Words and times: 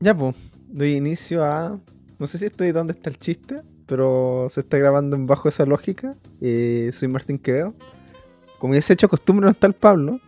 Ya, 0.00 0.14
pues, 0.14 0.34
doy 0.68 0.92
inicio 0.96 1.44
a. 1.44 1.78
No 2.18 2.26
sé 2.26 2.38
si 2.38 2.46
estoy 2.46 2.72
donde 2.72 2.92
está 2.92 3.10
el 3.10 3.18
chiste, 3.18 3.56
pero 3.86 4.46
se 4.50 4.60
está 4.60 4.76
grabando 4.78 5.16
en 5.16 5.26
bajo 5.26 5.48
esa 5.48 5.64
lógica. 5.66 6.14
Eh, 6.40 6.90
soy 6.92 7.08
Martín 7.08 7.38
Quevedo. 7.38 7.74
Como 8.58 8.74
ya 8.74 8.82
se 8.82 8.92
ha 8.92 8.94
hecho 8.94 9.08
costumbre, 9.08 9.44
no 9.44 9.50
está 9.50 9.66
el 9.66 9.72
Pablo, 9.72 10.20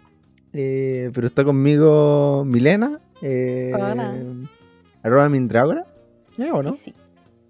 eh, 0.54 1.11
pero 1.14 1.27
está 1.27 1.45
conmigo 1.45 2.45
Milena. 2.46 2.98
Eh, 3.20 3.72
Hola. 3.74 4.14
Arroba 5.02 5.29
Mindrágora. 5.29 5.86
¿Ya 6.39 6.52
o 6.54 6.62
no? 6.62 6.73
Sí, 6.73 6.79
sí. 6.84 6.95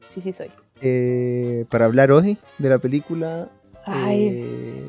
Sí, 0.09 0.21
sí 0.21 0.33
soy. 0.33 0.49
Eh, 0.81 1.65
para 1.71 1.85
hablar 1.85 2.11
hoy 2.11 2.37
de 2.59 2.69
la 2.69 2.79
película. 2.79 3.49
Ay. 3.87 4.29
eh, 4.33 4.85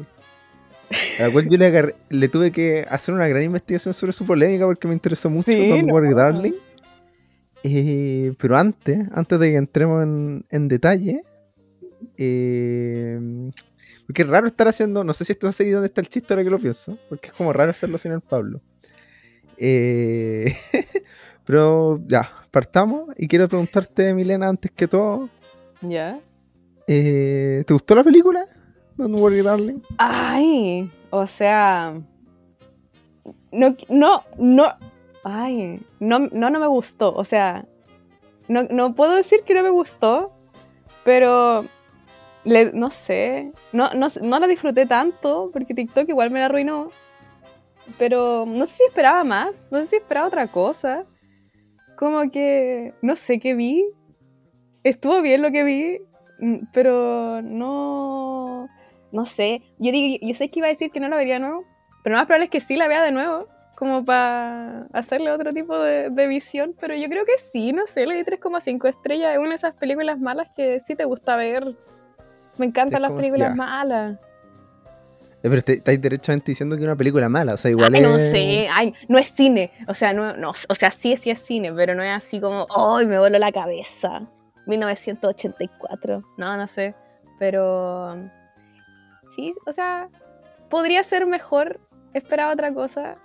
a 1.20 1.28
la 1.28 1.34
cual 1.34 1.48
yo 1.50 1.58
le, 1.58 1.68
agarré- 1.68 1.96
le 2.10 2.28
tuve 2.30 2.52
que 2.52 2.86
hacer 2.90 3.14
una 3.16 3.28
gran 3.28 3.42
investigación 3.44 3.94
sobre 3.94 4.14
su 4.14 4.26
polémica 4.26 4.66
porque 4.66 4.88
me 4.88 4.94
interesó 4.96 5.30
mucho 5.30 5.52
Sí, 5.52 5.70
Don't 5.70 5.88
no. 5.88 6.16
Darling. 6.16 6.54
Eh, 7.64 8.34
pero 8.38 8.58
antes, 8.58 9.00
antes 9.14 9.40
de 9.40 9.52
que 9.52 9.56
entremos 9.56 10.04
en, 10.04 10.46
en 10.50 10.68
detalle, 10.68 11.24
eh, 12.18 13.52
porque 14.06 14.24
es 14.24 14.28
raro 14.28 14.48
estar 14.48 14.68
haciendo, 14.68 15.04
no 15.04 15.14
sé 15.14 15.26
si 15.26 15.32
esto 15.32 15.48
es 15.48 15.56
serie 15.56 15.74
donde 15.74 15.88
está 15.88 16.02
el 16.02 16.10
chiste 16.10 16.34
ahora 16.34 16.44
que 16.44 16.50
lo 16.50 16.60
pienso, 16.60 16.98
porque 17.10 17.30
es 17.30 17.34
como 17.34 17.54
raro 17.54 17.72
hacerlo 17.72 17.98
sin 17.98 18.12
el 18.12 18.22
Pablo. 18.22 18.62
Eh, 19.58 20.54
pero 21.46 22.02
ya, 22.08 22.30
partamos 22.52 23.10
y 23.18 23.28
quiero 23.28 23.48
preguntarte, 23.48 24.14
Milena, 24.14 24.50
antes 24.50 24.72
que 24.72 24.88
todo, 24.88 25.30
¿Ya? 25.82 26.20
eh, 26.88 27.64
¿te 27.66 27.74
gustó 27.74 27.96
la 27.96 28.04
película? 28.04 28.46
Don't 28.98 29.16
Worry 29.16 29.42
Darling. 29.42 29.80
Ay, 29.98 30.92
o 31.10 31.26
sea. 31.26 32.00
No, 33.52 33.76
no, 33.90 34.24
no. 34.38 34.74
Ay, 35.24 35.80
no, 36.00 36.20
no, 36.20 36.50
no 36.50 36.60
me 36.60 36.68
gustó. 36.68 37.14
O 37.14 37.24
sea, 37.24 37.66
no, 38.48 38.64
no 38.64 38.94
puedo 38.96 39.16
decir 39.16 39.44
que 39.44 39.54
no 39.54 39.64
me 39.64 39.70
gustó, 39.70 40.34
pero. 41.04 41.66
le- 42.44 42.72
no 42.74 42.90
sé. 42.92 43.52
No, 43.72 43.94
no, 43.94 44.08
no 44.22 44.40
la 44.40 44.48
disfruté 44.48 44.86
tanto 44.86 45.50
porque 45.54 45.74
TikTok 45.74 46.10
igual 46.10 46.30
me 46.32 46.40
la 46.40 46.46
arruinó. 46.48 46.90
Pero 47.98 48.46
no 48.48 48.66
sé 48.66 48.76
si 48.76 48.84
esperaba 48.86 49.24
más. 49.24 49.68
No 49.72 49.80
sé 49.82 49.88
si 49.88 49.96
esperaba 49.98 50.28
otra 50.28 50.48
cosa. 50.48 51.06
Como 51.98 52.30
que. 52.32 52.94
No 53.02 53.16
sé 53.16 53.40
qué 53.40 53.54
vi. 53.54 53.86
Estuvo 54.84 55.22
bien 55.22 55.42
lo 55.42 55.52
que 55.52 55.64
vi, 55.64 56.00
mm, 56.40 56.66
pero 56.74 57.42
no. 57.42 58.68
No 59.14 59.26
sé. 59.26 59.62
Yo, 59.80 59.92
digo, 59.94 60.18
yo 60.26 60.34
sé 60.34 60.50
que 60.50 60.60
iba 60.60 60.68
a 60.68 60.72
decir 60.72 60.92
que 60.92 61.00
no 61.00 61.08
la 61.08 61.16
vería 61.16 61.40
nuevo, 61.40 61.64
pero 62.04 62.14
lo 62.16 62.20
más 62.20 62.26
probable 62.26 62.46
es 62.46 62.50
que 62.52 62.60
sí 62.60 62.76
la 62.76 62.88
vea 62.90 63.02
de 63.04 63.12
nuevo, 63.12 63.48
como 63.76 64.04
para 64.06 64.88
hacerle 64.94 65.32
otro 65.32 65.54
tipo 65.54 65.78
de, 65.80 66.10
de 66.10 66.28
visión. 66.28 66.74
Pero 66.80 66.96
yo 66.96 67.08
creo 67.10 67.26
que 67.26 67.38
sí, 67.38 67.74
no 67.74 67.88
sé, 67.88 68.06
le 68.06 68.16
di 68.16 68.24
3,5 68.24 68.90
estrellas. 68.90 69.34
Es 69.34 69.40
una 69.40 69.50
de 69.50 69.56
esas 69.56 69.74
películas 69.74 70.20
malas 70.20 70.48
que 70.56 70.80
sí 70.80 70.96
te 70.96 71.06
gusta 71.06 71.36
ver. 71.36 71.76
Me 72.58 72.66
encantan 72.66 73.02
las 73.02 73.12
3,5, 73.12 73.16
películas 73.16 73.50
ya. 73.50 73.56
malas. 73.56 74.20
Eh, 75.44 75.50
pero 75.50 75.58
estáis 75.58 76.02
derechamente 76.02 76.52
diciendo 76.52 76.76
que 76.76 76.84
es 76.84 76.86
una 76.86 76.96
película 76.96 77.28
mala, 77.28 77.56
o 77.56 77.58
sea, 77.58 77.70
igual 77.70 77.94
Ay, 77.94 78.02
es... 78.02 78.08
no 78.08 78.18
sé, 78.18 78.70
ay, 78.72 78.94
no 79.10 79.18
es 79.18 79.28
cine. 79.28 79.72
O 79.90 79.94
sea, 79.94 80.14
no, 80.14 80.38
no, 80.38 80.52
o 80.52 80.76
sea, 80.76 80.90
sí, 80.90 81.18
sí 81.18 81.32
es 81.32 81.40
cine, 81.40 81.74
pero 81.74 81.96
no 81.96 82.02
es 82.02 82.16
así 82.16 82.40
como, 82.40 82.66
¡ay, 82.74 83.06
me 83.08 83.20
voló 83.20 83.38
la 83.38 83.52
cabeza! 83.52 84.26
1984. 84.66 86.24
No, 86.38 86.58
no 86.58 86.68
sé. 86.68 86.96
Pero. 87.40 88.16
Sí, 89.36 89.54
o 89.66 89.74
sea, 89.74 90.10
podría 90.70 91.04
ser 91.04 91.26
mejor. 91.26 91.80
Esperaba 92.14 92.54
otra 92.54 92.74
cosa. 92.74 93.18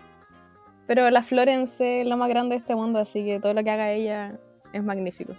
Pero 0.88 1.08
la 1.10 1.22
Florence 1.22 2.00
es 2.00 2.06
lo 2.06 2.16
más 2.16 2.30
grande 2.30 2.54
de 2.54 2.60
este 2.60 2.74
mundo, 2.74 2.98
así 2.98 3.22
que 3.22 3.38
todo 3.38 3.52
lo 3.52 3.62
que 3.62 3.70
haga 3.70 3.92
ella 3.92 4.32
es 4.72 4.82
magnífico. 4.82 5.34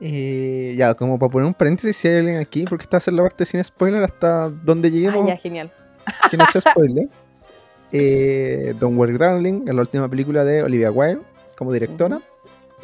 Eh, 0.00 0.74
ya, 0.78 0.94
como 0.94 1.18
para 1.18 1.30
poner 1.30 1.46
un 1.46 1.52
paréntesis, 1.52 1.94
si 1.98 2.08
hay 2.08 2.16
alguien 2.16 2.38
aquí, 2.38 2.64
porque 2.64 2.84
está 2.84 2.96
a 2.96 2.98
hacer 2.98 3.12
la 3.12 3.22
parte 3.22 3.44
sin 3.44 3.62
spoiler 3.62 4.02
hasta 4.02 4.48
donde 4.48 4.90
lleguemos, 4.90 5.22
Ay, 5.26 5.28
ya, 5.28 5.36
genial. 5.36 5.70
que 6.30 6.36
no 6.36 6.44
sea 6.46 6.60
spoiler. 6.60 7.08
Eh, 7.92 8.72
Don't 8.78 8.96
Worry 8.96 9.18
Darling, 9.18 9.64
es 9.66 9.74
la 9.74 9.80
última 9.80 10.08
película 10.08 10.44
de 10.44 10.62
Olivia 10.62 10.92
Wilde 10.92 11.22
como 11.56 11.72
directora, 11.72 12.20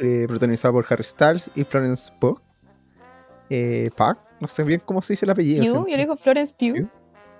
eh, 0.01 0.25
protagonizada 0.27 0.73
por 0.73 0.85
Harry 0.89 1.05
Styles 1.05 1.49
y 1.55 1.63
Florence 1.63 2.11
Pugh. 2.19 2.41
Eh, 3.49 3.89
Pugh, 3.95 4.17
no 4.41 4.49
sé 4.49 4.63
bien 4.63 4.81
cómo 4.83 5.01
se 5.01 5.13
dice 5.13 5.25
el 5.25 5.29
apellido. 5.29 5.63
Yo 5.63 5.85
le 5.87 5.95
digo 5.95 6.17
Florence 6.17 6.53
Pugh. 6.53 6.75
Pugh. 6.81 6.89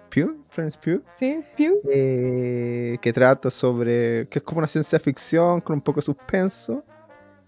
Pugh, 0.10 0.46
Florence 0.50 0.78
Pugh. 0.84 1.02
Sí, 1.16 1.44
Pugh. 1.58 1.82
eh, 1.92 2.98
que 3.02 3.14
trata 3.14 3.50
sobre. 3.52 4.28
que 4.30 4.40
es 4.40 4.44
como 4.44 4.60
una 4.60 4.68
ciencia 4.68 5.00
ficción 5.00 5.62
con 5.62 5.76
un 5.76 5.82
poco 5.82 6.00
de 6.00 6.06
suspenso, 6.06 6.84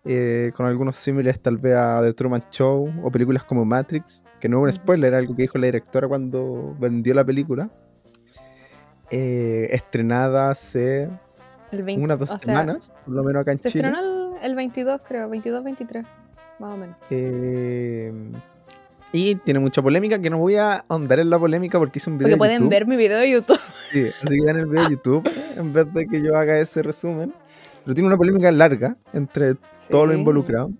eh, 0.06 0.52
con 0.56 0.66
algunos 0.66 0.98
símiles 0.98 1.40
tal 1.40 1.58
vez 1.58 1.76
a 1.76 2.02
The 2.04 2.14
Truman 2.14 2.44
Show 2.52 2.92
o 3.04 3.12
películas 3.12 3.44
como 3.44 3.66
Matrix, 3.66 4.24
que 4.40 4.48
no 4.50 4.58
es 4.68 4.76
un 4.76 4.82
spoiler, 4.82 5.08
era 5.10 5.18
algo 5.18 5.36
que 5.36 5.44
dijo 5.44 5.58
la 5.58 5.66
directora 5.68 6.08
cuando 6.08 6.76
vendió 6.80 7.14
la 7.14 7.24
película. 7.26 7.70
Eh, 9.12 9.68
estrenada 9.72 10.52
hace 10.52 11.10
El 11.72 11.84
20, 11.84 12.04
unas 12.04 12.20
dos 12.20 12.30
sea, 12.30 12.38
semanas, 12.40 12.94
por 13.06 13.16
lo 13.16 13.24
menos 13.24 13.42
acá 13.42 13.52
en 13.54 13.60
Se 13.60 13.70
Chile. 13.72 13.88
estrenó 13.88 14.36
el, 14.38 14.44
el 14.52 14.56
22, 14.56 15.02
creo, 15.08 15.30
22-23, 15.30 16.06
más 16.60 16.74
o 16.74 16.78
menos. 16.78 16.96
Eh, 17.10 18.14
y 19.12 19.36
tiene 19.36 19.60
mucha 19.60 19.82
polémica, 19.82 20.20
que 20.20 20.30
no 20.30 20.38
voy 20.38 20.56
a 20.56 20.86
ahondar 20.88 21.20
en 21.20 21.30
la 21.30 21.40
polémica 21.40 21.80
porque 21.80 21.98
hice 22.00 22.10
un 22.10 22.18
video 22.18 22.38
Porque 22.38 22.52
de 22.54 22.58
pueden 22.58 22.70
ver 22.70 22.86
mi 22.88 22.96
video 22.96 23.18
de 23.20 23.32
YouTube. 23.32 23.60
Sí, 23.92 24.06
así 24.24 24.36
que 24.36 24.46
vean 24.46 24.58
el 24.58 24.66
video 24.68 24.84
de 24.86 24.90
YouTube 24.92 25.30
en 25.58 25.74
vez 25.74 25.94
de 25.94 26.08
que 26.08 26.22
yo 26.22 26.36
haga 26.38 26.60
ese 26.60 26.84
resumen. 26.84 27.34
Pero 27.84 27.96
tiene 27.96 28.08
una 28.08 28.18
polémica 28.18 28.52
larga 28.52 28.96
entre 29.14 29.56
todos 29.90 30.06
los 30.08 30.14
Sí. 30.14 30.20
involucrados. 30.20 30.72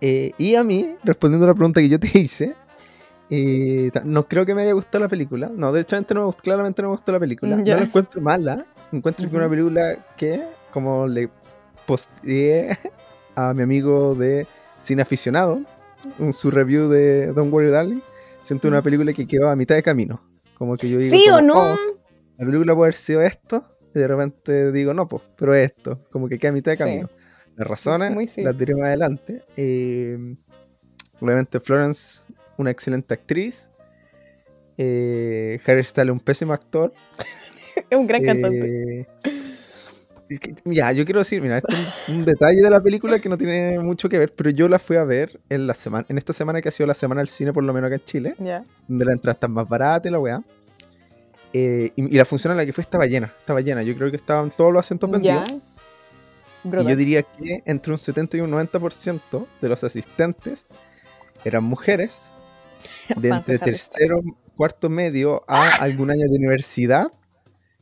Eh, 0.00 0.32
y 0.36 0.54
a 0.56 0.62
mí, 0.64 0.94
respondiendo 1.04 1.46
a 1.46 1.48
la 1.48 1.54
pregunta 1.54 1.80
que 1.80 1.88
yo 1.88 1.98
te 1.98 2.18
hice, 2.18 2.54
eh, 3.30 3.90
no 4.04 4.28
creo 4.28 4.44
que 4.44 4.54
me 4.54 4.62
haya 4.62 4.72
gustado 4.72 5.04
la 5.04 5.08
película. 5.08 5.50
No, 5.54 5.72
derechamente 5.72 6.12
no 6.12 6.20
me 6.20 6.26
gustó, 6.26 6.42
claramente 6.42 6.82
no 6.82 6.88
me 6.88 6.94
gustó 6.96 7.12
la 7.12 7.20
película. 7.20 7.56
Ya. 7.64 7.74
No 7.74 7.80
la 7.80 7.86
encuentro 7.86 8.20
mala. 8.20 8.66
Encuentro 8.92 9.24
que 9.24 9.28
es 9.28 9.34
una 9.34 9.46
Ujú. 9.46 9.50
película 9.52 9.96
que, 10.16 10.42
como 10.70 11.06
le 11.06 11.30
posteé 11.86 12.76
a 13.34 13.54
mi 13.54 13.62
amigo 13.62 14.14
de 14.14 14.46
cine 14.82 15.02
aficionado 15.02 15.60
en 16.18 16.32
su 16.32 16.50
review 16.50 16.88
de 16.88 17.28
Don't 17.32 17.52
Worry 17.52 17.70
Darling, 17.70 18.00
siento 18.42 18.68
una 18.68 18.78
Ujú. 18.78 18.84
película 18.84 19.12
que 19.12 19.26
quedó 19.26 19.48
a 19.48 19.56
mitad 19.56 19.74
de 19.74 19.82
camino. 19.82 20.20
Como 20.54 20.76
que 20.76 20.88
yo 20.88 20.98
digo, 20.98 21.14
¿Sí 21.16 21.24
o 21.30 21.40
no? 21.42 21.72
"Oh, 21.74 21.76
la 22.38 22.46
película 22.46 22.74
puede 22.74 22.86
haber 22.88 22.94
sido 22.96 23.22
esto, 23.22 23.64
y 23.94 23.98
de 23.98 24.08
repente 24.08 24.72
digo, 24.72 24.94
no, 24.94 25.08
pues, 25.08 25.22
pero 25.36 25.54
es 25.54 25.70
esto, 25.72 26.00
como 26.10 26.28
que 26.28 26.38
queda 26.38 26.50
a 26.50 26.54
mitad 26.54 26.72
de 26.72 26.76
Sí. 26.76 26.82
camino. 26.84 27.10
Las 27.56 27.66
razones 27.66 28.30
sí. 28.30 28.42
las 28.42 28.56
diré 28.58 28.74
más 28.74 28.84
adelante. 28.88 29.42
Eh, 29.56 30.36
obviamente 31.20 31.58
Florence, 31.60 32.20
una 32.58 32.70
excelente 32.70 33.14
actriz. 33.14 33.68
Eh, 34.78 35.58
Harry 35.66 35.82
Styles, 35.84 36.12
un 36.12 36.20
pésimo 36.20 36.52
actor. 36.52 36.92
Es 37.90 37.96
un 37.98 38.06
gran 38.06 38.22
cantante. 38.24 39.00
Eh, 39.00 39.06
que, 39.22 39.30
ya, 40.64 40.92
yo 40.92 41.04
quiero 41.04 41.20
decir, 41.20 41.40
mira, 41.40 41.58
esto 41.58 41.72
es 41.74 42.08
un, 42.08 42.16
un 42.16 42.24
detalle 42.24 42.60
de 42.60 42.70
la 42.70 42.80
película 42.80 43.18
que 43.18 43.28
no 43.28 43.38
tiene 43.38 43.78
mucho 43.78 44.08
que 44.08 44.18
ver, 44.18 44.32
pero 44.34 44.50
yo 44.50 44.68
la 44.68 44.78
fui 44.78 44.96
a 44.96 45.04
ver 45.04 45.40
en 45.48 45.66
la 45.66 45.74
semana, 45.74 46.04
en 46.08 46.18
esta 46.18 46.32
semana 46.32 46.60
que 46.60 46.68
ha 46.68 46.72
sido 46.72 46.86
la 46.86 46.94
semana 46.94 47.20
del 47.20 47.28
cine, 47.28 47.52
por 47.52 47.62
lo 47.64 47.72
menos 47.72 47.88
acá 47.88 47.96
en 47.96 48.04
Chile 48.04 48.34
Ya. 48.38 48.62
donde 48.88 49.04
la 49.04 49.12
entrada 49.12 49.34
está 49.34 49.48
más 49.48 49.68
barata 49.68 50.08
y 50.08 50.10
la 50.10 50.18
weá. 50.18 50.42
Eh, 51.52 51.92
y, 51.96 52.14
y 52.14 52.18
la 52.18 52.24
función 52.24 52.50
en 52.50 52.56
la 52.58 52.66
que 52.66 52.72
fue 52.72 52.82
estaba 52.82 53.06
llena, 53.06 53.32
estaba 53.38 53.60
llena. 53.60 53.82
Yo 53.82 53.94
creo 53.96 54.10
que 54.10 54.16
estaban 54.16 54.50
todos 54.54 54.72
los 54.72 54.80
asientos 54.84 55.10
vendidos. 55.10 55.48
Y 56.64 56.68
Brutal. 56.68 56.88
yo 56.90 56.96
diría 56.96 57.22
que 57.22 57.62
entre 57.64 57.92
un 57.92 57.98
70 57.98 58.36
y 58.38 58.40
un 58.40 58.50
90% 58.50 59.46
de 59.62 59.68
los 59.68 59.84
asistentes 59.84 60.66
eran 61.44 61.62
mujeres 61.62 62.32
de 63.16 63.28
entre 63.28 63.58
tercero, 63.60 64.20
cuarto 64.56 64.88
medio 64.90 65.44
a 65.46 65.76
algún 65.80 66.10
año 66.10 66.22
de 66.28 66.34
universidad 66.36 67.12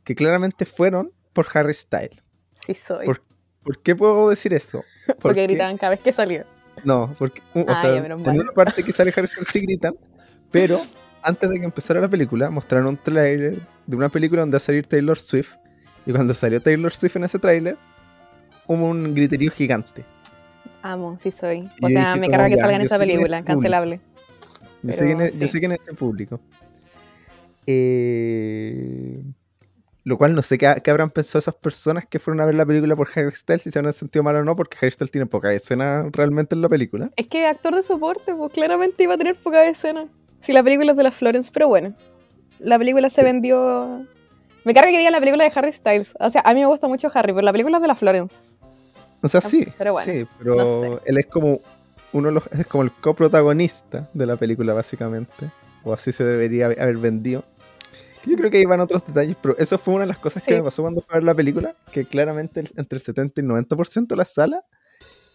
que 0.03 0.13
claramente 0.13 0.65
fueron 0.65 1.11
por 1.33 1.47
Harry 1.53 1.73
Styles. 1.73 2.21
Sí 2.65 2.73
soy. 2.73 3.05
Por- 3.05 3.21
¿Por 3.63 3.79
qué 3.79 3.95
puedo 3.95 4.29
decir 4.29 4.53
eso? 4.53 4.83
Porque 5.19 5.43
gritaban 5.43 5.77
cada 5.77 5.91
vez 5.91 5.99
que 5.99 6.11
salía. 6.13 6.45
No, 6.83 7.15
porque 7.17 7.41
uh, 7.55 7.61
o 7.61 7.65
Ah, 7.69 7.81
sea, 7.81 7.95
en 7.95 8.11
una 8.11 8.51
parte 8.51 8.83
que 8.83 8.91
sale 8.91 9.09
Styles 9.11 9.31
sí 9.49 9.61
gritan, 9.61 9.95
pero 10.51 10.79
antes 11.23 11.49
de 11.49 11.57
que 11.57 11.65
empezara 11.65 12.01
la 12.01 12.09
película 12.09 12.49
mostraron 12.49 12.87
un 12.87 12.97
tráiler 12.97 13.59
de 13.87 13.95
una 13.95 14.09
película 14.09 14.41
donde 14.41 14.55
va 14.55 14.57
a 14.57 14.59
salir 14.59 14.85
Taylor 14.85 15.17
Swift 15.17 15.53
y 16.05 16.11
cuando 16.11 16.33
salió 16.33 16.61
Taylor 16.61 16.93
Swift 16.93 17.15
en 17.15 17.23
ese 17.23 17.39
tráiler 17.39 17.77
hubo 18.67 18.85
un 18.85 19.15
griterío 19.15 19.49
gigante. 19.51 20.03
Amo, 20.83 21.17
sí 21.19 21.31
soy. 21.31 21.61
O 21.81 21.87
yo 21.87 21.93
sea, 21.93 22.07
dije 22.13 22.19
me 22.19 22.29
carga 22.29 22.49
que 22.49 22.57
salga 22.57 22.75
en 22.75 22.81
yo 22.81 22.85
esa 22.87 22.99
película, 22.99 23.39
este 23.39 23.47
cancelable. 23.53 23.99
Yo 24.83 24.91
sé, 24.93 25.05
quién 25.05 25.21
es, 25.21 25.33
yo 25.39 25.47
sí. 25.47 25.53
sé 25.53 25.59
quién 25.59 25.71
es 25.71 25.79
ese 25.79 25.93
público. 25.93 26.39
Eh, 27.65 29.23
lo 30.05 30.19
cual 30.19 30.35
no 30.35 30.43
sé 30.43 30.59
qué, 30.59 30.73
qué 30.83 30.91
habrán 30.91 31.09
pensado 31.09 31.39
esas 31.39 31.55
personas 31.55 32.05
que 32.05 32.19
fueron 32.19 32.39
a 32.39 32.45
ver 32.45 32.53
la 32.53 32.65
película 32.65 32.95
por 32.95 33.09
Harry 33.15 33.33
Styles, 33.33 33.63
si 33.63 33.71
se 33.71 33.79
habrán 33.79 33.91
sentido 33.91 34.21
mal 34.21 34.35
o 34.35 34.43
no, 34.43 34.55
porque 34.55 34.77
Harry 34.79 34.91
Styles 34.91 35.09
tiene 35.09 35.25
poca 35.25 35.51
escena 35.51 36.05
realmente 36.11 36.53
en 36.53 36.61
la 36.61 36.69
película. 36.69 37.09
Es 37.15 37.27
que 37.27 37.47
actor 37.47 37.75
de 37.75 37.81
soporte, 37.81 38.33
pues 38.35 38.53
claramente 38.53 39.03
iba 39.03 39.15
a 39.15 39.17
tener 39.17 39.35
poca 39.35 39.65
escena. 39.65 40.07
Si 40.39 40.53
la 40.53 40.61
película 40.61 40.91
es 40.91 40.97
de 40.97 41.03
la 41.03 41.11
Florence, 41.11 41.49
pero 41.51 41.67
bueno. 41.67 41.95
La 42.59 42.77
película 42.77 43.09
se 43.09 43.23
vendió. 43.23 44.05
Me 44.63 44.75
carga 44.75 44.91
que 44.91 44.99
diga 44.99 45.09
la 45.09 45.19
película 45.19 45.43
de 45.43 45.51
Harry 45.55 45.73
Styles. 45.73 46.13
O 46.19 46.29
sea, 46.29 46.41
a 46.45 46.53
mí 46.53 46.59
me 46.59 46.67
gusta 46.67 46.87
mucho 46.87 47.09
Harry, 47.11 47.33
pero 47.33 47.43
la 47.43 47.51
película 47.51 47.77
es 47.77 47.81
de 47.81 47.87
la 47.87 47.95
Florence. 47.95 48.43
O 49.23 49.27
sea, 49.27 49.41
sí, 49.41 49.67
Pero 49.75 49.93
bueno, 49.93 50.11
sí, 50.11 50.27
pero 50.37 50.55
no 50.55 50.81
sé. 50.81 51.01
él 51.05 51.17
es 51.17 51.25
como 51.25 51.61
uno 52.13 52.27
de 52.27 52.33
los, 52.35 52.43
es 52.51 52.67
como 52.67 52.83
el 52.83 52.91
coprotagonista 52.91 54.07
de 54.13 54.25
la 54.27 54.35
película, 54.35 54.75
básicamente. 54.75 55.49
O 55.83 55.93
así 55.93 56.11
se 56.11 56.23
debería 56.23 56.67
haber 56.67 56.97
vendido. 56.97 57.43
Yo 58.25 58.35
creo 58.35 58.49
que 58.49 58.65
van 58.65 58.79
otros 58.79 59.05
detalles, 59.05 59.35
pero 59.41 59.55
eso 59.57 59.77
fue 59.77 59.93
una 59.93 60.03
de 60.03 60.07
las 60.07 60.17
cosas 60.17 60.43
que 60.45 60.55
me 60.57 60.63
pasó 60.63 60.81
cuando 60.81 61.01
fui 61.01 61.13
a 61.13 61.17
ver 61.17 61.23
la 61.23 61.35
película, 61.35 61.75
que 61.91 62.05
claramente 62.05 62.59
el- 62.61 62.71
entre 62.75 62.97
el 62.97 63.03
70 63.03 63.39
y 63.39 63.43
el 63.43 63.47
90% 63.47 64.15
de 64.15 64.17
la 64.17 64.25
sala 64.25 64.63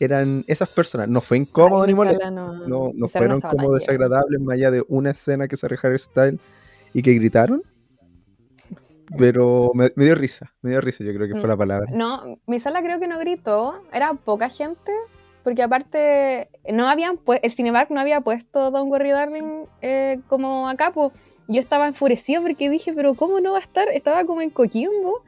eran 0.00 0.44
esas 0.46 0.68
personas. 0.70 1.08
No 1.08 1.20
fue 1.20 1.36
incómodo 1.38 1.82
Ay, 1.82 1.88
ni 1.88 1.94
molesto. 1.94 2.30
no, 2.30 2.66
No, 2.66 2.90
no 2.94 3.08
fueron 3.08 3.40
como 3.40 3.72
desagradables 3.74 4.40
más 4.40 4.54
allá 4.54 4.70
de 4.70 4.84
una 4.88 5.10
escena 5.10 5.46
que 5.46 5.56
se 5.56 5.66
Harry 5.66 5.98
Style 5.98 6.40
y 6.94 7.02
que 7.02 7.12
gritaron. 7.14 7.62
Pero 9.18 9.72
me, 9.74 9.90
me 9.96 10.04
dio 10.04 10.14
risa, 10.14 10.52
me 10.62 10.70
dio 10.70 10.80
risa, 10.80 11.02
yo 11.02 11.12
creo 11.12 11.26
que 11.26 11.34
fue 11.34 11.44
Mm. 11.44 11.48
la 11.48 11.56
palabra. 11.56 11.86
No, 11.92 12.38
mi 12.46 12.60
sala 12.60 12.80
creo 12.82 13.00
que 13.00 13.08
no 13.08 13.18
gritó, 13.18 13.82
era 13.92 14.14
poca 14.14 14.48
gente, 14.48 14.92
porque 15.42 15.62
aparte 15.62 16.48
no 16.70 16.88
habían 16.88 17.16
pu- 17.16 17.40
el 17.42 17.50
Cinemark 17.50 17.90
no 17.90 18.00
había 18.00 18.20
puesto 18.20 18.70
Don't 18.70 18.90
Worry 18.90 19.10
Darling 19.10 19.64
eh, 19.80 20.20
como 20.28 20.68
acá, 20.68 20.92
pues 20.92 21.12
yo 21.48 21.60
estaba 21.60 21.86
enfurecido 21.86 22.42
porque 22.42 22.68
dije, 22.70 22.92
pero 22.92 23.14
¿cómo 23.14 23.40
no 23.40 23.52
va 23.52 23.58
a 23.58 23.62
estar? 23.62 23.88
Estaba 23.88 24.24
como 24.24 24.40
en 24.42 24.50
Coquimbo, 24.50 25.22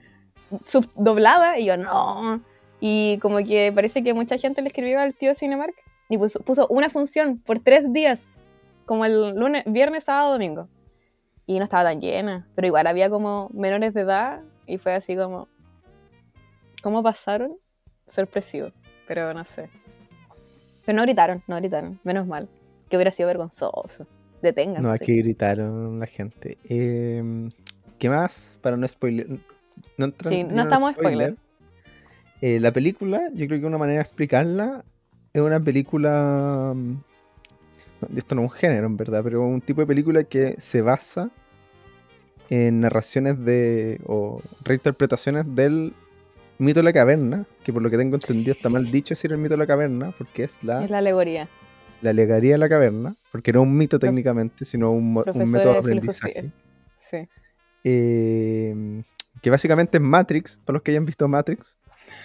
subdoblada, 0.65 1.59
y 1.59 1.65
yo 1.67 1.77
no. 1.77 2.41
Y 2.81 3.19
como 3.23 3.39
que 3.39 3.73
parece 3.75 4.03
que 4.03 4.13
mucha 4.15 4.37
gente 4.39 4.61
le 4.63 4.69
escribió 4.69 5.01
al 5.01 5.15
tío 5.15 5.35
Cinemark 5.35 5.75
y 6.09 6.19
puso, 6.19 6.41
puso 6.41 6.67
una 6.69 6.91
función 6.91 7.39
por 7.39 7.61
tres 7.61 7.93
días, 7.93 8.39
como 8.87 9.05
el 9.05 9.31
lunes, 9.31 9.65
viernes, 9.67 10.05
sábado, 10.05 10.33
domingo. 10.33 10.69
Y 11.47 11.59
no 11.59 11.65
estaba 11.65 11.85
tan 11.85 12.01
llena, 12.01 12.47
pero 12.55 12.67
igual 12.67 12.87
había 12.87 13.09
como 13.11 13.51
menores 13.53 13.95
de 13.95 14.03
edad 14.03 14.43
y 14.67 14.79
fue 14.79 14.95
así 14.95 15.17
como, 15.17 15.49
¿Cómo 16.83 17.03
pasaron? 17.03 17.57
Sorpresivo, 18.09 18.73
pero 19.07 19.33
no 19.33 19.45
sé. 19.45 19.71
Pero 20.85 20.97
no 20.97 21.03
gritaron, 21.03 21.43
no 21.47 21.57
gritaron, 21.57 22.01
menos 22.05 22.27
mal. 22.27 22.49
Que 22.89 22.97
hubiera 22.97 23.13
sido 23.13 23.29
vergonzoso. 23.29 24.07
Deténganse. 24.43 24.83
No, 24.83 24.91
aquí 24.91 25.17
gritaron 25.19 25.99
la 26.01 26.07
gente. 26.07 26.59
Eh, 26.65 27.49
¿Qué 27.99 28.11
más? 28.11 28.59
Para 28.61 28.77
no 28.77 28.87
spoiler. 28.89 29.29
No, 29.97 30.13
Sí, 30.29 30.43
no 30.45 30.63
estamos 30.63 30.93
spoiler. 30.95 31.37
Eh, 32.41 32.59
la 32.59 32.73
película, 32.73 33.31
yo 33.35 33.47
creo 33.47 33.61
que 33.61 33.67
una 33.67 33.79
manera 33.79 33.99
de 33.99 34.03
explicarla 34.07 34.85
es 35.33 35.41
una 35.41 35.61
película. 35.61 36.73
mm, 36.75 36.97
Esto 38.17 38.35
no 38.35 38.43
es 38.43 38.51
un 38.51 38.57
género, 38.57 38.87
en 38.87 38.97
verdad, 38.97 39.23
pero 39.23 39.43
un 39.47 39.61
tipo 39.61 39.81
de 39.81 39.87
película 39.87 40.25
que 40.25 40.57
se 40.59 40.83
basa 40.83 41.31
en 42.51 42.81
narraciones 42.81 43.43
de. 43.45 44.01
o 44.07 44.43
reinterpretaciones 44.65 45.55
del 45.55 45.95
mito 46.63 46.81
de 46.81 46.85
la 46.85 46.93
caverna, 46.93 47.45
que 47.65 47.73
por 47.73 47.83
lo 47.83 47.91
que 47.91 47.97
tengo 47.99 48.17
entendido 48.17 48.53
está 48.53 48.69
mal 48.69 48.91
dicho 48.91 49.11
decir 49.11 49.33
el 49.33 49.39
mito 49.39 49.55
de 49.55 49.59
la 49.59 49.67
caverna, 49.67 50.13
porque 50.17 50.45
es 50.45 50.63
la 50.65 50.85
Es 50.85 50.91
la 50.91 50.99
alegoría. 50.99 51.49
la 52.01 52.11
alegoría 52.11 52.53
de 52.53 52.59
la 52.59 52.69
caverna, 52.69 53.15
porque 53.31 53.53
no 53.53 53.61
es 53.63 53.67
un 53.69 53.77
mito 53.77 53.99
Prof- 53.99 54.09
técnicamente, 54.11 54.65
sino 54.65 54.91
un, 54.93 55.17
un 55.17 55.53
método 55.53 55.73
de 55.75 55.79
aprendizaje. 55.79 56.33
filosofía. 56.33 56.53
Sí. 56.97 57.29
Eh, 57.85 59.03
que 59.43 59.51
básicamente 59.51 59.99
es 59.99 60.03
Matrix, 60.03 60.61
para 60.65 60.75
los 60.75 60.83
que 60.83 60.93
hayan 60.93 61.05
visto 61.05 61.27
Matrix. 61.29 61.77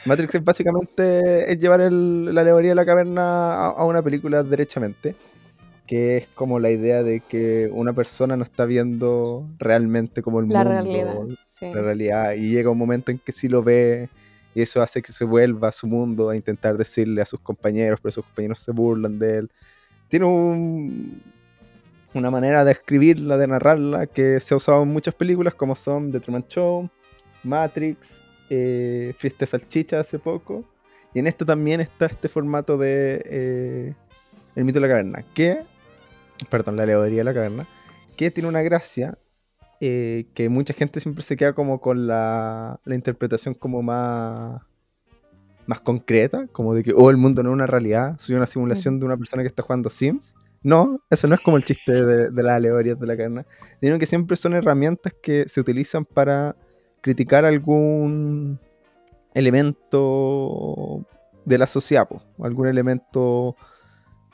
Matrix 0.05 0.35
es 0.35 0.43
básicamente 0.43 1.51
es 1.51 1.59
llevar 1.59 1.81
el- 1.81 2.33
la 2.33 2.41
alegoría 2.41 2.71
de 2.71 2.75
la 2.75 2.85
caverna 2.85 3.53
a, 3.55 3.67
a 3.69 3.83
una 3.85 4.01
película 4.01 4.43
derechamente, 4.43 5.15
que 5.87 6.17
es 6.17 6.27
como 6.35 6.59
la 6.59 6.69
idea 6.69 7.01
de 7.03 7.21
que 7.21 7.69
una 7.71 7.93
persona 7.93 8.35
no 8.35 8.43
está 8.43 8.65
viendo 8.65 9.47
realmente 9.57 10.21
como 10.21 10.39
el 10.41 10.49
La 10.49 10.63
mundo, 10.63 10.71
realidad. 10.71 11.15
Sí. 11.45 11.67
la 11.73 11.81
realidad, 11.81 12.33
y 12.33 12.49
llega 12.49 12.69
un 12.69 12.77
momento 12.77 13.11
en 13.11 13.19
que 13.19 13.31
sí 13.31 13.47
lo 13.47 13.63
ve, 13.63 14.09
y 14.57 14.63
eso 14.63 14.81
hace 14.81 15.03
que 15.03 15.11
se 15.11 15.23
vuelva 15.23 15.67
a 15.67 15.71
su 15.71 15.85
mundo 15.85 16.31
a 16.31 16.35
intentar 16.35 16.75
decirle 16.77 17.21
a 17.21 17.27
sus 17.27 17.39
compañeros, 17.39 17.99
pero 18.01 18.11
sus 18.11 18.25
compañeros 18.25 18.57
se 18.57 18.71
burlan 18.71 19.19
de 19.19 19.37
él. 19.37 19.51
Tiene 20.07 20.25
un- 20.25 21.21
una 22.15 22.31
manera 22.31 22.65
de 22.65 22.71
escribirla, 22.71 23.37
de 23.37 23.45
narrarla, 23.45 24.07
que 24.07 24.39
se 24.39 24.55
ha 24.55 24.57
usado 24.57 24.81
en 24.81 24.89
muchas 24.89 25.13
películas, 25.13 25.53
como 25.53 25.75
son 25.75 26.11
The 26.11 26.19
Truman 26.19 26.47
Show, 26.47 26.89
Matrix, 27.43 28.19
eh, 28.49 29.13
Fiesta 29.19 29.45
Salchicha 29.45 29.99
hace 29.99 30.17
poco, 30.17 30.65
y 31.13 31.19
en 31.19 31.27
esto 31.27 31.45
también 31.45 31.79
está 31.79 32.07
este 32.07 32.27
formato 32.27 32.79
de 32.79 33.21
eh, 33.25 33.93
El 34.55 34.65
mito 34.65 34.79
de 34.79 34.87
la 34.87 34.87
caverna, 34.87 35.23
que, 35.35 35.59
perdón, 36.49 36.77
la 36.77 36.83
alegoría 36.83 37.19
de 37.19 37.23
la 37.25 37.33
caverna, 37.35 37.67
que 38.15 38.31
tiene 38.31 38.49
una 38.49 38.63
gracia 38.63 39.19
eh, 39.81 40.25
que 40.33 40.49
mucha 40.49 40.73
gente 40.73 40.99
siempre 40.99 41.23
se 41.23 41.37
queda 41.37 41.53
como 41.53 41.79
con 41.81 42.07
la, 42.07 42.79
la 42.83 42.95
interpretación 42.95 43.53
como 43.53 43.81
más 43.81 44.61
más 45.67 45.81
concreta, 45.81 46.47
como 46.51 46.73
de 46.73 46.81
que, 46.81 46.93
oh, 46.95 47.09
el 47.09 47.17
mundo 47.17 47.43
no 47.43 47.49
es 47.49 47.53
una 47.53 47.67
realidad, 47.67 48.15
soy 48.17 48.35
una 48.35 48.47
simulación 48.47 48.99
de 48.99 49.05
una 49.05 49.17
persona 49.17 49.43
que 49.43 49.47
está 49.47 49.63
jugando 49.63 49.89
Sims. 49.89 50.33
No, 50.63 51.01
eso 51.09 51.27
no 51.27 51.35
es 51.35 51.41
como 51.41 51.57
el 51.57 51.63
chiste 51.63 51.91
de, 51.91 52.29
de 52.29 52.43
las 52.43 52.53
alegorías 52.53 52.99
de 52.99 53.05
la 53.05 53.15
caverna, 53.15 53.45
sino 53.79 53.99
que 53.99 54.05
siempre 54.05 54.35
son 54.37 54.53
herramientas 54.53 55.13
que 55.21 55.47
se 55.47 55.59
utilizan 55.59 56.05
para 56.05 56.55
criticar 57.01 57.45
algún 57.45 58.59
elemento 59.33 61.05
de 61.45 61.57
la 61.57 61.67
sociedad, 61.67 62.07
po, 62.07 62.21
algún 62.43 62.67
elemento 62.67 63.55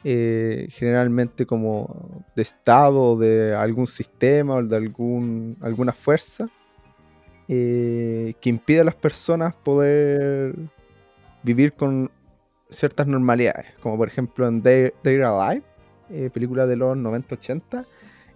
eh, 0.04 0.68
generalmente 0.70 1.46
como 1.46 2.24
de 2.36 2.42
estado, 2.42 3.18
de 3.18 3.56
algún 3.56 3.88
sistema 3.88 4.56
o 4.56 4.64
de 4.64 4.76
algún, 4.76 5.58
alguna 5.62 5.94
fuerza 5.94 6.50
eh, 7.48 8.34
que 8.42 8.50
impide 8.50 8.82
a 8.82 8.84
las 8.84 8.96
personas 8.96 9.56
poder 9.56 10.56
vivir 11.44 11.74
con 11.74 12.10
ciertas 12.70 13.06
normalidades, 13.08 13.68
como 13.82 13.98
por 13.98 14.08
ejemplo 14.08 14.48
en 14.48 14.62
They- 14.62 14.94
They're 15.02 15.26
Alive, 15.26 15.64
eh, 16.10 16.30
película 16.34 16.66
de 16.66 16.76
los 16.76 16.98
90-80, 16.98 17.86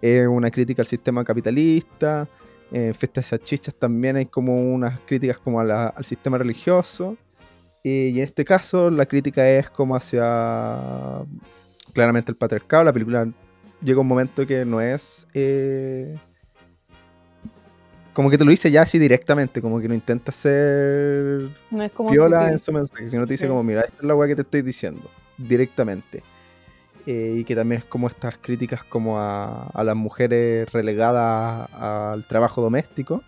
eh, 0.02 0.26
una 0.26 0.50
crítica 0.50 0.82
al 0.82 0.86
sistema 0.86 1.24
capitalista, 1.24 2.28
en 2.70 2.94
Fiestas 2.94 3.32
de 3.32 3.38
también 3.78 4.16
hay 4.16 4.26
como 4.26 4.60
unas 4.74 5.00
críticas 5.00 5.38
como 5.38 5.58
a 5.60 5.64
la- 5.64 5.88
al 5.88 6.04
sistema 6.04 6.36
religioso, 6.38 7.16
y 7.82 8.10
en 8.18 8.24
este 8.24 8.44
caso 8.44 8.90
la 8.90 9.06
crítica 9.06 9.48
es 9.48 9.70
como 9.70 9.96
hacia 9.96 11.22
claramente 11.92 12.32
el 12.32 12.36
patriarcado, 12.36 12.84
la 12.84 12.92
película 12.92 13.28
llega 13.82 14.00
un 14.00 14.06
momento 14.06 14.46
que 14.46 14.64
no 14.64 14.80
es... 14.80 15.26
eh, 15.34 16.16
como 18.12 18.30
que 18.30 18.38
te 18.38 18.44
lo 18.44 18.50
dice 18.50 18.70
ya 18.72 18.82
así 18.82 18.98
directamente, 18.98 19.62
como 19.62 19.78
que 19.78 19.86
no 19.86 19.94
intenta 19.94 20.32
ser 20.32 21.50
No 21.70 21.82
es 21.84 21.92
como 21.92 22.08
sutil. 22.08 22.32
en 22.34 22.58
su 22.58 22.72
mensaje, 22.72 23.08
sino 23.08 23.24
te 23.24 23.34
dice 23.34 23.46
como, 23.46 23.62
mira, 23.62 23.82
esta 23.82 23.98
es 23.98 24.02
la 24.02 24.14
weá 24.16 24.26
que 24.26 24.34
te 24.34 24.42
estoy 24.42 24.62
diciendo, 24.62 25.08
directamente. 25.36 26.24
Eh, 27.06 27.36
y 27.38 27.44
que 27.44 27.54
también 27.54 27.78
es 27.78 27.84
como 27.84 28.08
estas 28.08 28.36
críticas 28.38 28.82
como 28.82 29.20
a, 29.20 29.68
a 29.68 29.84
las 29.84 29.94
mujeres 29.94 30.70
relegadas 30.72 31.68
al 31.72 32.24
trabajo 32.26 32.60
doméstico. 32.60 33.22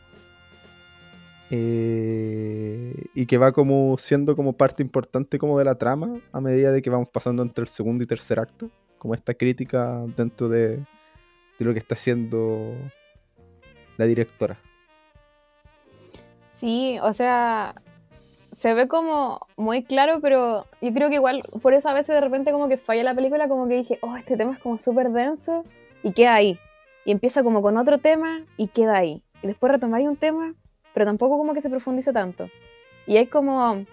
Eh, 1.50 3.06
y 3.14 3.26
que 3.26 3.38
va 3.38 3.52
como 3.52 3.96
siendo 3.98 4.36
como 4.36 4.52
parte 4.52 4.82
importante 4.82 5.38
como 5.38 5.58
de 5.58 5.64
la 5.64 5.74
trama 5.74 6.20
a 6.32 6.40
medida 6.40 6.70
de 6.70 6.80
que 6.80 6.90
vamos 6.90 7.08
pasando 7.08 7.42
entre 7.42 7.62
el 7.62 7.68
segundo 7.68 8.04
y 8.04 8.06
tercer 8.06 8.38
acto. 8.38 8.70
Como 8.98 9.14
esta 9.14 9.34
crítica 9.34 10.04
dentro 10.16 10.48
de, 10.48 10.76
de 10.76 11.64
lo 11.64 11.72
que 11.72 11.78
está 11.78 11.94
haciendo 11.94 12.74
la 13.96 14.04
directora. 14.06 14.58
Sí, 16.48 16.98
o 17.02 17.12
sea, 17.12 17.74
se 18.52 18.74
ve 18.74 18.88
como 18.88 19.46
muy 19.56 19.82
claro, 19.82 20.20
pero 20.20 20.66
yo 20.80 20.92
creo 20.92 21.08
que 21.08 21.14
igual, 21.16 21.42
por 21.62 21.74
eso 21.74 21.88
a 21.88 21.94
veces 21.94 22.14
de 22.14 22.20
repente 22.20 22.52
como 22.52 22.68
que 22.68 22.76
falla 22.76 23.02
la 23.02 23.14
película, 23.14 23.48
como 23.48 23.68
que 23.68 23.76
dije, 23.76 23.98
oh, 24.02 24.16
este 24.16 24.36
tema 24.36 24.52
es 24.52 24.58
como 24.58 24.78
súper 24.78 25.10
denso, 25.10 25.64
y 26.02 26.12
queda 26.12 26.34
ahí. 26.34 26.58
Y 27.04 27.12
empieza 27.12 27.42
como 27.42 27.62
con 27.62 27.76
otro 27.76 27.98
tema 27.98 28.44
y 28.56 28.68
queda 28.68 28.96
ahí. 28.96 29.22
Y 29.42 29.46
después 29.46 29.72
retomáis 29.72 30.06
un 30.06 30.16
tema, 30.16 30.54
pero 30.94 31.06
tampoco 31.06 31.38
como 31.38 31.54
que 31.54 31.62
se 31.62 31.70
profundice 31.70 32.12
tanto. 32.12 32.48
Y 33.06 33.16
es 33.16 33.28
como, 33.28 33.84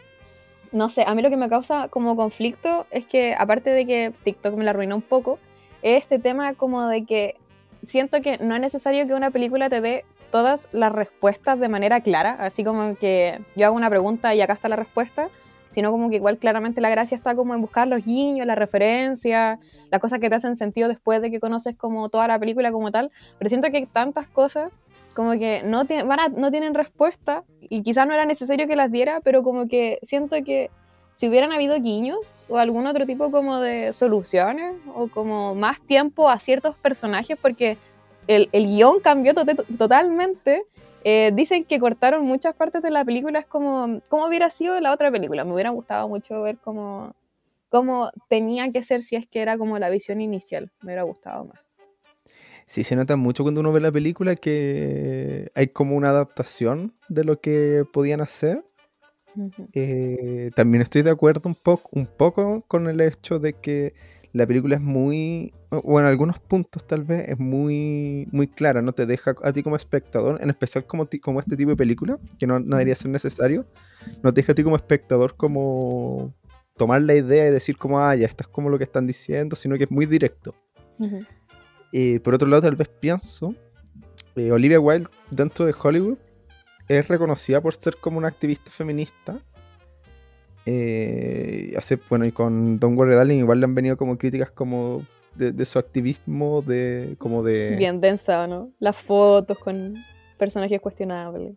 no 0.72 0.90
sé, 0.90 1.04
a 1.06 1.16
mí 1.16 1.22
lo 1.22 1.30
que 1.30 1.38
me 1.38 1.50
causa 1.50 1.88
como 1.88 2.16
conflicto 2.16 2.86
es 2.92 3.06
que, 3.06 3.36
aparte 3.38 3.72
de 3.72 3.86
que 3.86 4.14
TikTok 4.24 4.56
me 4.56 4.64
la 4.64 4.72
arruinó 4.72 4.96
un 4.96 5.02
poco, 5.02 5.40
es 5.82 6.04
este 6.04 6.20
tema 6.20 6.54
como 6.54 6.88
de 6.88 7.06
que 7.06 7.36
siento 7.84 8.22
que 8.22 8.38
no 8.40 8.56
es 8.56 8.62
necesario 8.62 9.08
que 9.08 9.14
una 9.14 9.32
película 9.32 9.70
te 9.70 9.82
dé 9.82 10.06
todas 10.32 10.68
las 10.72 10.92
respuestas 10.92 11.60
de 11.60 11.70
manera 11.70 12.02
clara, 12.02 12.36
así 12.40 12.64
como 12.64 12.96
que 12.96 13.40
yo 13.56 13.66
hago 13.66 13.76
una 13.76 13.90
pregunta 13.90 14.36
y 14.36 14.42
acá 14.42 14.54
está 14.54 14.68
la 14.68 14.76
respuesta, 14.76 15.30
sino 15.70 15.92
como 15.92 16.10
que 16.10 16.18
igual 16.18 16.38
claramente 16.38 16.82
la 16.82 16.90
gracia 16.90 17.16
está 17.16 17.36
como 17.36 17.54
en 17.54 17.62
buscar 17.62 17.88
los 17.88 18.06
guiños, 18.06 18.46
la 18.46 18.56
referencia, 18.56 19.60
las 19.90 20.02
cosas 20.02 20.20
que 20.20 20.30
te 20.30 20.36
hacen 20.36 20.56
sentido 20.56 20.88
después 20.88 21.22
de 21.22 21.32
que 21.32 21.40
conoces 21.40 21.76
como 21.76 22.10
toda 22.10 22.28
la 22.28 22.40
película 22.40 22.72
como 22.72 22.92
tal, 22.92 23.12
pero 23.38 23.50
siento 23.50 23.70
que 23.72 23.86
tantas 23.86 24.28
cosas 24.28 24.72
como 25.18 25.32
que 25.32 25.64
no, 25.64 25.84
van 26.06 26.20
a- 26.20 26.28
no 26.28 26.52
tienen 26.52 26.76
respuesta 26.76 27.44
y 27.60 27.82
quizás 27.82 28.06
no 28.06 28.14
era 28.14 28.24
necesario 28.26 28.68
que 28.68 28.76
las 28.76 28.92
diera, 28.92 29.20
pero 29.24 29.42
como 29.42 29.68
que 29.68 29.98
siento 30.04 30.36
que 30.46 30.70
si 31.16 31.28
hubieran 31.28 31.52
habido 31.52 31.76
guiños 31.82 32.20
o 32.48 32.60
algún 32.60 32.86
otro 32.86 33.08
tipo 33.08 33.32
como 33.32 33.60
de 33.60 33.94
soluciones 33.94 34.76
o 34.94 35.08
como 35.08 35.56
más 35.56 35.82
tiempo 35.82 36.30
a 36.30 36.38
ciertos 36.38 36.78
personajes, 36.78 37.36
porque 37.42 37.80
el, 38.28 38.48
el 38.52 38.68
guion 38.68 39.00
cambió 39.00 39.34
totalmente 39.34 40.62
eh, 41.04 41.32
dicen 41.34 41.64
que 41.64 41.80
cortaron 41.80 42.24
muchas 42.24 42.54
partes 42.54 42.84
de 42.84 42.92
la 42.92 43.04
película, 43.04 43.40
es 43.40 43.48
como, 43.48 44.02
¿cómo 44.10 44.28
hubiera 44.28 44.52
sido 44.52 44.80
la 44.80 44.92
otra 44.92 45.10
película? 45.10 45.44
Me 45.46 45.54
hubiera 45.54 45.72
gustado 45.72 46.08
mucho 46.08 46.44
ver 46.44 46.60
cómo, 46.60 47.16
cómo 47.70 48.12
tenía 48.30 48.70
que 48.72 48.84
ser 48.84 49.02
si 49.02 49.16
es 49.16 49.26
que 49.28 49.42
era 49.42 49.58
como 49.58 49.80
la 49.80 49.90
visión 49.90 50.22
inicial, 50.22 50.70
me 50.82 50.90
hubiera 50.90 51.02
gustado 51.02 51.46
más. 51.46 51.67
Sí, 52.68 52.84
se 52.84 52.96
nota 52.98 53.16
mucho 53.16 53.44
cuando 53.44 53.62
uno 53.62 53.72
ve 53.72 53.80
la 53.80 53.92
película 53.92 54.36
que 54.36 55.52
hay 55.56 55.68
como 55.68 55.96
una 55.96 56.10
adaptación 56.10 56.94
de 57.08 57.24
lo 57.24 57.40
que 57.40 57.86
podían 57.92 58.22
hacer. 58.22 58.64
Eh, 59.74 60.52
también 60.56 60.82
estoy 60.82 61.04
de 61.04 61.12
acuerdo 61.12 61.42
un 61.46 61.56
poco, 61.56 61.90
un 61.94 62.08
poco 62.08 62.64
con 62.68 62.88
el 62.88 63.00
hecho 63.02 63.40
de 63.40 63.54
que 63.54 63.94
la 64.34 64.46
película 64.46 64.76
es 64.76 64.82
muy, 64.82 65.54
o 65.70 66.00
en 66.00 66.06
algunos 66.06 66.40
puntos 66.40 66.86
tal 66.86 67.04
vez, 67.04 67.30
es 67.30 67.40
muy, 67.40 68.28
muy 68.32 68.48
clara, 68.48 68.82
no 68.82 68.92
te 68.94 69.06
deja 69.06 69.36
a 69.44 69.54
ti 69.54 69.64
como 69.64 69.76
espectador, 69.76 70.42
en 70.42 70.50
especial 70.50 70.86
como, 70.86 71.08
como 71.22 71.40
este 71.40 71.56
tipo 71.56 71.72
de 71.72 71.78
película, 71.78 72.20
que 72.38 72.48
no, 72.48 72.58
debería 72.58 72.96
ser 72.96 73.12
necesario, 73.12 73.66
no 74.24 74.34
te 74.34 74.42
deja 74.42 74.52
a 74.52 74.56
ti 74.56 74.64
como 74.64 74.76
espectador 74.76 75.36
como 75.38 76.34
tomar 76.76 77.02
la 77.02 77.16
idea 77.16 77.48
y 77.48 77.52
decir 77.52 77.78
como, 77.78 78.00
ah, 78.00 78.16
ya, 78.16 78.28
esto 78.28 78.44
es 78.44 78.48
como 78.48 78.70
lo 78.70 78.78
que 78.78 78.84
están 78.84 79.08
diciendo, 79.08 79.56
sino 79.56 79.78
que 79.78 79.86
es 79.86 79.92
muy 79.92 80.06
directo. 80.06 80.54
Y 81.92 82.20
por 82.20 82.36
otro 82.36 82.48
lado, 82.48 82.64
tal 82.64 82.76
vez 82.76 82.88
pienso, 82.88 83.56
eh, 84.36 84.52
Olivia 84.52 84.80
Wilde 84.80 85.10
dentro 85.32 85.66
de 85.66 85.74
Hollywood 85.80 86.18
es 86.88 87.08
reconocida 87.08 87.62
por 87.62 87.76
ser 87.76 87.98
como 87.98 88.18
una 88.18 88.28
activista 88.28 88.72
feminista, 88.72 89.40
eh, 90.70 91.74
hace, 91.78 91.98
bueno, 92.10 92.26
y 92.26 92.34
con 92.34 92.78
Don 92.78 92.98
Worry 92.98 93.16
Darling 93.16 93.38
igual 93.38 93.62
le 93.62 93.64
han 93.64 93.74
venido 93.74 93.96
como 93.96 94.18
críticas 94.18 94.52
como 94.52 95.02
de, 95.34 95.64
su 95.64 95.80
activismo, 95.80 96.62
de 96.62 97.16
como 97.20 97.42
de... 97.42 97.78
Bien 97.78 98.02
densa, 98.02 98.48
¿no? 98.48 98.72
Las 98.80 98.98
fotos 98.98 99.58
con 99.60 99.96
personajes 100.38 100.82
cuestionables. 100.82 101.56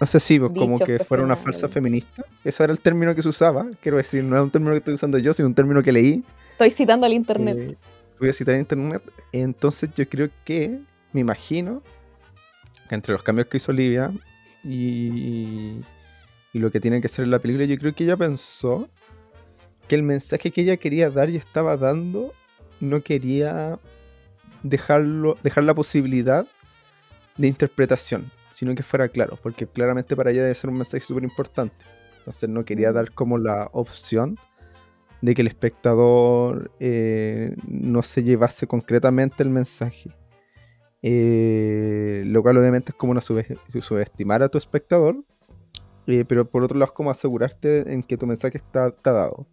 No 0.00 0.06
sé 0.06 0.20
si, 0.20 0.38
pues, 0.38 0.52
como 0.52 0.78
que 0.78 1.00
fuera 1.00 1.24
una 1.24 1.36
falsa 1.36 1.68
feminista. 1.68 2.24
Ese 2.44 2.62
era 2.62 2.72
el 2.72 2.78
término 2.78 3.16
que 3.16 3.22
se 3.22 3.28
usaba. 3.28 3.66
Quiero 3.80 3.96
decir, 3.96 4.22
no 4.22 4.36
es 4.36 4.42
un 4.42 4.50
término 4.50 4.72
que 4.72 4.78
estoy 4.78 4.94
usando 4.94 5.18
yo, 5.18 5.32
sino 5.32 5.48
un 5.48 5.54
término 5.54 5.82
que 5.82 5.90
leí. 5.90 6.22
Estoy 6.52 6.70
citando 6.70 7.04
al 7.06 7.14
internet. 7.14 7.56
Eh, 7.58 7.76
voy 8.18 8.28
a 8.28 8.32
citar 8.32 8.54
al 8.54 8.60
internet. 8.60 9.02
Entonces 9.32 9.90
yo 9.94 10.08
creo 10.08 10.30
que, 10.44 10.78
me 11.12 11.20
imagino, 11.20 11.82
que 12.88 12.94
entre 12.94 13.12
los 13.12 13.22
cambios 13.22 13.48
que 13.48 13.56
hizo 13.56 13.72
Olivia 13.72 14.10
y, 14.64 15.80
y 16.52 16.58
lo 16.58 16.70
que 16.70 16.80
tiene 16.80 17.00
que 17.00 17.08
ser 17.08 17.24
en 17.24 17.30
la 17.30 17.38
película, 17.38 17.64
yo 17.64 17.78
creo 17.78 17.94
que 17.94 18.04
ella 18.04 18.16
pensó 18.16 18.88
que 19.88 19.94
el 19.94 20.02
mensaje 20.02 20.50
que 20.50 20.62
ella 20.62 20.76
quería 20.76 21.10
dar 21.10 21.30
y 21.30 21.36
estaba 21.36 21.76
dando 21.76 22.32
no 22.80 23.02
quería 23.02 23.78
dejarlo, 24.62 25.36
dejar 25.42 25.64
la 25.64 25.74
posibilidad 25.74 26.46
de 27.36 27.48
interpretación, 27.48 28.30
sino 28.52 28.74
que 28.74 28.82
fuera 28.82 29.08
claro, 29.08 29.38
porque 29.42 29.66
claramente 29.66 30.16
para 30.16 30.30
ella 30.30 30.42
debe 30.42 30.54
ser 30.54 30.70
un 30.70 30.78
mensaje 30.78 31.04
súper 31.04 31.24
importante. 31.24 31.76
Entonces 32.18 32.48
no 32.48 32.64
quería 32.64 32.92
dar 32.92 33.12
como 33.12 33.38
la 33.38 33.68
opción 33.72 34.38
de 35.22 35.34
que 35.34 35.42
el 35.42 35.48
espectador 35.48 36.70
eh, 36.80 37.54
no 37.66 38.02
se 38.02 38.22
llevase 38.22 38.66
concretamente 38.66 39.42
el 39.42 39.50
mensaje. 39.50 40.10
Eh, 41.02 42.24
lo 42.26 42.42
cual 42.42 42.56
obviamente 42.56 42.90
es 42.90 42.96
como 42.96 43.12
una 43.12 43.20
subestimar 43.20 44.42
a 44.42 44.48
tu 44.48 44.58
espectador, 44.58 45.22
eh, 46.06 46.24
pero 46.26 46.48
por 46.48 46.64
otro 46.64 46.78
lado 46.78 46.90
es 46.90 46.96
como 46.96 47.10
asegurarte 47.10 47.92
en 47.92 48.02
que 48.02 48.16
tu 48.16 48.26
mensaje 48.26 48.58
está, 48.58 48.90
dado. 49.04 49.46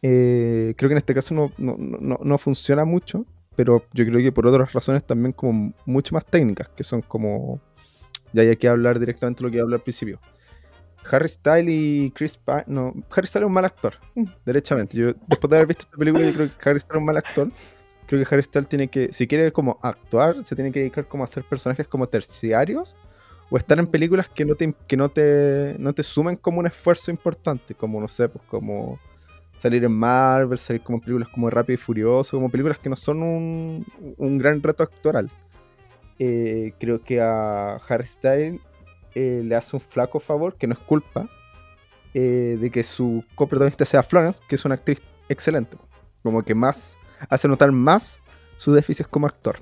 Creo 0.00 0.74
que 0.76 0.92
en 0.92 0.98
este 0.98 1.14
caso 1.14 1.34
no, 1.34 1.52
no, 1.58 2.38
funciona 2.38 2.84
mucho, 2.84 3.26
pero 3.56 3.82
yo 3.92 4.04
creo 4.06 4.20
que 4.20 4.30
por 4.30 4.46
otras 4.46 4.72
razones 4.72 5.04
también 5.04 5.32
como 5.32 5.74
mucho 5.84 6.14
más 6.14 6.24
técnicas, 6.24 6.68
que 6.70 6.84
son 6.84 7.02
como... 7.02 7.60
Ya 8.32 8.42
hay 8.42 8.56
que 8.56 8.68
hablar 8.68 9.00
directamente 9.00 9.42
de 9.42 9.48
lo 9.48 9.52
que 9.52 9.60
hablé 9.60 9.76
al 9.76 9.82
principio. 9.82 10.20
Harry 11.10 11.28
Styles 11.28 11.74
y 11.74 12.10
Chris 12.10 12.36
Pine... 12.36 12.64
No, 12.66 12.94
Harry 13.10 13.26
Styles 13.26 13.44
es 13.44 13.46
un 13.46 13.52
mal 13.52 13.64
actor, 13.64 13.94
mm. 14.14 14.24
derechamente. 14.44 14.96
Yo, 14.96 15.12
después 15.26 15.50
de 15.50 15.56
haber 15.56 15.68
visto 15.68 15.82
esta 15.84 15.96
película, 15.96 16.24
yo 16.24 16.32
creo 16.34 16.48
que 16.48 16.68
Harry 16.68 16.80
Styles 16.80 16.94
es 16.94 17.00
un 17.00 17.04
mal 17.04 17.16
actor. 17.16 17.48
Creo 18.06 18.24
que 18.24 18.34
Harry 18.34 18.42
Styles 18.42 18.68
tiene 18.68 18.88
que, 18.88 19.12
si 19.12 19.26
quiere 19.26 19.52
como 19.52 19.78
actuar, 19.82 20.44
se 20.44 20.54
tiene 20.54 20.72
que 20.72 20.80
dedicar 20.80 21.06
como 21.06 21.24
a 21.24 21.26
hacer 21.26 21.44
personajes 21.44 21.86
como 21.86 22.06
terciarios 22.06 22.96
o 23.50 23.56
estar 23.56 23.78
en 23.78 23.86
películas 23.86 24.28
que 24.28 24.44
no 24.44 24.54
te, 24.54 24.74
que 24.86 24.96
no 24.96 25.08
te, 25.08 25.76
no 25.78 25.92
te 25.92 26.02
sumen 26.02 26.36
como 26.36 26.60
un 26.60 26.66
esfuerzo 26.66 27.10
importante, 27.10 27.74
como 27.74 28.00
no 28.00 28.08
sé, 28.08 28.28
pues 28.28 28.44
como 28.44 28.98
salir 29.56 29.84
en 29.84 29.92
Marvel, 29.92 30.58
salir 30.58 30.82
como 30.82 31.00
películas 31.00 31.28
como 31.28 31.50
Rápido 31.50 31.74
y 31.74 31.76
Furioso, 31.78 32.36
como 32.36 32.50
películas 32.50 32.78
que 32.78 32.88
no 32.88 32.96
son 32.96 33.22
un, 33.22 33.86
un 34.16 34.38
gran 34.38 34.62
reto 34.62 34.82
actoral. 34.82 35.30
Eh, 36.18 36.72
creo 36.80 37.02
que 37.02 37.20
a 37.20 37.76
Harry 37.88 38.06
Styles 38.06 38.60
eh, 39.14 39.42
le 39.44 39.54
hace 39.54 39.76
un 39.76 39.80
flaco 39.80 40.20
favor, 40.20 40.56
que 40.56 40.66
no 40.66 40.74
es 40.74 40.80
culpa, 40.80 41.28
eh, 42.14 42.56
de 42.60 42.70
que 42.70 42.82
su 42.82 43.24
coprotagonista 43.34 43.84
sea 43.84 44.02
Florence, 44.02 44.42
que 44.48 44.54
es 44.54 44.64
una 44.64 44.74
actriz 44.74 45.02
excelente. 45.28 45.76
Como 46.22 46.42
que 46.42 46.54
más 46.54 46.98
hace 47.28 47.48
notar 47.48 47.72
más 47.72 48.22
sus 48.56 48.74
déficits 48.74 49.08
como 49.08 49.26
actor 49.26 49.60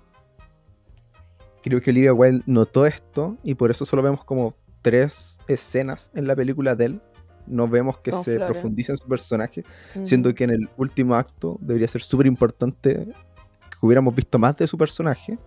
creo 1.69 1.81
que 1.81 1.91
Olivia 1.91 2.15
Wilde 2.15 2.45
notó 2.47 2.87
esto 2.87 3.37
y 3.43 3.57
por 3.57 3.73
eso 3.73 3.85
solo 3.85 4.01
vemos 4.01 4.25
como 4.25 4.55
tres 4.83 5.37
escenas 5.49 6.13
en 6.15 6.29
la 6.29 6.37
película 6.37 6.77
de 6.77 6.85
él. 6.85 7.01
No 7.49 7.67
vemos 7.67 7.99
que 7.99 8.13
se 8.13 8.39
profundice 8.39 8.93
en 8.93 8.99
su 8.99 9.09
personaje, 9.09 9.65
siendo 10.05 10.33
que 10.33 10.45
en 10.45 10.51
el 10.51 10.69
último 10.77 11.17
acto 11.17 11.59
debería 11.61 11.89
ser 11.89 12.03
súper 12.03 12.27
importante 12.27 13.05
que 13.05 13.79
hubiéramos 13.83 14.15
visto 14.15 14.39
más 14.39 14.57
de 14.57 14.67
su 14.69 14.79
personaje. 14.79 15.39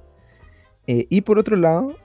Eh, 0.88 1.08
y 1.10 1.22
por 1.22 1.40
otro 1.40 1.56
lado, 1.56 1.96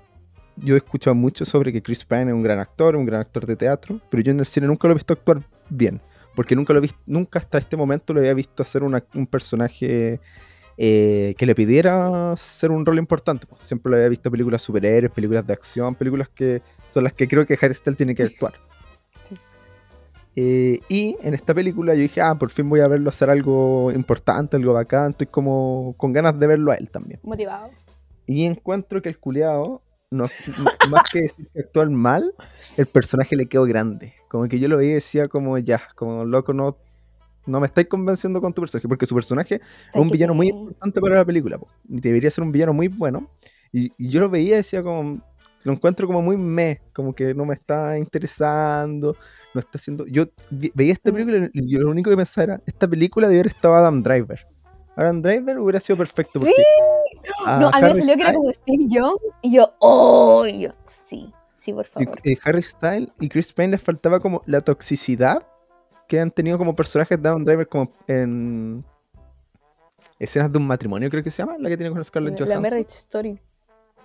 yo 0.57 0.75
he 0.75 0.79
escuchado 0.79 1.15
mucho 1.15 1.45
sobre 1.45 1.73
que 1.73 1.83
Chris 1.83 2.05
Pine 2.05 2.29
es 2.29 2.33
un 2.33 2.43
gran 2.43 2.59
actor, 2.59 2.97
un 2.97 3.07
gran 3.07 3.21
actor 3.21 3.47
de 3.47 3.57
teatro, 3.57 4.01
pero 4.11 4.23
yo 4.23 4.33
en 4.33 4.41
el 4.41 4.47
cine 4.47 4.67
nunca 4.67 4.89
lo 4.89 4.93
he 4.93 4.95
visto 4.95 5.13
actuar 5.13 5.43
bien, 5.69 6.01
porque 6.35 6.57
nunca 6.57 6.73
lo 6.73 6.79
he 6.79 6.83
visto, 6.83 6.99
nunca 7.07 7.39
hasta 7.39 7.59
este 7.59 7.77
momento 7.77 8.13
lo 8.13 8.21
había 8.21 8.35
visto 8.35 8.63
hacer 8.63 8.83
un 8.83 9.27
personaje 9.27 10.21
eh, 10.77 11.35
que 11.39 11.47
le 11.47 11.55
pidiera 11.55 12.35
ser 12.37 12.71
un 12.71 12.85
rol 12.85 12.99
importante. 12.99 13.47
Siempre 13.61 13.91
lo 13.91 13.97
había 13.97 14.09
visto 14.09 14.31
películas 14.31 14.63
superhéroes, 14.63 15.13
películas 15.13 15.47
de 15.47 15.53
acción, 15.53 15.95
películas 15.95 16.29
que 16.29 16.63
son 16.89 17.05
las 17.05 17.13
que 17.13 17.29
creo 17.29 17.47
que 17.47 17.59
Harry 17.61 17.75
Styles 17.75 17.97
tiene 17.97 18.15
que 18.15 18.25
actuar. 18.25 18.55
Eh, 20.37 20.81
y 20.89 21.17
en 21.23 21.35
esta 21.35 21.55
película 21.55 21.95
yo 21.95 22.01
dije, 22.01 22.21
ah, 22.21 22.35
por 22.35 22.51
fin 22.51 22.69
voy 22.69 22.81
a 22.81 22.89
verlo 22.89 23.09
hacer 23.09 23.31
algo 23.31 23.93
importante, 23.93 24.57
algo 24.57 24.73
bacán, 24.73 25.13
estoy 25.13 25.29
como 25.29 25.95
con 25.97 26.13
ganas 26.13 26.39
de 26.39 26.47
verlo 26.47 26.73
a 26.73 26.75
él 26.75 26.91
también. 26.91 27.21
Motivado. 27.23 27.71
Y 28.27 28.45
encuentro 28.45 29.01
que 29.01 29.11
el 29.11 29.19
culiado, 29.19 29.83
no, 30.15 30.25
más 30.91 31.03
que 31.13 31.23
decir 31.23 31.47
que 31.53 31.61
actúa 31.61 31.87
mal, 31.87 32.35
el 32.77 32.87
personaje 32.87 33.37
le 33.37 33.47
quedó 33.47 33.65
grande. 33.65 34.15
Como 34.29 34.49
que 34.49 34.59
yo 34.59 34.69
lo 34.69 34.77
veía 34.77 34.93
y 34.93 34.95
decía 34.95 35.27
como, 35.27 35.59
ya, 35.59 35.83
como 35.95 36.25
loco, 36.25 36.53
no 36.53 36.77
no 37.47 37.61
me 37.61 37.67
estáis 37.67 37.89
convenciendo 37.89 38.41
con 38.41 38.53
tu 38.53 38.63
personaje, 38.63 38.89
porque 38.89 39.07
su 39.07 39.15
personaje 39.15 39.61
es 39.89 39.95
un 39.95 40.09
villano 40.09 40.35
muy 40.35 40.49
importante 40.49 41.01
para 41.01 41.17
la 41.17 41.25
película, 41.25 41.59
y 41.89 42.01
debería 42.01 42.31
ser 42.31 42.45
un 42.45 42.53
villano 42.53 42.73
muy 42.73 42.89
bueno. 42.89 43.31
Y, 43.73 43.93
yo 43.99 44.21
lo 44.21 44.31
veía 44.31 44.55
y 44.55 44.57
decía 44.59 44.83
como, 44.83 45.21
lo 45.63 45.73
encuentro 45.73 46.07
como 46.07 46.23
muy 46.23 46.37
me, 46.37 46.81
como 46.93 47.15
que 47.15 47.35
no 47.35 47.45
me 47.45 47.55
está 47.55 47.99
interesando, 47.99 49.17
no 49.53 49.61
está 49.61 49.79
haciendo... 49.79 50.07
Yo 50.07 50.27
veía 50.51 50.93
esta 50.93 51.11
mm. 51.11 51.15
película 51.15 51.51
y 51.53 51.77
lo 51.77 51.91
único 51.91 52.11
que 52.11 52.17
pensaba 52.17 52.45
era, 52.45 52.63
esta 52.67 52.87
película 52.89 53.29
debería 53.29 53.43
haber 53.43 53.53
estado 53.53 53.75
Adam 53.75 54.03
Driver. 54.03 54.47
Adam 54.97 55.23
Driver 55.23 55.59
hubiera 55.59 55.81
sido 55.81 55.97
perfecto. 55.97 56.41
Sí, 56.41 56.53
no, 57.47 57.69
a 57.69 57.81
mí 57.81 57.89
me 57.89 57.95
salió 57.97 58.17
que 58.17 58.23
era 58.23 58.35
como 58.35 58.53
Steve 58.53 58.85
Young 58.89 59.17
y 59.43 59.57
yo, 59.57 59.75
oh, 59.81 60.47
yo, 60.47 60.71
sí, 60.87 61.33
sí, 61.55 61.73
por 61.73 61.87
favor. 61.87 62.21
Y, 62.25 62.39
Harry 62.45 62.63
Styles 62.63 63.11
y 63.21 63.29
Chris 63.29 63.53
Payne 63.53 63.73
les 63.73 63.83
faltaba 63.83 64.21
como 64.21 64.43
la 64.47 64.61
toxicidad 64.61 65.47
que 66.09 66.21
han 66.21 66.31
tenido 66.31 66.59
como 66.59 66.75
personajes 66.75 67.21
de 67.21 67.29
Adam 67.29 67.45
Driver 67.45 67.69
como 67.69 67.91
en 68.07 68.85
escenas 70.19 70.53
de 70.53 70.59
un 70.59 70.67
matrimonio, 70.67 71.11
creo 71.11 71.23
que 71.23 71.31
se 71.31 71.43
llama, 71.43 71.57
la 71.59 71.69
que 71.69 71.77
tiene 71.77 71.93
con 71.93 72.05
Scarlett 72.05 72.35
Johansson. 72.39 72.49
La 72.49 72.61
Marriage 72.61 72.95
Story. 72.97 73.41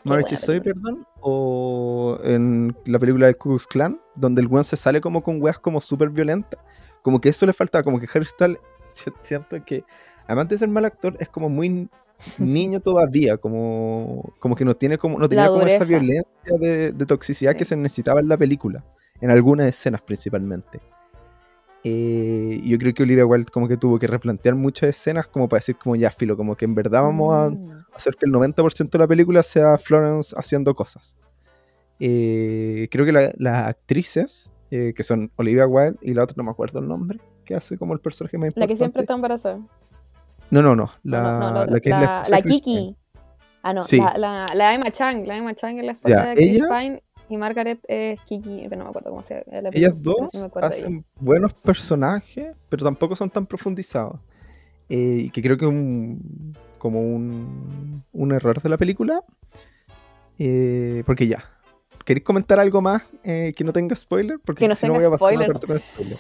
Marriage 0.04 0.36
Story, 0.36 0.62
perdón. 0.62 1.06
O 1.22 2.18
en 2.24 2.76
la 2.86 3.00
película 3.00 3.28
de 3.28 3.36
Ku 3.36 3.58
Clan, 3.70 4.00
donde 4.16 4.42
el 4.42 4.48
weón 4.48 4.64
se 4.64 4.78
sale 4.78 5.02
como 5.02 5.22
con 5.22 5.42
weas 5.42 5.60
como 5.60 5.82
súper 5.82 6.10
violentas. 6.10 6.60
Como 7.02 7.20
que 7.20 7.30
eso 7.30 7.46
le 7.46 7.54
faltaba, 7.54 7.84
como 7.84 8.00
que 8.00 8.08
Harry 8.14 8.26
Styles, 8.26 8.60
siento 9.22 9.64
que, 9.66 9.84
además 10.30 10.48
de 10.48 10.58
ser 10.60 10.70
mal 10.70 10.86
actor, 10.86 11.18
es 11.20 11.28
como 11.28 11.50
muy 11.50 11.90
niño 12.38 12.80
todavía, 12.80 13.38
como, 13.38 14.32
como 14.40 14.56
que 14.56 14.64
no 14.64 14.76
tiene 14.76 14.98
como, 14.98 15.18
no 15.18 15.28
tenía 15.28 15.48
como 15.48 15.64
esa 15.64 15.84
violencia 15.86 16.30
de, 16.60 16.94
toxicidad 17.08 17.56
que 17.56 17.66
se 17.66 17.76
necesitaba 17.76 18.20
en 18.20 18.28
la 18.28 18.38
película, 18.38 18.86
en 19.20 19.32
algunas 19.32 19.68
escenas 19.68 20.02
principalmente. 20.02 20.80
Eh, 21.84 22.62
yo 22.64 22.78
creo 22.78 22.94
que 22.94 23.04
Olivia 23.04 23.26
Wilde 23.26 23.52
como 23.52 23.68
que 23.68 23.78
tuvo 23.78 23.98
que 23.98 24.06
replantear 24.06 24.54
muchas 24.54 24.90
escenas 24.90 25.28
como 25.28 25.48
para 25.48 25.60
decir 25.60 25.78
como 25.78 25.96
ya 25.96 26.12
filo, 26.12 26.38
como 26.38 26.56
que 26.56 26.66
en 26.66 26.76
verdad 26.76 27.02
vamos 27.02 27.34
a 27.34 27.50
mm. 27.50 27.86
hacer 27.94 28.16
que 28.16 28.26
el 28.26 28.34
90% 28.34 28.90
de 28.90 29.00
la 29.00 29.08
película 29.08 29.42
sea 29.42 29.78
Florence 29.78 30.36
haciendo 30.38 30.76
cosas. 30.76 31.18
Eh, 32.00 32.88
creo 32.92 33.06
que 33.06 33.34
las 33.36 33.68
actrices, 33.68 34.52
eh, 34.70 34.94
que 34.96 35.02
son 35.02 35.32
Olivia 35.38 35.66
Wilde 35.66 35.98
y 36.02 36.14
la 36.14 36.24
otra 36.24 36.36
no 36.38 36.44
me 36.44 36.52
acuerdo 36.52 36.80
el 36.80 36.88
nombre, 36.88 37.20
que 37.46 37.56
hace 37.56 37.78
como 37.78 37.94
el 37.94 38.00
personaje 38.00 38.38
más 38.38 38.48
importante. 38.48 38.60
La 38.60 38.68
que 38.68 38.78
siempre 38.78 39.02
está 39.02 39.16
embarazada. 39.16 39.60
No, 40.52 40.62
no, 40.62 40.76
no. 40.76 40.92
La, 41.04 41.66
la, 41.68 41.80
que 41.80 41.90
es 41.90 42.30
la, 42.30 42.42
Kiki. 42.42 42.96
Ah, 43.62 43.74
no, 43.74 43.82
la, 44.18 44.54
la, 44.54 44.74
Emma 44.74 44.92
Chang. 44.92 45.26
La 45.26 45.38
Emma 45.38 45.54
Chang 45.54 45.78
es 45.80 45.86
la 45.86 45.92
esposa 45.92 46.26
de 46.28 46.36
Chris 46.36 46.62
Pine 46.62 47.04
y 47.30 47.38
Margaret 47.38 47.80
es 47.88 48.20
Kiki, 48.22 48.68
que 48.68 48.76
no 48.76 48.86
me 48.86 48.90
acuerdo 48.90 49.12
cómo 49.12 49.24
se 49.24 49.44
llama. 49.52 49.70
Ellas 49.72 49.94
dos 49.96 50.32
hacen 50.62 51.06
buenos 51.20 51.54
personajes, 51.54 52.56
pero 52.70 52.84
tampoco 52.84 53.16
son 53.16 53.30
tan 53.30 53.46
profundizados. 53.46 54.20
Eh, 54.90 55.26
y 55.26 55.30
que 55.30 55.44
creo 55.44 55.56
que 55.56 55.66
es 55.66 55.72
un, 55.72 56.56
como 56.80 57.02
un, 57.02 58.04
un 58.12 58.32
error 58.32 58.60
de 58.62 58.70
la 58.70 58.78
película. 58.78 59.24
Eh, 60.40 61.04
porque 61.06 61.28
ya. 61.28 61.44
¿Queréis 62.06 62.24
comentar 62.24 62.60
algo 62.60 62.82
más 62.82 63.04
eh, 63.24 63.54
que 63.56 63.64
no 63.64 63.72
tenga 63.72 63.96
spoiler? 63.96 64.40
Porque 64.44 64.68
no 64.68 64.74
si 64.74 64.88
no 64.88 64.94
voy 64.94 65.04
a 65.04 65.12
pasar 65.12 65.32
spoiler. 65.32 65.60
con 65.60 65.80
spoiler. 65.80 66.18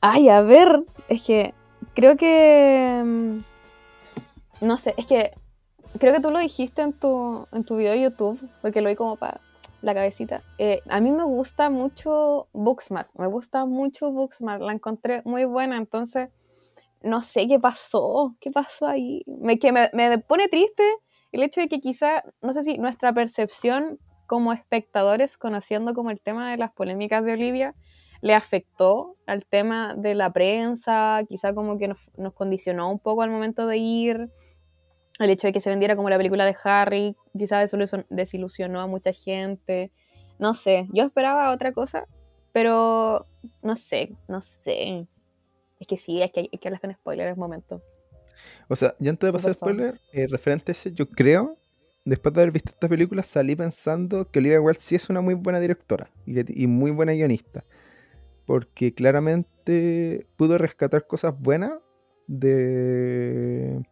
Ay, 0.00 0.28
a 0.28 0.42
ver, 0.42 0.78
es 1.08 1.22
que 1.24 1.54
creo 1.94 2.16
que. 2.16 3.02
Mm, 3.04 3.40
no 4.60 4.78
sé, 4.78 4.94
es 4.96 5.06
que 5.06 5.32
creo 5.98 6.12
que 6.14 6.20
tú 6.20 6.30
lo 6.30 6.38
dijiste 6.38 6.82
en 6.82 6.92
tu, 6.92 7.46
en 7.52 7.64
tu 7.64 7.76
video 7.76 7.92
de 7.92 8.02
YouTube, 8.02 8.40
porque 8.60 8.80
lo 8.80 8.88
vi 8.88 8.96
como 8.96 9.16
para 9.16 9.40
la 9.82 9.94
cabecita. 9.94 10.42
Eh, 10.58 10.80
a 10.88 11.00
mí 11.00 11.10
me 11.10 11.24
gusta 11.24 11.70
mucho 11.70 12.48
Booksmart, 12.52 13.10
me 13.14 13.26
gusta 13.26 13.66
mucho 13.66 14.10
Booksmart, 14.10 14.62
la 14.62 14.72
encontré 14.72 15.22
muy 15.24 15.44
buena, 15.44 15.76
entonces 15.76 16.30
no 17.02 17.20
sé 17.22 17.48
qué 17.48 17.58
pasó, 17.58 18.36
qué 18.40 18.50
pasó 18.50 18.86
ahí. 18.86 19.22
Me, 19.26 19.58
que 19.58 19.72
me, 19.72 19.90
me 19.92 20.18
pone 20.18 20.48
triste 20.48 20.84
el 21.32 21.42
hecho 21.42 21.60
de 21.60 21.68
que 21.68 21.80
quizá, 21.80 22.22
no 22.40 22.52
sé 22.52 22.62
si 22.62 22.78
nuestra 22.78 23.12
percepción 23.12 23.98
como 24.26 24.52
espectadores, 24.52 25.36
conociendo 25.36 25.94
como 25.94 26.10
el 26.10 26.20
tema 26.20 26.50
de 26.50 26.56
las 26.56 26.72
polémicas 26.72 27.24
de 27.24 27.32
Olivia, 27.32 27.74
le 28.22 28.34
afectó 28.34 29.16
al 29.26 29.44
tema 29.44 29.94
de 29.94 30.14
la 30.14 30.32
prensa, 30.32 31.20
quizá 31.28 31.52
como 31.52 31.76
que 31.76 31.88
nos, 31.88 32.10
nos 32.16 32.32
condicionó 32.32 32.90
un 32.90 32.98
poco 32.98 33.22
al 33.22 33.30
momento 33.30 33.66
de 33.66 33.76
ir 33.76 34.30
el 35.18 35.30
hecho 35.30 35.46
de 35.46 35.52
que 35.52 35.60
se 35.60 35.70
vendiera 35.70 35.96
como 35.96 36.08
la 36.08 36.16
película 36.16 36.44
de 36.44 36.56
Harry, 36.64 37.16
quizás 37.36 37.70
desilusionó 38.08 38.80
a 38.80 38.86
mucha 38.86 39.12
gente. 39.12 39.90
No 40.38 40.54
sé, 40.54 40.86
yo 40.92 41.04
esperaba 41.04 41.52
otra 41.52 41.72
cosa, 41.72 42.06
pero 42.52 43.26
no 43.62 43.76
sé, 43.76 44.16
no 44.28 44.40
sé. 44.40 45.06
Es 45.80 45.86
que 45.86 45.96
sí, 45.96 46.22
es 46.22 46.30
que 46.32 46.40
hay, 46.40 46.48
que 46.48 46.68
hablar 46.68 46.80
con 46.80 46.92
spoiler 46.92 47.28
en 47.28 47.38
momento. 47.38 47.80
O 48.68 48.76
sea, 48.76 48.94
ya 48.98 49.10
antes 49.10 49.26
de 49.26 49.32
pasar 49.32 49.54
spoiler, 49.54 49.94
eh, 50.12 50.26
referente 50.28 50.70
a 50.70 50.72
ese, 50.72 50.92
yo 50.92 51.08
creo, 51.08 51.56
después 52.04 52.34
de 52.34 52.40
haber 52.40 52.52
visto 52.52 52.70
esta 52.70 52.88
película, 52.88 53.22
salí 53.22 53.54
pensando 53.56 54.30
que 54.30 54.38
Olivia 54.38 54.60
Wilde 54.60 54.80
sí 54.80 54.94
es 54.94 55.10
una 55.10 55.20
muy 55.20 55.34
buena 55.34 55.60
directora 55.60 56.10
y, 56.26 56.62
y 56.62 56.66
muy 56.66 56.90
buena 56.90 57.12
guionista. 57.12 57.64
Porque 58.46 58.94
claramente 58.94 60.26
pudo 60.36 60.58
rescatar 60.58 61.06
cosas 61.06 61.38
buenas 61.38 61.72
de 62.26 63.82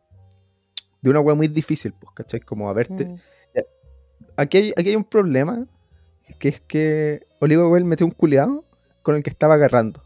de 1.03 1.11
una 1.11 1.21
wea 1.21 1.35
muy 1.35 1.49
difícil, 1.49 1.93
pues, 1.99 2.13
¿cachai? 2.15 2.41
Como 2.41 2.69
a 2.69 2.73
verte. 2.73 3.07
Mm. 3.07 3.17
Aquí, 4.37 4.59
hay, 4.59 4.73
aquí 4.77 4.89
hay 4.91 4.97
un 4.97 5.05
problema, 5.05 5.67
que 6.39 6.49
es 6.49 6.61
que 6.61 7.27
Oliver 7.41 7.67
Well 7.67 7.85
metió 7.85 8.07
un 8.07 8.13
culiado 8.13 8.65
con 9.03 9.17
el 9.17 9.23
que 9.23 9.31
estaba 9.31 9.55
agarrando. 9.55 10.03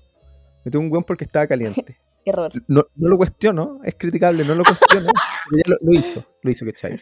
Metió 0.64 0.80
un 0.80 0.90
weón 0.90 1.04
porque 1.04 1.24
estaba 1.24 1.46
caliente. 1.46 1.96
Error. 2.24 2.50
No, 2.68 2.86
no, 2.96 3.08
lo 3.08 3.18
cuestiono, 3.18 3.80
es 3.84 3.96
criticable, 3.96 4.44
no 4.44 4.54
lo 4.54 4.64
cuestiono, 4.64 5.10
pero 5.50 5.62
ya 5.62 5.76
lo, 5.78 5.92
hizo, 5.92 6.24
lo 6.40 6.50
hizo, 6.50 6.64
¿cachai? 6.64 6.98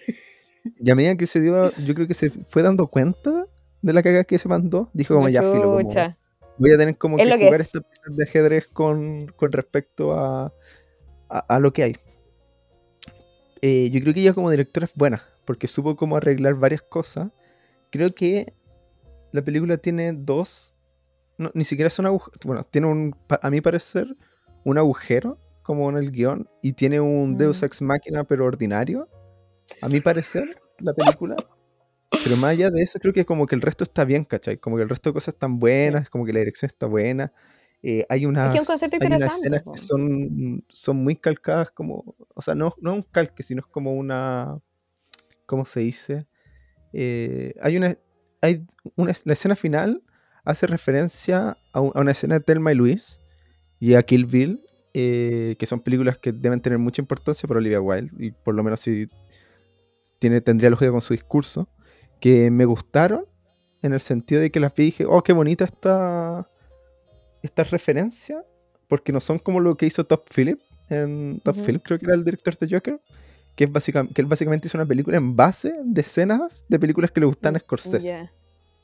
Y 0.80 0.90
a 0.90 0.96
medida 0.96 1.16
que 1.16 1.28
se 1.28 1.40
dio, 1.40 1.70
yo 1.76 1.94
creo 1.94 2.08
que 2.08 2.14
se 2.14 2.30
fue 2.30 2.62
dando 2.62 2.88
cuenta 2.88 3.46
de 3.82 3.92
la 3.92 4.02
cagada 4.02 4.24
que 4.24 4.40
se 4.40 4.48
mandó, 4.48 4.90
dijo 4.92 5.14
como 5.14 5.28
ya 5.28 5.42
filo, 5.42 5.76
como, 5.76 5.88
voy 6.58 6.72
a 6.72 6.78
tener 6.78 6.96
como 6.96 7.16
que, 7.16 7.24
jugar 7.24 7.60
esta 7.60 7.80
pieza 7.80 8.02
de 8.08 8.24
ajedrez 8.24 8.66
con, 8.68 9.26
con 9.36 9.52
respecto 9.52 10.12
a, 10.12 10.52
a, 11.28 11.38
a, 11.38 11.58
lo 11.60 11.72
que 11.72 11.82
hay. 11.82 11.96
Eh, 13.60 13.90
yo 13.90 14.00
creo 14.00 14.12
que 14.12 14.20
ella 14.20 14.34
como 14.34 14.50
directora 14.50 14.86
es 14.86 14.94
buena, 14.94 15.22
porque 15.44 15.68
supo 15.68 15.96
cómo 15.96 16.16
arreglar 16.16 16.54
varias 16.54 16.82
cosas. 16.82 17.30
Creo 17.90 18.10
que 18.10 18.54
la 19.32 19.42
película 19.42 19.76
tiene 19.78 20.12
dos, 20.12 20.74
ni 21.54 21.64
siquiera 21.64 21.90
son 21.90 22.06
agujeros, 22.06 22.40
bueno, 22.44 22.64
tiene 22.64 22.86
un, 22.86 23.16
a 23.28 23.50
mi 23.50 23.60
parecer, 23.60 24.16
un 24.64 24.78
agujero 24.78 25.38
como 25.62 25.88
en 25.90 25.96
el 25.96 26.10
guion 26.10 26.48
y 26.60 26.72
tiene 26.72 27.00
un 27.00 27.36
Deus 27.38 27.62
mm. 27.62 27.64
Ex 27.64 27.82
Máquina 27.82 28.24
pero 28.24 28.44
ordinario, 28.44 29.08
a 29.80 29.88
mi 29.88 30.00
parecer, 30.00 30.56
la 30.78 30.92
película. 30.92 31.36
Pero 32.24 32.36
más 32.36 32.50
allá 32.50 32.70
de 32.70 32.82
eso, 32.82 32.98
creo 32.98 33.12
que 33.12 33.24
como 33.24 33.46
que 33.46 33.54
el 33.54 33.62
resto 33.62 33.84
está 33.84 34.04
bien, 34.04 34.24
¿cachai? 34.24 34.58
Como 34.58 34.76
que 34.76 34.82
el 34.82 34.88
resto 34.88 35.10
de 35.10 35.14
cosas 35.14 35.34
están 35.34 35.58
buenas, 35.58 36.10
como 36.10 36.24
que 36.24 36.32
la 36.32 36.40
dirección 36.40 36.68
está 36.68 36.86
buena. 36.86 37.32
Eh, 37.82 38.06
hay 38.08 38.26
unas, 38.26 38.54
escenas 38.54 39.62
que 39.62 39.76
son, 39.76 40.64
son 40.68 40.96
muy 40.98 41.16
calcadas, 41.16 41.72
como, 41.72 42.14
o 42.32 42.42
sea, 42.42 42.54
no, 42.54 42.72
no 42.80 42.92
es 42.92 42.96
un 42.96 43.02
calque, 43.02 43.42
sino 43.42 43.60
es 43.60 43.66
como 43.66 43.94
una, 43.94 44.60
¿cómo 45.46 45.64
se 45.64 45.80
dice? 45.80 46.26
Eh, 46.92 47.54
hay 47.60 47.76
una, 47.76 47.96
hay 48.40 48.66
una, 48.94 49.12
la 49.24 49.32
escena 49.32 49.56
final 49.56 50.02
hace 50.44 50.66
referencia 50.66 51.56
a, 51.72 51.80
una 51.80 52.12
escena 52.12 52.38
de 52.38 52.44
Thelma 52.44 52.72
y 52.72 52.76
Luis 52.76 53.18
y 53.80 53.94
a 53.94 54.02
Kill 54.02 54.26
Bill, 54.26 54.60
eh, 54.94 55.56
que 55.58 55.66
son 55.66 55.80
películas 55.80 56.18
que 56.18 56.32
deben 56.32 56.60
tener 56.60 56.78
mucha 56.78 57.02
importancia 57.02 57.48
para 57.48 57.58
Olivia 57.58 57.80
Wilde, 57.80 58.12
y 58.24 58.30
por 58.30 58.54
lo 58.54 58.62
menos 58.62 58.80
si 58.80 59.08
tiene, 60.20 60.40
tendría 60.40 60.70
lógica 60.70 60.92
con 60.92 61.02
su 61.02 61.14
discurso, 61.14 61.68
que 62.22 62.52
me 62.52 62.64
gustaron 62.64 63.24
en 63.82 63.92
el 63.92 64.00
sentido 64.00 64.40
de 64.40 64.52
que 64.52 64.60
las 64.60 64.72
vi 64.72 64.84
y 64.84 64.86
dije, 64.86 65.04
oh, 65.04 65.24
qué 65.24 65.32
bonita 65.32 65.64
está 65.64 66.46
estas 67.42 67.72
referencias, 67.72 68.44
porque 68.86 69.10
no 69.10 69.20
son 69.20 69.40
como 69.40 69.58
lo 69.58 69.74
que 69.74 69.86
hizo 69.86 70.04
Top 70.04 70.22
Philip, 70.32 70.60
en 70.88 71.40
Top 71.42 71.56
Philip 71.56 71.82
creo 71.82 71.98
que 71.98 72.06
era 72.06 72.14
el 72.14 72.24
director 72.24 72.56
de 72.56 72.68
Joker, 72.70 73.00
que, 73.56 73.64
es 73.64 73.72
básicamente, 73.72 74.14
que 74.14 74.22
él 74.22 74.28
básicamente 74.28 74.68
hizo 74.68 74.78
una 74.78 74.86
película 74.86 75.16
en 75.16 75.34
base 75.34 75.74
de 75.82 76.00
escenas 76.00 76.64
de 76.68 76.78
películas 76.78 77.10
que 77.10 77.18
le 77.18 77.26
gustan 77.26 77.56
a 77.56 77.58
Scorsese. 77.58 78.30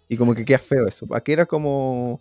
Y 0.09 0.17
como 0.17 0.35
que 0.35 0.45
queda 0.45 0.59
feo 0.59 0.89
eso. 0.89 1.07
Aquí 1.15 1.31
era 1.31 1.47
como... 1.47 2.19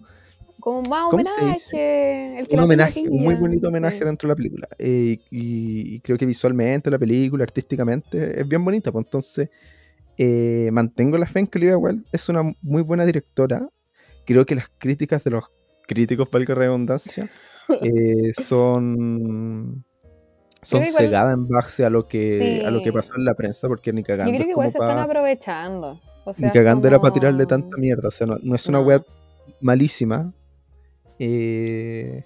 Como 0.60 0.84
más 0.84 1.12
homenaje. 1.12 2.46
un 2.52 2.60
homenaje, 2.60 3.10
un 3.10 3.24
muy 3.24 3.36
bonito 3.36 3.70
homenaje 3.70 4.06
dentro 4.06 4.28
de 4.28 4.32
la 4.34 4.36
película. 4.36 4.68
Eh, 4.78 5.18
y, 5.32 6.00
creo 6.02 6.18
que 6.18 6.28
visualmente 6.28 6.92
la 6.92 7.00
película, 7.00 7.44
artísticamente, 7.44 8.40
es 8.40 8.48
bien 8.48 8.64
bonita. 8.64 8.92
Pues 8.92 9.06
entonces, 9.06 9.50
eh, 10.18 10.70
mantengo 10.72 11.18
la 11.18 11.28
fe 11.28 11.40
en 11.40 11.48
que 11.48 11.60
Olivia 11.60 11.78
Wilde 11.78 12.04
es 12.12 12.28
una 12.30 12.44
muy 12.62 12.82
buena 12.82 13.06
directora. 13.06 13.68
Creo 14.26 14.46
que 14.46 14.56
las 14.56 14.70
críticas 14.78 15.24
de 15.24 15.32
los 15.32 15.46
críticos, 15.88 16.28
la 16.32 16.56
redundancia, 16.56 17.26
eh, 17.82 18.34
son 18.34 19.86
son 20.64 20.84
cegadas 20.84 21.34
en 21.36 21.48
base 21.48 21.86
a 21.86 21.90
lo 21.90 22.04
que 22.04 22.64
a 22.66 22.72
lo 22.72 22.82
que 22.82 22.92
pasó 22.92 23.14
en 23.16 23.26
la 23.26 23.36
prensa, 23.36 23.68
porque 23.68 23.94
ni 23.94 24.04
cagando. 24.04 24.32
Yo 24.32 24.38
creo 24.38 24.48
que 24.48 24.52
igual 24.52 24.72
se 24.72 24.80
están 24.80 25.00
aprovechando. 25.00 26.00
ni 26.40 26.50
cagando 26.50 26.88
era 26.88 27.00
para 27.00 27.14
tirarle 27.14 27.46
tanta 27.46 27.78
mierda. 27.78 28.08
O 28.08 28.12
sea, 28.12 28.28
no, 28.28 28.56
es 28.56 28.66
una 28.68 28.80
web 28.80 29.04
malísima. 29.62 30.34
Eh, 31.20 32.24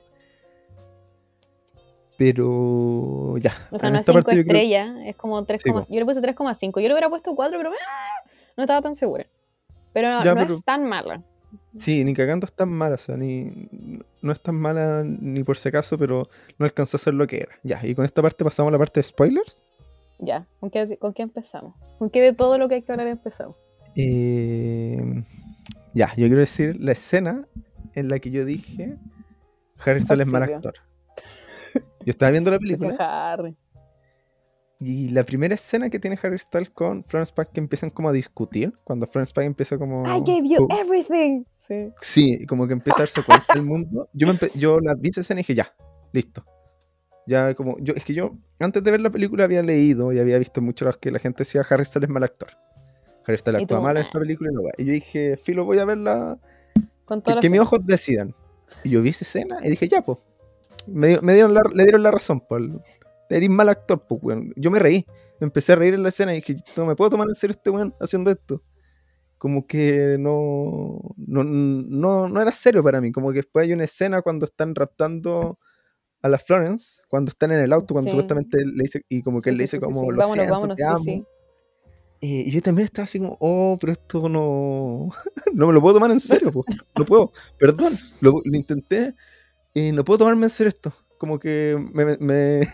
pero 2.22 3.36
ya. 3.40 3.52
O 3.72 3.80
sea, 3.80 3.90
no 3.90 3.98
es 3.98 4.06
5 4.06 4.20
estrellas, 4.30 4.96
es 5.06 5.16
como 5.16 5.44
3, 5.44 5.64
yo, 5.66 6.00
le 6.00 6.06
puse 6.06 6.22
3,5. 6.22 6.80
Yo 6.80 6.88
le 6.88 6.94
hubiera 6.94 7.10
puesto 7.10 7.34
4, 7.34 7.58
pero 7.58 7.72
¡ah! 7.72 8.30
no 8.56 8.62
estaba 8.62 8.80
tan 8.80 8.96
segura. 8.96 9.26
Pero 9.92 10.12
no, 10.12 10.36
no 10.36 10.42
es 10.42 10.64
tan 10.64 10.86
mala. 10.86 11.24
Sí, 11.76 12.04
ni 12.04 12.14
cagando 12.14 12.46
es 12.46 12.54
tan 12.54 12.70
mala, 12.70 12.94
o 12.94 12.98
sea, 13.00 13.18
ni, 13.18 13.52
no 14.22 14.32
es 14.32 14.40
tan 14.40 14.54
mala 14.54 15.04
ni 15.04 15.44
por 15.44 15.58
si 15.58 15.70
acaso, 15.70 15.98
pero 15.98 16.28
no 16.60 16.66
alcanzó 16.66 16.98
a 16.98 17.00
ser 17.00 17.16
lo 17.16 17.26
que 17.26 17.38
era. 17.38 17.56
Ya, 17.64 17.80
y 17.84 17.96
con 17.96 18.06
esta 18.06 18.22
parte 18.22 18.44
pasamos 18.44 18.70
a 18.70 18.74
la 18.74 18.78
parte 18.78 19.00
de 19.00 19.04
spoilers. 19.04 19.58
Ya, 20.20 20.46
¿con 20.60 20.70
qué, 20.70 20.98
con 20.98 21.16
qué 21.16 21.24
empezamos? 21.24 21.74
¿Con 21.98 22.12
qué 22.12 22.22
de 22.22 22.34
todo 22.34 22.60
lo 22.60 22.70
que 22.70 22.76
hay 22.76 22.82
que 22.84 22.92
hablar 22.92 23.08
empezamos? 23.08 23.58
Eh, 23.96 25.24
ya, 25.96 26.10
yo 26.10 26.28
quiero 26.28 26.38
decir 26.38 26.78
la 26.80 26.92
escena 26.92 27.48
en 27.96 28.10
la 28.10 28.20
que 28.20 28.30
yo 28.30 28.46
dije 28.46 29.00
Harry 29.84 30.02
Styles 30.02 30.28
es 30.28 30.32
mal 30.32 30.44
actor. 30.44 30.76
Yo 32.06 32.12
estaba 32.12 32.32
viendo 32.32 32.52
la 32.52 32.60
película. 32.60 33.38
Y 34.80 35.10
la 35.10 35.24
primera 35.24 35.54
escena 35.54 35.92
que 35.92 36.00
tiene 36.00 36.18
Harry 36.24 36.40
Styles 36.40 36.72
con 36.72 37.04
Florence 37.04 37.32
Pugh 37.32 37.52
que 37.54 37.60
empiezan 37.60 37.92
como 37.92 38.10
a 38.10 38.12
discutir, 38.12 38.74
cuando 38.84 39.06
Florence 39.06 39.32
Pugh 39.32 39.44
empieza 39.44 39.78
como... 39.78 40.02
I 40.08 40.20
gave 40.22 40.50
you 40.50 40.68
everything. 40.72 41.44
Sí. 41.60 41.94
sí, 42.02 42.46
como 42.48 42.66
que 42.66 42.74
empieza 42.74 42.98
a 42.98 43.02
darse 43.02 43.22
cuenta 43.22 43.54
del 43.54 43.64
mundo. 43.64 44.10
Yo, 44.12 44.26
me 44.26 44.34
yo 44.56 44.80
la 44.80 44.96
vi 44.96 45.10
esa 45.10 45.22
escena 45.22 45.42
y 45.42 45.44
dije, 45.44 45.54
ya, 45.54 45.76
listo. 46.12 46.44
Ya 47.28 47.54
como, 47.54 47.78
yo, 47.80 47.94
es 47.94 48.04
que 48.04 48.16
yo 48.16 48.32
antes 48.60 48.84
de 48.84 48.90
ver 48.90 49.02
la 49.02 49.12
película 49.12 49.44
había 49.44 49.62
leído 49.62 50.12
y 50.12 50.18
había 50.18 50.40
visto 50.40 50.62
mucho 50.62 50.86
las 50.86 50.98
que 50.98 51.12
la 51.12 51.20
gente 51.20 51.44
decía 51.44 51.64
Harry 51.70 51.86
Styles 51.86 52.10
es 52.10 52.14
mal 52.14 52.24
actor. 52.24 52.50
Harry 53.28 53.38
Styles 53.38 53.62
actúa 53.62 53.82
mal 53.82 53.98
en 53.98 54.02
esta 54.02 54.20
película 54.20 54.50
y 54.52 54.56
no 54.56 54.64
va. 54.64 54.72
Y 54.80 54.86
yo 54.86 54.94
dije, 54.94 55.38
filo, 55.38 55.64
voy 55.64 55.78
a 55.78 55.86
verla. 55.86 56.40
Con 57.06 57.22
que, 57.22 57.36
que 57.40 57.50
mis 57.52 57.60
ojos 57.60 57.86
decidan. 57.86 58.34
Y 58.84 58.90
yo 58.90 59.04
vi 59.04 59.10
esa 59.10 59.26
escena 59.26 59.60
y 59.62 59.70
dije, 59.70 59.88
ya, 59.88 60.02
pues. 60.02 60.18
Me, 60.88 61.20
me 61.22 61.34
dieron 61.34 61.54
la, 61.54 61.62
le 61.74 61.84
dieron 61.84 62.04
la 62.04 62.12
razón, 62.12 62.42
pues 62.48 62.62
eres 63.36 63.50
mal 63.50 63.70
actor, 63.70 64.06
pues, 64.08 64.22
weón. 64.24 64.54
Yo 64.56 64.72
me 64.72 64.80
reí. 64.80 65.06
Me 65.40 65.46
empecé 65.46 65.74
a 65.74 65.76
reír 65.76 65.94
en 65.94 66.04
la 66.04 66.10
escena 66.10 66.34
y 66.34 66.42
dije, 66.42 66.56
no 66.78 66.86
me 66.86 66.96
puedo 66.96 67.10
tomar 67.10 67.28
en 67.28 67.36
serio 67.36 67.56
este 67.56 67.70
weón 67.70 67.96
haciendo 68.00 68.30
esto. 68.30 68.62
Como 69.38 69.66
que 69.66 70.18
no, 70.20 71.00
no, 71.18 71.44
no, 71.44 72.42
era 72.42 72.52
serio 72.52 72.84
para 72.84 73.02
mí. 73.02 73.12
Como 73.12 73.32
que 73.32 73.38
después 73.38 73.66
hay 73.66 73.74
una 73.74 73.86
escena 73.86 74.22
cuando 74.22 74.46
están 74.46 74.76
raptando 74.76 75.58
a 76.22 76.30
la 76.30 76.38
Florence, 76.38 77.02
cuando 77.08 77.30
están 77.30 77.52
en 77.52 77.62
el 77.62 77.74
auto, 77.74 77.96
cuando 77.96 78.12
supuestamente 78.12 78.64
le 78.64 78.84
dice, 78.84 79.04
y 79.10 79.24
como 79.24 79.42
que 79.42 79.50
él 79.50 79.58
le 79.58 79.64
dice 79.64 79.80
como, 79.80 80.12
lo 80.12 80.18
vámonos, 80.18 80.48
vámonos, 80.48 80.78
sí, 81.04 81.26
Eh, 82.22 82.44
y 82.46 82.52
yo 82.52 82.62
también 82.62 82.86
estaba 82.86 83.06
así 83.06 83.18
como, 83.18 83.36
oh, 83.40 83.76
pero 83.82 83.94
esto 83.94 84.30
no, 84.30 85.10
no 85.54 85.68
me 85.68 85.74
lo 85.74 85.82
puedo 85.82 85.96
tomar 85.96 86.12
en 86.12 86.20
serio, 86.20 86.52
po. 86.52 86.64
no 86.96 87.06
puedo, 87.06 87.32
perdón, 87.58 87.94
lo, 88.20 88.40
lo 88.46 88.56
intenté, 88.56 89.16
y 89.74 89.92
no 89.92 90.04
puedo 90.04 90.20
tomarme 90.20 90.46
en 90.46 90.50
serio 90.50 90.70
esto, 90.70 90.94
como 91.18 91.40
que 91.40 91.78
me, 91.94 92.18
me, 92.18 92.68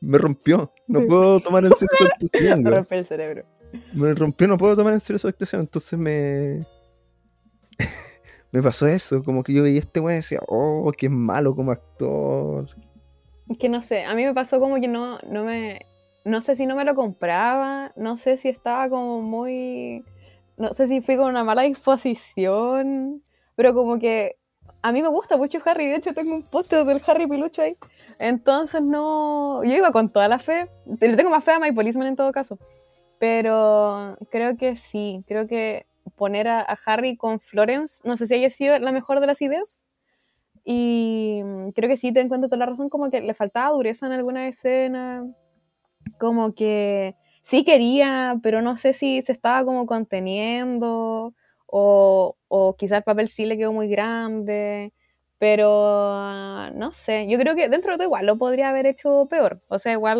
me 0.00 0.18
rompió, 0.18 0.72
no 0.86 1.06
puedo 1.06 1.40
tomar 1.40 1.64
en 1.64 1.72
serio 1.72 1.96
su 1.96 2.04
actuación. 2.04 2.62
Me 2.62 2.70
rompe 2.70 2.98
el 2.98 3.04
cerebro. 3.04 3.42
Me 3.92 4.14
rompió, 4.14 4.46
no 4.46 4.58
puedo 4.58 4.76
tomar 4.76 4.92
en 4.92 5.00
serio 5.00 5.18
su 5.18 5.28
actuación, 5.28 5.62
entonces 5.62 5.98
me... 5.98 6.60
me 8.52 8.62
pasó 8.62 8.86
eso, 8.86 9.22
como 9.24 9.42
que 9.42 9.52
yo 9.52 9.62
veía 9.62 9.80
a 9.80 9.82
este 9.82 10.00
weón 10.00 10.14
y 10.14 10.16
decía, 10.16 10.40
oh, 10.46 10.92
qué 10.96 11.08
malo 11.08 11.56
como 11.56 11.72
actor. 11.72 12.68
Es 13.48 13.58
que 13.58 13.68
no 13.68 13.82
sé, 13.82 14.04
a 14.04 14.14
mí 14.14 14.24
me 14.24 14.32
pasó 14.32 14.58
como 14.60 14.80
que 14.80 14.88
no, 14.88 15.18
no 15.28 15.44
me. 15.44 15.80
No 16.24 16.40
sé 16.40 16.56
si 16.56 16.64
no 16.64 16.76
me 16.76 16.84
lo 16.84 16.94
compraba, 16.94 17.92
no 17.96 18.16
sé 18.16 18.38
si 18.38 18.48
estaba 18.48 18.88
como 18.88 19.20
muy. 19.20 20.04
No 20.56 20.72
sé 20.72 20.86
si 20.86 21.00
fui 21.00 21.16
con 21.16 21.28
una 21.28 21.44
mala 21.44 21.62
disposición, 21.62 23.22
pero 23.54 23.74
como 23.74 23.98
que 23.98 24.36
a 24.84 24.92
mí 24.92 25.00
me 25.00 25.08
gusta 25.08 25.38
mucho 25.38 25.60
Harry, 25.64 25.86
de 25.86 25.96
hecho 25.96 26.12
tengo 26.12 26.34
un 26.34 26.42
póster 26.42 26.84
del 26.84 27.00
Harry 27.06 27.26
Pilucho 27.26 27.62
ahí. 27.62 27.74
Entonces 28.18 28.82
no. 28.82 29.64
Yo 29.64 29.72
iba 29.72 29.90
con 29.92 30.10
toda 30.10 30.28
la 30.28 30.38
fe. 30.38 30.66
Le 31.00 31.16
tengo 31.16 31.30
más 31.30 31.42
fe 31.42 31.52
a 31.52 31.58
My 31.58 31.72
Policeman 31.72 32.06
en 32.06 32.16
todo 32.16 32.30
caso. 32.32 32.58
Pero 33.18 34.14
creo 34.30 34.58
que 34.58 34.76
sí, 34.76 35.24
creo 35.26 35.46
que 35.46 35.86
poner 36.16 36.48
a, 36.48 36.60
a 36.60 36.76
Harry 36.84 37.16
con 37.16 37.40
Florence, 37.40 38.06
no 38.06 38.18
sé 38.18 38.26
si 38.26 38.34
haya 38.34 38.50
sido 38.50 38.78
la 38.78 38.92
mejor 38.92 39.20
de 39.20 39.26
las 39.26 39.40
ideas. 39.40 39.86
Y 40.66 41.40
creo 41.74 41.88
que 41.88 41.96
sí 41.96 42.12
te 42.12 42.20
encuentro 42.20 42.50
toda 42.50 42.58
la 42.58 42.66
razón, 42.66 42.90
como 42.90 43.10
que 43.10 43.22
le 43.22 43.32
faltaba 43.32 43.72
dureza 43.72 44.04
en 44.04 44.12
alguna 44.12 44.48
escena, 44.48 45.26
como 46.18 46.54
que 46.54 47.16
sí 47.40 47.64
quería, 47.64 48.38
pero 48.42 48.60
no 48.60 48.76
sé 48.76 48.92
si 48.92 49.22
se 49.22 49.32
estaba 49.32 49.64
como 49.64 49.86
conteniendo, 49.86 51.32
o, 51.76 52.36
o 52.56 52.76
quizás 52.76 52.98
el 52.98 53.02
papel 53.04 53.28
sí 53.28 53.46
le 53.46 53.56
quedó 53.58 53.72
muy 53.72 53.88
grande, 53.88 54.92
pero 55.38 55.68
ah, 55.72 56.70
no 56.74 56.92
sé, 56.92 57.26
yo 57.28 57.36
creo 57.38 57.56
que 57.56 57.68
dentro 57.68 57.90
de 57.92 57.96
todo 57.98 58.04
igual 58.06 58.26
lo 58.26 58.36
podría 58.36 58.68
haber 58.68 58.86
hecho 58.86 59.26
peor, 59.28 59.58
o 59.68 59.78
sea, 59.80 59.92
igual, 59.92 60.18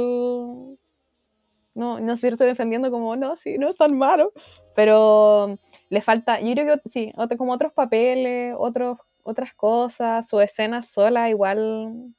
no, 1.74 2.00
no 2.00 2.16
sé 2.16 2.20
si 2.22 2.26
lo 2.30 2.34
estoy 2.34 2.48
defendiendo 2.48 2.90
como, 2.90 3.14
no, 3.14 3.36
sí, 3.36 3.56
no 3.56 3.68
es 3.68 3.76
tan 3.76 3.96
malo, 3.96 4.32
pero 4.74 5.58
le 5.90 6.00
falta, 6.00 6.40
yo 6.40 6.52
creo 6.54 6.80
que 6.82 6.88
sí, 6.88 7.12
otro- 7.16 7.38
como 7.38 7.52
otros 7.52 7.72
papeles, 7.72 8.54
otros 8.58 8.98
otras 9.22 9.54
cosas, 9.54 10.28
su 10.28 10.38
escena 10.40 10.82
sola, 10.82 11.30
igual 11.30 12.12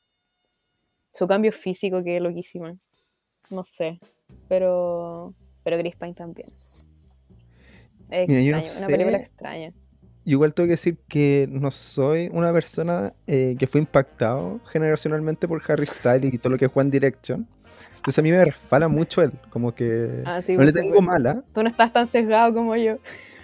su 1.12 1.28
cambio 1.28 1.52
físico 1.52 2.02
que 2.02 2.16
es 2.18 2.22
loquísima. 2.22 2.76
No 3.52 3.64
sé, 3.64 4.00
pero 4.48 5.34
pero 5.64 5.78
Chris 5.78 5.96
Pine 5.98 6.14
también. 6.14 6.48
Es 8.10 8.28
Mira, 8.28 8.42
yo 8.42 8.52
no 8.54 8.58
extraño, 8.60 8.78
una 8.80 8.88
película 8.88 9.18
extraña. 9.18 9.74
Igual 10.28 10.54
tengo 10.56 10.66
que 10.68 10.72
decir 10.72 10.98
que 11.08 11.48
no 11.52 11.70
soy 11.70 12.30
una 12.34 12.52
persona 12.52 13.14
eh, 13.28 13.56
que 13.60 13.68
fue 13.68 13.80
impactado 13.80 14.60
generacionalmente 14.72 15.48
por 15.48 15.62
Harry 15.68 15.86
Styles 15.86 16.34
y 16.34 16.38
todo 16.40 16.54
lo 16.54 16.58
que 16.58 16.66
es 16.66 16.72
One 16.74 16.90
Direction. 16.90 17.48
Entonces 17.98 18.20
a 18.20 18.22
mí 18.24 18.32
me 18.32 18.44
resbala 18.44 18.88
mucho 18.88 19.22
él, 19.22 19.32
como 19.50 19.74
que 19.74 20.24
Ah, 20.26 20.42
sí, 20.44 20.54
no 20.54 20.64
le 20.64 20.72
pues, 20.72 20.74
tengo 20.82 20.96
pues, 20.96 21.06
mala, 21.06 21.44
Tú 21.54 21.62
no 21.64 21.70
estás 21.70 21.94
tan 21.94 22.08
sesgado 22.08 22.54
como 22.54 22.76
yo. 22.76 22.96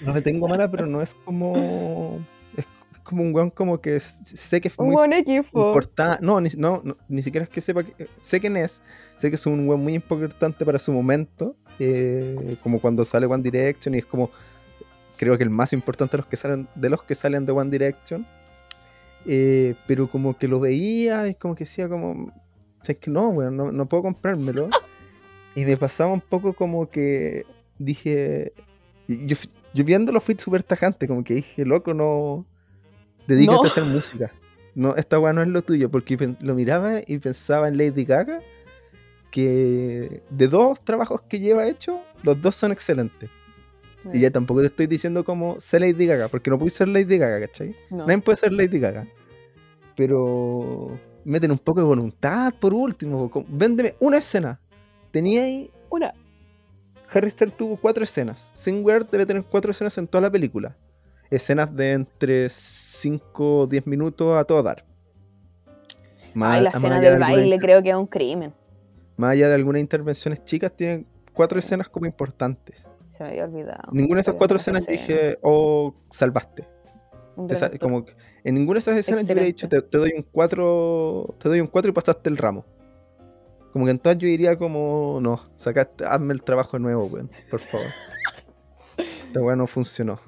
no 0.06 0.14
le 0.14 0.22
tengo 0.22 0.48
mala, 0.48 0.70
pero 0.70 0.86
no 0.88 1.02
es 1.02 1.14
como 1.14 2.20
es, 2.58 2.66
como 3.04 3.24
un 3.24 3.34
weón 3.34 3.50
como 3.52 3.80
que 3.80 4.00
sé 4.00 4.60
que 4.62 4.68
es 4.68 4.74
Un 4.78 4.88
muy 4.88 4.96
buen 4.96 5.14
equipo. 5.14 5.68
importante, 5.68 6.24
no 6.24 6.42
ni, 6.42 6.50
no, 6.58 6.82
no, 6.84 6.98
ni 7.10 7.22
siquiera 7.22 7.44
es 7.44 7.50
que 7.50 7.62
sepa, 7.62 7.84
que, 7.84 8.08
sé 8.20 8.40
quién 8.40 8.58
es, 8.58 8.82
sé 9.18 9.30
que 9.30 9.36
es 9.36 9.46
un 9.46 9.68
weón 9.68 9.82
muy 9.84 9.94
importante 9.96 10.66
para 10.66 10.80
su 10.80 10.92
momento, 10.92 11.56
eh, 11.80 12.56
como 12.64 12.80
cuando 12.80 13.04
sale 13.06 13.26
One 13.28 13.44
Direction 13.44 13.94
y 13.96 14.00
es 14.00 14.06
como 14.06 14.30
creo 15.22 15.38
que 15.38 15.44
el 15.44 15.52
más 15.52 15.72
importante 15.72 16.14
de 16.14 16.18
los 16.18 16.26
que 16.26 16.36
salen 16.36 16.68
de 16.74 16.90
los 16.90 17.04
que 17.04 17.14
salen 17.14 17.46
de 17.46 17.52
One 17.52 17.70
Direction. 17.70 18.26
Eh, 19.28 19.76
pero 19.86 20.08
como 20.08 20.36
que 20.36 20.48
lo 20.48 20.60
veía 20.60 21.28
y 21.28 21.36
como 21.36 21.54
que 21.54 21.64
decía 21.66 21.88
como 21.88 22.12
"O 22.24 22.84
sea, 22.86 22.94
es 22.94 22.98
que 22.98 23.12
no, 23.12 23.30
weón, 23.30 23.56
no, 23.56 23.72
no 23.72 23.86
puedo 23.86 24.02
comprármelo. 24.02 24.68
y 25.56 25.64
me 25.64 25.78
pasaba 25.78 26.12
un 26.12 26.22
poco 26.22 26.54
como 26.54 26.90
que 26.90 27.46
dije 27.78 28.54
yo, 29.08 29.38
yo 29.76 29.84
viéndolo 29.84 30.20
fui 30.22 30.36
súper 30.40 30.64
tajante, 30.64 31.08
como 31.08 31.24
que 31.24 31.36
dije, 31.36 31.66
loco, 31.66 31.94
no 31.94 32.46
dedícate 33.28 33.58
No. 33.58 33.64
a 33.64 33.68
hacer 33.68 33.84
música. 33.84 34.32
No, 34.74 34.96
esta 34.96 35.20
weá 35.20 35.34
no 35.34 35.42
es 35.44 35.50
lo 35.50 35.62
tuyo, 35.62 35.92
porque 35.92 36.18
lo 36.42 36.56
miraba 36.56 37.02
y 37.06 37.20
pensaba 37.20 37.68
en 37.68 37.78
Lady 37.78 38.06
Gaga, 38.06 38.40
que 39.30 40.24
de 40.32 40.48
dos 40.48 40.80
trabajos 40.84 41.22
que 41.30 41.40
lleva 41.40 41.68
hecho, 41.68 42.02
los 42.24 42.42
dos 42.42 42.56
son 42.56 42.72
excelentes. 42.72 43.30
Y 44.14 44.20
ya 44.20 44.32
tampoco 44.32 44.62
te 44.62 44.68
estoy 44.68 44.88
diciendo 44.88 45.24
como 45.24 45.60
ser 45.60 45.82
Lady 45.82 46.06
Gaga, 46.08 46.28
porque 46.28 46.50
no 46.50 46.58
puedes 46.58 46.74
ser 46.74 46.88
Lady 46.88 47.18
Gaga, 47.18 47.40
¿cachai? 47.40 47.76
No. 47.90 48.06
Nadie 48.08 48.20
puede 48.22 48.38
ser 48.38 48.52
Lady 48.52 48.80
Gaga. 48.80 49.08
Pero 49.96 50.98
meten 51.24 51.52
un 51.52 51.60
poco 51.60 51.82
de 51.82 51.86
voluntad 51.86 52.54
por 52.60 52.74
último. 52.74 53.30
como- 53.30 53.46
Véndeme 53.50 53.96
una 54.00 54.18
escena. 54.18 54.60
Tenía 55.12 55.44
ahí. 55.44 55.70
Una. 55.90 56.14
Harry 57.14 57.30
Styles 57.30 57.56
tuvo 57.56 57.76
cuatro 57.78 58.04
escenas. 58.04 58.50
Singware 58.54 59.06
debe 59.10 59.26
tener 59.26 59.44
cuatro 59.44 59.72
escenas 59.72 59.98
en 59.98 60.08
toda 60.08 60.22
la 60.22 60.32
película. 60.32 60.76
Escenas 61.30 61.76
de 61.76 61.92
entre 61.92 62.50
5 62.50 63.60
o 63.62 63.68
10 63.68 63.86
minutos 63.86 64.36
a 64.38 64.44
todo 64.46 64.64
dar. 64.64 64.86
Más- 66.34 66.58
Ay, 66.58 66.64
la 66.64 66.70
escena 66.70 67.00
de 67.00 67.10
del 67.12 67.20
baile 67.20 67.60
creo 67.60 67.84
que 67.84 67.90
es 67.90 67.96
un 67.96 68.08
crimen. 68.08 68.54
Más 69.18 69.32
allá 69.32 69.50
de 69.50 69.56
algunas 69.56 69.82
intervenciones 69.82 70.44
chicas, 70.46 70.74
tienen 70.76 71.06
cuatro 71.34 71.60
escenas 71.60 71.90
como 71.90 72.06
importantes. 72.06 72.88
Se 73.22 73.24
me 73.24 73.30
había 73.30 73.46
olvidado. 73.46 73.92
Ninguna 73.92 74.18
de 74.18 74.22
esas 74.22 74.36
cuatro 74.36 74.58
escenas 74.58 74.86
yo 74.86 74.92
dije, 74.92 75.38
oh, 75.44 75.94
salvaste. 76.10 76.68
como 77.80 78.04
que 78.06 78.14
en 78.44 78.56
ninguna 78.56 78.76
de 78.76 78.80
esas 78.80 78.98
escenas 78.98 79.22
yo 79.22 79.34
hubiera 79.34 79.44
dicho 79.46 79.68
te, 79.70 79.82
te 79.82 79.98
doy 79.98 80.14
un 80.16 80.24
4 80.32 81.36
te 81.40 81.50
doy 81.50 81.60
un 81.62 81.68
4 81.68 81.90
y 81.90 81.94
pasaste 81.94 82.30
el 82.30 82.38
ramo 82.38 82.66
como 83.72 83.86
que 83.86 83.92
en 83.92 84.00
todas 84.00 84.18
yo 84.18 84.28
diría 84.28 84.58
como 84.58 85.20
no 85.22 85.40
sacaste 85.56 86.06
hazme 86.06 86.34
el 86.34 86.44
trabajo 86.44 86.78
de 86.78 86.82
nuevo 86.84 87.06
weón 87.06 87.30
por 87.50 87.60
favor 87.60 87.88
esta 89.28 89.42
weá 89.42 89.56
no 89.56 89.66
funcionó 89.68 90.20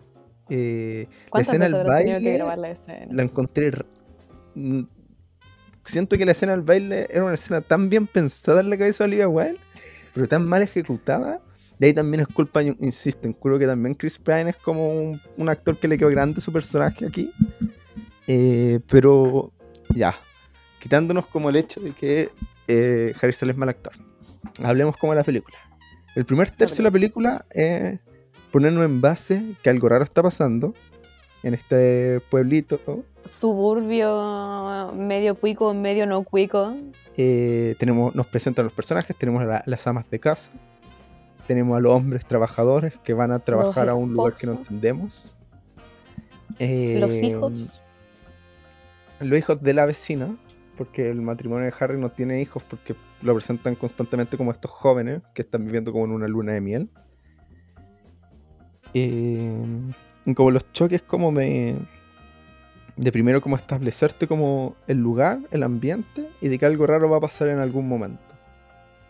Eh, 0.49 1.07
la 1.07 1.29
¿Cuántas 1.29 1.53
escena 1.53 1.77
del 1.77 1.87
baile 1.87 2.37
la 2.57 2.69
escena? 2.69 3.07
la 3.11 3.23
encontré 3.23 3.71
mm, 4.55 4.81
siento 5.85 6.17
que 6.17 6.25
la 6.25 6.31
escena 6.31 6.53
del 6.53 6.61
baile 6.61 7.07
era 7.09 7.23
una 7.25 7.33
escena 7.33 7.61
tan 7.61 7.89
bien 7.89 8.07
pensada 8.07 8.61
en 8.61 8.69
la 8.69 8.77
cabeza 8.77 9.03
de 9.03 9.07
Olivia 9.09 9.27
Wilde 9.27 9.59
pero 10.15 10.27
tan 10.27 10.45
mal 10.47 10.61
ejecutada 10.61 11.41
de 11.79 11.87
ahí 11.87 11.93
también 11.93 12.21
es 12.21 12.27
culpa, 12.27 12.61
insisto, 12.61 13.31
creo 13.33 13.57
que 13.59 13.65
también 13.67 13.95
Chris 13.95 14.17
Pine 14.17 14.49
es 14.51 14.57
como 14.57 14.87
un, 14.89 15.19
un 15.37 15.49
actor 15.49 15.77
que 15.77 15.87
le 15.87 15.97
quedó 15.97 16.09
grande 16.09 16.39
su 16.41 16.51
personaje 16.53 17.05
aquí. 17.05 17.31
Eh, 18.27 18.79
pero 18.89 19.51
ya, 19.93 20.15
quitándonos 20.79 21.25
como 21.27 21.49
el 21.49 21.55
hecho 21.57 21.81
de 21.81 21.91
que 21.91 22.29
eh, 22.67 23.13
Styles 23.15 23.43
es 23.43 23.57
mal 23.57 23.69
actor. 23.69 23.93
Hablemos 24.63 24.95
como 24.97 25.13
de 25.13 25.19
la 25.19 25.23
película. 25.25 25.57
El 26.15 26.25
primer 26.25 26.51
tercio 26.51 26.77
de 26.77 26.83
la 26.83 26.91
película 26.91 27.45
es 27.49 27.99
ponernos 28.51 28.85
en 28.85 29.01
base 29.01 29.43
que 29.63 29.69
algo 29.69 29.89
raro 29.89 30.03
está 30.03 30.21
pasando 30.21 30.73
en 31.41 31.53
este 31.55 32.21
pueblito. 32.29 32.79
Suburbio 33.25 34.91
medio 34.95 35.35
cuico, 35.35 35.73
medio 35.73 36.05
no 36.05 36.23
cuico. 36.23 36.73
Eh, 37.17 37.75
tenemos, 37.79 38.13
nos 38.15 38.27
presentan 38.27 38.65
los 38.65 38.73
personajes, 38.73 39.15
tenemos 39.15 39.41
a 39.43 39.45
la- 39.45 39.63
las 39.65 39.85
amas 39.87 40.09
de 40.09 40.19
casa, 40.19 40.51
tenemos 41.47 41.77
a 41.77 41.81
los 41.81 41.93
hombres 41.93 42.25
trabajadores 42.25 42.97
que 43.03 43.13
van 43.13 43.31
a 43.31 43.39
trabajar 43.39 43.89
a 43.89 43.95
un 43.95 44.13
lugar 44.13 44.33
que 44.35 44.47
no 44.47 44.53
entendemos. 44.53 45.35
Eh, 46.59 46.97
Los 46.99 47.13
hijos. 47.13 47.81
Los 49.19 49.39
hijos 49.39 49.61
de 49.61 49.73
la 49.73 49.85
vecina, 49.85 50.35
porque 50.77 51.09
el 51.09 51.21
matrimonio 51.21 51.65
de 51.65 51.73
Harry 51.79 51.99
no 51.99 52.09
tiene 52.09 52.41
hijos 52.41 52.63
porque 52.63 52.95
lo 53.21 53.33
presentan 53.33 53.75
constantemente 53.75 54.37
como 54.37 54.51
estos 54.51 54.71
jóvenes 54.71 55.21
que 55.33 55.41
están 55.43 55.65
viviendo 55.65 55.91
como 55.91 56.05
en 56.05 56.11
una 56.11 56.27
luna 56.27 56.53
de 56.53 56.61
miel. 56.61 56.89
Eh, 58.93 59.51
como 60.35 60.51
los 60.51 60.71
choques 60.71 61.01
como 61.01 61.31
de, 61.31 61.75
de 62.95 63.11
primero 63.11 63.41
como 63.41 63.55
establecerte 63.55 64.27
como 64.27 64.75
el 64.87 64.97
lugar, 64.97 65.39
el 65.51 65.63
ambiente 65.63 66.29
y 66.41 66.49
de 66.49 66.59
que 66.59 66.65
algo 66.65 66.85
raro 66.85 67.09
va 67.09 67.17
a 67.17 67.21
pasar 67.21 67.47
en 67.47 67.59
algún 67.59 67.87
momento. 67.87 68.21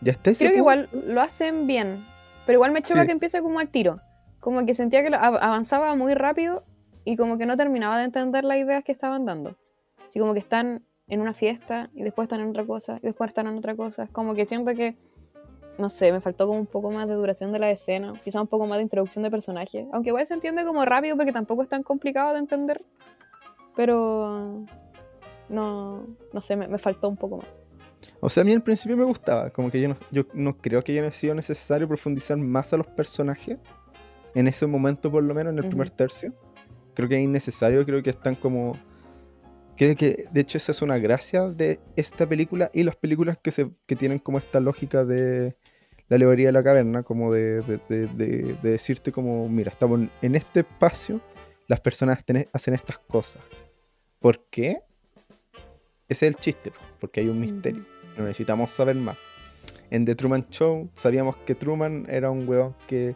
Ya 0.00 0.12
está 0.12 0.32
Creo 0.32 0.50
que 0.50 0.58
igual 0.58 0.88
lo 0.92 1.20
hacen 1.20 1.66
bien, 1.66 2.04
pero 2.46 2.56
igual 2.56 2.72
me 2.72 2.82
choca 2.82 3.00
Sí. 3.02 3.06
que 3.06 3.12
empiece 3.12 3.40
como 3.42 3.58
al 3.58 3.68
tiro. 3.68 4.00
Como 4.40 4.64
que 4.66 4.74
sentía 4.74 5.02
que 5.02 5.14
avanzaba 5.14 5.94
muy 5.94 6.14
rápido 6.14 6.64
y 7.04 7.16
como 7.16 7.38
que 7.38 7.46
no 7.46 7.56
terminaba 7.56 7.98
de 7.98 8.04
entender 8.04 8.44
las 8.44 8.58
ideas 8.58 8.84
que 8.84 8.92
estaban 8.92 9.24
dando. 9.24 9.56
Así 10.06 10.18
como 10.18 10.32
que 10.34 10.38
están 10.38 10.84
en 11.06 11.20
una 11.20 11.34
fiesta 11.34 11.90
y 11.94 12.02
después 12.02 12.24
están 12.26 12.40
en 12.40 12.50
otra 12.50 12.64
cosa 12.66 12.98
y 13.02 13.06
después 13.06 13.28
están 13.28 13.46
en 13.46 13.56
otra 13.58 13.74
cosa. 13.74 14.06
Como 14.12 14.34
que 14.34 14.46
siento 14.46 14.74
que, 14.74 14.96
no 15.78 15.88
sé, 15.90 16.12
me 16.12 16.20
faltó 16.20 16.46
como 16.46 16.58
un 16.60 16.66
poco 16.66 16.90
más 16.90 17.08
de 17.08 17.14
duración 17.14 17.52
de 17.52 17.58
la 17.58 17.70
escena, 17.70 18.20
quizá 18.22 18.40
un 18.40 18.46
poco 18.46 18.66
más 18.66 18.78
de 18.78 18.82
introducción 18.82 19.22
de 19.24 19.30
personajes. 19.30 19.86
Aunque 19.92 20.10
igual 20.10 20.26
se 20.26 20.34
entiende 20.34 20.64
como 20.64 20.84
rápido 20.84 21.16
porque 21.16 21.32
tampoco 21.32 21.62
es 21.62 21.68
tan 21.68 21.82
complicado 21.82 22.32
de 22.34 22.38
entender. 22.38 22.82
Pero 23.76 24.64
no, 25.48 26.06
no 26.32 26.40
sé, 26.42 26.56
me, 26.56 26.68
me 26.68 26.78
faltó 26.78 27.08
un 27.08 27.16
poco 27.16 27.38
más. 27.38 27.60
O 28.26 28.30
sea, 28.30 28.40
a 28.40 28.44
mí 28.44 28.54
al 28.54 28.62
principio 28.62 28.96
me 28.96 29.04
gustaba, 29.04 29.50
como 29.50 29.70
que 29.70 29.78
yo 29.82 29.88
no, 29.88 29.96
yo 30.10 30.24
no 30.32 30.56
creo 30.56 30.80
que 30.80 30.98
haya 30.98 31.12
sido 31.12 31.34
necesario 31.34 31.86
profundizar 31.86 32.38
más 32.38 32.72
a 32.72 32.78
los 32.78 32.86
personajes, 32.86 33.58
en 34.34 34.48
ese 34.48 34.66
momento 34.66 35.10
por 35.10 35.22
lo 35.22 35.34
menos, 35.34 35.52
en 35.52 35.58
el 35.58 35.68
primer 35.68 35.88
Ujú. 35.88 35.96
tercio. 35.96 36.32
Creo 36.94 37.06
que 37.06 37.16
es 37.16 37.22
innecesario, 37.22 37.84
creo 37.84 38.02
que 38.02 38.08
están 38.08 38.34
como... 38.34 38.78
Creo 39.76 39.94
que 39.94 40.24
de 40.32 40.40
hecho 40.40 40.56
esa 40.56 40.72
es 40.72 40.80
una 40.80 40.96
gracia 40.96 41.48
de 41.50 41.80
esta 41.96 42.26
película 42.26 42.70
y 42.72 42.82
las 42.84 42.96
películas 42.96 43.36
que, 43.42 43.50
se, 43.50 43.68
que 43.86 43.94
tienen 43.94 44.18
como 44.20 44.38
esta 44.38 44.58
lógica 44.58 45.04
de 45.04 45.54
la 46.08 46.16
alegoría 46.16 46.46
de 46.46 46.52
la 46.52 46.62
caverna, 46.64 47.02
como 47.02 47.30
de, 47.30 47.60
de- 47.60 47.80
de- 47.90 48.06
de- 48.06 48.56
de 48.62 48.70
decirte 48.70 49.12
como, 49.12 49.46
mira, 49.50 49.70
estamos 49.70 50.00
en- 50.22 50.34
este 50.34 50.60
espacio, 50.60 51.20
las 51.68 51.80
personas 51.80 52.24
ten- 52.24 52.46
hacen 52.54 52.72
estas 52.72 52.98
cosas. 53.00 53.42
¿Por 54.18 54.46
qué? 54.48 54.78
Ese 56.08 56.26
es 56.28 56.34
el 56.34 56.36
chiste, 56.36 56.70
po, 56.70 56.80
porque 57.00 57.20
hay 57.20 57.28
un 57.28 57.40
misterio. 57.40 57.82
No 58.16 58.24
necesitamos 58.24 58.70
saber 58.70 58.96
más. 58.96 59.16
En 59.90 60.04
The 60.04 60.14
Truman 60.14 60.46
Show 60.50 60.90
sabíamos 60.94 61.36
que 61.38 61.54
Truman 61.54 62.06
era 62.08 62.30
un 62.30 62.48
weón 62.48 62.74
que, 62.86 63.14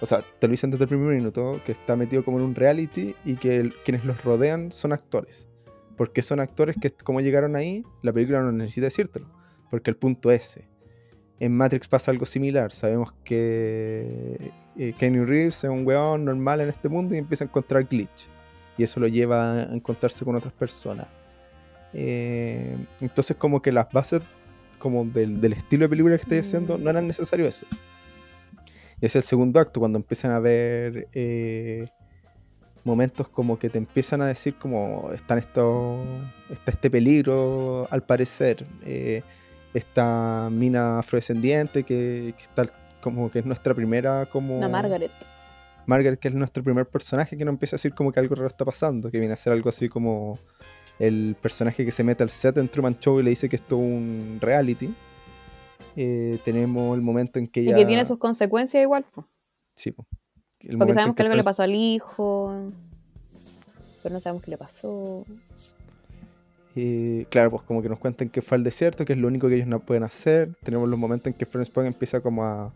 o 0.00 0.06
sea, 0.06 0.22
te 0.38 0.46
lo 0.46 0.50
dicen 0.52 0.70
desde 0.70 0.84
el 0.84 0.88
primer 0.88 1.14
minuto, 1.14 1.60
que 1.64 1.72
está 1.72 1.94
metido 1.96 2.24
como 2.24 2.38
en 2.38 2.44
un 2.44 2.54
reality 2.54 3.14
y 3.24 3.34
que 3.36 3.56
el- 3.56 3.72
quienes 3.84 4.04
los 4.04 4.22
rodean 4.24 4.72
son 4.72 4.92
actores. 4.92 5.48
Porque 5.96 6.20
son 6.22 6.40
actores 6.40 6.76
que 6.80 6.90
como 6.90 7.20
llegaron 7.20 7.54
ahí, 7.56 7.84
la 8.02 8.12
película 8.12 8.40
no 8.42 8.52
necesita 8.52 8.86
decírtelo. 8.86 9.26
Porque 9.70 9.90
el 9.90 9.96
punto 9.96 10.30
es 10.30 10.50
ese. 10.50 10.68
En 11.38 11.54
Matrix 11.56 11.86
pasa 11.88 12.10
algo 12.10 12.24
similar. 12.26 12.72
Sabemos 12.72 13.12
que 13.24 14.52
eh, 14.76 14.94
Kenny 14.98 15.24
Reeves 15.24 15.64
es 15.64 15.70
un 15.70 15.86
weón 15.86 16.24
normal 16.24 16.60
en 16.60 16.68
este 16.70 16.88
mundo 16.88 17.14
y 17.14 17.18
empieza 17.18 17.44
a 17.44 17.46
encontrar 17.46 17.84
glitch. 17.84 18.28
Y 18.78 18.82
eso 18.82 19.00
lo 19.00 19.08
lleva 19.08 19.52
a 19.54 19.74
encontrarse 19.74 20.24
con 20.24 20.34
otras 20.36 20.52
personas. 20.52 21.06
Eh, 21.98 22.76
entonces 23.00 23.36
como 23.36 23.62
que 23.62 23.72
las 23.72 23.90
bases 23.90 24.20
como 24.78 25.06
del, 25.06 25.40
del 25.40 25.54
estilo 25.54 25.86
de 25.86 25.88
película 25.88 26.16
que 26.16 26.22
estoy 26.22 26.38
haciendo 26.38 26.76
Mm. 26.76 26.84
no 26.84 26.90
eran 26.90 27.06
necesario 27.06 27.46
eso. 27.46 27.64
Y 29.00 29.06
es 29.06 29.16
el 29.16 29.22
segundo 29.22 29.58
acto 29.60 29.80
cuando 29.80 29.98
empiezan 29.98 30.30
a 30.32 30.38
ver 30.38 31.08
eh, 31.14 31.88
momentos 32.84 33.28
como 33.28 33.58
que 33.58 33.70
te 33.70 33.78
empiezan 33.78 34.20
a 34.20 34.26
decir 34.26 34.56
como 34.58 35.10
están 35.14 35.38
estos 35.38 36.04
está 36.50 36.70
este 36.70 36.90
peligro 36.90 37.88
al 37.90 38.02
parecer 38.02 38.66
eh, 38.84 39.22
esta 39.72 40.48
mina 40.50 40.98
afrodescendiente 40.98 41.82
que, 41.82 42.34
que 42.36 42.42
está 42.42 42.66
como 43.00 43.30
que 43.30 43.38
es 43.38 43.46
nuestra 43.46 43.74
primera 43.74 44.26
como 44.26 44.58
Una 44.58 44.68
Margaret. 44.68 45.10
Margaret, 45.86 46.18
que 46.18 46.28
es 46.28 46.34
nuestro 46.34 46.64
primer 46.64 46.86
personaje, 46.86 47.36
que 47.36 47.44
nos 47.44 47.52
empieza 47.52 47.76
a 47.76 47.78
decir 47.78 47.94
como 47.94 48.10
que 48.10 48.18
algo 48.18 48.34
raro 48.34 48.48
está 48.48 48.64
pasando, 48.64 49.08
que 49.10 49.18
viene 49.20 49.34
a 49.34 49.36
ser 49.36 49.52
algo 49.52 49.68
así 49.68 49.88
como 49.88 50.36
el 50.98 51.36
personaje 51.40 51.84
que 51.84 51.90
se 51.90 52.02
mete 52.04 52.22
al 52.22 52.30
set 52.30 52.56
en 52.58 52.68
Truman 52.68 52.98
Show 52.98 53.20
y 53.20 53.22
le 53.22 53.30
dice 53.30 53.48
que 53.48 53.56
esto 53.56 53.76
es 53.76 53.82
un 53.82 54.38
reality. 54.40 54.92
Eh, 55.96 56.38
tenemos 56.44 56.94
el 56.96 57.02
momento 57.02 57.38
en 57.38 57.46
que 57.48 57.60
Y 57.62 57.68
ella... 57.68 57.76
que 57.76 57.86
tiene 57.86 58.04
sus 58.04 58.18
consecuencias 58.18 58.82
igual. 58.82 59.04
po. 59.14 59.26
Sí, 59.74 59.92
po. 59.92 60.06
El 60.60 60.78
Porque 60.78 60.94
sabemos 60.94 61.16
que 61.16 61.22
algo 61.22 61.34
le 61.34 61.44
pasó 61.44 61.62
al 61.62 61.74
hijo. 61.74 62.72
Pero 64.02 64.12
no 64.12 64.20
sabemos 64.20 64.42
qué 64.42 64.50
le 64.50 64.58
pasó. 64.58 65.24
eh, 66.76 67.26
claro, 67.30 67.50
pues 67.50 67.62
como 67.62 67.82
que 67.82 67.88
nos 67.88 67.98
cuentan 67.98 68.28
que 68.28 68.42
fue 68.42 68.56
al 68.56 68.64
desierto, 68.64 69.04
que 69.04 69.14
es 69.14 69.18
lo 69.18 69.28
único 69.28 69.48
que 69.48 69.56
ellos 69.56 69.68
no 69.68 69.80
pueden 69.80 70.02
hacer. 70.04 70.54
Tenemos 70.62 70.88
los 70.88 70.98
momentos 70.98 71.28
en 71.28 71.34
que 71.34 71.46
Florence 71.46 71.72
Pugh 71.72 71.84
empieza 71.84 72.20
como 72.20 72.44
a, 72.44 72.72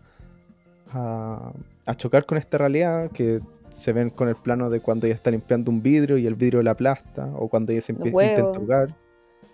a, 0.93 1.53
a 1.87 1.95
chocar 1.95 2.27
con 2.27 2.39
esta 2.39 2.59
realidad, 2.59 3.11
que 3.11 3.41
se 3.71 3.93
ven 3.93 4.11
con 4.11 4.29
el 4.29 4.35
plano 4.35 4.69
de 4.71 4.81
cuando 4.81 5.07
ella 5.07 5.15
está 5.15 5.31
limpiando 5.31 5.71
un 5.71 5.83
vidrio 5.83 6.19
y 6.19 6.27
el 6.27 6.35
vidrio 6.35 6.63
la 6.63 6.73
aplasta, 6.73 7.31
o 7.37 7.49
cuando 7.49 7.73
ella 7.73 7.81
se 7.81 7.93
Los 7.93 8.03
empie- 8.03 8.13
huevos. 8.13 8.39
intenta 8.39 8.59
ahogar, 8.59 8.97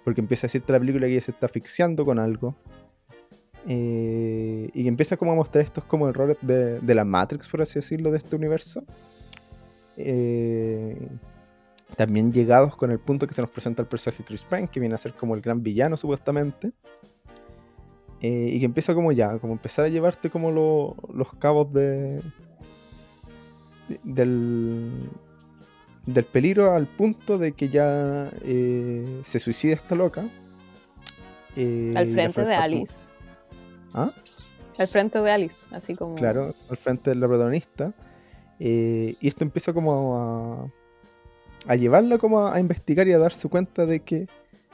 porque 0.04 0.20
empieza 0.20 0.46
a 0.46 0.48
decirte 0.48 0.72
la 0.72 0.78
película 0.80 1.06
que 1.06 1.12
ella 1.12 1.20
se 1.22 1.30
está 1.32 1.46
asfixiando 1.46 2.04
con 2.04 2.18
algo. 2.18 2.54
Eh, 3.68 4.70
y 4.74 4.82
que 4.84 4.88
empieza 4.88 5.16
como 5.16 5.32
a 5.32 5.34
mostrar 5.34 5.64
estos 5.64 5.84
como 5.84 6.08
errores 6.08 6.36
de, 6.40 6.78
de 6.80 6.94
la 6.94 7.04
Matrix, 7.04 7.48
por 7.48 7.62
así 7.62 7.74
decirlo, 7.74 8.10
de 8.12 8.18
este 8.18 8.36
universo. 8.36 8.84
Eh, 9.96 11.08
también 11.96 12.32
llegados 12.32 12.76
con 12.76 12.90
el 12.90 12.98
punto 12.98 13.26
que 13.26 13.34
se 13.34 13.40
nos 13.40 13.50
presenta 13.50 13.82
el 13.82 13.88
personaje 13.88 14.22
Chris 14.24 14.44
Pine, 14.44 14.68
que 14.68 14.78
viene 14.80 14.94
a 14.94 14.98
ser 14.98 15.14
como 15.14 15.34
el 15.34 15.40
gran 15.40 15.62
villano 15.62 15.96
supuestamente. 15.96 16.72
Eh, 18.22 18.50
y 18.52 18.58
que 18.58 18.64
empieza 18.64 18.94
como 18.94 19.12
ya, 19.12 19.38
como 19.38 19.52
empezar 19.52 19.84
a 19.84 19.88
llevarte 19.88 20.30
como 20.30 20.50
lo- 20.50 20.96
los 21.12 21.32
cabos 21.34 21.72
de, 21.72 22.20
de- 23.88 24.00
del, 24.04 24.90
del 26.06 26.24
peligro 26.24 26.72
al 26.72 26.86
punto 26.86 27.36
de 27.38 27.52
que 27.52 27.68
ya 27.68 28.30
eh, 28.42 29.20
se 29.22 29.38
suicida 29.38 29.74
esta 29.74 29.94
loca. 29.94 30.24
Eh, 31.56 31.92
Al 31.94 32.08
frente 32.08 32.44
de 32.44 32.54
Alice. 32.54 33.10
¿Ah? 33.94 34.10
Al 34.78 34.88
frente 34.88 35.20
de 35.20 35.30
Alice, 35.30 35.66
así 35.72 35.94
como. 35.94 36.14
Claro, 36.16 36.54
al 36.70 36.76
frente 36.76 37.10
de 37.10 37.16
la 37.16 37.26
protagonista. 37.28 37.92
Y 38.58 39.26
esto 39.26 39.44
empieza 39.44 39.72
como 39.74 40.70
a, 41.66 41.72
a 41.72 41.76
llevarla 41.76 42.16
como 42.18 42.40
a, 42.46 42.54
a 42.54 42.60
investigar 42.60 43.06
y 43.08 43.12
a 43.12 43.18
darse 43.18 43.48
cuenta 43.50 43.84
de 43.84 44.00
que 44.00 44.26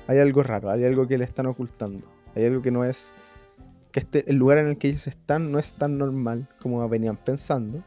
hay 0.07 0.19
algo 0.19 0.43
raro, 0.45 0.71
hay 0.71 0.85
algo 0.85 1.07
que 1.09 1.19
le 1.19 1.25
están 1.25 1.47
ocultando. 1.47 2.07
Hay 2.37 2.45
algo 2.45 2.63
que 2.63 2.71
no 2.71 2.85
es. 2.85 3.11
Que 3.93 4.01
este, 4.01 4.29
el 4.31 4.37
lugar 4.37 4.59
en 4.59 4.69
el 4.69 4.79
que 4.79 4.89
ellos 4.89 5.07
están 5.07 5.53
no 5.53 5.59
es 5.59 5.75
tan 5.75 5.99
normal 5.99 6.49
como 6.61 6.87
venían 6.89 7.17
pensando. 7.17 7.83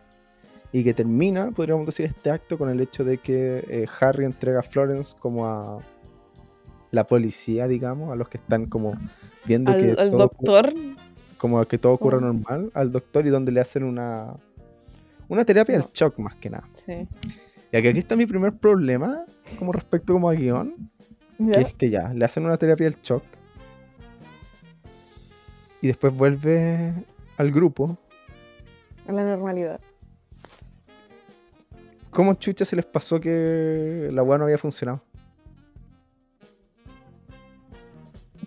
Y 0.71 0.83
que 0.83 0.93
termina, 0.93 1.51
podríamos 1.51 1.85
decir, 1.85 2.05
este 2.05 2.29
acto 2.31 2.57
con 2.57 2.69
el 2.69 2.81
hecho 2.81 3.03
de 3.03 3.17
que 3.17 3.63
eh, 3.69 3.85
Harry 4.01 4.25
entrega 4.25 4.59
a 4.59 4.63
Florence 4.63 5.15
como 5.17 5.45
a 5.47 5.79
la 6.91 7.05
policía, 7.07 7.67
digamos, 7.67 8.11
a 8.11 8.15
los 8.15 8.27
que 8.29 8.37
están 8.37 8.65
como 8.65 8.93
viendo 9.45 9.73
que 9.75 9.91
Al, 9.97 10.09
todo- 10.09 10.19
doctor. 10.19 10.73
como 11.37 11.63
que 11.65 11.77
todo 11.77 11.93
ocurra 11.93 12.17
Oh. 12.17 12.21
normal 12.21 12.71
al 12.73 12.91
doctor 12.91 13.25
y 13.25 13.29
donde 13.29 13.51
le 13.51 13.61
hacen 13.61 13.83
una 13.83 14.33
una 15.27 15.43
terapia 15.45 15.77
No. 15.77 15.83
del 15.83 15.91
shock 15.93 16.19
más 16.19 16.35
que 16.35 16.49
nada. 16.49 16.67
Sí. 16.73 16.93
Y 17.71 17.77
aquí, 17.77 17.87
aquí 17.87 17.99
está 17.99 18.15
mi 18.15 18.25
primer 18.25 18.53
problema 18.53 19.25
como 19.57 19.71
respecto 19.71 20.13
como 20.13 20.29
a 20.29 20.33
guion, 20.35 20.75
que 21.51 21.61
es 21.61 21.73
que 21.73 21.89
ya, 21.89 22.13
le 22.13 22.23
hacen 22.25 22.45
una 22.45 22.57
terapia 22.57 22.85
del 22.89 22.99
shock 23.01 23.23
y 25.85 25.87
después 25.87 26.11
vuelve 26.15 26.93
al 27.37 27.51
grupo. 27.51 27.95
A 29.07 29.11
la 29.11 29.21
normalidad. 29.21 29.79
¿Cómo 32.09 32.33
chucha 32.33 32.65
se 32.65 32.75
les 32.75 32.85
pasó 32.85 33.19
que 33.19 34.09
la 34.11 34.23
weá 34.23 34.39
no 34.39 34.45
había 34.45 34.57
funcionado? 34.57 35.03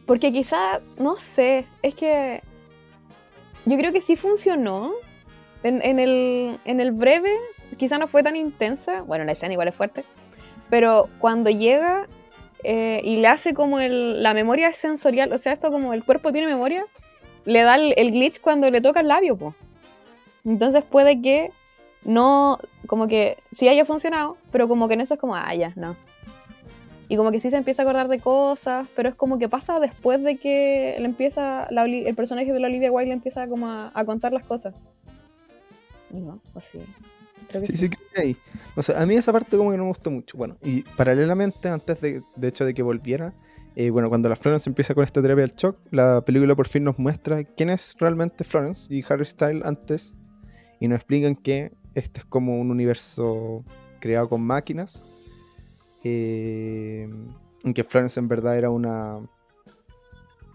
Porque 0.04 0.32
quizá, 0.32 0.80
no 0.98 1.14
sé, 1.14 1.64
es 1.80 1.94
que 1.94 2.42
yo 3.66 3.76
creo 3.76 3.92
que 3.92 4.00
sí 4.00 4.16
funcionó. 4.16 4.90
En, 5.62 5.80
en 5.82 6.00
el, 6.00 6.58
en 6.64 6.80
el 6.80 6.90
breve, 6.90 7.36
quizá 7.76 7.98
no 7.98 8.08
fue 8.08 8.24
tan 8.24 8.34
intensa. 8.34 9.02
Bueno, 9.02 9.24
la 9.24 9.30
escena 9.30 9.52
igual 9.52 9.68
es 9.68 9.76
fuerte. 9.76 10.04
Pero 10.70 11.08
cuando 11.20 11.50
llega 11.50 12.08
eh, 12.64 13.00
y 13.04 13.18
le 13.18 13.28
hace 13.28 13.54
como 13.54 13.78
el, 13.78 14.24
la 14.24 14.34
memoria 14.34 14.72
sensorial, 14.72 15.32
o 15.32 15.38
sea, 15.38 15.52
esto 15.52 15.70
como 15.70 15.92
el 15.92 16.02
cuerpo 16.02 16.32
tiene 16.32 16.48
memoria, 16.48 16.84
le 17.44 17.62
da 17.62 17.76
el, 17.76 17.94
el 17.96 18.10
glitch 18.12 18.40
cuando 18.40 18.70
le 18.70 18.80
toca 18.80 19.00
el 19.00 19.08
labio, 19.08 19.36
po. 19.36 19.54
Entonces 20.44 20.82
puede 20.84 21.20
que 21.20 21.52
no, 22.04 22.58
como 22.86 23.08
que 23.08 23.38
sí 23.52 23.68
haya 23.68 23.84
funcionado, 23.84 24.36
pero 24.52 24.68
como 24.68 24.88
que 24.88 24.94
en 24.94 25.00
eso 25.02 25.14
es 25.14 25.20
como, 25.20 25.34
ah, 25.34 25.54
ya, 25.54 25.72
no. 25.76 25.96
Y 27.08 27.16
como 27.16 27.30
que 27.30 27.40
sí 27.40 27.50
se 27.50 27.56
empieza 27.56 27.82
a 27.82 27.84
acordar 27.84 28.08
de 28.08 28.20
cosas, 28.20 28.86
pero 28.94 29.08
es 29.08 29.14
como 29.14 29.38
que 29.38 29.48
pasa 29.48 29.80
después 29.80 30.22
de 30.22 30.36
que 30.36 30.96
le 30.98 31.06
empieza 31.06 31.66
la 31.70 31.84
el 31.84 32.14
personaje 32.14 32.52
de 32.52 32.60
la 32.60 32.68
Olivia 32.68 32.92
Wilde 32.92 33.08
le 33.08 33.14
empieza 33.14 33.46
como 33.48 33.66
a, 33.66 33.90
a 33.94 34.04
contar 34.04 34.32
las 34.32 34.44
cosas. 34.44 34.74
No, 36.10 36.40
o 36.54 36.60
sí. 36.60 36.80
Creo 37.48 37.62
que 37.62 37.66
Sí, 37.66 37.72
sí. 37.72 37.78
sí, 37.78 37.88
creo 37.90 38.08
que 38.14 38.20
ahí. 38.20 38.36
O 38.76 38.82
sea, 38.82 39.00
a 39.00 39.06
mí 39.06 39.14
esa 39.16 39.32
parte 39.32 39.56
como 39.56 39.70
que 39.70 39.76
no 39.76 39.84
me 39.84 39.88
gustó 39.90 40.10
mucho. 40.10 40.36
Bueno, 40.36 40.56
y 40.62 40.82
paralelamente, 40.82 41.68
antes 41.68 42.00
de, 42.00 42.22
de 42.36 42.48
hecho 42.48 42.64
de 42.64 42.74
que 42.74 42.82
volviera, 42.82 43.32
eh, 43.80 43.90
bueno, 43.90 44.08
cuando 44.08 44.28
la 44.28 44.34
Florence 44.34 44.68
empieza 44.68 44.92
con 44.92 45.04
esta 45.04 45.22
terapia 45.22 45.42
del 45.42 45.54
shock, 45.54 45.78
la 45.92 46.20
película 46.24 46.56
por 46.56 46.66
fin 46.66 46.82
nos 46.82 46.98
muestra 46.98 47.44
quién 47.44 47.70
es 47.70 47.94
realmente 48.00 48.42
Florence 48.42 48.92
y 48.92 49.04
Harry 49.08 49.24
Styles 49.24 49.64
antes, 49.64 50.14
y 50.80 50.88
nos 50.88 50.96
explican 50.96 51.36
que 51.36 51.70
este 51.94 52.18
es 52.18 52.24
como 52.24 52.58
un 52.60 52.72
universo 52.72 53.64
creado 54.00 54.28
con 54.28 54.42
máquinas, 54.42 55.04
eh, 56.02 57.08
en 57.62 57.72
que 57.72 57.84
Florence 57.84 58.18
en 58.18 58.26
verdad 58.26 58.58
era 58.58 58.70
una... 58.70 59.20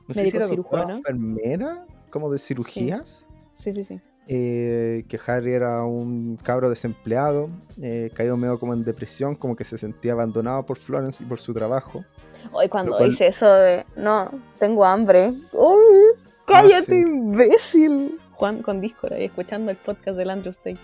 No 0.08 0.14
sé 0.14 0.30
si 0.30 0.36
era 0.36 0.46
o 0.46 0.50
cirujano. 0.50 0.96
enfermera, 0.98 1.86
como 2.10 2.30
de 2.30 2.40
cirugías 2.40 3.26
Sí, 3.54 3.72
sí, 3.72 3.86
sí. 3.86 4.02
eh, 4.28 5.06
que 5.08 5.18
Harry 5.28 5.54
era 5.54 5.86
un 5.86 6.38
cabro 6.44 6.70
desempleado, 6.70 7.48
eh, 7.82 8.12
caído 8.14 8.36
medio 8.36 8.60
como 8.60 8.74
en 8.74 8.84
depresión, 8.84 9.36
como 9.36 9.56
que 9.56 9.64
se 9.64 9.78
sentía 9.78 10.12
abandonado 10.12 10.66
por 10.66 10.78
Florence 10.78 11.24
y 11.24 11.26
por 11.26 11.40
su 11.40 11.54
trabajo. 11.54 12.04
Hoy 12.52 12.68
cuando 12.70 12.98
cual- 12.98 13.10
dice 13.12 13.28
eso 13.28 13.48
de, 13.54 13.86
no, 13.96 14.30
tengo 14.60 14.86
hambre. 14.86 15.30
¡Uy! 15.30 16.04
¡Cállate, 16.48 16.86
sí. 16.86 17.10
imbécil! 17.10 18.20
Juan 18.32 18.62
con 18.62 18.82
Discord 18.82 19.14
ahí 19.14 19.26
escuchando 19.26 19.72
el 19.72 19.78
podcast 19.78 20.18
del 20.18 20.30
Andrew 20.30 20.52
State. 20.52 20.78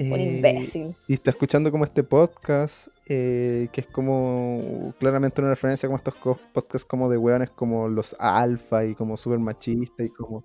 Un 0.00 0.12
Eh, 0.12 0.36
imbécil. 0.36 0.94
Y 1.06 1.14
está 1.14 1.30
escuchando 1.30 1.70
como 1.70 1.84
este 1.84 2.02
podcast, 2.02 2.88
eh, 3.06 3.68
que 3.72 3.82
es 3.82 3.86
como 3.86 4.94
claramente 4.98 5.40
una 5.42 5.50
referencia 5.50 5.86
como 5.88 5.98
estos 5.98 6.14
podcasts 6.52 6.84
como 6.86 7.10
de 7.10 7.18
hueones 7.18 7.50
como 7.50 7.88
los 7.88 8.16
alfa 8.18 8.84
y 8.86 8.94
como 8.94 9.16
super 9.18 9.38
machistas 9.38 10.06
y 10.06 10.08
como, 10.08 10.42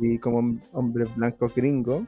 y 0.00 0.18
como 0.18 0.40
hom- 0.42 0.60
hombres 0.72 1.14
blancos 1.14 1.54
gringos, 1.54 2.02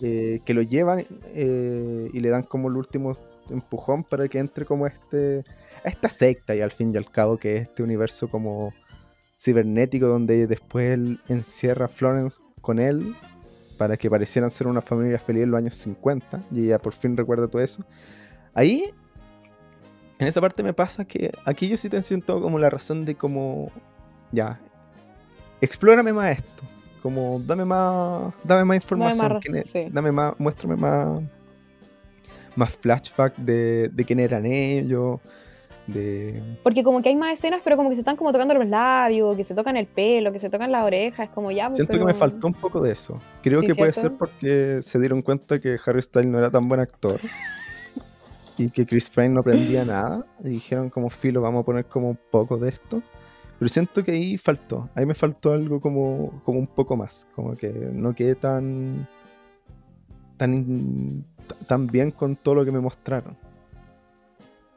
eh, 0.00 0.40
que 0.44 0.54
lo 0.54 0.62
llevan 0.62 1.04
eh, 1.34 2.08
y 2.12 2.20
le 2.20 2.28
dan 2.30 2.42
como 2.44 2.68
el 2.68 2.76
último 2.76 3.12
empujón 3.50 4.02
para 4.04 4.28
que 4.28 4.38
entre 4.38 4.64
como 4.64 4.86
este, 4.86 5.44
a 5.84 5.88
esta 5.88 6.08
secta 6.08 6.54
y 6.54 6.60
al 6.60 6.70
fin 6.72 6.92
y 6.94 6.96
al 6.96 7.10
cabo 7.10 7.36
que 7.38 7.56
es 7.56 7.62
este 7.68 7.82
universo 7.82 8.28
como 8.28 8.72
cibernético 9.38 10.06
donde 10.06 10.46
después 10.46 10.90
él 10.92 11.20
encierra 11.28 11.86
a 11.86 11.88
Florence 11.88 12.40
con 12.60 12.78
él 12.78 13.14
para 13.78 13.96
que 13.96 14.08
parecieran 14.08 14.50
ser 14.50 14.66
una 14.66 14.80
familia 14.80 15.18
feliz 15.18 15.42
en 15.44 15.50
los 15.50 15.58
años 15.58 15.74
50 15.76 16.40
y 16.50 16.64
ella 16.66 16.78
por 16.78 16.94
fin 16.94 17.16
recuerda 17.16 17.46
todo 17.46 17.60
eso. 17.62 17.84
Ahí, 18.54 18.84
en 20.18 20.26
esa 20.26 20.40
parte 20.40 20.62
me 20.62 20.72
pasa 20.72 21.04
que 21.04 21.30
aquí 21.44 21.68
yo 21.68 21.76
sí 21.76 21.90
te 21.90 22.00
siento 22.00 22.40
como 22.40 22.58
la 22.58 22.70
razón 22.70 23.04
de 23.04 23.14
como, 23.14 23.70
ya, 24.32 24.58
explórame 25.60 26.14
más 26.14 26.38
esto, 26.38 26.62
como 27.02 27.38
dame 27.46 27.66
más, 27.66 28.32
dame 28.42 28.64
más 28.64 28.76
información, 28.76 29.34
más, 29.34 29.44
es- 29.44 29.70
sí. 29.70 29.88
dame 29.90 30.10
más, 30.10 30.32
muéstrame 30.38 30.76
más, 30.76 31.20
más 32.56 32.72
flashback 32.78 33.36
de, 33.36 33.90
de 33.92 34.04
quién 34.06 34.20
eran 34.20 34.46
ellos, 34.46 35.20
de... 35.86 36.42
Porque 36.62 36.82
como 36.82 37.00
que 37.02 37.08
hay 37.10 37.16
más 37.16 37.32
escenas, 37.32 37.60
pero 37.62 37.76
como 37.76 37.88
que 37.90 37.96
se 37.96 38.00
están 38.00 38.16
como 38.16 38.32
tocando 38.32 38.54
los 38.54 38.66
labios, 38.66 39.36
que 39.36 39.44
se 39.44 39.54
tocan 39.54 39.76
el 39.76 39.86
pelo, 39.86 40.32
que 40.32 40.38
se 40.38 40.50
tocan 40.50 40.72
las 40.72 40.84
orejas, 40.84 41.26
es 41.28 41.32
como 41.32 41.50
ya. 41.50 41.66
pues, 41.68 41.76
Siento 41.76 41.92
pero- 41.92 42.06
que 42.06 42.12
me 42.12 42.18
faltó 42.18 42.46
un 42.48 42.54
poco 42.54 42.80
de 42.80 42.92
eso. 42.92 43.20
Creo 43.42 43.60
Sí, 43.60 43.66
que 43.68 43.74
puede 43.74 43.92
ser 43.92 44.12
porque 44.12 44.80
se 44.82 44.98
dieron 44.98 45.22
cuenta 45.22 45.58
que 45.60 45.76
Harry 45.86 46.02
Styles 46.02 46.30
no 46.30 46.38
era 46.38 46.50
tan 46.50 46.68
buen 46.68 46.80
actor 46.80 47.18
y 48.58 48.70
que 48.70 48.84
Chris 48.86 49.08
Pine 49.08 49.28
no 49.30 49.40
aprendía 49.40 49.84
nada 49.84 50.24
y 50.42 50.48
dijeron 50.50 50.88
como 50.90 51.10
filo, 51.10 51.40
vamos 51.42 51.62
a 51.62 51.64
poner 51.66 51.84
como 51.86 52.10
un 52.10 52.18
poco 52.30 52.56
de 52.56 52.70
esto. 52.70 53.02
Pero 53.58 53.68
siento 53.70 54.04
que 54.04 54.10
ahí 54.10 54.36
faltó, 54.36 54.90
ahí 54.94 55.06
me 55.06 55.14
faltó 55.14 55.52
algo 55.52 55.80
como, 55.80 56.42
como 56.44 56.58
un 56.58 56.66
poco 56.66 56.94
más, 56.96 57.26
como 57.34 57.54
que 57.54 57.68
no 57.70 58.14
quedé 58.14 58.34
tan, 58.34 59.06
tan, 60.36 61.24
tan 61.66 61.86
bien 61.86 62.10
con 62.10 62.36
todo 62.36 62.54
lo 62.56 62.64
que 62.64 62.70
me 62.72 62.80
mostraron. 62.80 63.36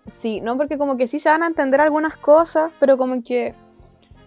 Sí, 0.10 0.42
no, 0.42 0.58
porque 0.58 0.78
como 0.78 0.98
que 0.98 1.08
sí 1.08 1.20
se 1.20 1.30
van 1.30 1.44
a 1.44 1.48
entender 1.48 1.82
algunas 1.82 2.18
cosas, 2.18 2.72
pero 2.80 2.98
como 2.98 3.22
que 3.22 3.54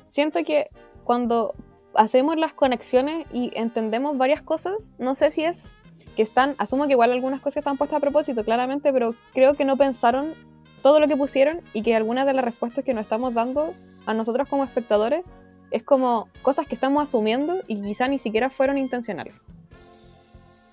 siento 0.09 0.43
que 0.45 0.69
cuando 1.05 1.55
hacemos 1.95 2.37
las 2.37 2.53
conexiones 2.53 3.27
y 3.33 3.51
entendemos 3.55 4.17
varias 4.17 4.43
cosas, 4.43 4.93
no 4.99 5.15
sé 5.15 5.31
si 5.31 5.45
es 5.45 5.71
que 6.17 6.23
están, 6.23 6.55
asumo 6.59 6.87
que 6.87 6.93
igual 6.93 7.13
algunas 7.13 7.41
cosas 7.41 7.59
están 7.59 7.77
puestas 7.77 7.99
a 7.99 8.01
propósito, 8.01 8.45
claramente, 8.45 8.93
pero 8.93 9.15
creo 9.33 9.55
que 9.55 9.65
no 9.65 9.77
pensaron 9.77 10.35
todo 10.83 11.01
lo 11.01 11.09
que 11.09 11.17
pusieron 11.17 11.61
y 11.73 11.83
que 11.83 11.97
algunas 11.97 12.27
de 12.27 12.35
las 12.35 12.45
respuestas 12.45 12.85
que 12.85 12.95
nos 12.95 13.05
estamos 13.05 13.35
dando 13.35 13.73
a 14.07 14.15
nosotros 14.15 14.49
como 14.49 14.65
espectadores 14.65 15.25
es 15.71 15.83
como 15.83 16.29
cosas 16.43 16.67
que 16.67 16.75
estamos 16.75 17.03
asumiendo 17.03 17.63
y 17.67 17.81
quizá 17.81 18.09
ni 18.09 18.19
siquiera 18.19 18.51
fueron 18.51 18.77
intencionales. 18.77 19.35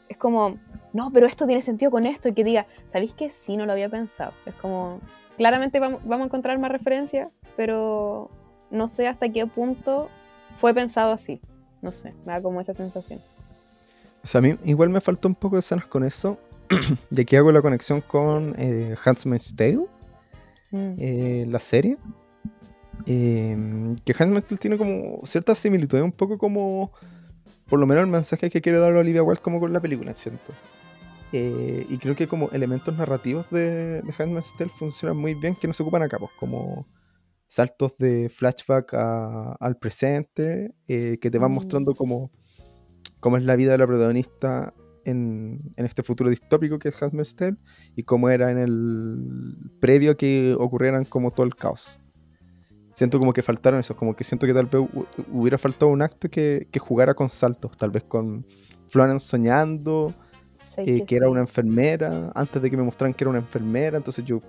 Es 0.09 0.17
como, 0.17 0.57
no, 0.93 1.11
pero 1.11 1.27
esto 1.27 1.45
tiene 1.45 1.61
sentido 1.61 1.91
con 1.91 2.05
esto 2.05 2.29
y 2.29 2.33
que 2.33 2.43
diga, 2.43 2.65
¿sabéis 2.87 3.13
que 3.13 3.29
sí 3.29 3.57
no 3.57 3.65
lo 3.65 3.73
había 3.73 3.89
pensado? 3.89 4.33
Es 4.45 4.55
como, 4.55 4.99
claramente 5.37 5.79
vamos, 5.79 6.01
vamos 6.03 6.25
a 6.25 6.27
encontrar 6.27 6.57
más 6.59 6.71
referencias, 6.71 7.29
pero 7.55 8.29
no 8.71 8.87
sé 8.87 9.07
hasta 9.07 9.29
qué 9.29 9.45
punto 9.45 10.09
fue 10.55 10.73
pensado 10.73 11.11
así. 11.11 11.41
No 11.81 11.91
sé, 11.91 12.13
me 12.25 12.33
da 12.33 12.41
como 12.41 12.59
esa 12.59 12.73
sensación. 12.73 13.19
O 14.23 14.27
sea, 14.27 14.39
a 14.39 14.41
mí 14.41 14.57
igual 14.65 14.89
me 14.89 15.01
faltó 15.01 15.27
un 15.27 15.35
poco 15.35 15.55
de 15.55 15.61
escenas 15.61 15.85
con 15.85 16.03
eso. 16.03 16.37
y 17.11 17.21
aquí 17.21 17.35
hago 17.35 17.51
la 17.51 17.61
conexión 17.61 18.01
con 18.01 18.55
eh, 18.57 18.95
Handmaid's 19.03 19.55
Tale. 19.55 19.85
Mm. 20.71 20.93
eh, 20.97 21.45
la 21.47 21.59
serie. 21.59 21.97
Eh, 23.05 23.95
que 24.05 24.15
Handmaid's 24.17 24.47
Tale 24.47 24.59
tiene 24.59 24.77
como 24.77 25.21
ciertas 25.23 25.57
similitudes, 25.57 26.03
un 26.03 26.11
poco 26.11 26.37
como, 26.37 26.91
por 27.69 27.79
lo 27.79 27.85
menos 27.87 28.03
el 28.03 28.09
mensaje 28.09 28.49
que 28.49 28.61
quiere 28.61 28.79
dar 28.79 28.93
Olivia 28.93 29.23
Wilde 29.23 29.41
como 29.41 29.59
con 29.59 29.71
la 29.73 29.79
película, 29.79 30.13
siento. 30.13 30.53
Eh, 31.31 31.85
y 31.89 31.97
creo 31.99 32.15
que 32.15 32.27
como 32.27 32.49
elementos 32.51 32.97
narrativos 32.97 33.45
de, 33.51 34.01
de 34.01 34.13
Handmaid's 34.17 34.55
Tale 34.57 34.71
funcionan 34.71 35.17
muy 35.17 35.35
bien, 35.35 35.55
que 35.55 35.67
no 35.67 35.73
se 35.73 35.83
ocupan 35.83 36.01
acá, 36.01 36.17
pues, 36.17 36.31
como 36.39 36.87
saltos 37.45 37.95
de 37.97 38.29
flashback 38.29 38.93
a- 38.95 39.53
al 39.59 39.77
presente, 39.77 40.73
eh, 40.87 41.17
que 41.21 41.29
te 41.31 41.37
van 41.37 41.51
Mm. 41.51 41.55
mostrando 41.55 41.93
cómo 41.93 42.31
es 43.37 43.43
la 43.43 43.55
vida 43.55 43.71
de 43.73 43.77
la 43.77 43.87
protagonista 43.87 44.73
en, 45.05 45.59
en 45.75 45.85
este 45.85 46.03
futuro 46.03 46.29
distópico 46.29 46.77
que 46.79 46.89
es 46.89 47.01
Handmaid's 47.01 47.35
Tale 47.35 47.57
y 47.95 48.03
cómo 48.03 48.29
era 48.29 48.51
en 48.51 48.57
el 48.57 49.55
previo 49.79 50.17
que 50.17 50.55
ocurrieran 50.59 51.05
como 51.05 51.31
todo 51.31 51.45
el 51.45 51.55
caos. 51.55 51.99
Siento 52.99 53.17
como 53.17 53.31
que 53.31 53.41
faltaron 53.41 53.79
eso, 53.79 53.95
como 53.95 54.13
que 54.13 54.25
siento 54.25 54.45
que 54.45 54.53
tal 54.53 54.65
vez 54.65 54.81
hu- 54.81 55.05
hubiera 55.31 55.57
faltado 55.57 55.89
un 55.89 56.01
acto 56.01 56.29
que, 56.29 56.67
que 56.69 56.79
jugara 56.79 57.13
con 57.13 57.29
saltos, 57.29 57.77
tal 57.77 57.91
vez 57.91 58.03
con 58.03 58.45
Florence 58.89 59.25
soñando, 59.25 60.13
Sé 60.61 60.81
eh, 60.81 61.05
que 61.05 61.15
era 61.15 61.27
sí. 61.27 61.31
una 61.31 61.39
enfermera, 61.39 62.29
antes 62.35 62.61
de 62.61 62.69
que 62.69 62.75
me 62.75 62.83
mostraran 62.83 63.13
que 63.13 63.23
era 63.23 63.29
una 63.29 63.39
enfermera, 63.39 63.95
entonces 63.95 64.25
yo 64.25 64.41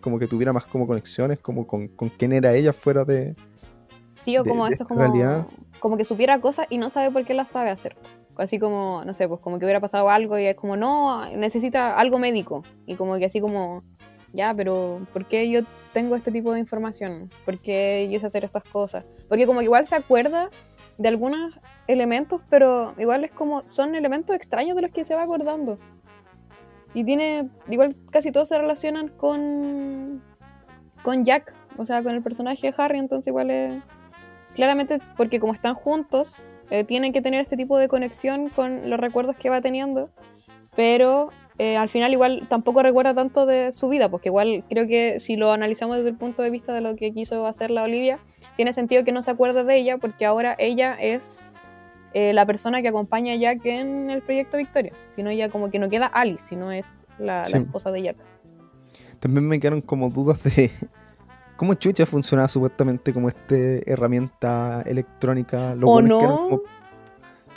como 0.00 0.18
que 0.18 0.26
tuviera 0.26 0.52
más 0.52 0.66
como 0.66 0.84
conexiones, 0.84 1.38
como 1.38 1.64
con, 1.64 1.86
con 1.86 2.08
quién 2.08 2.32
era 2.32 2.52
ella 2.56 2.72
fuera 2.72 3.04
de... 3.04 3.36
Sí, 4.16 4.36
o 4.36 4.42
de- 4.42 4.50
como 4.50 4.64
de 4.66 4.72
esto 4.72 4.82
es 4.82 4.88
como, 4.88 5.00
realidad. 5.02 5.46
como 5.78 5.96
que 5.96 6.04
supiera 6.04 6.40
cosas 6.40 6.66
y 6.70 6.78
no 6.78 6.90
sabe 6.90 7.12
por 7.12 7.24
qué 7.24 7.34
las 7.34 7.46
sabe 7.50 7.70
hacer. 7.70 7.94
Así 8.36 8.58
como, 8.58 9.04
no 9.06 9.14
sé, 9.14 9.28
pues 9.28 9.40
como 9.40 9.60
que 9.60 9.64
hubiera 9.64 9.80
pasado 9.80 10.10
algo 10.10 10.36
y 10.40 10.46
es 10.46 10.56
como, 10.56 10.76
no, 10.76 11.24
necesita 11.36 11.96
algo 11.96 12.18
médico. 12.18 12.64
Y 12.84 12.96
como 12.96 13.16
que 13.16 13.26
así 13.26 13.40
como, 13.40 13.84
ya, 14.36 14.54
pero 14.54 15.06
¿por 15.12 15.24
qué 15.24 15.50
yo 15.50 15.62
tengo 15.92 16.14
este 16.14 16.30
tipo 16.30 16.52
de 16.52 16.60
información? 16.60 17.30
¿Por 17.44 17.58
qué 17.58 18.08
yo 18.10 18.20
sé 18.20 18.26
hacer 18.26 18.44
estas 18.44 18.64
cosas? 18.64 19.04
Porque 19.28 19.46
como 19.46 19.62
igual 19.62 19.86
se 19.86 19.96
acuerda 19.96 20.50
de 20.98 21.08
algunos 21.08 21.58
elementos, 21.86 22.40
pero 22.48 22.94
igual 22.98 23.24
es 23.24 23.32
como, 23.32 23.66
son 23.66 23.94
elementos 23.94 24.36
extraños 24.36 24.76
de 24.76 24.82
los 24.82 24.90
que 24.92 25.04
se 25.04 25.14
va 25.14 25.22
acordando. 25.22 25.78
Y 26.94 27.04
tiene, 27.04 27.48
igual 27.68 27.96
casi 28.10 28.30
todos 28.30 28.48
se 28.48 28.58
relacionan 28.58 29.08
con, 29.08 30.22
con 31.02 31.24
Jack, 31.24 31.54
o 31.76 31.84
sea, 31.84 32.02
con 32.02 32.14
el 32.14 32.22
personaje 32.22 32.70
de 32.70 32.74
Harry, 32.76 32.98
entonces 32.98 33.28
igual 33.28 33.50
es 33.50 33.82
claramente 34.54 34.98
porque 35.16 35.40
como 35.40 35.52
están 35.52 35.74
juntos, 35.74 36.36
eh, 36.70 36.84
tienen 36.84 37.12
que 37.12 37.22
tener 37.22 37.40
este 37.40 37.56
tipo 37.56 37.78
de 37.78 37.88
conexión 37.88 38.48
con 38.48 38.88
los 38.90 38.98
recuerdos 38.98 39.36
que 39.36 39.50
va 39.50 39.60
teniendo, 39.60 40.10
pero 40.74 41.30
eh, 41.58 41.76
al 41.76 41.88
final 41.88 42.12
igual 42.12 42.46
tampoco 42.48 42.82
recuerda 42.82 43.14
tanto 43.14 43.46
de 43.46 43.72
su 43.72 43.88
vida, 43.88 44.10
porque 44.10 44.28
igual 44.28 44.64
creo 44.68 44.86
que 44.86 45.20
si 45.20 45.36
lo 45.36 45.52
analizamos 45.52 45.96
desde 45.96 46.10
el 46.10 46.16
punto 46.16 46.42
de 46.42 46.50
vista 46.50 46.74
de 46.74 46.82
lo 46.82 46.96
que 46.96 47.12
quiso 47.12 47.46
hacer 47.46 47.70
la 47.70 47.82
Olivia, 47.82 48.18
tiene 48.56 48.72
sentido 48.72 49.04
que 49.04 49.12
no 49.12 49.22
se 49.22 49.30
acuerde 49.30 49.64
de 49.64 49.76
ella, 49.76 49.96
porque 49.98 50.26
ahora 50.26 50.54
ella 50.58 50.94
es 51.00 51.54
eh, 52.12 52.34
la 52.34 52.44
persona 52.44 52.82
que 52.82 52.88
acompaña 52.88 53.32
a 53.32 53.36
Jack 53.36 53.64
en 53.66 54.10
el 54.10 54.20
proyecto 54.20 54.58
Victoria, 54.58 54.92
sino 55.16 55.30
ella 55.30 55.48
como 55.48 55.70
que 55.70 55.78
no 55.78 55.88
queda 55.88 56.06
Alice, 56.06 56.44
sino 56.48 56.72
es 56.72 56.98
la, 57.18 57.42
esposa 57.44 57.90
de 57.90 58.02
Jack. 58.02 58.16
También 59.18 59.48
me 59.48 59.58
quedaron 59.58 59.80
como 59.80 60.10
dudas 60.10 60.42
de 60.44 60.70
cómo 61.56 61.72
chucha 61.74 62.04
funcionaba 62.04 62.48
supuestamente 62.48 63.14
como 63.14 63.30
este 63.30 63.90
herramienta 63.90 64.82
electrónica. 64.84 65.74
Los 65.74 65.88
¿O 65.88 65.92
buenos 65.94 66.10
no? 66.10 66.18
Quedaron 66.20 66.48
como, 66.48 66.62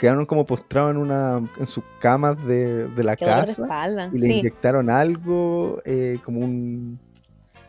quedaron 0.00 0.24
como 0.24 0.46
postrados 0.46 0.92
en 0.92 0.96
una 0.96 1.46
en 1.58 1.66
sus 1.66 1.84
camas 2.00 2.42
de, 2.46 2.88
de 2.88 3.04
la 3.04 3.14
Qué 3.16 3.26
dolor 3.26 3.46
de 3.46 3.54
casa 3.54 4.08
y 4.12 4.18
le 4.18 4.26
Sí, 4.26 4.32
inyectaron 4.38 4.88
algo 4.90 5.80
eh, 5.84 6.18
como 6.24 6.40
un 6.40 6.98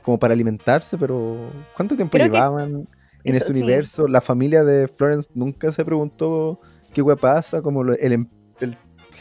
como 0.01 0.17
para 0.17 0.33
alimentarse, 0.33 0.97
pero 0.97 1.51
¿cuánto 1.75 1.95
tiempo 1.95 2.13
Creo 2.13 2.27
que 2.31 2.33
llevaban 2.33 2.87
en 3.23 3.35
eso 3.35 3.43
ese 3.43 3.53
sí. 3.53 3.59
universo? 3.61 4.07
La 4.07 4.21
familia 4.21 4.63
de 4.63 4.87
Florence 4.87 5.29
nunca 5.35 5.71
se 5.73 5.83
preguntó 5.85 6.59
qué 6.93 7.01
hue 7.03 7.15
pasa, 7.17 7.61
como 7.61 7.83
lo- 7.83 7.93
el, 7.97 8.13
em- 8.13 8.27
el 8.61 8.77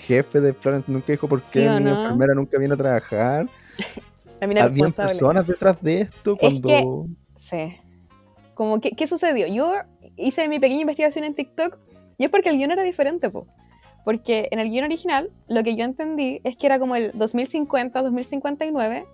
jefe 0.06 0.40
de 0.40 0.54
Florence 0.54 0.90
nunca 0.90 1.12
dijo 1.12 1.28
por 1.28 1.40
¿Sí 1.40 1.58
qué 1.60 1.68
mi 1.68 1.80
no? 1.84 1.96
enfermera 1.96 2.32
nunca 2.34 2.58
viene 2.58 2.74
a 2.74 2.76
trabajar. 2.76 3.48
Habían 4.40 4.92
personas 4.92 5.46
detrás 5.46 5.82
de 5.82 6.02
esto 6.02 6.32
Es 6.32 6.38
que- 6.38 6.60
cuando... 6.60 7.06
Sí. 7.36 7.76
Como, 8.54 8.80
¿qué, 8.80 8.92
¿qué 8.92 9.06
sucedió? 9.06 9.46
Yo 9.48 9.72
hice 10.16 10.48
mi 10.48 10.58
pequeña 10.60 10.82
investigación 10.82 11.24
en 11.24 11.34
TikTok 11.34 11.78
y 12.20 12.24
es 12.24 12.30
porque 12.30 12.50
el 12.50 12.58
guion 12.58 12.70
era 12.70 12.82
diferente, 12.82 13.30
po. 13.30 13.46
Porque 14.04 14.48
en 14.50 14.58
el 14.58 14.68
guion 14.68 14.84
original, 14.84 15.30
lo 15.48 15.62
que 15.62 15.74
yo 15.74 15.86
entendí 15.86 16.42
es 16.44 16.54
que 16.54 16.66
era 16.66 16.78
como 16.78 16.94
el 16.94 17.12
2050, 17.14 18.02
2059, 18.02 19.06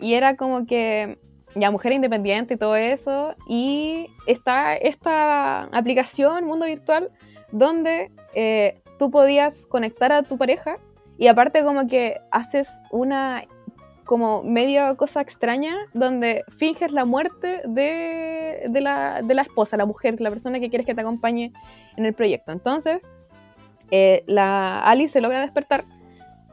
y 0.00 0.14
era 0.14 0.34
como 0.34 0.66
que 0.66 1.20
ya 1.54 1.70
mujer 1.70 1.92
independiente 1.92 2.54
y 2.54 2.56
todo 2.56 2.74
eso, 2.74 3.36
y 3.46 4.08
está 4.26 4.74
esta 4.74 5.62
aplicación, 5.66 6.44
Mundo 6.44 6.66
Virtual, 6.66 7.12
donde 7.52 8.10
eh, 8.34 8.82
tú 8.98 9.12
podías 9.12 9.64
conectar 9.66 10.10
a 10.10 10.24
tu 10.24 10.36
pareja 10.36 10.78
y 11.18 11.28
aparte 11.28 11.62
como 11.62 11.86
que 11.86 12.20
haces 12.32 12.82
una 12.90 13.44
como 14.10 14.42
media 14.42 14.92
cosa 14.96 15.20
extraña 15.20 15.72
donde 15.94 16.42
finges 16.48 16.90
la 16.90 17.04
muerte 17.04 17.62
de, 17.64 18.66
de 18.68 18.80
la, 18.80 19.22
de 19.22 19.34
la 19.36 19.42
esposa, 19.42 19.76
la 19.76 19.86
mujer, 19.86 20.20
la 20.20 20.30
persona 20.30 20.58
que 20.58 20.68
quieres 20.68 20.84
que 20.84 20.96
te 20.96 21.00
acompañe 21.00 21.52
en 21.96 22.04
el 22.04 22.12
proyecto. 22.12 22.50
Entonces, 22.50 22.98
eh, 23.92 24.24
la 24.26 24.80
Alice 24.80 25.12
se 25.12 25.20
logra 25.20 25.40
despertar 25.40 25.84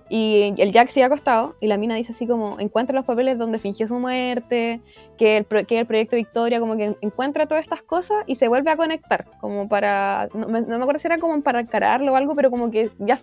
Y 0.10 0.54
el 0.58 0.72
Jack 0.72 0.88
sigue 0.88 1.06
acostado 1.06 1.56
y 1.60 1.68
la 1.68 1.78
mina 1.78 1.96
dice 1.96 2.12
así 2.14 2.28
como, 2.28 2.60
encuentra 2.60 2.96
los 2.96 3.06
papeles 3.06 3.38
donde 3.38 3.60
fingió 3.60 3.88
su 3.88 4.00
muerte, 4.00 4.80
que 5.18 5.38
el, 5.38 5.46
que 5.66 5.80
el 5.80 5.86
proyecto 5.86 6.16
Victoria, 6.16 6.60
como 6.60 6.78
que 6.78 6.96
encuentra 7.02 7.48
todas 7.48 7.64
estas 7.64 7.82
cosas 7.82 8.24
y 8.28 8.36
se 8.36 8.48
vuelve 8.48 8.72
a 8.72 8.78
conectar, 8.78 9.26
como 9.42 9.68
para, 9.68 10.30
no, 10.34 10.48
me 10.48 10.60
acuerdo 10.60 11.00
si 11.00 11.08
era 11.08 11.18
como 11.18 11.42
para 11.42 11.60
encararlo 11.60 12.14
o 12.14 12.16
algo, 12.16 12.36
pero 12.36 12.50
como 12.50 12.70
que 12.72 12.92
ya, 13.00 13.18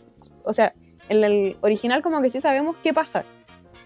o 0.45 0.53
sea, 0.53 0.75
en 1.09 1.25
el 1.25 1.57
original 1.61 2.03
como 2.03 2.21
que 2.21 2.31
sí 2.31 2.41
sabemos 2.41 2.77
qué 2.83 2.93
pasa, 2.93 3.25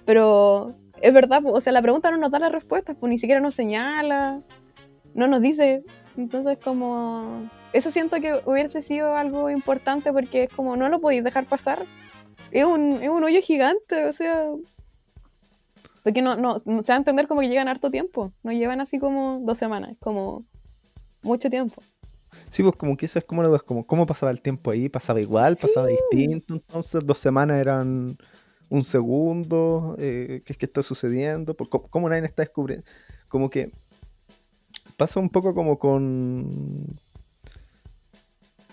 pero 0.08 0.74
es 1.02 1.12
verdad, 1.12 1.42
o 1.44 1.60
sea, 1.60 1.70
la 1.74 1.82
pregunta 1.82 2.10
no 2.10 2.16
nos 2.16 2.30
da 2.30 2.38
las 2.38 2.50
respuestas, 2.50 2.96
pues 2.98 3.10
ni 3.10 3.18
siquiera 3.18 3.42
nos 3.42 3.54
señala, 3.54 4.40
no 5.12 5.26
nos 5.26 5.42
dice, 5.42 5.82
entonces 6.16 6.56
como, 6.64 7.50
eso 7.74 7.90
siento 7.90 8.18
que 8.18 8.40
hubiese 8.46 8.80
sido 8.80 9.14
algo 9.14 9.50
importante 9.50 10.10
porque 10.10 10.44
es 10.44 10.50
como, 10.50 10.76
no 10.76 10.88
lo 10.88 11.02
podéis 11.02 11.24
dejar 11.24 11.44
pasar 11.44 11.80
es 12.50 12.64
un, 12.64 12.92
es 12.94 13.08
un 13.08 13.24
hoyo 13.24 13.40
gigante, 13.40 14.06
o 14.06 14.12
sea. 14.12 14.46
Porque 16.02 16.22
no, 16.22 16.36
no, 16.36 16.60
se 16.60 16.70
va 16.70 16.94
a 16.94 16.96
entender 16.96 17.28
como 17.28 17.40
que 17.40 17.48
llegan 17.48 17.68
harto 17.68 17.90
tiempo. 17.90 18.32
No 18.42 18.52
llevan 18.52 18.80
así 18.80 18.98
como 18.98 19.40
dos 19.42 19.58
semanas, 19.58 19.96
como 20.00 20.46
mucho 21.22 21.50
tiempo. 21.50 21.82
Sí, 22.50 22.62
pues 22.62 22.76
como 22.76 22.96
que 22.96 23.06
eso 23.06 23.18
es 23.18 23.24
como 23.24 23.42
lo 23.42 23.50
ves, 23.50 23.62
como 23.62 23.86
cómo 23.86 24.06
pasaba 24.06 24.30
el 24.30 24.40
tiempo 24.40 24.70
ahí, 24.70 24.88
pasaba 24.88 25.20
igual, 25.20 25.56
pasaba 25.56 25.86
distinto, 25.86 26.54
entonces 26.54 27.04
dos 27.04 27.18
semanas 27.18 27.58
eran 27.58 28.16
un 28.68 28.84
segundo, 28.84 29.96
eh, 29.98 30.42
¿qué 30.44 30.52
es 30.52 30.58
que 30.58 30.66
está 30.66 30.82
sucediendo? 30.82 31.56
¿Cómo, 31.56 31.88
¿Cómo 31.88 32.08
nadie 32.08 32.24
está 32.24 32.42
descubriendo? 32.42 32.84
Como 33.28 33.50
que 33.50 33.70
pasa 34.96 35.20
un 35.20 35.30
poco 35.30 35.54
como 35.54 35.78
con 35.78 36.98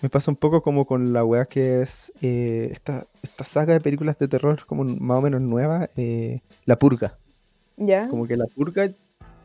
me 0.02 0.10
pasa 0.10 0.30
un 0.30 0.36
poco 0.36 0.62
como 0.62 0.86
con 0.86 1.12
la 1.12 1.24
weá 1.24 1.46
que 1.46 1.80
es 1.80 2.12
eh, 2.20 2.68
esta, 2.70 3.06
esta 3.22 3.44
saga 3.44 3.72
de 3.72 3.80
películas 3.80 4.18
de 4.18 4.28
terror 4.28 4.64
como 4.66 4.84
más 4.84 5.18
o 5.18 5.22
menos 5.22 5.40
nueva, 5.40 5.88
eh, 5.96 6.40
La 6.64 6.78
Purga. 6.78 7.16
¿Ya? 7.76 8.08
Como 8.08 8.26
que 8.26 8.36
La 8.36 8.46
Purga, 8.46 8.90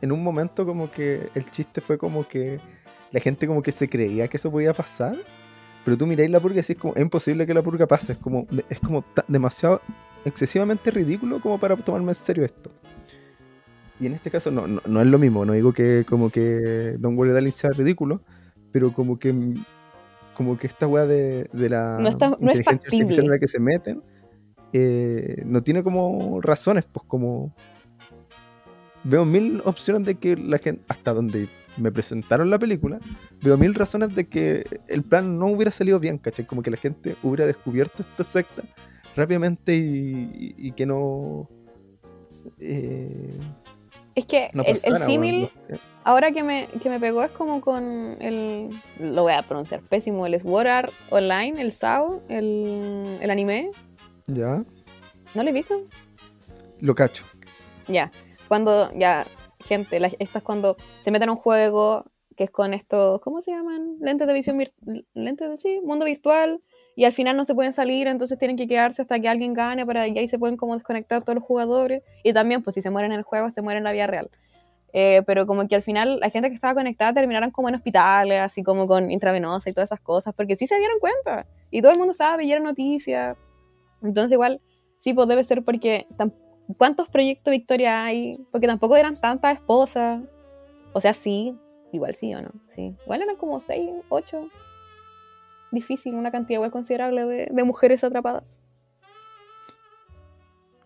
en 0.00 0.12
un 0.12 0.22
momento 0.22 0.66
como 0.66 0.90
que 0.90 1.30
el 1.34 1.50
chiste 1.50 1.80
fue 1.80 1.96
como 1.96 2.28
que 2.28 2.60
la 3.12 3.20
gente 3.20 3.46
como 3.46 3.62
que 3.62 3.72
se 3.72 3.88
creía 3.88 4.28
que 4.28 4.36
eso 4.36 4.50
podía 4.50 4.74
pasar, 4.74 5.16
pero 5.84 5.96
tú 5.96 6.06
miráis 6.06 6.30
La 6.30 6.40
Purga 6.40 6.58
y 6.58 6.62
decís 6.62 6.78
como, 6.78 6.94
es 6.94 7.02
imposible 7.02 7.46
que 7.46 7.54
La 7.54 7.62
Purga 7.62 7.86
pase, 7.86 8.12
es 8.12 8.18
como, 8.18 8.46
es 8.68 8.80
como 8.80 9.04
demasiado, 9.28 9.80
excesivamente 10.24 10.90
ridículo 10.90 11.40
como 11.40 11.58
para 11.58 11.76
tomarme 11.76 12.10
en 12.10 12.14
serio 12.14 12.44
esto. 12.44 12.70
Y 14.00 14.06
en 14.06 14.14
este 14.14 14.30
caso 14.30 14.50
no, 14.50 14.66
no, 14.66 15.00
es 15.00 15.06
lo 15.06 15.18
mismo, 15.18 15.44
no 15.44 15.52
digo 15.52 15.72
que 15.72 16.04
como 16.08 16.30
que 16.30 16.96
Don 16.98 17.16
Worry 17.16 17.32
Darling 17.32 17.52
sea 17.52 17.70
ridículo, 17.70 18.20
pero 18.72 18.92
como 18.92 19.18
que 19.18 19.54
como 20.34 20.58
que 20.58 20.66
esta 20.66 20.86
weá 20.86 21.06
de, 21.06 21.48
la 21.52 21.98
no, 22.00 22.08
inteligencia 22.08 22.72
artificial 22.72 23.26
en 23.26 23.30
la 23.30 23.38
que 23.38 23.46
se 23.46 23.60
meten 23.60 24.02
eh, 24.72 25.42
no 25.44 25.62
tiene 25.62 25.82
como 25.82 26.40
razones, 26.40 26.86
pues 26.90 27.04
como 27.06 27.54
veo 29.04 29.24
mil 29.24 29.60
opciones 29.64 30.06
de 30.06 30.14
que 30.14 30.36
la 30.36 30.58
gente, 30.58 30.82
hasta 30.88 31.12
donde 31.12 31.48
me 31.76 31.92
presentaron 31.92 32.50
la 32.50 32.58
película, 32.58 32.98
veo 33.42 33.56
mil 33.56 33.74
razones 33.74 34.14
de 34.14 34.26
que 34.26 34.64
el 34.88 35.02
plan 35.02 35.38
no 35.38 35.46
hubiera 35.46 35.70
salido 35.70 36.00
bien, 36.00 36.18
¿cachai? 36.18 36.46
Como 36.46 36.62
que 36.62 36.70
la 36.70 36.76
gente 36.76 37.16
hubiera 37.22 37.46
descubierto 37.46 38.02
esta 38.02 38.24
secta 38.24 38.62
rápidamente 39.16 39.74
y, 39.74 40.72
que 40.72 40.86
no... 40.86 41.48
Eh, 42.58 43.38
es 44.14 44.26
que 44.26 44.50
el, 44.52 44.98
símil, 44.98 45.48
ahora 46.04 46.32
que 46.32 46.42
me, 46.42 46.66
que 46.82 46.90
me 46.90 47.00
pegó 47.00 47.22
es 47.22 47.30
como 47.30 47.62
con 47.62 48.18
el, 48.20 48.68
lo 48.98 49.22
voy 49.22 49.32
a 49.32 49.42
pronunciar 49.42 49.80
pésimo, 49.80 50.26
el 50.26 50.38
Sword 50.38 50.66
Art 50.66 50.92
Online, 51.10 51.60
el 51.60 51.72
SAO, 51.72 52.22
el, 52.28 53.18
el 53.20 53.30
anime. 53.30 53.70
Ya. 54.26 54.64
¿No 55.34 55.42
lo 55.42 55.48
he 55.48 55.52
visto? 55.52 55.82
Lo 56.80 56.94
cacho. 56.94 57.24
Ya. 57.88 58.10
Cuando, 58.48 58.92
ya, 58.92 59.26
gente, 59.60 59.98
la, 59.98 60.08
esta 60.18 60.38
es 60.38 60.44
cuando 60.44 60.76
se 61.00 61.10
meten 61.10 61.28
en 61.28 61.36
un 61.36 61.36
juego 61.36 62.04
que 62.36 62.44
es 62.44 62.50
con 62.50 62.74
estos, 62.74 63.20
¿cómo 63.20 63.40
se 63.40 63.52
llaman? 63.52 63.96
Lentes 64.00 64.26
de 64.26 64.34
visión, 64.34 64.58
lentes 65.14 65.50
de, 65.50 65.56
sí, 65.56 65.80
mundo 65.82 66.04
virtual 66.04 66.60
y 66.94 67.04
al 67.04 67.12
final 67.12 67.36
no 67.36 67.44
se 67.44 67.54
pueden 67.54 67.72
salir, 67.72 68.06
entonces 68.06 68.38
tienen 68.38 68.56
que 68.56 68.66
quedarse 68.66 69.02
hasta 69.02 69.18
que 69.18 69.28
alguien 69.28 69.54
gane 69.54 69.86
para 69.86 70.06
y 70.08 70.18
ahí 70.18 70.28
se 70.28 70.38
pueden 70.38 70.56
como 70.56 70.74
desconectar 70.74 71.22
todos 71.22 71.36
los 71.36 71.44
jugadores 71.44 72.02
y 72.22 72.32
también 72.32 72.62
pues 72.62 72.74
si 72.74 72.82
se 72.82 72.90
mueren 72.90 73.12
en 73.12 73.18
el 73.18 73.24
juego 73.24 73.50
se 73.50 73.62
mueren 73.62 73.78
en 73.78 73.84
la 73.84 73.92
vida 73.92 74.06
real. 74.06 74.30
Eh, 74.94 75.22
pero 75.26 75.46
como 75.46 75.66
que 75.66 75.74
al 75.74 75.82
final 75.82 76.20
la 76.20 76.28
gente 76.28 76.50
que 76.50 76.54
estaba 76.54 76.74
conectada 76.74 77.14
terminaron 77.14 77.50
como 77.50 77.70
en 77.70 77.76
hospitales, 77.76 78.40
así 78.40 78.62
como 78.62 78.86
con 78.86 79.10
intravenosa 79.10 79.70
y 79.70 79.72
todas 79.72 79.88
esas 79.88 80.00
cosas, 80.00 80.34
porque 80.34 80.54
sí 80.54 80.66
se 80.66 80.76
dieron 80.76 80.98
cuenta 81.00 81.46
y 81.70 81.80
todo 81.80 81.92
el 81.92 81.98
mundo 81.98 82.12
sabe 82.12 82.44
y 82.44 82.52
era 82.52 82.60
noticia. 82.60 83.36
Entonces 84.02 84.32
igual 84.32 84.60
sí 84.98 85.14
pues 85.14 85.28
debe 85.28 85.44
ser 85.44 85.64
porque 85.64 86.06
¿cuántos 86.76 87.08
proyectos 87.08 87.50
Victoria 87.50 88.04
hay? 88.04 88.32
Porque 88.50 88.66
tampoco 88.66 88.96
eran 88.96 89.14
tantas 89.14 89.54
esposas. 89.54 90.20
O 90.92 91.00
sea, 91.00 91.14
sí, 91.14 91.56
igual 91.90 92.14
sí 92.14 92.34
o 92.34 92.42
no, 92.42 92.50
sí. 92.66 92.94
Igual 93.04 93.22
eran 93.22 93.36
como 93.36 93.60
seis, 93.60 93.88
ocho 94.10 94.50
difícil, 95.72 96.14
una 96.14 96.30
cantidad 96.30 96.58
igual 96.58 96.70
considerable 96.70 97.48
de, 97.50 97.64
mujeres 97.64 98.04
atrapadas. 98.04 98.62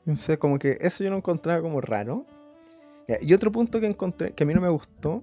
No 0.05 0.16
sé, 0.16 0.39
como 0.39 0.59
que 0.59 0.78
eso 0.80 1.05
yo 1.05 1.11
lo 1.11 1.16
encontraba 1.16 1.61
como 1.61 1.80
raro. 1.80 2.22
Y 3.20 3.34
otro 3.34 3.53
punto 3.53 3.80
que 3.80 3.87
encontré, 3.87 4.32
que 4.32 4.45
a 4.45 4.47
mí 4.47 4.55
no 4.55 4.61
me 4.61 4.68
gustó, 4.68 5.22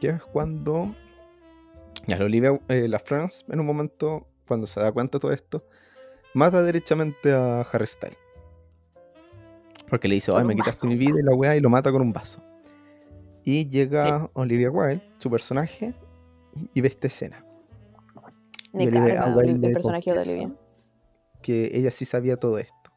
que 0.00 0.08
es 0.10 0.22
cuando 0.24 0.94
ya, 2.06 2.18
la 2.18 2.24
Olivia, 2.24 2.58
eh, 2.68 2.88
la 2.88 2.98
France, 2.98 3.44
en 3.48 3.60
un 3.60 3.66
momento, 3.66 4.26
cuando 4.46 4.66
se 4.66 4.80
da 4.80 4.92
cuenta 4.92 5.18
de 5.18 5.20
todo 5.20 5.32
esto, 5.32 5.64
mata 6.34 6.62
derechamente 6.62 7.32
a 7.32 7.62
Harry 7.62 7.86
Styles. 7.86 8.18
Porque 9.88 10.08
le 10.08 10.16
dice, 10.16 10.32
ay, 10.34 10.44
me 10.44 10.54
quitaste 10.54 10.86
mi 10.86 10.96
vida 10.96 11.18
y 11.18 11.22
la 11.22 11.34
weá, 11.34 11.56
y 11.56 11.60
lo 11.60 11.70
mata 11.70 11.90
con 11.90 12.02
un 12.02 12.12
vaso. 12.12 12.42
Y 13.44 13.68
llega 13.68 14.30
Olivia 14.34 14.70
Wilde, 14.70 15.02
su 15.18 15.30
personaje, 15.30 15.94
y 16.74 16.80
ve 16.80 16.88
esta 16.88 17.06
escena. 17.06 17.44
Me 18.72 18.84
el, 18.84 19.60
personaje 19.72 20.12
de 20.12 20.18
Olivia. 20.18 20.52
Que 21.42 21.70
ella 21.72 21.90
sí 21.90 22.04
sabía 22.04 22.36
todo 22.36 22.58
esto. 22.58 22.90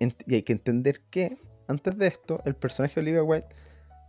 y 0.00 0.34
hay 0.34 0.42
que 0.42 0.52
entender 0.52 1.02
que, 1.10 1.36
antes 1.68 1.96
de 1.98 2.06
esto, 2.06 2.40
el 2.44 2.54
personaje 2.54 2.94
de 2.96 3.00
Olivia 3.02 3.22
Wilde 3.22 3.48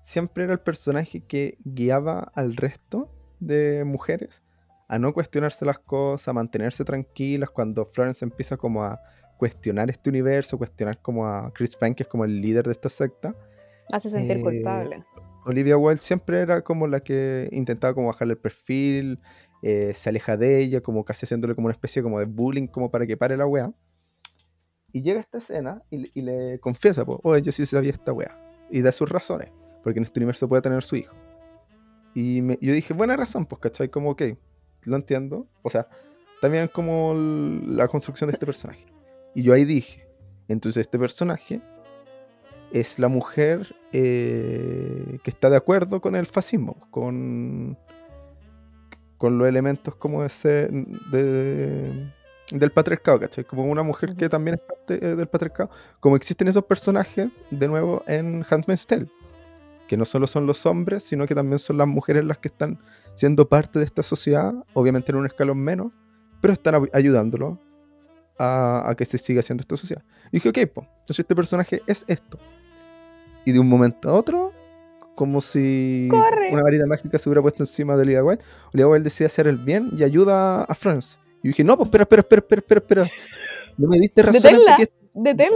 siempre 0.02 0.46
era 0.46 0.54
el 0.54 0.60
personaje 0.60 1.22
que 1.22 1.58
guiaba 1.64 2.32
al 2.34 2.56
resto 2.56 3.12
de 3.40 3.84
mujeres 3.86 4.44
a 4.88 5.00
no 5.00 5.14
cuestionarse 5.14 5.66
las 5.66 5.80
cosas, 5.80 6.30
a 6.30 6.34
mantenerse 6.34 6.86
tranquilas 6.86 7.50
cuando 7.50 7.86
Florence 7.86 8.24
empieza 8.24 8.58
como 8.58 8.84
a 8.84 9.02
cuestionar 9.38 9.90
este 9.90 10.10
universo, 10.10 10.58
cuestionar 10.58 11.02
como 11.02 11.28
a 11.28 11.52
Chris 11.54 11.76
Pine, 11.76 11.96
que 11.96 12.04
es 12.04 12.10
como 12.10 12.26
el 12.26 12.42
líder 12.42 12.66
de 12.66 12.72
esta 12.72 12.90
secta. 12.90 13.36
Hace 13.92 14.10
sentir 14.10 14.38
eh, 14.38 14.42
culpable. 14.42 15.04
Olivia 15.46 15.78
Wilde 15.78 16.02
siempre 16.02 16.42
era 16.42 16.62
como 16.62 16.88
la 16.88 17.00
que 17.02 17.48
intentaba 17.52 17.94
como 17.94 18.08
bajarle 18.08 18.34
el 18.34 18.40
perfil, 18.40 19.20
eh, 19.62 19.94
se 19.94 20.10
aleja 20.10 20.38
de 20.38 20.60
ella, 20.60 20.82
como 20.82 21.04
casi 21.04 21.26
haciéndole 21.26 21.56
como 21.56 21.66
una 21.68 21.74
especie 21.74 22.04
como 22.04 22.20
de 22.20 22.26
bullying, 22.26 22.68
como 22.68 22.92
para 22.92 23.06
que 23.06 23.18
pare 23.18 23.38
la 23.38 23.46
weá. 23.46 23.72
Y 24.92 25.02
llega 25.02 25.20
esta 25.20 25.38
escena 25.40 25.84
y, 25.90 26.22
le 26.22 26.60
confiesa, 26.60 27.06
pues, 27.06 27.20
oye, 27.24 27.42
yo 27.42 27.52
sí 27.52 27.66
sabía 27.66 27.92
esta 27.92 28.14
weá. 28.14 28.40
Y 28.70 28.82
da 28.82 28.92
sus 28.92 29.10
razones, 29.10 29.52
porque 29.84 30.00
en 30.00 30.06
este 30.06 30.20
universo 30.20 30.48
puede 30.48 30.62
tener 30.62 30.84
su 30.84 30.96
hijo. 30.96 31.16
Y 32.14 32.42
yo 32.66 32.74
dije, 32.74 32.94
buena 32.94 33.16
razón, 33.16 33.46
pues, 33.46 33.60
¿cachai? 33.62 33.90
Como, 33.90 34.12
ok, 34.12 34.24
lo 34.86 34.96
entiendo. 34.96 35.48
O 35.62 35.70
sea, 35.70 35.88
también 36.42 36.68
como 36.68 37.14
la 37.14 37.88
construcción 37.88 38.30
de 38.30 38.34
este 38.34 38.46
personaje. 38.46 38.86
Y 39.36 39.44
yo 39.44 39.54
ahí 39.54 39.66
dije, 39.66 39.98
entonces 40.48 40.82
este 40.82 40.98
personaje 40.98 41.62
es 42.72 43.00
la 43.00 43.08
mujer 43.08 43.76
eh, 43.92 45.20
que 45.24 45.30
está 45.30 45.50
de 45.50 45.58
acuerdo 45.58 46.02
con 46.02 46.16
el 46.16 46.26
fascismo, 46.26 46.76
con 46.90 47.78
con 49.18 49.38
los 49.38 49.48
elementos 49.48 49.96
como 49.96 50.24
ese 50.24 50.70
de, 51.12 52.12
del 52.52 52.72
patriarcado, 52.72 53.20
¿cachai? 53.20 53.44
Como 53.44 53.66
una 53.66 53.84
mujer 53.84 54.16
que 54.16 54.30
también 54.30 54.56
es 54.56 54.62
parte 54.62 55.06
eh, 55.06 55.16
del 55.16 55.28
patriarcado. 55.28 55.70
Como 56.00 56.16
existen 56.16 56.48
esos 56.48 56.66
personajes, 56.66 57.30
de 57.50 57.68
nuevo, 57.68 58.04
en 58.08 58.46
Handmaid's 58.50 58.88
Tale. 58.88 59.08
Que 59.88 59.98
no 59.98 60.06
solo 60.06 60.28
son 60.28 60.46
los 60.46 60.66
hombres, 60.66 61.04
sino 61.04 61.26
que 61.26 61.36
también 61.36 61.60
son 61.60 61.78
las 61.78 61.88
mujeres 61.88 62.26
las 62.26 62.38
que 62.38 62.50
están 62.50 62.80
siendo 63.16 63.48
parte 63.48 63.80
de 63.80 63.86
esta 63.86 64.04
sociedad, 64.04 64.54
obviamente 64.74 65.12
en 65.12 65.18
un 65.18 65.26
escalón 65.26 65.58
menos, 65.60 65.92
pero 66.42 66.54
están 66.54 66.88
ayudándolo 66.94 67.60
a, 68.38 68.94
que 68.98 69.06
se 69.06 69.18
siga 69.18 69.40
haciendo 69.40 69.62
esta 69.62 69.78
sociedad. 69.78 70.04
Y 70.32 70.38
dije, 70.38 70.50
ok, 70.50 70.72
pues, 70.74 70.88
entonces 71.02 71.20
este 71.20 71.36
personaje 71.36 71.82
es 71.88 72.06
esto. 72.08 72.38
Y 73.46 73.52
de 73.54 73.60
un 73.60 73.68
momento 73.68 74.10
a 74.10 74.14
otro, 74.14 74.54
como 75.18 75.42
si 75.42 76.08
una 76.12 76.62
varita 76.62 76.86
mágica 76.86 77.18
se 77.18 77.28
hubiera 77.28 77.42
puesto 77.42 77.64
encima 77.64 77.96
de 77.96 78.04
Olivia 78.04 78.24
Wilde. 78.24 78.44
Olivia 78.72 78.88
Wilde 78.88 79.04
decide 79.06 79.26
hacer 79.26 79.48
el 79.48 79.58
bien 79.58 79.90
y 79.98 80.04
ayuda 80.04 80.62
a 80.62 80.76
France. 80.76 81.18
Y 81.42 81.48
dije, 81.48 81.64
no, 81.64 81.76
pues 81.76 81.88
espera, 81.88 82.04
espera, 82.04 82.22
espera, 82.22 82.60
espera, 82.60 82.80
espera, 82.80 83.06
No 83.78 83.88
me 83.88 83.98
diste 83.98 84.22
razones 84.22 84.60
de 84.60 84.76
que 84.78 84.84
esto, 84.84 84.96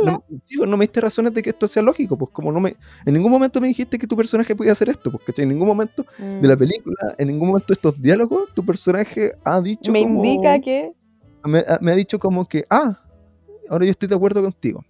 no, 0.03 0.23
pues, 0.27 0.67
no, 0.67 0.77
me 0.77 0.85
diste 0.85 0.99
razones 0.99 1.31
de 1.35 1.43
que 1.43 1.51
esto 1.51 1.67
sea 1.67 1.83
lógico, 1.83 2.17
pues 2.17 2.31
como 2.31 2.51
no 2.51 2.59
me 2.59 2.75
en 3.05 3.13
ningún 3.13 3.31
momento 3.31 3.61
me 3.61 3.67
dijiste 3.67 3.99
que 3.99 4.07
tu 4.07 4.17
personaje 4.17 4.55
podía 4.55 4.71
hacer 4.71 4.89
esto, 4.89 5.11
pues 5.11 5.37
en 5.37 5.49
ningún 5.49 5.67
momento 5.67 6.03
de 6.17 6.47
la 6.47 6.55
mm. 6.55 6.59
película, 6.59 7.15
en 7.19 7.27
ningún 7.27 7.49
momento 7.49 7.67
de 7.67 7.75
estos 7.75 8.01
diálogos, 8.01 8.49
tu 8.55 8.65
personaje 8.65 9.33
ha 9.43 9.61
dicho 9.61 9.91
me 9.91 9.99
indica 9.99 10.59
que 10.59 10.91
me, 11.45 11.63
me, 11.79 11.91
ha 11.91 11.95
dicho 11.95 12.17
como 12.17 12.47
que, 12.47 12.65
ah, 12.67 12.99
ahora 13.69 13.85
yo 13.85 13.91
estoy 13.91 14.09
de 14.09 14.15
acuerdo 14.15 14.41
contigo. 14.41 14.83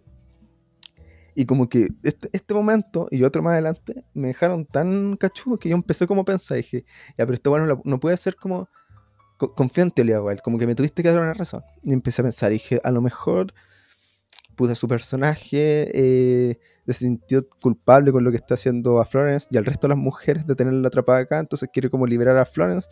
Y 1.41 1.45
como 1.47 1.67
que 1.67 1.87
este, 2.03 2.29
este 2.33 2.53
momento 2.53 3.07
y 3.09 3.23
otro 3.23 3.41
más 3.41 3.53
adelante 3.53 4.05
me 4.13 4.27
dejaron 4.27 4.63
tan 4.63 5.17
cachudo 5.17 5.57
que 5.57 5.69
yo 5.69 5.75
empecé 5.75 6.05
como 6.05 6.21
a 6.21 6.25
pensar, 6.25 6.57
dije, 6.57 6.85
ya, 7.17 7.25
pero 7.25 7.33
esto 7.33 7.49
bueno 7.49 7.81
no, 7.83 7.99
puede 7.99 8.15
ser 8.17 8.35
como 8.35 8.69
co- 9.37 9.55
en 9.75 9.89
Teoría 9.89 10.17
igual, 10.17 10.39
como 10.43 10.59
que 10.59 10.67
me 10.67 10.75
tuviste 10.75 11.01
que 11.01 11.09
dar 11.09 11.17
una 11.17 11.33
razón. 11.33 11.63
Y 11.81 11.93
empecé 11.93 12.21
a 12.21 12.25
pensar, 12.25 12.51
dije, 12.51 12.79
a 12.83 12.91
lo 12.91 13.01
mejor 13.01 13.55
puta 14.55 14.75
su 14.75 14.87
personaje 14.87 15.89
eh, 15.95 16.59
se 16.85 16.93
sintió 16.93 17.43
culpable 17.59 18.11
con 18.11 18.23
lo 18.23 18.29
que 18.29 18.37
está 18.37 18.53
haciendo 18.53 19.01
a 19.01 19.05
Florence 19.05 19.47
y 19.49 19.57
al 19.57 19.65
resto 19.65 19.87
de 19.87 19.95
las 19.95 19.97
mujeres 19.97 20.45
de 20.45 20.53
tenerla 20.53 20.89
atrapada 20.89 21.21
acá, 21.21 21.39
entonces 21.39 21.69
quiere 21.73 21.89
como 21.89 22.05
liberar 22.05 22.37
a 22.37 22.45
Florence 22.45 22.87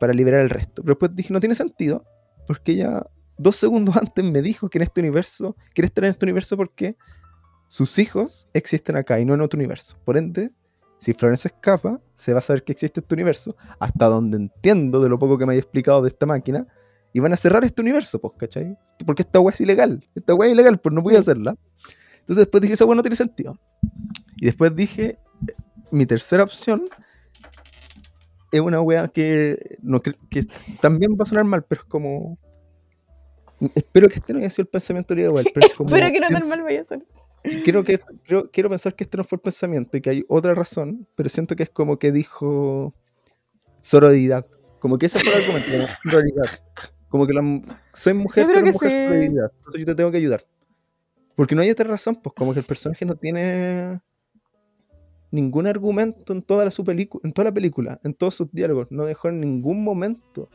para 0.00 0.14
liberar 0.14 0.40
al 0.40 0.48
resto. 0.48 0.80
Pero 0.82 0.94
después 0.94 1.14
dije, 1.14 1.34
no 1.34 1.40
tiene 1.40 1.54
sentido, 1.54 2.02
porque 2.46 2.72
ella 2.72 3.04
dos 3.36 3.56
segundos 3.56 3.94
antes 4.00 4.24
me 4.24 4.40
dijo 4.40 4.70
que 4.70 4.78
en 4.78 4.84
este 4.84 5.02
universo, 5.02 5.54
quiere 5.74 5.88
estar 5.88 6.04
en 6.04 6.12
este 6.12 6.24
universo 6.24 6.56
porque 6.56 6.96
sus 7.72 7.98
hijos 7.98 8.50
existen 8.52 8.96
acá 8.96 9.18
y 9.18 9.24
no 9.24 9.32
en 9.32 9.40
otro 9.40 9.56
universo. 9.56 9.96
Por 10.04 10.18
ende, 10.18 10.50
si 10.98 11.14
Florence 11.14 11.48
escapa, 11.48 12.02
se 12.16 12.34
va 12.34 12.40
a 12.40 12.42
saber 12.42 12.64
que 12.64 12.72
existe 12.72 13.00
este 13.00 13.14
universo, 13.14 13.56
hasta 13.78 14.08
donde 14.08 14.36
entiendo 14.36 15.00
de 15.00 15.08
lo 15.08 15.18
poco 15.18 15.38
que 15.38 15.46
me 15.46 15.52
haya 15.54 15.62
explicado 15.62 16.02
de 16.02 16.08
esta 16.08 16.26
máquina, 16.26 16.66
y 17.14 17.20
van 17.20 17.32
a 17.32 17.36
cerrar 17.38 17.64
este 17.64 17.80
universo, 17.80 18.20
pues, 18.20 18.34
¿cachai? 18.36 18.76
Porque 19.06 19.22
esta 19.22 19.40
weá 19.40 19.54
es 19.54 19.60
ilegal. 19.62 20.06
Esta 20.14 20.34
weá 20.34 20.48
es 20.48 20.52
ilegal, 20.52 20.80
pues 20.80 20.94
no 20.94 21.00
voy 21.00 21.16
a 21.16 21.20
hacerla. 21.20 21.56
Entonces 22.18 22.42
después 22.44 22.60
dije, 22.60 22.74
esa 22.74 22.84
weá 22.84 22.94
no 22.94 23.00
tiene 23.00 23.16
sentido. 23.16 23.58
Y 24.36 24.44
después 24.44 24.76
dije, 24.76 25.18
mi 25.90 26.04
tercera 26.04 26.42
opción 26.42 26.90
es 28.50 28.60
una 28.60 28.82
weá 28.82 29.08
que, 29.08 29.78
no, 29.80 30.02
que 30.02 30.12
también 30.82 31.12
va 31.12 31.22
a 31.22 31.26
sonar 31.26 31.46
mal, 31.46 31.64
pero 31.64 31.80
es 31.80 31.88
como... 31.88 32.36
Espero 33.74 34.08
que 34.08 34.16
este 34.16 34.34
no 34.34 34.40
haya 34.40 34.50
sido 34.50 34.64
el 34.64 34.68
pensamiento 34.68 35.14
de 35.14 35.22
igual, 35.22 35.46
pero 35.54 35.66
es 35.66 35.72
como... 35.78 35.88
Pero 35.88 36.12
que 36.12 36.20
no 36.20 36.28
tan 36.28 36.46
mal 36.46 36.62
vaya 36.62 36.82
a 36.82 36.84
ser. 36.84 37.02
Quiero, 37.64 37.84
que, 37.84 37.98
creo- 38.24 38.50
quiero 38.50 38.68
pensar 38.70 38.94
que 38.94 39.04
este 39.04 39.16
no 39.16 39.24
fue 39.24 39.36
el 39.36 39.40
pensamiento 39.42 39.96
y 39.96 40.00
que 40.00 40.10
hay 40.10 40.24
otra 40.28 40.54
razón, 40.54 41.06
pero 41.14 41.28
siento 41.28 41.56
que 41.56 41.64
es 41.64 41.70
como 41.70 41.98
que 41.98 42.12
dijo 42.12 42.94
sororidad. 43.80 44.46
Como 44.78 44.98
que 44.98 45.06
ese 45.06 45.18
fue 45.20 45.32
el 45.32 45.40
argumento, 45.40 45.92
sororidad. 46.10 46.46
Como 47.08 47.26
que 47.26 47.32
la 47.34 47.42
soy 47.92 48.14
mujer, 48.14 48.46
tú 48.46 48.52
eres 48.58 48.72
mujer, 48.72 48.90
sí. 48.90 49.06
sororidad. 49.08 49.52
Entonces 49.58 49.80
yo 49.80 49.86
te 49.86 49.94
tengo 49.94 50.10
que 50.10 50.16
ayudar. 50.16 50.46
Porque 51.36 51.54
no 51.54 51.62
hay 51.62 51.70
otra 51.70 51.88
razón, 51.88 52.16
pues 52.22 52.34
como 52.34 52.52
que 52.52 52.60
el 52.60 52.66
personaje 52.66 53.04
no 53.04 53.14
tiene 53.16 54.00
ningún 55.30 55.66
argumento 55.66 56.32
en 56.32 56.42
toda 56.42 56.64
la 56.64 56.70
su 56.70 56.84
en 56.88 57.32
toda 57.32 57.44
la 57.46 57.54
película, 57.54 58.00
en 58.04 58.14
todos 58.14 58.34
sus 58.34 58.52
diálogos. 58.52 58.88
No 58.90 59.04
dejó 59.06 59.28
en 59.28 59.40
ningún 59.40 59.82
momento 59.82 60.48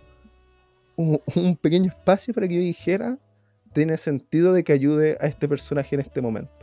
un, 0.95 1.19
un 1.35 1.55
pequeño 1.57 1.89
espacio 1.89 2.33
para 2.33 2.47
que 2.47 2.55
yo 2.55 2.61
dijera 2.61 3.17
tiene 3.73 3.97
sentido 3.97 4.53
de 4.53 4.63
que 4.63 4.73
ayude 4.73 5.17
a 5.19 5.27
este 5.27 5.47
personaje 5.47 5.95
en 5.95 6.01
este 6.01 6.21
momento. 6.21 6.56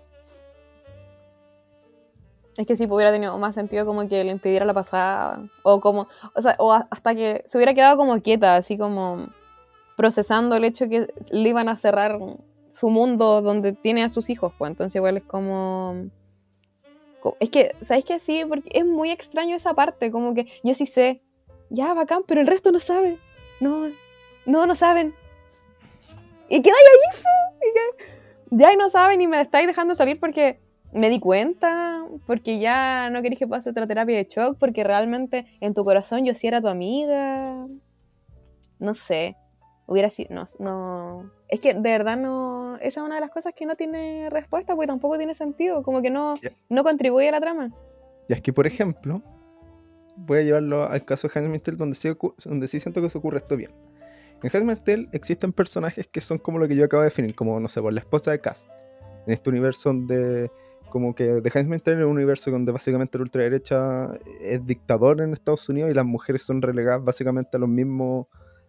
Es 2.56 2.66
que 2.66 2.76
si 2.76 2.84
hubiera 2.84 3.10
tenido 3.10 3.36
más 3.38 3.54
sentido 3.54 3.84
como 3.84 4.06
que 4.08 4.22
le 4.22 4.30
impidiera 4.30 4.64
la 4.64 4.74
pasada. 4.74 5.42
O 5.62 5.80
como. 5.80 6.06
O 6.34 6.42
sea, 6.42 6.54
o 6.58 6.72
hasta 6.72 7.14
que 7.14 7.42
se 7.46 7.58
hubiera 7.58 7.74
quedado 7.74 7.96
como 7.96 8.20
quieta, 8.22 8.56
así 8.56 8.78
como 8.78 9.28
procesando 9.96 10.56
el 10.56 10.64
hecho 10.64 10.88
que 10.88 11.12
le 11.30 11.48
iban 11.48 11.68
a 11.68 11.76
cerrar 11.76 12.18
su 12.72 12.90
mundo 12.90 13.42
donde 13.42 13.72
tiene 13.72 14.02
a 14.04 14.08
sus 14.08 14.30
hijos, 14.30 14.52
pues. 14.56 14.70
Entonces 14.70 14.94
igual 14.96 15.16
es 15.16 15.24
como. 15.24 16.10
co- 17.20 17.36
Es 17.40 17.50
que, 17.50 17.74
¿sabes 17.80 18.04
qué? 18.04 18.18
Sí, 18.20 18.44
porque 18.48 18.70
es 18.72 18.84
muy 18.86 19.10
extraño 19.10 19.56
esa 19.56 19.74
parte, 19.74 20.10
como 20.12 20.32
que 20.34 20.46
yo 20.62 20.74
sí 20.74 20.86
sé, 20.86 21.22
ya, 21.70 21.92
bacán, 21.94 22.22
pero 22.26 22.40
el 22.40 22.46
resto 22.46 22.70
no 22.70 22.78
sabe. 22.80 23.18
No, 23.60 23.88
no, 24.46 24.66
no 24.66 24.74
saben. 24.76 25.12
Y 26.48 26.60
queda 26.62 26.74
ahí, 26.74 27.20
y 27.68 27.72
que 27.72 28.04
ya 28.50 28.72
y 28.72 28.76
no 28.76 28.90
saben 28.90 29.20
y 29.20 29.26
me 29.26 29.40
estáis 29.40 29.66
dejando 29.66 29.94
salir 29.94 30.20
porque 30.20 30.60
me 30.94 31.10
di 31.10 31.20
cuenta, 31.20 32.06
porque 32.26 32.58
ya 32.58 33.10
no 33.10 33.20
querés 33.20 33.38
que 33.38 33.46
pase 33.46 33.70
otra 33.70 33.86
terapia 33.86 34.16
de 34.16 34.24
shock, 34.24 34.56
porque 34.58 34.84
realmente 34.84 35.46
en 35.60 35.74
tu 35.74 35.84
corazón 35.84 36.24
yo 36.24 36.34
sí 36.34 36.46
era 36.46 36.60
tu 36.60 36.68
amiga. 36.68 37.66
No 38.78 38.94
sé. 38.94 39.36
Hubiera 39.86 40.08
sido. 40.08 40.34
No, 40.34 40.44
no. 40.60 41.30
Es 41.48 41.60
que 41.60 41.74
de 41.74 41.80
verdad 41.80 42.16
no. 42.16 42.76
Esa 42.76 43.00
es 43.00 43.06
una 43.06 43.16
de 43.16 43.20
las 43.20 43.30
cosas 43.30 43.52
que 43.54 43.66
no 43.66 43.76
tiene 43.76 44.30
respuesta, 44.30 44.74
porque 44.74 44.86
tampoco 44.86 45.18
tiene 45.18 45.34
sentido. 45.34 45.82
Como 45.82 46.00
que 46.00 46.10
no, 46.10 46.34
no 46.68 46.84
contribuye 46.84 47.28
a 47.28 47.32
la 47.32 47.40
trama. 47.40 47.74
Y 48.28 48.32
es 48.32 48.40
que, 48.40 48.52
por 48.52 48.66
ejemplo, 48.66 49.20
voy 50.16 50.38
a 50.38 50.42
llevarlo 50.42 50.88
al 50.88 51.04
caso 51.04 51.28
de 51.28 51.58
Tale, 51.58 51.76
donde 51.76 51.96
sí, 51.96 52.08
donde 52.44 52.68
sí 52.68 52.80
siento 52.80 53.02
que 53.02 53.10
se 53.10 53.18
ocurre 53.18 53.38
esto 53.38 53.56
bien. 53.56 53.72
En 54.42 54.76
Tale 54.76 55.08
existen 55.12 55.52
personajes 55.52 56.06
que 56.06 56.20
son 56.20 56.38
como 56.38 56.58
lo 56.58 56.68
que 56.68 56.76
yo 56.76 56.84
acabo 56.84 57.02
de 57.02 57.08
definir, 57.08 57.34
como, 57.34 57.58
no 57.60 57.68
sé, 57.68 57.80
por 57.80 57.92
la 57.92 58.00
esposa 58.00 58.30
de 58.30 58.40
Cass. 58.40 58.68
En 59.26 59.32
este 59.32 59.50
universo 59.50 59.88
donde, 59.88 60.50
como 60.94 61.12
que 61.12 61.40
The 61.42 61.58
Handmaid's 61.58 61.82
Tale 61.82 61.96
es 61.98 62.04
un 62.04 62.12
universo 62.12 62.52
donde 62.52 62.70
básicamente 62.70 63.18
la 63.18 63.22
ultraderecha 63.22 64.14
es 64.40 64.64
dictador 64.64 65.20
en 65.22 65.32
Estados 65.32 65.68
Unidos 65.68 65.90
y 65.90 65.94
las 65.94 66.06
mujeres 66.06 66.42
son 66.42 66.62
relegadas 66.62 67.02
básicamente 67.02 67.56
a 67.56 67.58
los 67.58 67.68
mismos 67.68 68.28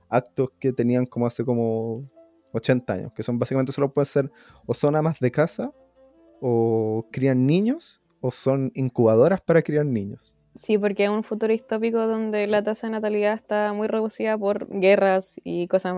actos 0.09 0.49
que 0.59 0.73
tenían 0.73 1.05
como 1.05 1.27
hace 1.27 1.45
como 1.45 2.09
80 2.51 2.93
años, 2.93 3.13
que 3.13 3.21
son 3.21 3.37
básicamente 3.37 3.71
solo 3.71 3.93
pueden 3.93 4.07
ser 4.07 4.31
o 4.65 4.73
son 4.73 4.95
amas 4.95 5.19
de 5.19 5.29
casa 5.29 5.71
o 6.41 7.05
crían 7.11 7.45
niños 7.45 8.01
o 8.21 8.31
son 8.31 8.71
incubadoras 8.73 9.39
para 9.41 9.61
criar 9.61 9.85
niños. 9.85 10.33
Sí, 10.55 10.79
porque 10.79 11.03
es 11.03 11.11
un 11.11 11.23
futuro 11.23 11.51
distópico 11.53 12.07
donde 12.07 12.47
la 12.47 12.63
tasa 12.63 12.87
de 12.87 12.91
natalidad 12.91 13.35
está 13.35 13.71
muy 13.73 13.87
reducida 13.87 14.35
por 14.35 14.67
guerras 14.67 15.39
y 15.43 15.67
cosas 15.67 15.93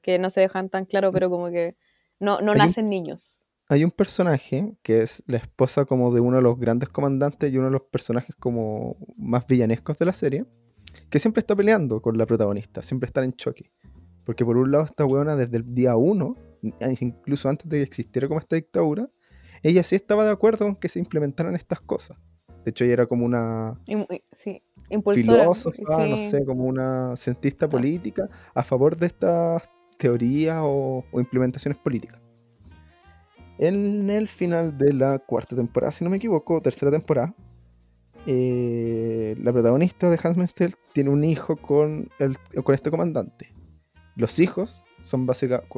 que 0.00 0.18
no 0.18 0.28
se 0.28 0.40
dejan 0.40 0.70
tan 0.70 0.86
claro, 0.86 1.12
pero 1.12 1.30
como 1.30 1.50
que 1.50 1.76
no, 2.18 2.40
no 2.40 2.50
un- 2.50 2.58
nacen 2.58 2.90
niños. 2.90 3.38
Hay 3.72 3.84
un 3.84 3.90
personaje 3.90 4.74
que 4.82 5.00
es 5.00 5.22
la 5.26 5.38
esposa 5.38 5.86
como 5.86 6.12
de 6.12 6.20
uno 6.20 6.36
de 6.36 6.42
los 6.42 6.58
grandes 6.58 6.90
comandantes 6.90 7.50
y 7.50 7.56
uno 7.56 7.68
de 7.68 7.72
los 7.72 7.80
personajes 7.80 8.36
como 8.36 8.98
más 9.16 9.46
villanescos 9.46 9.98
de 9.98 10.04
la 10.04 10.12
serie, 10.12 10.44
que 11.08 11.18
siempre 11.18 11.40
está 11.40 11.56
peleando 11.56 12.02
con 12.02 12.18
la 12.18 12.26
protagonista, 12.26 12.82
siempre 12.82 13.06
están 13.06 13.24
en 13.24 13.32
choque. 13.32 13.70
Porque 14.26 14.44
por 14.44 14.58
un 14.58 14.70
lado 14.70 14.84
esta 14.84 15.06
weona 15.06 15.36
desde 15.36 15.56
el 15.56 15.74
día 15.74 15.96
uno, 15.96 16.36
incluso 17.00 17.48
antes 17.48 17.66
de 17.66 17.78
que 17.78 17.84
existiera 17.84 18.28
como 18.28 18.40
esta 18.40 18.56
dictadura, 18.56 19.08
ella 19.62 19.82
sí 19.84 19.96
estaba 19.96 20.26
de 20.26 20.32
acuerdo 20.32 20.66
con 20.66 20.76
que 20.76 20.90
se 20.90 20.98
implementaran 20.98 21.54
estas 21.54 21.80
cosas. 21.80 22.18
De 22.66 22.72
hecho 22.72 22.84
ella 22.84 22.92
era 22.92 23.06
como 23.06 23.24
una 23.24 23.80
sí, 24.32 24.62
impulsora. 24.90 25.44
filósofa, 25.44 26.06
no 26.08 26.18
sé, 26.18 26.44
como 26.44 26.66
una 26.66 27.16
cientista 27.16 27.70
política 27.70 28.28
a 28.54 28.64
favor 28.64 28.98
de 28.98 29.06
estas 29.06 29.62
teorías 29.96 30.58
o, 30.60 31.06
o 31.10 31.20
implementaciones 31.20 31.78
políticas. 31.78 32.21
En 33.64 34.10
el 34.10 34.26
final 34.26 34.76
de 34.76 34.92
la 34.92 35.20
cuarta 35.20 35.54
temporada, 35.54 35.92
si 35.92 36.02
no 36.02 36.10
me 36.10 36.16
equivoco, 36.16 36.60
tercera 36.60 36.90
temporada, 36.90 37.32
eh, 38.26 39.36
la 39.40 39.52
protagonista 39.52 40.10
de 40.10 40.18
Tale 40.18 40.72
tiene 40.92 41.10
un 41.10 41.22
hijo 41.22 41.54
con, 41.54 42.10
el, 42.18 42.36
con 42.64 42.74
este 42.74 42.90
comandante. 42.90 43.54
Los 44.16 44.40
hijos 44.40 44.84
son 45.02 45.26
básicamente, 45.26 45.68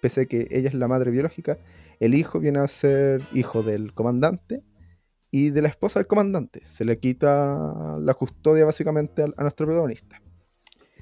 pese 0.00 0.20
a 0.20 0.26
que 0.26 0.46
ella 0.52 0.68
es 0.68 0.74
la 0.74 0.86
madre 0.86 1.10
biológica, 1.10 1.58
el 1.98 2.14
hijo 2.14 2.38
viene 2.38 2.60
a 2.60 2.68
ser 2.68 3.20
hijo 3.34 3.64
del 3.64 3.92
comandante 3.92 4.62
y 5.32 5.50
de 5.50 5.62
la 5.62 5.68
esposa 5.68 5.98
del 5.98 6.06
comandante. 6.06 6.62
Se 6.64 6.84
le 6.84 7.00
quita 7.00 7.98
la 7.98 8.14
custodia 8.14 8.64
básicamente 8.66 9.24
a, 9.24 9.42
nuestro 9.42 9.66
protagonista. 9.66 10.22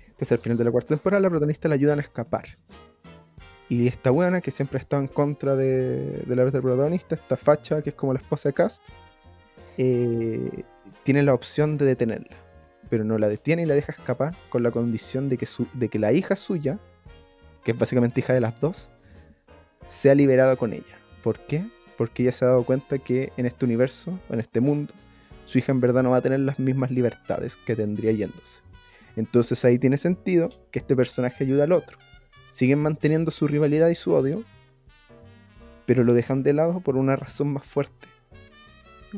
Entonces 0.06 0.32
al 0.32 0.38
final 0.38 0.56
de 0.56 0.64
la 0.64 0.70
cuarta 0.70 0.94
temporada 0.94 1.20
la 1.20 1.28
protagonista 1.28 1.68
le 1.68 1.74
ayudan 1.74 1.98
a 1.98 2.02
escapar. 2.02 2.46
Y 3.70 3.86
esta 3.86 4.10
buena 4.10 4.42
que 4.42 4.50
siempre 4.50 4.76
ha 4.78 4.80
estado 4.80 5.00
en 5.00 5.08
contra 5.08 5.56
de, 5.56 6.24
de 6.26 6.36
la 6.36 6.44
otra 6.44 6.60
protagonista, 6.60 7.14
esta 7.14 7.36
facha 7.38 7.80
que 7.80 7.90
es 7.90 7.94
como 7.96 8.12
la 8.12 8.18
esposa 8.20 8.48
de 8.50 8.52
Cast, 8.52 8.82
eh, 9.78 10.64
tiene 11.04 11.22
la 11.22 11.32
opción 11.32 11.78
de 11.78 11.86
detenerla. 11.86 12.36
Pero 12.90 13.04
no 13.04 13.16
la 13.16 13.28
detiene 13.28 13.62
y 13.62 13.66
la 13.66 13.74
deja 13.74 13.92
escapar 13.92 14.34
con 14.48 14.62
la 14.64 14.72
condición 14.72 15.28
de 15.28 15.38
que, 15.38 15.46
su- 15.46 15.68
de 15.72 15.88
que 15.88 15.98
la 16.00 16.12
hija 16.12 16.34
suya, 16.36 16.78
que 17.64 17.70
es 17.70 17.78
básicamente 17.78 18.20
hija 18.20 18.32
de 18.34 18.40
las 18.40 18.60
dos, 18.60 18.90
sea 19.86 20.14
liberada 20.14 20.56
con 20.56 20.72
ella. 20.72 20.98
¿Por 21.22 21.38
qué? 21.46 21.64
Porque 21.96 22.24
ella 22.24 22.32
se 22.32 22.44
ha 22.44 22.48
dado 22.48 22.64
cuenta 22.64 22.98
que 22.98 23.32
en 23.36 23.46
este 23.46 23.64
universo, 23.64 24.18
en 24.30 24.40
este 24.40 24.60
mundo, 24.60 24.92
su 25.46 25.58
hija 25.58 25.70
en 25.70 25.80
verdad 25.80 26.02
no 26.02 26.10
va 26.10 26.16
a 26.16 26.22
tener 26.22 26.40
las 26.40 26.58
mismas 26.58 26.90
libertades 26.90 27.56
que 27.56 27.76
tendría 27.76 28.10
yéndose. 28.12 28.62
Entonces 29.16 29.64
ahí 29.64 29.78
tiene 29.78 29.96
sentido 29.96 30.48
que 30.72 30.80
este 30.80 30.96
personaje 30.96 31.44
ayuda 31.44 31.64
al 31.64 31.72
otro. 31.72 31.98
Siguen 32.50 32.80
manteniendo 32.80 33.30
su 33.30 33.46
rivalidad 33.46 33.88
y 33.88 33.94
su 33.94 34.12
odio, 34.12 34.42
pero 35.86 36.04
lo 36.04 36.14
dejan 36.14 36.42
de 36.42 36.52
lado 36.52 36.80
por 36.80 36.96
una 36.96 37.16
razón 37.16 37.52
más 37.52 37.64
fuerte. 37.64 38.08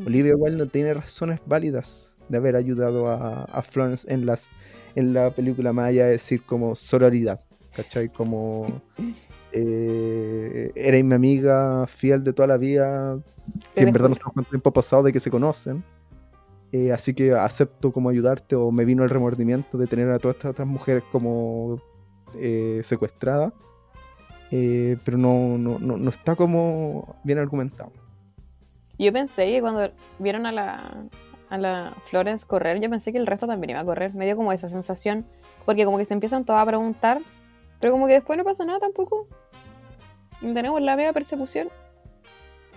Olivia 0.07 0.33
igual 0.33 0.57
no 0.57 0.67
tiene 0.67 0.95
razones 0.95 1.41
válidas 1.47 2.17
de 2.29 2.39
haber 2.39 2.57
ayudado 2.57 3.09
a, 3.09 3.45
a 3.45 3.63
Florence 3.63 4.11
en, 4.13 4.25
las, 4.25 4.49
en 4.95 5.13
la 5.13 5.31
película, 5.31 5.73
más 5.73 5.89
allá 5.89 6.07
de 6.07 6.13
decir 6.13 6.43
como 6.45 6.75
sororidad, 6.75 7.41
¿cachai? 7.77 8.09
Como 8.09 8.81
eh, 9.53 10.73
eres 10.75 11.05
mi 11.05 11.15
amiga 11.15 11.87
fiel 11.87 12.25
de 12.25 12.33
toda 12.33 12.49
la 12.49 12.57
vida, 12.57 13.19
que 13.75 13.83
en 13.83 13.93
verdad 13.93 14.09
no 14.09 14.15
sabemos 14.15 14.35
cuánto 14.35 14.51
tiempo 14.51 14.71
ha 14.71 14.73
pasado 14.73 15.03
de 15.03 15.13
que 15.13 15.21
se 15.21 15.31
conocen. 15.31 15.85
eh, 16.73 16.91
así 16.93 17.13
que 17.13 17.33
acepto 17.33 17.93
como 17.93 18.09
ayudarte 18.09 18.57
o 18.57 18.71
me 18.71 18.85
vino 18.87 19.05
el 19.05 19.11
remordimiento 19.11 19.77
de 19.77 19.87
tener 19.87 20.11
a 20.11 20.19
todas 20.19 20.37
estas 20.37 20.53
otras 20.53 20.69
mujeres 20.69 21.03
como 21.13 21.83
eh, 22.37 22.81
secuestradas. 22.85 23.53
eh, 24.51 24.99
pero 25.05 25.17
no, 25.17 25.57
no, 25.59 25.79
no, 25.79 25.97
no 25.97 26.11
está 26.11 26.37
como 26.37 27.17
bien 27.25 27.39
argumentado. 27.39 27.91
Yo 28.99 29.13
pensé 29.13 29.47
que 29.47 29.61
cuando 29.61 29.91
vieron 30.19 30.45
a 30.47 30.53
la, 30.53 31.07
a 31.49 31.59
la 31.59 31.97
Florence 32.05 32.47
correr, 32.47 32.79
yo 32.81 32.91
pensé 32.91 33.13
que 33.13 33.19
el 33.19 33.27
resto 33.27 33.47
también 33.47 33.71
iba 33.71 33.81
a 33.81 33.85
correr. 33.85 34.15
Me 34.15 34.27
dio 34.27 34.37
como 34.37 34.53
esa 34.53 34.69
sensación, 34.69 35.25
porque 35.65 35.85
como 35.87 35.97
que 35.99 36.05
se 36.05 36.15
empiezan 36.15 36.45
todos 36.45 36.61
a 36.61 36.67
preguntar, 36.67 37.21
pero 37.81 37.93
como 37.93 38.07
que 38.07 38.13
después 38.13 38.39
no 38.39 38.45
pasa 38.45 38.65
nada 38.65 38.79
tampoco. 38.79 39.27
Tenemos 40.41 40.81
la 40.83 40.97
media 40.97 41.13
persecución. 41.13 41.69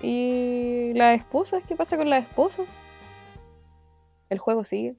Y 0.02 0.94
las 0.96 1.20
esposas, 1.20 1.64
¿qué 1.68 1.76
pasa 1.76 1.98
con 1.98 2.10
las 2.10 2.24
esposas? 2.24 2.66
El 4.30 4.40
juego 4.40 4.64
sigue. 4.64 4.96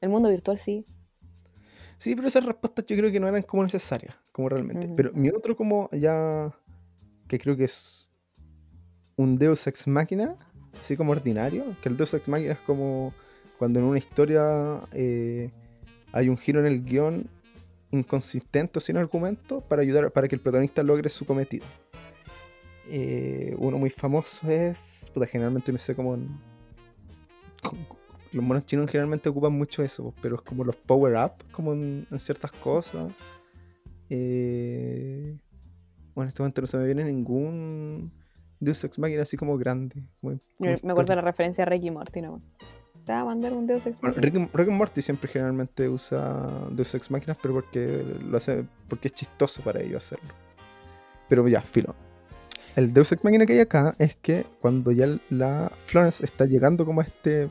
El 0.00 0.08
mundo 0.10 0.28
virtual 0.28 0.58
sigue. 0.58 0.84
Sí, 1.96 2.14
pero 2.14 2.28
esas 2.28 2.44
respuestas 2.44 2.84
yo 2.86 2.96
creo 2.96 3.10
que 3.10 3.20
no 3.20 3.28
eran 3.28 3.42
como 3.42 3.62
necesarias, 3.62 4.14
como 4.32 4.48
realmente. 4.48 4.86
Ujú. 4.86 4.96
Pero 4.96 5.12
mi 5.12 5.30
otro 5.30 5.56
como 5.56 5.88
ya, 5.92 6.52
que 7.28 7.38
creo 7.38 7.56
que 7.56 7.64
es 7.64 8.10
un 9.16 9.36
Deus 9.36 9.66
Ex 9.66 9.86
Machina, 9.86 10.36
así 10.80 10.96
como 10.96 11.12
ordinario, 11.12 11.76
que 11.80 11.88
el 11.88 11.96
Deus 11.96 12.14
Ex 12.14 12.28
Machina 12.28 12.52
es 12.52 12.58
como 12.60 13.14
cuando 13.58 13.78
en 13.78 13.86
una 13.86 13.98
historia 13.98 14.80
eh, 14.92 15.50
hay 16.12 16.28
un 16.28 16.36
giro 16.36 16.60
en 16.60 16.66
el 16.66 16.84
guion 16.84 17.28
inconsistente 17.90 18.78
o 18.78 18.80
sin 18.80 18.96
argumento 18.96 19.60
para 19.60 19.82
ayudar, 19.82 20.10
para 20.10 20.28
que 20.28 20.34
el 20.34 20.40
protagonista 20.40 20.82
logre 20.82 21.08
su 21.08 21.24
cometido. 21.24 21.64
Eh, 22.88 23.54
uno 23.58 23.78
muy 23.78 23.90
famoso 23.90 24.50
es, 24.50 25.10
puta, 25.14 25.26
generalmente 25.26 25.72
no 25.72 25.78
sé 25.78 25.94
cómo... 25.94 26.18
los 28.34 28.44
monos 28.44 28.66
chinos 28.66 28.90
generalmente 28.90 29.28
ocupan 29.28 29.52
mucho 29.52 29.82
eso, 29.82 30.12
pero 30.20 30.36
es 30.36 30.42
como 30.42 30.64
los 30.64 30.76
power 30.76 31.14
up, 31.16 31.32
como 31.52 31.72
en, 31.72 32.06
en 32.10 32.18
ciertas 32.18 32.52
cosas. 32.52 33.12
Eh, 34.10 35.36
bueno, 36.14 36.26
en 36.26 36.28
este 36.28 36.42
momento 36.42 36.60
no 36.60 36.66
se 36.66 36.76
me 36.76 36.84
viene 36.86 37.04
ningún 37.04 38.12
Deus 38.60 38.82
Ex 38.84 38.98
Machina 38.98 39.22
así 39.22 39.36
como 39.36 39.56
grande. 39.58 40.02
como- 40.20 40.34
Yo 40.34 40.38
como 40.58 40.78
me 40.82 40.92
acuerdo 40.92 41.10
de 41.12 41.16
la 41.16 41.22
referencia 41.22 41.62
a 41.64 41.66
Ricky 41.66 41.90
Morty, 41.90 42.20
¿no? 42.22 42.40
Te 43.04 43.12
va 43.12 43.20
a 43.20 43.24
mandar 43.24 43.52
un 43.52 43.66
Deus 43.66 43.84
Ex 43.86 44.00
Bueno, 44.00 44.14
Machina. 44.16 44.26
Rick, 44.32 44.36
and- 44.36 44.54
Rick 44.54 44.68
and 44.68 44.76
Morty 44.78 45.02
siempre 45.02 45.28
generalmente 45.28 45.88
usa 45.88 46.68
Deus 46.70 46.94
Ex 46.94 47.10
Máquinas, 47.10 47.38
pero 47.40 47.54
porque 47.54 48.02
lo 48.26 48.36
hace 48.36 48.64
porque 48.88 49.08
es 49.08 49.14
chistoso 49.14 49.62
para 49.62 49.80
ellos 49.80 50.04
hacerlo. 50.04 50.32
Pero 51.28 51.46
ya, 51.48 51.60
filo. 51.62 51.94
El 52.76 52.92
Deus 52.92 53.10
Ex 53.12 53.22
Máquina 53.24 53.46
que 53.46 53.54
hay 53.54 53.60
acá 53.60 53.94
es 53.98 54.16
que 54.16 54.46
cuando 54.60 54.92
ya 54.92 55.06
la 55.30 55.70
Florence 55.86 56.24
está 56.24 56.44
llegando 56.46 56.84
como 56.84 57.00
a 57.00 57.04
este 57.04 57.48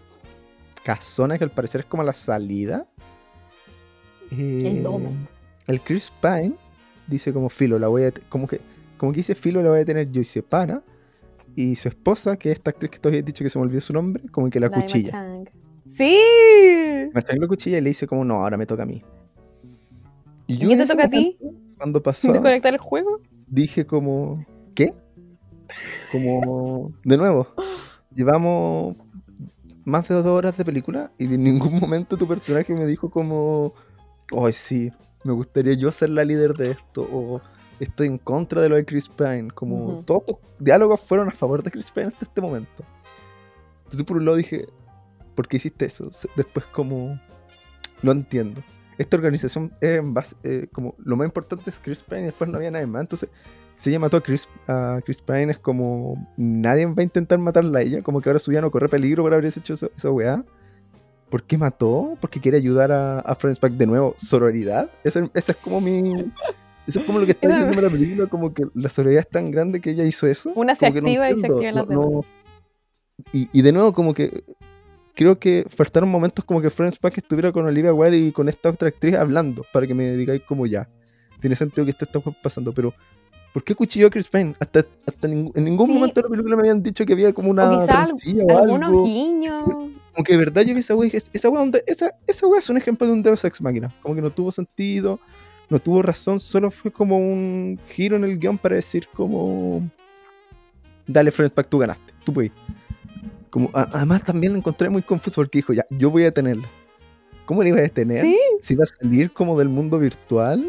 casona 0.83 1.37
que 1.37 1.43
al 1.43 1.51
parecer 1.51 1.81
es 1.81 1.87
como 1.87 2.03
la 2.03 2.13
salida. 2.13 2.85
eh, 4.31 4.79
domo. 4.83 5.11
El 5.67 5.81
Chris 5.81 6.11
Pine 6.21 6.53
dice 7.07 7.31
como 7.31 7.49
filo, 7.49 7.79
la 7.79 7.87
voy 7.87 8.03
a 8.03 8.13
como 8.29 8.47
que 8.47 8.59
como 8.97 9.11
que 9.11 9.17
dice 9.17 9.35
filo 9.35 9.61
la 9.61 9.69
voy 9.69 9.79
a 9.81 9.85
tener 9.85 10.11
yo 10.11 10.21
y 10.21 10.25
se 10.25 10.41
para. 10.41 10.81
Y 11.55 11.75
su 11.75 11.87
esposa, 11.87 12.35
que 12.37 12.51
es 12.51 12.57
esta 12.57 12.71
actriz 12.71 12.89
que 12.89 12.99
tú 12.99 13.09
habías 13.09 13.23
dicho 13.25 13.43
que 13.43 13.49
se 13.49 13.59
me 13.59 13.63
olvidó 13.63 13.81
su 13.81 13.93
nombre, 13.93 14.23
como 14.31 14.49
que 14.49 14.59
la, 14.59 14.69
cuchilla. 14.69 15.43
¡Sí! 15.85 16.17
Machang 17.13 17.39
la 17.39 17.47
cuchilla 17.47 17.77
y 17.77 17.81
le 17.81 17.89
dice 17.89 18.07
como, 18.07 18.25
no, 18.25 18.35
ahora 18.35 18.57
me 18.57 18.65
toca 18.65 18.83
a 18.83 18.85
mí. 18.85 19.03
¿Y 20.47 20.57
yo 20.57 20.67
qué 20.67 20.73
en 20.73 20.79
te 20.79 20.87
toca 20.87 21.05
a 21.05 21.09
ti? 21.09 21.37
Cuando 21.77 22.01
pasó, 22.01 22.31
¿Desconectar 22.31 22.73
el 22.73 22.79
juego? 22.79 23.19
dije 23.47 23.85
como, 23.85 24.45
¿qué? 24.73 24.93
Como, 26.11 26.89
de 27.03 27.17
nuevo, 27.17 27.47
llevamos 28.15 28.95
más 29.85 30.07
de 30.07 30.15
dos 30.15 30.25
horas 30.25 30.57
de 30.57 30.65
película 30.65 31.11
y 31.17 31.25
en 31.25 31.43
ningún 31.43 31.79
momento 31.79 32.17
tu 32.17 32.27
personaje 32.27 32.73
me 32.73 32.85
dijo 32.85 33.09
como, 33.09 33.73
ay 34.31 34.53
sí, 34.53 34.91
me 35.23 35.33
gustaría 35.33 35.73
yo 35.73 35.91
ser 35.91 36.09
la 36.09 36.23
líder 36.23 36.53
de 36.53 36.71
esto, 36.71 37.07
o 37.11 37.41
estoy 37.79 38.07
en 38.07 38.17
contra 38.17 38.61
de 38.61 38.69
lo 38.69 38.75
de 38.75 38.85
Chris 38.85 39.09
Pine, 39.09 39.49
como 39.51 40.03
todos 40.05 40.25
tus 40.25 40.37
diálogos 40.59 41.01
fueron 41.01 41.27
a 41.27 41.31
favor 41.31 41.63
de 41.63 41.71
Chris 41.71 41.91
Pine 41.91 42.07
hasta 42.07 42.25
este 42.25 42.41
momento. 42.41 42.83
Entonces 43.85 44.03
por 44.03 44.17
un 44.17 44.25
lado 44.25 44.37
dije, 44.37 44.67
¿por 45.35 45.47
qué 45.47 45.57
hiciste 45.57 45.85
eso? 45.85 46.09
Después 46.35 46.65
como, 46.67 47.19
no 48.01 48.11
entiendo. 48.11 48.61
Esta 48.97 49.17
organización 49.17 49.71
es 49.81 49.97
en 49.97 50.13
base, 50.13 50.35
eh, 50.43 50.67
como 50.71 50.95
lo 50.99 51.15
más 51.15 51.25
importante 51.25 51.69
es 51.69 51.79
Chris 51.79 52.01
Pine 52.01 52.21
y 52.21 52.25
después 52.25 52.49
no 52.49 52.57
había 52.57 52.71
nadie 52.71 52.85
más. 52.85 53.01
Entonces, 53.01 53.29
ella 53.89 53.99
mató 53.99 54.17
a 54.17 54.21
Chris, 54.21 54.47
a 54.67 54.99
Chris 55.03 55.21
Pine 55.21 55.51
es 55.51 55.59
como 55.59 56.15
nadie 56.37 56.85
va 56.85 56.93
a 56.97 57.03
intentar 57.03 57.37
matarla 57.39 57.79
a 57.79 57.81
ella, 57.81 58.01
como 58.01 58.21
que 58.21 58.29
ahora 58.29 58.39
su 58.39 58.51
vida 58.51 58.61
no 58.61 58.71
corre 58.71 58.89
peligro 58.89 59.23
por 59.23 59.33
haber 59.33 59.45
hecho 59.45 59.73
eso- 59.73 59.91
esa 59.95 60.11
weá. 60.11 60.43
¿Por 61.29 61.43
qué 61.43 61.57
mató? 61.57 62.15
Porque 62.21 62.39
quiere 62.39 62.57
ayudar 62.57 62.91
a, 62.91 63.19
a 63.19 63.33
Florence 63.35 63.59
Pugh 63.59 63.71
de 63.75 63.87
nuevo. 63.87 64.13
¿Sororidad? 64.17 64.91
Esa, 65.03 65.27
esa 65.33 65.51
es 65.53 65.57
como 65.57 65.81
mi... 65.81 66.31
Eso 66.85 66.99
es 66.99 67.05
como 67.05 67.17
lo 67.19 67.25
que 67.25 67.31
está 67.31 67.47
diciendo 67.47 67.81
la 67.81 67.89
película, 67.89 68.27
como 68.27 68.53
que 68.53 68.65
la 68.75 68.89
sororidad 68.89 69.21
es 69.21 69.29
tan 69.29 69.49
grande 69.51 69.79
que 69.81 69.91
ella 69.91 70.03
hizo 70.03 70.27
eso. 70.27 70.51
Una 70.53 70.75
se 70.75 70.91
que 70.93 71.01
no 71.01 71.07
activa 71.07 71.31
y 71.31 71.39
se 71.39 71.47
activan 71.47 71.75
las 71.75 71.87
no- 71.87 71.93
no- 71.95 72.09
demás. 72.09 72.25
y, 73.31 73.49
y 73.51 73.61
de 73.61 73.71
nuevo, 73.71 73.93
como 73.93 74.13
que 74.13 74.43
creo 75.15 75.39
que 75.39 75.65
faltaron 75.75 76.09
momentos 76.09 76.43
como 76.45 76.61
que 76.61 76.69
Florence 76.69 76.99
Pugh 77.01 77.13
estuviera 77.15 77.51
con 77.51 77.65
Olivia 77.65 77.93
Wilde 77.93 78.17
y 78.17 78.31
con 78.31 78.47
esta 78.49 78.69
otra 78.69 78.89
actriz 78.89 79.15
hablando 79.15 79.63
para 79.71 79.87
que 79.87 79.93
me 79.93 80.11
digáis 80.17 80.41
como 80.43 80.65
ya. 80.67 80.89
Tiene 81.39 81.55
sentido 81.55 81.85
que 81.85 81.91
esto 81.91 82.05
está 82.05 82.19
pasando, 82.41 82.73
pero 82.73 82.93
¿por 83.53 83.63
qué 83.63 83.75
cuchilló 83.75 84.07
a 84.07 84.09
Chris 84.09 84.27
Pine? 84.27 84.53
Hasta, 84.59 84.85
hasta 85.05 85.27
en 85.27 85.51
ningún 85.55 85.87
Sí. 85.87 85.93
momento 85.93 86.19
de 86.19 86.23
la 86.23 86.29
película 86.29 86.55
me 86.55 86.61
habían 86.63 86.83
dicho 86.83 87.05
que 87.05 87.13
había 87.13 87.31
como 87.31 87.49
una 87.51 87.69
O 87.69 87.77
o 87.77 88.57
Algunos 88.57 88.89
algo. 88.89 89.05
guiños. 89.05 89.63
Como 89.65 90.23
que 90.25 90.33
de 90.33 90.37
verdad 90.39 90.63
yo 90.63 90.73
vi 90.73 90.81
esa 90.81 90.95
wea 90.95 91.05
dije, 91.05 91.23
esa 91.31 91.49
wea, 91.49 91.69
esa, 91.87 92.11
esa 92.27 92.47
wea 92.47 92.59
es 92.59 92.69
un 92.69 92.77
ejemplo 92.77 93.07
de 93.07 93.13
un 93.13 93.23
Deus 93.23 93.43
Ex 93.45 93.61
Máquina. 93.61 93.93
Como 94.01 94.15
que 94.15 94.21
no 94.21 94.31
tuvo 94.31 94.51
sentido, 94.51 95.19
no 95.69 95.79
tuvo 95.79 96.01
razón, 96.01 96.39
solo 96.39 96.69
fue 96.71 96.91
como 96.91 97.17
un 97.17 97.79
giro 97.89 98.15
en 98.17 98.23
el 98.23 98.37
guion 98.37 98.57
para 98.57 98.75
decir 98.75 99.07
como... 99.13 99.89
Dale, 101.07 101.31
Florence 101.31 101.63
tú 101.63 101.77
ganaste, 101.79 102.13
tú 102.23 102.33
puedes. 102.33 102.51
Como, 103.49 103.69
además 103.73 104.23
también 104.23 104.53
lo 104.53 104.59
encontré 104.59 104.89
muy 104.89 105.01
confuso 105.03 105.35
porque 105.41 105.59
dijo, 105.59 105.73
ya, 105.73 105.85
yo 105.91 106.09
voy 106.09 106.25
a 106.25 106.31
tenerla. 106.31 106.67
¿Cómo 107.45 107.61
la 107.61 107.69
iba 107.69 107.77
a 107.79 107.81
detener? 107.81 108.21
Sí, 108.21 108.37
Si 108.61 108.73
iba 108.73 108.83
a 108.83 108.87
salir 108.87 109.31
como 109.31 109.59
del 109.59 109.67
mundo 109.69 109.99
virtual. 109.99 110.65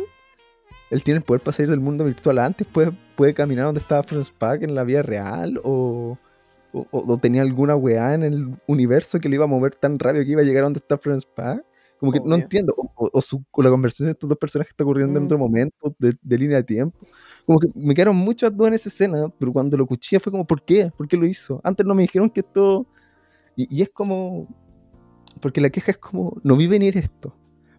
Él 0.90 1.02
tiene 1.02 1.18
el 1.18 1.24
poder 1.24 1.42
para 1.42 1.56
salir 1.56 1.70
del 1.70 1.80
mundo 1.80 2.04
virtual 2.04 2.38
antes, 2.38 2.66
puede, 2.66 2.92
puede 3.16 3.34
caminar 3.34 3.66
donde 3.66 3.80
estaba 3.80 4.02
Florence 4.02 4.32
Pugh 4.38 4.62
en 4.62 4.74
la 4.74 4.84
vida 4.84 5.02
real 5.02 5.60
o, 5.64 6.18
o, 6.72 7.18
tenía 7.18 7.42
alguna 7.42 7.74
weá 7.76 8.14
en 8.14 8.22
el 8.22 8.54
universo 8.66 9.18
que 9.20 9.28
le 9.28 9.36
iba 9.36 9.44
a 9.44 9.48
mover 9.48 9.74
tan 9.74 9.98
rápido 9.98 10.24
que 10.24 10.32
iba 10.32 10.40
a 10.42 10.44
llegar 10.44 10.62
a 10.62 10.66
donde 10.66 10.78
está 10.78 10.98
Florence 10.98 11.26
Pugh. 11.34 11.62
Como 11.98 12.12
que 12.12 12.20
no 12.20 12.34
entiendo. 12.34 12.74
O, 12.76 13.08
o- 13.12 13.20
su- 13.22 13.42
la 13.56 13.70
conversación 13.70 14.08
de 14.08 14.12
estos 14.12 14.28
dos 14.28 14.36
personajes 14.38 14.72
está 14.72 14.84
ocurriendo 14.84 15.16
en 15.16 15.22
Mm. 15.22 15.26
otro 15.26 15.38
momento 15.38 15.94
de, 15.98 16.12
de 16.20 16.38
línea 16.38 16.58
de 16.58 16.64
tiempo. 16.64 16.98
Como 17.46 17.58
que 17.60 17.68
me 17.74 17.94
quedaron 17.94 18.16
muchas 18.16 18.54
dudas 18.54 18.68
en 18.68 18.74
esa 18.74 18.88
escena, 18.90 19.32
pero 19.38 19.52
cuando 19.52 19.76
lo 19.76 19.86
cuchilla 19.86 20.20
fue 20.20 20.30
como, 20.32 20.46
¿por 20.46 20.62
qué? 20.64 20.90
¿Por 20.96 21.08
qué 21.08 21.16
lo 21.16 21.24
hizo? 21.26 21.60
Antes 21.64 21.86
no 21.86 21.94
me 21.94 22.02
dijeron 22.02 22.28
que 22.28 22.40
esto... 22.40 22.86
Y, 23.56 23.74
y 23.74 23.82
es 23.82 23.90
como... 23.90 24.48
Porque 25.40 25.60
la 25.60 25.70
queja 25.70 25.92
es 25.92 25.98
como, 25.98 26.36
no 26.42 26.56
vi 26.56 26.66
venir 26.66 26.96
esto. 26.98 27.34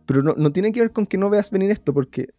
Pero 0.06 0.24
no, 0.24 0.34
no 0.38 0.51
tiene 0.51 0.72
que 0.72 0.80
ver 0.80 0.91
con 0.91 1.06
que 1.06 1.18
no 1.18 1.30
veas 1.30 1.51
venir 1.51 1.70
esto, 1.70 1.93
porque... 1.93 2.30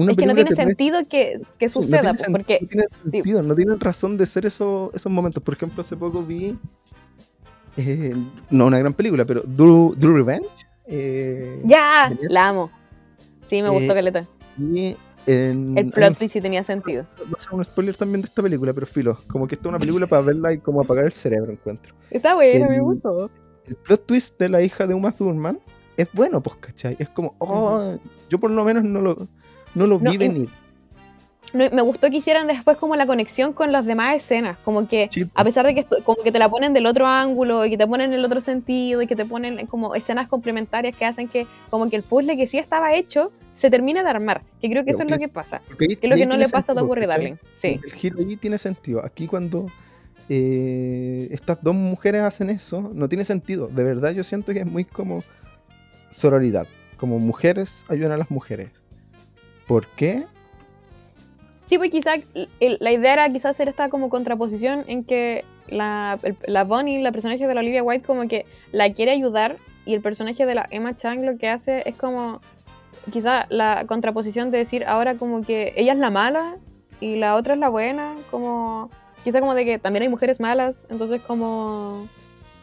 Una 0.00 0.12
es 0.12 0.18
que 0.18 0.26
no 0.26 0.34
tiene 0.34 0.54
sentido 0.54 1.00
que, 1.08 1.38
que 1.58 1.66
no 1.66 1.70
suceda, 1.70 2.12
sen- 2.14 2.30
porque 2.32 2.58
no 2.62 2.68
tiene 2.68 2.84
sí. 3.04 3.10
sentido, 3.10 3.42
no 3.42 3.54
tienen 3.54 3.80
razón 3.80 4.16
de 4.16 4.26
ser 4.26 4.46
eso- 4.46 4.90
esos 4.94 5.10
momentos. 5.10 5.42
Por 5.42 5.54
ejemplo, 5.54 5.80
hace 5.80 5.96
poco 5.96 6.22
vi. 6.22 6.56
eh, 7.76 8.14
no 8.50 8.66
una 8.66 8.78
gran 8.78 8.92
película, 8.94 9.24
pero 9.24 9.42
Do 9.44 9.94
Revenge. 9.98 10.48
eh, 10.86 11.60
¡Ya! 11.64 12.12
La 12.28 12.48
amo. 12.48 12.70
Sí, 13.42 13.62
me 13.62 13.68
gustó 13.70 13.92
Eh, 13.92 13.94
Caleta. 13.94 14.26
Y 14.58 14.96
en, 15.26 15.76
El 15.78 15.90
plot 15.90 16.16
twist 16.18 16.32
sí 16.34 16.40
tenía 16.40 16.62
sentido. 16.62 17.04
va 17.32 17.36
a 17.38 17.40
ser 17.40 17.52
un 17.54 17.62
spoiler 17.64 17.96
también 17.96 18.22
de 18.22 18.26
esta 18.28 18.42
película, 18.42 18.72
pero 18.72 18.86
filo. 18.86 19.18
Como 19.28 19.46
que 19.46 19.54
esta 19.54 19.68
es 19.68 19.70
una 19.70 19.78
película 19.78 20.06
para 20.06 20.22
verla 20.22 20.52
y 20.52 20.58
como 20.58 20.80
apagar 20.80 21.04
el 21.06 21.12
cerebro, 21.12 21.52
encuentro. 21.52 21.94
Está 22.10 22.34
bueno, 22.34 22.68
me 22.68 22.80
gustó. 22.80 23.30
El 23.66 23.76
plot 23.76 24.06
twist 24.06 24.38
de 24.38 24.48
la 24.48 24.62
hija 24.62 24.86
de 24.86 24.94
Uma 24.94 25.12
Thurman 25.12 25.58
es 25.96 26.08
bueno, 26.12 26.40
pues, 26.42 26.56
¿cachai? 26.56 26.96
Es 26.98 27.08
como, 27.10 27.34
oh, 27.38 27.96
yo 28.30 28.38
por 28.40 28.50
lo 28.50 28.64
menos 28.64 28.82
no 28.84 29.00
lo, 29.02 29.28
no 29.74 29.86
lo 29.86 29.98
No, 29.98 30.10
vi 30.10 30.16
venir. 30.16 30.48
No, 31.54 31.64
me 31.70 31.80
gustó 31.80 32.10
que 32.10 32.18
hicieran 32.18 32.46
después 32.46 32.76
como 32.76 32.94
la 32.94 33.06
conexión 33.06 33.54
con 33.54 33.72
las 33.72 33.86
demás 33.86 34.14
escenas, 34.16 34.58
como 34.66 34.86
que 34.86 35.08
Sí, 35.10 35.24
a 35.34 35.44
pesar 35.44 35.64
de 35.64 35.72
que 35.74 35.80
esto- 35.80 35.96
como 36.04 36.22
que 36.22 36.30
te 36.30 36.38
la 36.38 36.50
ponen 36.50 36.74
del 36.74 36.84
otro 36.84 37.06
ángulo 37.06 37.64
y 37.64 37.70
que 37.70 37.78
te 37.78 37.86
ponen 37.86 38.12
el 38.12 38.22
otro 38.22 38.42
sentido 38.42 39.00
y 39.00 39.06
que 39.06 39.16
te 39.16 39.24
ponen 39.24 39.66
como 39.66 39.94
escenas 39.94 40.28
complementarias 40.28 40.94
que 40.94 41.06
hacen 41.06 41.26
que 41.26 41.46
como 41.70 41.88
que 41.88 41.96
el 41.96 42.02
puzzle 42.02 42.36
que 42.36 42.46
sí 42.46 42.58
estaba 42.58 42.92
hecho 42.92 43.32
se 43.54 43.70
termine 43.70 44.02
de 44.02 44.10
armar, 44.10 44.42
que 44.60 44.68
creo 44.68 44.84
que 44.84 44.90
eso 44.90 45.04
es 45.04 45.10
lo 45.10 45.18
que 45.18 45.28
pasa, 45.28 45.62
que 45.78 45.98
es 46.00 46.10
lo 46.10 46.16
que 46.16 46.26
no 46.26 46.36
le 46.36 46.48
pasa 46.50 46.72
a 46.72 46.74
sentido, 46.74 46.94
¿cachai? 46.94 47.06
Darling. 47.08 47.34
Sí. 47.52 47.80
El 47.82 47.92
giro 47.92 48.18
allí 48.20 48.36
tiene 48.36 48.58
sentido. 48.58 49.02
Aquí 49.04 49.26
cuando 49.26 49.68
eh, 50.28 51.28
estas 51.30 51.62
dos 51.62 51.74
mujeres 51.74 52.22
hacen 52.22 52.50
eso, 52.50 52.90
no 52.94 53.08
tiene 53.08 53.24
sentido. 53.24 53.68
De 53.68 53.82
verdad 53.84 54.10
yo 54.12 54.22
siento 54.22 54.52
que 54.52 54.60
es 54.60 54.66
muy 54.66 54.84
como 54.84 55.24
sororidad. 56.10 56.66
Como 56.98 57.18
mujeres 57.18 57.84
ayudan 57.88 58.12
a 58.12 58.16
las 58.18 58.30
mujeres. 58.30 58.68
¿Por 59.68 59.86
qué? 59.88 60.24
Sí, 61.66 61.76
pues 61.78 61.90
quizá 61.90 62.14
el- 62.60 62.78
la 62.80 62.90
idea 62.90 63.12
era 63.12 63.28
quizás 63.28 63.50
hacer 63.52 63.68
esta 63.68 63.90
como 63.90 64.08
contraposición 64.08 64.84
en 64.88 65.04
que 65.04 65.44
la, 65.68 66.18
la 66.46 66.64
Bonnie, 66.64 67.00
la 67.02 67.12
personaje 67.12 67.46
de 67.46 67.54
la 67.54 67.60
Olivia 67.60 67.82
White, 67.84 68.06
como 68.06 68.26
que 68.26 68.46
la 68.72 68.90
quiere 68.92 69.12
ayudar 69.12 69.58
y 69.84 69.92
el 69.94 70.00
personaje 70.00 70.46
de 70.46 70.54
la 70.54 70.66
Emma 70.70 70.96
Chang 70.96 71.24
lo 71.24 71.36
que 71.36 71.48
hace 71.50 71.82
es 71.86 71.94
como 71.94 72.40
quizá 73.12 73.46
la 73.50 73.84
contraposición 73.86 74.50
de 74.50 74.58
decir 74.58 74.84
ahora 74.86 75.14
como 75.16 75.42
que 75.42 75.72
ella 75.76 75.92
es 75.92 75.98
la 75.98 76.10
mala 76.10 76.56
y 77.00 77.16
la 77.16 77.34
otra 77.36 77.54
es 77.54 77.60
la 77.60 77.68
buena, 77.68 78.14
como 78.30 78.90
quizá 79.24 79.40
como 79.40 79.54
de 79.54 79.64
que 79.66 79.78
también 79.78 80.02
hay 80.04 80.08
mujeres 80.08 80.40
malas, 80.40 80.86
entonces 80.90 81.20
como 81.20 82.08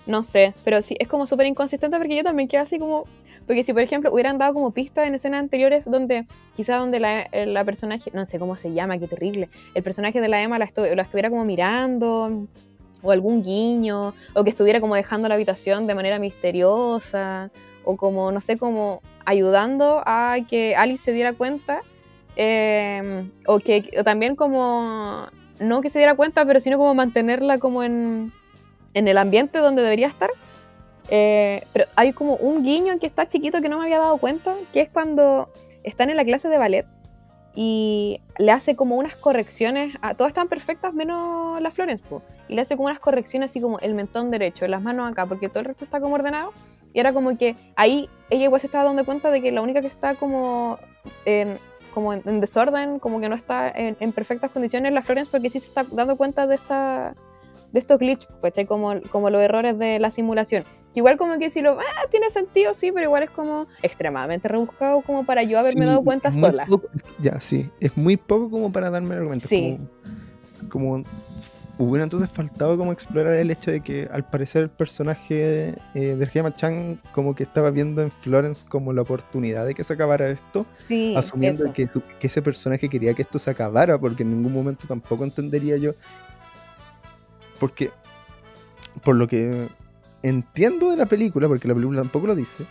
no 0.05 0.23
sé, 0.23 0.53
pero 0.63 0.81
sí 0.81 0.95
es 0.99 1.07
como 1.07 1.25
súper 1.25 1.47
inconsistente 1.47 1.97
porque 1.97 2.15
yo 2.15 2.23
también 2.23 2.47
quedé 2.47 2.61
así 2.61 2.79
como 2.79 3.05
porque 3.47 3.63
si 3.63 3.73
por 3.73 3.81
ejemplo 3.81 4.11
hubieran 4.11 4.37
dado 4.37 4.53
como 4.53 4.71
pistas 4.71 5.07
en 5.07 5.15
escenas 5.15 5.39
anteriores 5.39 5.85
donde 5.85 6.25
quizá 6.55 6.77
donde 6.77 6.99
la, 6.99 7.27
la 7.31 7.63
personaje, 7.63 8.11
no 8.13 8.25
sé 8.25 8.39
cómo 8.39 8.57
se 8.57 8.73
llama, 8.73 8.97
qué 8.97 9.07
terrible, 9.07 9.47
el 9.73 9.83
personaje 9.83 10.19
de 10.19 10.27
la 10.27 10.41
Emma 10.41 10.57
la, 10.57 10.69
la 10.75 11.01
estuviera 11.01 11.29
como 11.29 11.45
mirando 11.45 12.47
o 13.05 13.11
algún 13.11 13.43
guiño, 13.43 14.13
o 14.33 14.43
que 14.43 14.49
estuviera 14.49 14.81
como 14.81 14.95
dejando 14.95 15.27
la 15.27 15.35
habitación 15.35 15.85
de 15.85 15.93
manera 15.93 16.17
misteriosa, 16.17 17.51
o 17.83 17.95
como, 17.95 18.31
no 18.31 18.41
sé, 18.41 18.57
como 18.57 19.01
ayudando 19.25 20.01
a 20.05 20.37
que 20.49 20.75
Alice 20.75 21.03
se 21.03 21.13
diera 21.13 21.33
cuenta, 21.33 21.81
em, 22.35 23.31
o 23.45 23.59
que 23.59 23.83
también 24.03 24.35
como, 24.35 25.27
no 25.59 25.81
que 25.81 25.89
se 25.91 25.99
diera 25.99 26.15
cuenta, 26.15 26.45
pero 26.45 26.59
sino 26.59 26.77
como 26.77 26.95
mantenerla 26.95 27.59
como 27.59 27.83
en, 27.83 28.33
en 28.95 29.07
el 29.07 29.19
ambiente 29.19 29.59
donde 29.59 29.83
debería 29.83 30.07
estar. 30.07 30.31
Eh, 31.09 31.63
pero 31.71 31.85
hay 31.95 32.13
como 32.13 32.35
un 32.37 32.63
guiño 32.63 32.97
que 32.97 33.05
está 33.05 33.27
chiquito 33.27 33.61
que 33.61 33.69
no 33.69 33.77
me 33.77 33.83
había 33.83 33.99
dado 33.99 34.17
cuenta, 34.17 34.55
que 34.73 34.81
es 34.81 34.89
cuando 34.89 35.51
están 35.83 36.09
en 36.09 36.15
la 36.15 36.23
clase 36.23 36.49
de 36.49 36.57
ballet 36.57 36.87
y 37.53 38.21
le 38.37 38.51
hace 38.51 38.75
como 38.75 38.95
unas 38.95 39.15
correcciones, 39.15 39.95
a, 40.01 40.13
todas 40.15 40.31
están 40.31 40.49
perfectas 40.49 40.93
menos 40.93 41.61
la 41.61 41.71
Florence, 41.71 42.03
y 42.49 42.55
le 42.55 42.61
hace 42.61 42.75
como 42.75 42.87
unas 42.87 42.99
correcciones 42.99 43.51
así 43.51 43.61
como 43.61 43.79
el 43.79 43.93
mentón 43.93 44.29
derecho, 44.29 44.67
las 44.67 44.81
manos 44.81 45.09
acá, 45.09 45.25
porque 45.25 45.47
todo 45.47 45.59
el 45.59 45.65
resto 45.65 45.85
está 45.85 46.01
como 46.01 46.15
ordenado, 46.15 46.51
y 46.91 46.99
era 46.99 47.13
como 47.13 47.37
que 47.37 47.55
ahí 47.75 48.09
ella 48.29 48.45
igual 48.45 48.59
se 48.59 48.67
estaba 48.67 48.83
dando 48.83 49.05
cuenta 49.05 49.31
de 49.31 49.41
que 49.41 49.51
la 49.51 49.61
única 49.61 49.79
que 49.79 49.87
está 49.87 50.15
como 50.15 50.79
en, 51.23 51.57
como 51.93 52.13
en, 52.13 52.41
desorden, 52.41 52.99
como 52.99 53.21
que 53.21 53.29
no 53.29 53.35
está 53.35 53.69
en, 53.69 53.95
en, 54.01 54.11
perfectas 54.11 54.51
condiciones 54.51 54.89
es 54.89 54.93
la 54.93 55.01
Florence, 55.01 55.31
porque 55.31 55.49
sí 55.49 55.61
se 55.61 55.67
está 55.67 55.85
dando 55.89 56.17
cuenta 56.17 56.47
de 56.47 56.55
esta 56.55 57.15
de 57.75 57.79
estos 57.79 57.99
glitches, 57.99 58.29
¿cachai? 58.41 58.65
Como, 58.65 59.01
como 59.11 59.29
los 59.29 59.41
errores 59.41 59.77
de 59.77 59.99
la 59.99 60.09
simulación. 60.09 60.63
Que 60.93 61.01
igual 61.01 61.17
como 61.17 61.37
que 61.37 61.49
si 61.49 61.61
lo, 61.61 61.77
ah, 61.77 62.07
tiene 62.09 62.29
sentido, 62.29 62.73
sí, 62.73 62.93
pero 62.93 63.07
igual 63.07 63.23
es 63.23 63.29
como 63.29 63.65
extremadamente 63.83 64.47
rebuscado 64.47 65.01
como 65.01 65.25
para 65.25 65.43
yo 65.43 65.59
haberme 65.59 65.85
dado 65.85 66.01
cuenta 66.01 66.31
sola. 66.31 66.65
ya, 67.19 67.41
sí, 67.41 67.69
es 67.81 67.97
muy 67.97 68.15
poco 68.15 68.49
como 68.49 68.71
para 68.71 68.89
darme 68.89 69.15
el 69.15 69.19
argumento. 69.19 69.45
Sí. 69.45 69.75
Como, 70.69 71.03
hubiera 71.77 72.03
entonces 72.03 72.29
faltado 72.29 72.77
como 72.77 72.93
explorar 72.93 73.33
el 73.33 73.51
hecho 73.51 73.71
de 73.71 73.81
que 73.81 74.07
al 74.09 74.23
parecer 74.23 74.63
el 74.63 74.69
personaje 74.69 75.75
eh, 75.95 76.15
de 76.15 76.25
Gemma 76.27 76.55
Chan 76.55 77.01
como 77.11 77.35
que 77.35 77.43
estaba 77.43 77.71
viendo 77.71 78.01
en 78.01 78.09
Florence 78.09 78.65
como 78.65 78.93
la 78.93 79.01
oportunidad 79.01 79.65
de 79.65 79.75
que 79.75 79.83
se 79.83 79.91
acabara 79.91 80.29
esto, 80.29 80.65
sí, 80.75 81.13
asumiendo 81.17 81.73
que, 81.73 81.89
que, 82.19 82.27
ese 82.27 82.41
personaje 82.41 82.87
quería 82.87 83.13
que 83.13 83.23
esto 83.23 83.37
se 83.37 83.49
acabara, 83.49 83.97
porque 83.97 84.23
en 84.23 84.31
ningún 84.31 84.53
momento 84.53 84.87
tampoco 84.87 85.25
entendería 85.25 85.75
yo 85.75 85.93
porque, 87.59 87.91
por 89.03 89.15
lo 89.15 89.27
que 89.27 89.67
entiendo 90.23 90.89
de 90.89 90.97
la 90.97 91.05
película, 91.05 91.47
porque 91.47 91.67
la 91.67 91.73
película 91.73 92.01
tampoco 92.01 92.27
lo 92.27 92.35
dice, 92.35 92.65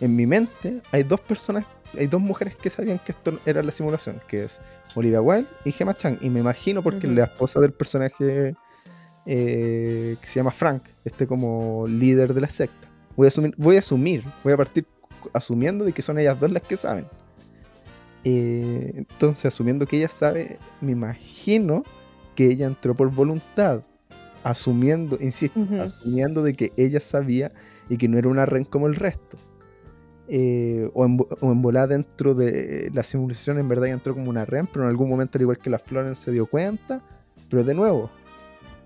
en 0.00 0.16
mi 0.16 0.26
mente 0.26 0.82
hay 0.92 1.02
dos 1.02 1.20
personas, 1.20 1.64
hay 1.96 2.06
dos 2.06 2.20
mujeres 2.20 2.56
que 2.56 2.68
sabían 2.68 2.98
que 2.98 3.12
esto 3.12 3.38
era 3.46 3.62
la 3.62 3.70
simulación, 3.70 4.20
que 4.26 4.44
es 4.44 4.60
Olivia 4.94 5.20
Wilde 5.20 5.48
y 5.64 5.72
Gemma 5.72 5.94
Chan. 5.94 6.18
Y 6.20 6.30
me 6.30 6.40
imagino 6.40 6.82
porque 6.82 7.06
la 7.06 7.24
esposa 7.24 7.60
del 7.60 7.72
personaje 7.72 8.54
eh, 9.24 10.16
que 10.20 10.26
se 10.26 10.34
llama 10.38 10.52
Frank, 10.52 10.82
este 11.04 11.26
como 11.26 11.86
líder 11.88 12.34
de 12.34 12.40
la 12.40 12.48
secta. 12.48 12.88
Voy 13.16 13.26
a 13.26 13.28
asumir, 13.28 13.54
voy 13.56 13.76
a, 13.76 13.78
asumir, 13.80 14.24
voy 14.44 14.52
a 14.52 14.56
partir 14.56 14.86
asumiendo 15.32 15.84
de 15.84 15.92
que 15.92 16.02
son 16.02 16.18
ellas 16.18 16.38
dos 16.38 16.50
las 16.52 16.62
que 16.62 16.76
saben. 16.76 17.06
Eh, 18.22 18.92
entonces, 18.94 19.46
asumiendo 19.46 19.86
que 19.86 19.96
ella 19.96 20.08
sabe, 20.08 20.58
me 20.80 20.92
imagino 20.92 21.82
que 22.34 22.46
ella 22.46 22.66
entró 22.66 22.94
por 22.94 23.10
voluntad 23.10 23.82
asumiendo, 24.46 25.18
insisto, 25.20 25.60
asumiendo 25.80 26.44
de 26.44 26.54
que 26.54 26.72
ella 26.76 27.00
sabía 27.00 27.50
y 27.88 27.96
que 27.96 28.06
no 28.06 28.16
era 28.16 28.28
una 28.28 28.46
ren 28.46 28.64
como 28.64 28.86
el 28.86 28.94
resto. 28.94 29.36
Eh, 30.28 30.88
o, 30.94 31.04
en, 31.04 31.18
o 31.20 31.54
volar 31.54 31.88
dentro 31.88 32.34
de 32.34 32.90
la 32.92 33.02
simulación 33.04 33.58
en 33.58 33.68
verdad 33.68 33.88
entró 33.88 34.14
como 34.14 34.30
una 34.30 34.44
ren, 34.44 34.68
pero 34.68 34.84
en 34.84 34.90
algún 34.90 35.08
momento 35.08 35.38
al 35.38 35.42
igual 35.42 35.58
que 35.58 35.68
la 35.68 35.78
Florence 35.80 36.24
se 36.24 36.30
dio 36.30 36.46
cuenta, 36.46 37.02
pero 37.48 37.64
de 37.64 37.74
nuevo, 37.74 38.08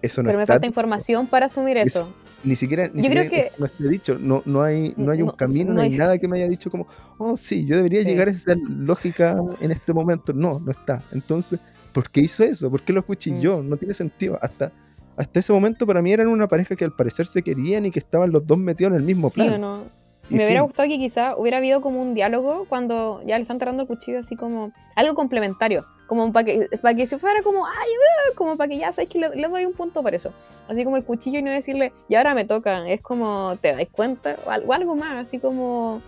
eso 0.01 0.23
no 0.23 0.29
Pero 0.29 0.39
me 0.39 0.47
falta 0.47 0.67
información 0.67 1.27
para 1.27 1.47
asumir 1.47 1.77
eso. 1.77 2.11
ni 2.43 2.57
siquiera, 2.57 2.91
ni 2.93 3.03
yo 3.03 3.11
creo 3.11 3.29
que 3.29 3.53
no 3.59 3.67
esté 3.67 3.87
dicho, 3.89 4.19
no, 4.19 4.43
no 4.47 4.63
hay, 4.63 4.95
no 4.97 5.13
hay 5.13 5.21
un 5.21 5.31
camino, 5.31 5.75
no, 5.75 5.83
hay... 5.83 5.91
nada 5.91 6.17
que 6.17 6.27
me 6.27 6.39
haya 6.39 6.49
dicho 6.49 6.71
como, 6.71 6.87
oh 7.19 7.37
sí, 7.37 7.67
yo 7.67 7.77
debería 7.77 8.03
llegar 8.03 8.29
a 8.29 8.31
esa 8.31 8.55
lógica 8.67 9.39
en 9.61 9.71
este 9.71 9.93
momento. 9.93 10.33
No, 10.33 10.59
no 10.59 10.71
está. 10.71 11.03
Entonces, 11.13 11.61
¿por 11.93 12.11
qué 12.11 12.21
hizo 12.21 12.45
eso? 12.45 12.71
¿Por 12.71 12.83
qué 12.83 12.95
lo 12.95 13.05
cuchilló? 13.05 13.63
Mm. 13.63 13.69
No 13.69 13.77
tiene 13.77 13.93
sentido. 13.93 14.39
Hasta 14.41 14.73
hasta 15.21 15.41
ese 15.41 15.53
momento 15.53 15.87
para 15.87 16.01
mí 16.01 16.13
eran 16.13 16.29
una 16.29 16.49
pareja 16.49 16.75
que 16.77 16.85
al 16.85 16.93
parecer 16.93 17.27
se 17.27 17.43
querían 17.43 17.85
y 17.85 17.91
que 17.91 17.99
estaban 17.99 18.33
los 18.33 18.47
dos 18.47 18.57
metidos 18.57 18.93
en 18.93 18.97
el 18.97 19.03
mismo 19.03 19.31
plan. 19.31 19.61
no. 19.61 20.01
Me 20.31 20.45
hubiera 20.45 20.61
gustado 20.61 20.89
que 20.89 20.97
quizá 20.97 21.37
hubiera 21.37 21.59
habido 21.59 21.81
como 21.81 22.01
un 22.01 22.15
diálogo 22.15 22.65
cuando 22.69 23.21
ya 23.27 23.37
le 23.37 23.43
están 23.43 23.59
tirando 23.59 23.83
el 23.83 23.89
cuchillo 23.89 24.21
así 24.21 24.37
como 24.37 24.73
algo 24.95 25.15
complementario, 25.15 25.85
como 26.07 26.33
para 26.33 26.45
que, 26.45 26.69
para 26.81 26.95
que 26.95 27.09
se 27.09 27.19
fuera 27.19 27.43
como, 27.43 27.67
ay, 27.67 27.73
uh", 27.73 28.35
como 28.37 28.57
para 28.57 28.69
que 28.69 28.79
ya 28.79 28.93
sabes 28.93 29.11
que 29.11 29.19
le, 29.19 29.29
doy 29.29 29.67
un 29.67 29.75
punto 29.75 30.03
por 30.03 30.15
eso. 30.15 30.33
Así 30.69 30.85
como 30.85 30.97
el 30.97 31.05
cuchillo 31.05 31.41
y 31.41 31.43
no 31.43 31.51
decirle, 31.51 31.93
y 32.09 32.15
ahora 32.15 32.35
me 32.35 32.45
toca, 32.45 32.89
es 32.89 33.01
como, 33.01 33.59
¿te 33.61 33.73
dais 33.73 33.89
cuenta? 33.91 34.37
O 34.47 34.73
algo, 34.73 34.95
más, 34.95 35.27
así 35.27 35.41
como, 35.41 36.01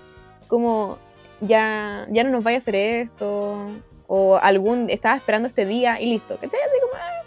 como, 0.47 0.99
ya, 1.41 2.07
ya 2.11 2.23
no 2.23 2.31
nos 2.31 2.45
vaya 2.45 2.59
a 2.59 2.59
hacer 2.59 2.77
esto, 2.77 3.73
o 4.07 4.37
algún, 4.37 4.89
estaba 4.89 5.17
esperando 5.17 5.49
este 5.49 5.67
día 5.67 6.01
y 6.01 6.07
listo, 6.07 6.39
que 6.39 6.47
te 6.47 6.57
así 6.57 6.81
como, 6.81 6.95
ah, 6.95 7.23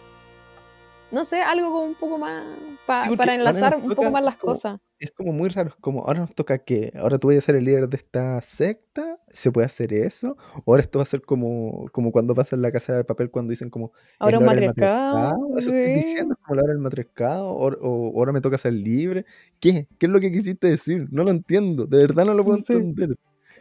no 1.15 1.23
sé, 1.23 1.41
algo 1.41 1.71
como 1.71 1.85
un 1.85 1.95
poco 1.95 2.17
más 2.17 2.45
para 2.85 3.35
enlazar 3.35 3.77
un 3.77 3.89
poco 3.95 4.11
más 4.11 4.21
las 4.21 4.35
cosas. 4.35 4.81
Es 4.99 5.11
como 5.11 5.31
muy 5.31 5.47
raro, 5.47 5.73
como 5.79 6.01
ahora 6.01 6.19
nos 6.19 6.35
toca 6.35 6.57
que 6.57 6.91
ahora 6.93 7.17
tú 7.17 7.29
vas 7.29 7.37
a 7.37 7.41
ser 7.41 7.55
el 7.55 7.63
líder 7.63 7.87
de 7.87 7.95
esta 7.95 8.41
secta, 8.41 9.17
se 9.29 9.49
puede 9.49 9.65
hacer 9.65 9.93
eso, 9.93 10.35
o 10.65 10.73
ahora 10.73 10.83
esto 10.83 10.99
va 10.99 11.03
a 11.03 11.05
ser 11.05 11.21
como, 11.21 11.85
como 11.93 12.11
cuando 12.11 12.35
pasa 12.35 12.57
en 12.57 12.61
la 12.61 12.71
casa 12.71 12.97
de 12.97 13.05
papel 13.05 13.31
cuando 13.31 13.51
dicen 13.51 13.69
como 13.69 13.93
ahora 14.19 14.39
un 14.39 14.45
matrescado, 14.45 15.37
eso 15.57 15.69
estoy 15.69 15.93
diciendo, 15.95 16.35
como 16.43 16.55
la 16.55 16.63
hora 16.63 16.73
del 16.73 16.81
matrescado, 16.81 17.45
o, 17.47 18.19
ahora 18.19 18.33
me 18.33 18.41
toca 18.41 18.57
ser 18.57 18.73
libre, 18.73 19.25
¿qué? 19.61 19.87
¿Qué 19.97 20.07
es 20.07 20.11
lo 20.11 20.19
que 20.19 20.29
quisiste 20.29 20.67
decir? 20.67 21.07
No 21.11 21.23
lo 21.23 21.31
entiendo, 21.31 21.85
de 21.85 21.97
verdad 21.99 22.25
no 22.25 22.33
lo 22.33 22.43
puedo 22.43 22.57
entender. 22.57 23.15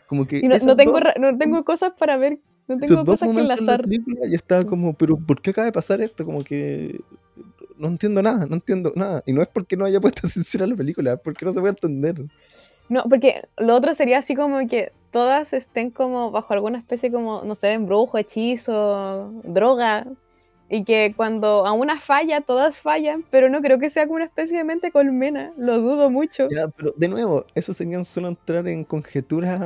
Como 0.06 0.26
que 0.26 0.42
no, 0.42 0.76
tengo, 0.76 1.00
no 1.18 1.38
tengo 1.38 1.64
cosas 1.64 1.92
para 1.98 2.16
ver, 2.16 2.38
no 2.68 2.76
tengo 2.76 3.04
cosas 3.04 3.30
que 3.30 3.40
enlazar. 3.40 3.88
yo 3.88 4.36
estaba 4.36 4.64
como, 4.64 4.92
pero 4.92 5.16
¿por 5.16 5.40
qué 5.40 5.50
acaba 5.50 5.64
de 5.64 5.72
pasar 5.72 6.00
esto? 6.02 6.24
Como 6.26 6.44
que 6.44 7.00
no 7.78 7.88
entiendo 7.88 8.22
nada, 8.22 8.46
no 8.46 8.54
entiendo 8.54 8.92
nada. 8.94 9.22
Y 9.26 9.32
no 9.32 9.42
es 9.42 9.48
porque 9.48 9.76
no 9.76 9.84
haya 9.84 10.00
puesto 10.00 10.26
atención 10.26 10.62
a 10.62 10.66
la 10.66 10.76
película, 10.76 11.14
es 11.14 11.20
porque 11.20 11.44
no 11.44 11.52
se 11.52 11.60
puede 11.60 11.70
entender. 11.70 12.24
No, 12.88 13.02
porque 13.04 13.48
lo 13.56 13.74
otro 13.74 13.94
sería 13.94 14.18
así 14.18 14.34
como 14.34 14.66
que 14.68 14.92
todas 15.10 15.52
estén 15.52 15.90
como 15.90 16.30
bajo 16.30 16.52
alguna 16.52 16.78
especie 16.78 17.10
como, 17.10 17.42
no 17.44 17.54
sé, 17.54 17.72
embrujo, 17.72 18.18
hechizo, 18.18 19.30
droga. 19.44 20.06
Y 20.68 20.84
que 20.84 21.12
cuando 21.16 21.66
a 21.66 21.72
una 21.72 21.96
falla, 21.96 22.40
todas 22.40 22.78
fallan, 22.78 23.24
pero 23.30 23.48
no 23.48 23.60
creo 23.60 23.78
que 23.78 23.90
sea 23.90 24.04
como 24.06 24.16
una 24.16 24.24
especie 24.24 24.56
de 24.56 24.64
mente 24.64 24.90
colmena, 24.90 25.52
lo 25.58 25.80
dudo 25.80 26.10
mucho. 26.10 26.48
Ya, 26.50 26.68
pero 26.68 26.92
de 26.96 27.08
nuevo, 27.08 27.44
eso 27.54 27.72
sería 27.72 28.02
solo 28.04 28.28
entrar 28.28 28.66
en 28.66 28.84
conjeturas 28.84 29.60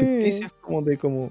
ficticias 0.00 0.52
como 0.60 0.82
de 0.82 0.98
como, 0.98 1.30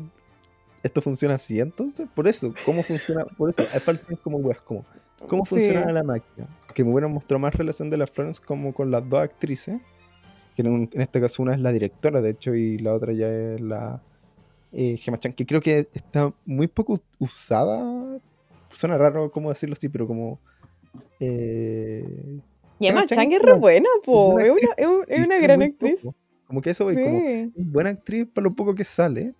esto 0.81 1.01
funciona 1.01 1.35
así, 1.35 1.59
entonces, 1.59 2.07
por 2.15 2.27
eso, 2.27 2.53
¿cómo 2.65 2.83
funciona? 2.83 3.25
Por 3.25 3.49
eso, 3.49 3.61
hay 3.73 3.79
partes 3.81 4.17
como, 4.19 4.37
weas, 4.37 4.61
como, 4.61 4.85
¿Cómo 5.27 5.45
funciona 5.45 5.91
la 5.91 6.03
máquina? 6.03 6.47
Que 6.73 6.83
me 6.83 6.91
hubieran 6.91 7.11
mostrado 7.11 7.39
más 7.39 7.53
relación 7.53 7.89
de 7.89 7.97
la 7.97 8.07
Florence 8.07 8.41
como 8.43 8.73
con 8.73 8.91
las 8.91 9.07
dos 9.07 9.21
actrices. 9.21 9.79
Que 10.55 10.63
en, 10.63 10.89
este 10.93 11.21
caso 11.21 11.43
una 11.43 11.53
es 11.53 11.59
la 11.59 11.71
directora, 11.71 12.21
de 12.21 12.31
hecho, 12.31 12.53
y 12.55 12.77
la 12.77 12.93
otra 12.93 13.13
ya 13.13 13.27
es 13.27 13.61
la 13.61 14.01
eh, 14.73 14.97
Gemma 14.97 15.17
Chan, 15.17 15.33
que 15.33 15.45
creo 15.45 15.61
que 15.61 15.87
está 15.93 16.33
muy 16.45 16.67
poco 16.67 16.99
usada. 17.19 18.19
Suena 18.75 18.97
raro 18.97 19.31
cómo 19.31 19.49
decirlo 19.49 19.73
así, 19.73 19.89
pero 19.89 20.07
como. 20.07 20.39
Eh, 21.19 22.39
Gemma 22.79 23.05
Chan 23.05 23.31
es 23.31 23.41
re 23.41 23.53
buena, 23.53 23.89
po. 24.03 24.39
Es 24.39 24.49
una, 24.49 25.05
es 25.07 25.27
una 25.27 25.37
gran 25.39 25.61
actriz. 25.61 26.07
Como 26.47 26.61
que 26.61 26.71
eso, 26.71 26.89
sí. 26.89 26.95
como 26.95 27.51
buena 27.55 27.91
actriz 27.91 28.27
para 28.33 28.43
lo 28.43 28.53
poco 28.53 28.75
que 28.75 28.83
sale. 28.83 29.33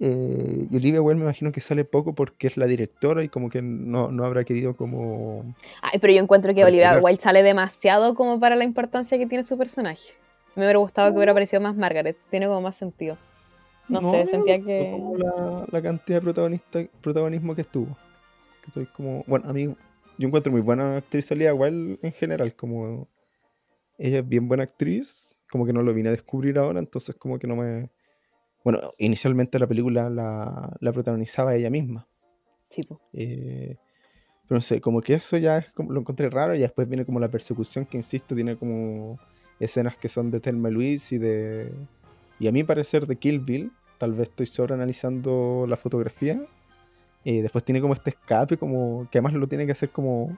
Eh, 0.00 0.66
y 0.70 0.76
Olivia 0.76 1.00
Wilde 1.00 1.20
me 1.20 1.24
imagino 1.24 1.52
que 1.52 1.60
sale 1.60 1.84
poco 1.84 2.14
porque 2.14 2.46
es 2.46 2.56
la 2.56 2.66
directora 2.66 3.22
y 3.22 3.28
como 3.28 3.48
que 3.48 3.62
no, 3.62 4.10
no 4.10 4.24
habrá 4.24 4.44
querido 4.44 4.76
como... 4.76 5.54
Ay, 5.82 5.98
pero 6.00 6.12
yo 6.12 6.20
encuentro 6.20 6.52
que 6.54 6.64
Olivia 6.64 6.98
Wilde 7.00 7.22
sale 7.22 7.42
demasiado 7.42 8.14
como 8.14 8.40
para 8.40 8.56
la 8.56 8.64
importancia 8.64 9.18
que 9.18 9.26
tiene 9.26 9.44
su 9.44 9.56
personaje. 9.56 10.14
Me 10.56 10.64
hubiera 10.64 10.78
gustado 10.78 11.10
que 11.10 11.16
hubiera 11.16 11.32
aparecido 11.32 11.60
más 11.60 11.76
Margaret, 11.76 12.16
tiene 12.30 12.46
como 12.46 12.60
más 12.60 12.76
sentido. 12.76 13.16
No, 13.88 14.00
sé, 14.10 14.26
sentía 14.26 14.58
que... 14.60 14.90
Como 14.92 15.16
la, 15.16 15.66
la, 15.70 15.82
cantidad 15.82 16.18
de 16.18 16.22
protagonista, 16.22 16.84
protagonismo 17.00 17.54
que 17.54 17.60
estuvo. 17.60 17.96
Que 18.64 18.70
estoy 18.70 18.86
como... 18.86 19.22
Bueno, 19.26 19.46
a 19.46 19.52
mí 19.52 19.66
yo 20.16 20.26
encuentro 20.26 20.50
muy 20.50 20.62
buena 20.62 20.96
actriz 20.96 21.30
Olivia 21.30 21.52
Wilde 21.52 21.98
en 22.02 22.12
general, 22.12 22.56
como... 22.56 23.08
Ella 23.98 24.20
es 24.20 24.28
bien 24.28 24.48
buena 24.48 24.62
actriz, 24.64 25.44
como 25.50 25.66
que 25.66 25.74
no 25.74 25.82
lo 25.82 25.92
vine 25.92 26.08
a 26.08 26.12
descubrir 26.12 26.58
ahora, 26.58 26.80
entonces 26.80 27.14
como 27.14 27.38
que 27.38 27.46
no 27.46 27.56
me 27.56 27.90
Bueno, 28.64 28.80
inicialmente 28.98 29.58
la 29.58 29.66
película 29.66 30.08
la, 30.08 30.74
la 30.80 30.92
protagonizaba 30.92 31.54
ella 31.54 31.68
misma. 31.68 32.08
Sí, 32.70 32.82
po. 32.82 33.00
Eh, 33.12 33.76
pero 34.48 34.56
no 34.56 34.60
sé, 34.62 34.80
como 34.80 35.00
que 35.02 35.14
eso 35.14 35.36
ya 35.36 35.58
es 35.58 35.70
como, 35.72 35.92
lo 35.92 36.00
encontré 36.00 36.28
raro 36.30 36.54
y 36.54 36.60
después 36.60 36.88
viene 36.88 37.04
como 37.04 37.20
la 37.20 37.30
persecución 37.30 37.86
que, 37.86 37.98
insisto, 37.98 38.34
tiene 38.34 38.56
como 38.56 39.18
escenas 39.60 39.96
que 39.96 40.08
son 40.08 40.30
de 40.30 40.40
Thelma 40.40 40.70
y 40.70 40.72
Louise 40.72 41.14
y 41.14 41.18
de... 41.18 41.72
Y 42.40 42.48
a 42.48 42.52
mi 42.52 42.64
parecer 42.64 43.06
de 43.06 43.16
Kill 43.16 43.40
Bill, 43.40 43.70
tal 43.98 44.12
vez 44.12 44.28
estoy 44.28 44.46
sobreanalizando 44.46 45.66
la 45.68 45.76
fotografía. 45.76 46.40
Y 47.24 47.40
después 47.40 47.64
tiene 47.64 47.80
como 47.80 47.94
este 47.94 48.10
escape, 48.10 48.56
como 48.58 49.08
que 49.10 49.18
además 49.18 49.32
lo 49.34 49.46
tiene 49.46 49.64
que 49.66 49.72
hacer 49.72 49.88
como 49.90 50.36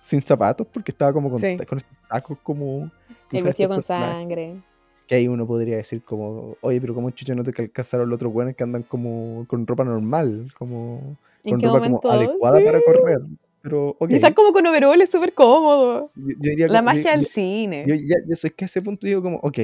sin 0.00 0.22
zapatos, 0.22 0.66
porque 0.72 0.92
estaba 0.92 1.12
como 1.12 1.28
con, 1.30 1.38
Sí. 1.38 1.56
con 1.68 1.78
estos 1.78 1.98
tacos 2.08 2.38
como... 2.42 2.90
que 3.28 3.38
El 3.38 3.44
vestido 3.44 3.68
con 3.68 3.78
personajes. 3.78 4.14
sangre. 4.14 4.62
Que 5.08 5.16
ahí 5.16 5.26
uno 5.28 5.46
podría 5.46 5.76
decir 5.76 6.02
como, 6.02 6.56
oye, 6.60 6.80
pero 6.80 6.94
como 6.94 7.10
chucho 7.10 7.34
no 7.34 7.42
te 7.42 7.52
alcanzaron 7.60 8.08
los 8.08 8.16
otros 8.16 8.32
buenos 8.32 8.54
que 8.54 8.62
andan 8.62 8.82
como 8.84 9.44
con 9.48 9.66
ropa 9.66 9.82
normal, 9.84 10.52
como 10.58 11.16
¿En 11.44 11.52
con 11.52 11.60
ropa 11.60 11.74
momento? 11.78 11.98
como 12.02 12.14
adecuada 12.14 12.58
Sí. 12.58 12.64
para 12.64 12.80
correr. 12.82 13.18
Pero, 13.60 13.96
ok. 13.98 14.10
Y 14.10 14.14
estar 14.14 14.34
como 14.34 14.52
con 14.52 14.66
overoles 14.66 15.10
súper 15.10 15.34
cómodo. 15.34 16.08
Yo, 16.14 16.28
yo 16.28 16.34
diría 16.38 16.68
La 16.68 16.78
como- 16.80 16.92
yo- 16.92 16.96
magia 16.96 17.10
del 17.12 17.22
yo- 17.22 17.28
cine. 17.30 17.84
Yo, 17.88 17.94
ya, 17.96 18.16
yo 18.26 18.36
sé 18.36 18.50
que 18.50 18.64
a 18.64 18.66
ese 18.66 18.80
punto 18.82 19.06
digo 19.06 19.20
como, 19.22 19.38
ok, 19.38 19.58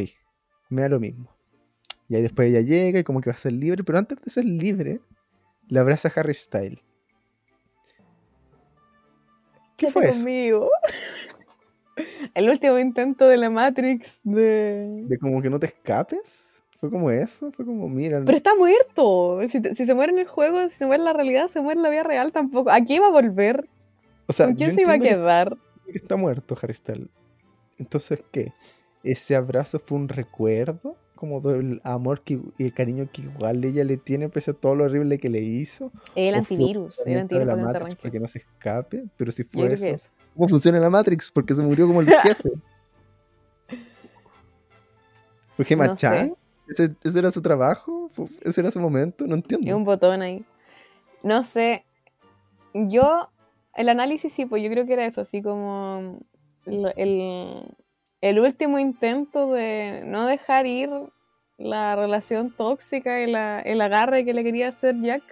me 0.71 0.83
da 0.83 0.89
lo 0.89 0.99
mismo. 0.99 1.29
Y 2.09 2.17
ahí 2.17 2.23
después 2.23 2.49
ella 2.49 2.61
llega 2.61 2.99
y 2.99 3.05
como 3.05 3.21
que 3.21 3.31
va 3.31 3.35
a 3.35 3.39
ser 3.39 3.53
libre, 3.53 3.85
pero 3.85 3.99
antes 3.99 4.19
de 4.21 4.31
ser 4.31 4.45
libre, 4.45 4.99
le 5.69 5.81
abraza 5.81 6.09
a 6.09 6.13
Harry 6.21 6.35
Styles. 6.35 6.83
¿Qué 9.77 9.91
fue 9.91 10.09
eso? 10.09 10.19
conmigo. 10.19 10.71
El 12.35 12.51
último 12.51 12.79
intento 12.79 13.29
de 13.29 13.37
la 13.37 13.51
Matrix 13.51 14.21
de... 14.25 15.05
De 15.07 15.19
como 15.19 15.41
que 15.41 15.51
no 15.51 15.59
te 15.61 15.67
escapes. 15.67 16.47
Fue 16.81 16.91
como 16.91 17.11
eso, 17.11 17.51
fue 17.53 17.65
como, 17.65 17.89
mira, 17.89 18.21
Pero 18.25 18.37
está 18.37 18.55
muerto. 18.57 19.41
Si, 19.49 19.61
te- 19.63 19.75
si 19.75 19.87
se 19.87 19.95
muere 19.95 20.13
en 20.13 20.19
el 20.19 20.27
juego, 20.27 20.61
si 20.69 20.77
se 20.77 20.87
muere 20.87 21.01
en 21.01 21.05
la 21.07 21.13
realidad, 21.13 21.49
se 21.49 21.61
muere 21.61 21.79
en 21.79 21.83
la 21.83 21.91
vida 21.91 22.03
real 22.03 22.33
tampoco. 22.33 22.71
¿A 22.71 22.77
quién 22.81 22.97
iba 22.97 23.07
a 23.07 23.11
volver? 23.11 23.69
o 24.27 24.33
sea, 24.33 24.47
¿Con 24.47 24.57
quién 24.57 24.75
se 24.75 24.83
iba 24.83 24.95
a 24.95 24.99
quedar? 24.99 25.57
que 25.87 25.93
está 25.99 26.17
muerto 26.17 26.57
Harry 26.61 26.75
Styles. 26.75 27.09
Entonces, 27.79 28.23
¿qué? 28.33 28.53
¿Ese 29.03 29.37
abrazo 29.37 29.79
fue 29.79 29.99
un 29.99 30.09
recuerdo? 30.09 30.97
Como 31.15 31.41
del 31.41 31.81
amor 31.85 32.23
que, 32.23 32.41
y 32.59 32.65
el 32.65 32.75
cariño 32.75 33.09
que 33.13 33.23
igual 33.23 33.65
ella 33.65 33.85
le 33.85 33.97
tiene 33.97 34.29
pese 34.29 34.51
a 34.51 34.55
todo 34.55 34.75
lo 34.75 34.85
horrible 34.85 35.19
que 35.19 35.29
le 35.31 35.41
hizo. 35.41 35.93
El 36.15 36.35
¿O 36.35 36.45
fue 36.45 36.57
un 36.57 36.63
antivirus. 36.63 37.07
El 37.07 37.19
antivirus 37.19 37.47
la 37.47 37.55
para 37.55 37.57
que 37.57 37.63
no 37.63 37.69
se 37.73 37.79
Matrix 37.79 38.03
para 38.03 38.13
que 38.13 38.21
no 38.21 38.27
se 38.29 38.39
escape. 38.39 39.05
Pero 39.17 39.33
si 39.33 39.45
fue 39.45 39.73
eso. 39.73 40.11
¿cómo 40.35 40.49
funciona 40.49 40.79
la 40.81 40.91
Matrix? 40.91 41.31
Porque 41.31 41.55
se 41.55 41.63
murió 41.63 41.87
como 41.87 42.01
el 42.01 42.07
jefe. 42.23 42.51
¿Fue 45.57 45.65
Gemma 45.65 45.87
No 45.87 45.97
Chan? 45.97 46.35
¿Ese, 46.69 46.95
ese 47.03 47.19
era 47.19 47.31
su 47.31 47.43
trabajo? 47.43 48.11
¿Fu- 48.13 48.29
¿Ese 48.43 48.61
era 48.61 48.71
su 48.71 48.81
momento? 48.81 49.27
No 49.27 49.37
Y 49.37 49.39
entiendo. 49.39 49.77
un 49.77 49.85
botón 49.85 50.23
ahí. 50.23 50.45
No 51.23 51.45
sé. 51.45 51.85
Yo, 52.73 53.31
el 53.75 53.89
análisis 53.89 54.33
sí, 54.33 54.47
pues 54.47 54.63
yo 54.63 54.71
creo 54.71 54.85
que 54.87 54.95
era 54.95 55.07
eso, 55.07 55.21
así 55.21 55.43
como 55.43 56.19
el, 56.67 56.93
el, 56.97 57.63
el 58.25 58.41
último 58.41 58.79
intento 58.79 59.53
de 59.53 60.03
no 60.07 60.25
dejar 60.25 60.65
ir 60.65 60.89
la 61.59 61.95
relación 61.95 62.51
tóxica 62.51 63.21
y 63.21 63.31
la, 63.31 63.61
el 63.61 63.83
agarre 63.83 64.25
que 64.25 64.33
le 64.33 64.43
quería 64.43 64.69
hacer 64.69 64.99
Jack. 64.99 65.23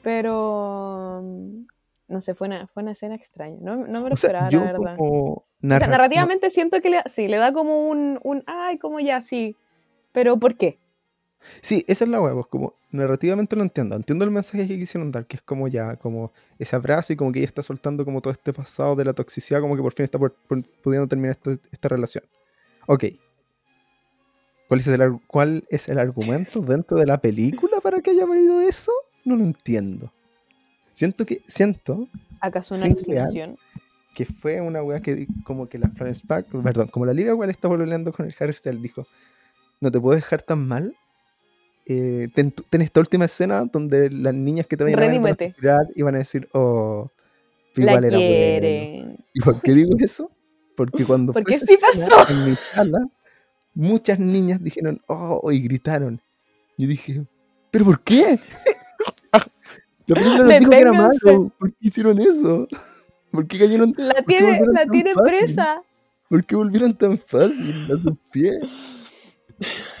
Pero, 0.00 1.24
no 2.06 2.20
sé, 2.20 2.34
fue 2.34 2.46
una, 2.46 2.68
fue 2.68 2.84
una 2.84 2.92
escena 2.92 3.16
extraña. 3.16 3.56
No, 3.60 3.74
no 3.74 4.00
me 4.00 4.10
lo 4.10 4.12
O 4.12 4.14
esperaba, 4.14 4.48
la 4.48 4.60
verdad. 4.60 4.96
O 4.96 5.44
sea, 5.60 5.88
narrativamente 5.88 6.50
siento 6.50 6.80
que 6.80 6.90
le, 6.90 7.02
sí, 7.06 7.26
le 7.26 7.38
da 7.38 7.52
como 7.52 7.88
un, 7.88 8.20
un, 8.22 8.44
ay, 8.46 8.78
como 8.78 9.00
ya, 9.00 9.20
sí. 9.20 9.56
Pero 10.12 10.36
¿por 10.36 10.56
qué? 10.56 10.78
Sí, 11.60 11.84
esa 11.88 12.04
es 12.04 12.10
la 12.10 12.20
hueá, 12.20 12.34
pues 12.34 12.46
como 12.46 12.74
narrativamente 12.92 13.56
lo 13.56 13.62
entiendo. 13.62 13.96
Entiendo 13.96 14.24
el 14.24 14.30
mensaje 14.30 14.66
que 14.66 14.76
quisieron 14.78 15.10
dar, 15.10 15.26
que 15.26 15.36
es 15.36 15.42
como 15.42 15.68
ya, 15.68 15.96
como 15.96 16.32
ese 16.58 16.76
abrazo 16.76 17.12
y 17.12 17.16
como 17.16 17.32
que 17.32 17.38
ella 17.38 17.46
está 17.46 17.62
soltando 17.62 18.04
como 18.04 18.20
todo 18.20 18.32
este 18.32 18.52
pasado 18.52 18.96
de 18.96 19.04
la 19.04 19.12
toxicidad, 19.14 19.60
como 19.60 19.76
que 19.76 19.82
por 19.82 19.92
fin 19.92 20.04
está 20.04 20.18
por- 20.18 20.34
por- 20.34 20.62
pudiendo 20.82 21.06
terminar 21.06 21.32
esta, 21.32 21.58
esta 21.72 21.88
relación. 21.88 22.24
Ok. 22.86 23.04
¿Cuál 24.68 24.80
es, 24.80 24.86
el, 24.88 25.00
ar- 25.00 25.20
¿Cuál 25.26 25.64
es 25.70 25.88
el 25.88 25.98
argumento 25.98 26.60
dentro 26.60 26.98
de 26.98 27.06
la 27.06 27.18
película 27.20 27.80
para 27.80 28.00
que 28.00 28.10
haya 28.10 28.26
venido 28.26 28.60
eso? 28.60 28.92
No 29.24 29.36
lo 29.36 29.44
entiendo. 29.44 30.12
Siento 30.92 31.24
que, 31.24 31.42
siento 31.46 32.08
¿Acaso 32.40 32.74
una 32.74 32.86
alucinación? 32.86 33.56
que 34.14 34.24
fue 34.26 34.60
una 34.60 34.82
weá 34.82 35.00
que 35.00 35.28
como 35.44 35.68
que 35.68 35.78
la 35.78 35.88
Florence 35.90 36.24
Pack, 36.26 36.46
perdón, 36.62 36.88
como 36.88 37.06
la 37.06 37.14
Liga 37.14 37.30
igual 37.30 37.50
está 37.50 37.68
volviendo 37.68 38.12
con 38.12 38.26
el 38.26 38.34
Harry 38.40 38.52
Styles, 38.52 38.82
dijo, 38.82 39.06
no 39.80 39.90
te 39.92 40.00
puedo 40.00 40.16
dejar 40.16 40.42
tan 40.42 40.66
mal. 40.66 40.96
Eh, 41.90 42.28
ten, 42.34 42.52
ten 42.68 42.82
esta 42.82 43.00
última 43.00 43.24
escena 43.24 43.64
donde 43.64 44.10
las 44.10 44.34
niñas 44.34 44.66
que 44.66 44.76
te 44.76 44.84
vayan 44.84 44.98
a 44.98 45.00
ver 45.00 45.08
van 45.96 46.14
a 46.14 46.18
decir, 46.18 46.48
oh, 46.52 47.10
La 47.74 47.92
igual 47.92 48.04
era 48.04 48.16
bueno". 48.18 48.28
quieren. 48.28 49.24
¿Y 49.32 49.40
por 49.40 49.60
qué 49.62 49.72
digo 49.72 49.96
eso? 50.00 50.30
Porque 50.76 51.04
cuando 51.04 51.32
Porque 51.32 51.58
sí 51.58 51.76
pasó. 51.80 52.30
en 52.32 52.50
mi 52.50 52.54
sala, 52.56 52.98
muchas 53.74 54.18
niñas 54.18 54.62
dijeron, 54.62 55.00
oh, 55.06 55.50
y 55.50 55.60
gritaron. 55.62 56.20
Yo 56.76 56.86
dije, 56.88 57.24
¿pero 57.70 57.86
por 57.86 58.00
qué? 58.02 58.38
La 60.06 60.14
película 60.14 60.44
nos 60.44 60.58
dijo 60.58 60.70
que 60.70 60.80
era 60.80 60.92
malo. 60.92 61.52
¿Por 61.58 61.70
qué 61.72 61.76
hicieron 61.80 62.20
eso? 62.20 62.66
¿Por 63.30 63.46
qué 63.46 63.58
cayeron 63.58 63.94
La 63.96 64.14
qué 64.14 64.22
tiene, 64.22 64.60
la 64.72 64.86
tiene 64.86 65.14
fácil? 65.14 65.30
presa. 65.38 65.82
¿Por 66.28 66.44
qué 66.44 66.56
volvieron 66.56 66.94
tan 66.96 67.18
fácil 67.18 67.86
a 67.92 68.02
sus 68.02 68.18
pies? 68.30 68.58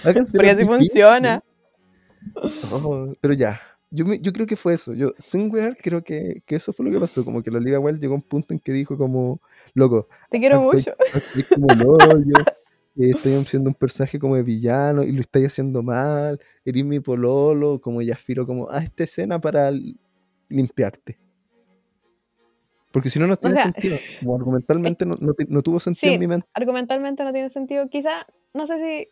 Háganse 0.04 0.32
Porque 0.34 0.50
así 0.50 0.62
difíciles. 0.64 0.68
funciona. 0.92 1.42
Oh, 2.72 3.12
pero 3.20 3.34
ya, 3.34 3.60
yo, 3.90 4.04
me- 4.04 4.18
yo 4.20 4.32
creo 4.32 4.46
que 4.46 4.56
fue 4.56 4.74
eso. 4.74 4.94
Yo, 4.94 5.12
sin 5.18 5.50
wear, 5.52 5.76
creo 5.76 6.02
que, 6.02 6.42
que 6.46 6.56
eso 6.56 6.72
fue 6.72 6.86
lo 6.86 6.92
que 6.92 7.00
pasó. 7.00 7.24
Como 7.24 7.42
que 7.42 7.50
la 7.50 7.60
Liga 7.60 7.78
Wild 7.78 8.00
llegó 8.00 8.14
a 8.14 8.16
un 8.16 8.22
punto 8.22 8.52
en 8.54 8.60
que 8.60 8.72
dijo 8.72 8.96
como, 8.96 9.40
loco, 9.74 10.08
Te 10.30 10.38
quiero 10.38 10.70
estoy- 10.70 10.92
mucho. 10.92 10.92
estoy 11.14 11.42
como 11.44 11.96
eh, 12.96 13.10
estoy 13.10 13.32
haciendo 13.34 13.70
un 13.70 13.74
personaje 13.74 14.18
como 14.18 14.36
de 14.36 14.42
villano 14.42 15.02
y 15.02 15.12
lo 15.12 15.20
estáis 15.20 15.46
haciendo 15.46 15.82
mal, 15.82 16.40
eres 16.64 16.84
mi 16.84 17.00
pololo, 17.00 17.80
como 17.80 18.02
ya 18.02 18.16
firo 18.16 18.46
como, 18.46 18.68
ah, 18.70 18.82
esta 18.82 19.04
escena 19.04 19.40
para 19.40 19.70
limpiarte. 20.48 21.18
Porque 22.92 23.10
si 23.10 23.18
no, 23.18 23.26
no 23.26 23.36
tiene 23.36 23.54
sea, 23.56 23.64
sentido. 23.64 23.96
Como 24.20 24.34
argumentalmente 24.36 25.04
no, 25.04 25.16
no 25.20 25.62
tuvo 25.62 25.78
sentido 25.78 26.10
Sí. 26.10 26.14
en 26.14 26.20
mi 26.20 26.26
mente. 26.26 26.48
Argumentalmente 26.54 27.22
no 27.22 27.32
tiene 27.32 27.50
sentido. 27.50 27.88
Quizá, 27.90 28.26
no 28.54 28.66
sé 28.66 28.78
si. 28.80 29.08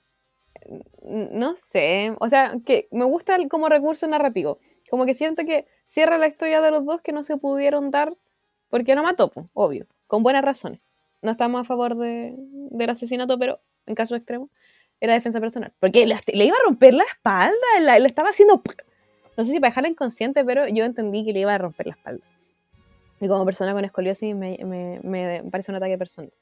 No 1.04 1.56
sé. 1.56 2.14
O 2.20 2.28
sea, 2.28 2.54
que 2.64 2.86
me 2.92 3.04
gusta 3.04 3.36
como 3.48 3.68
recurso 3.68 4.06
narrativo. 4.06 4.58
Como 4.90 5.04
que 5.06 5.14
siento 5.14 5.44
que 5.44 5.66
cierra 5.84 6.18
la 6.18 6.26
historia 6.26 6.60
de 6.60 6.70
los 6.70 6.84
dos 6.84 7.00
que 7.00 7.12
no 7.12 7.24
se 7.24 7.36
pudieron 7.36 7.90
dar 7.90 8.12
porque 8.70 8.94
no 8.94 9.02
mató, 9.02 9.30
obvio. 9.54 9.86
Con 10.08 10.22
buenas 10.22 10.44
razones. 10.44 10.80
No 11.22 11.30
estamos 11.30 11.60
a 11.60 11.64
favor 11.64 11.96
de, 11.96 12.34
del 12.36 12.90
asesinato, 12.90 13.38
pero 13.38 13.60
en 13.86 13.94
caso 13.94 14.16
extremo, 14.16 14.48
era 15.00 15.14
defensa 15.14 15.40
personal. 15.40 15.72
Porque 15.80 16.06
le, 16.06 16.44
iba 16.44 16.56
a 16.56 16.64
romper 16.66 16.94
la 16.94 17.04
espalda, 17.04 17.98
le 17.98 18.06
estaba 18.06 18.30
haciendo. 18.30 18.62
No 19.36 19.44
sé 19.44 19.52
si 19.52 19.60
para 19.60 19.70
dejarla 19.70 19.88
inconsciente, 19.90 20.44
pero 20.44 20.66
yo 20.68 20.84
entendí 20.84 21.24
que 21.24 21.32
le 21.32 21.40
iba 21.40 21.54
a 21.54 21.58
romper 21.58 21.86
la 21.86 21.92
espalda. 21.94 22.24
Y 23.20 23.28
como 23.28 23.44
persona 23.44 23.72
con 23.72 23.84
escoliosis 23.84 24.34
me, 24.36 24.58
me- 24.64 25.00
me 25.02 25.42
parece 25.50 25.70
un 25.72 25.76
ataque 25.76 25.96
personal. 25.98 26.32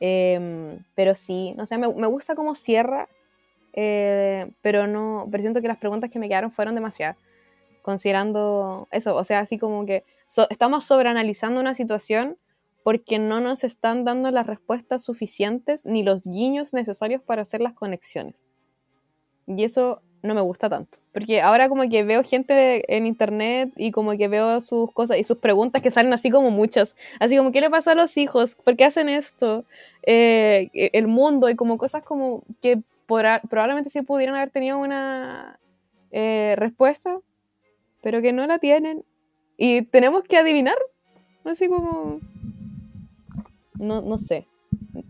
Em, 0.00 0.78
pero 0.94 1.14
sí, 1.14 1.54
no 1.56 1.66
sé, 1.66 1.78
me, 1.78 1.92
me 1.94 2.06
gusta 2.06 2.34
cómo 2.34 2.54
cierra, 2.54 3.08
eh, 3.74 4.50
pero 4.62 4.86
no, 4.86 5.28
pero 5.30 5.42
siento 5.42 5.60
que 5.62 5.68
las 5.68 5.78
preguntas 5.78 6.10
que 6.10 6.18
me 6.18 6.28
quedaron 6.28 6.50
fueron 6.52 6.74
demasiadas, 6.74 7.16
considerando 7.82 8.88
eso, 8.90 9.16
o 9.16 9.24
sea, 9.24 9.40
así 9.40 9.58
como 9.58 9.84
que 9.86 10.04
so- 10.26 10.48
estamos 10.50 10.84
sobreanalizando 10.84 11.60
una 11.60 11.74
situación 11.74 12.38
porque 12.82 13.18
no 13.18 13.40
nos 13.40 13.64
están 13.64 14.04
dando 14.04 14.30
las 14.30 14.46
respuestas 14.46 15.04
suficientes 15.04 15.86
ni 15.86 16.02
los 16.02 16.24
guiños 16.24 16.74
necesarios 16.74 17.22
para 17.22 17.42
hacer 17.42 17.60
las 17.62 17.74
conexiones. 17.74 18.44
Y 19.46 19.64
eso 19.64 20.00
no 20.22 20.34
me 20.34 20.40
gusta 20.40 20.70
tanto. 20.70 20.98
Porque 21.12 21.42
ahora 21.42 21.68
como 21.68 21.88
que 21.88 22.02
veo 22.02 22.22
gente 22.24 22.82
en 22.94 23.06
internet 23.06 23.70
y 23.76 23.90
como 23.90 24.12
que 24.16 24.26
veo 24.28 24.60
sus 24.60 24.90
cosas 24.92 25.18
y 25.18 25.24
sus 25.24 25.38
preguntas 25.38 25.82
que 25.82 25.90
salen 25.90 26.12
así 26.14 26.30
como 26.30 26.50
muchas. 26.50 26.96
Así 27.20 27.36
como, 27.36 27.52
¿qué 27.52 27.60
le 27.60 27.70
pasa 27.70 27.92
a 27.92 27.94
los 27.94 28.16
hijos? 28.16 28.54
¿Por 28.56 28.76
qué 28.76 28.84
hacen 28.86 29.08
esto? 29.10 29.64
Eh, 30.02 30.70
el 30.74 31.06
mundo 31.08 31.50
y 31.50 31.56
como 31.56 31.76
cosas 31.76 32.02
como 32.02 32.42
que 32.62 32.80
probablemente 33.06 33.90
sí 33.90 34.02
pudieran 34.02 34.34
haber 34.34 34.50
tenido 34.50 34.78
una 34.78 35.58
eh, 36.10 36.54
respuesta, 36.56 37.18
pero 38.02 38.22
que 38.22 38.32
no 38.32 38.46
la 38.46 38.58
tienen. 38.58 39.04
Y 39.56 39.82
tenemos 39.82 40.22
que 40.24 40.36
adivinar. 40.36 40.76
Así 41.44 41.68
como... 41.68 42.20
No, 43.78 44.00
no 44.00 44.18
sé. 44.18 44.46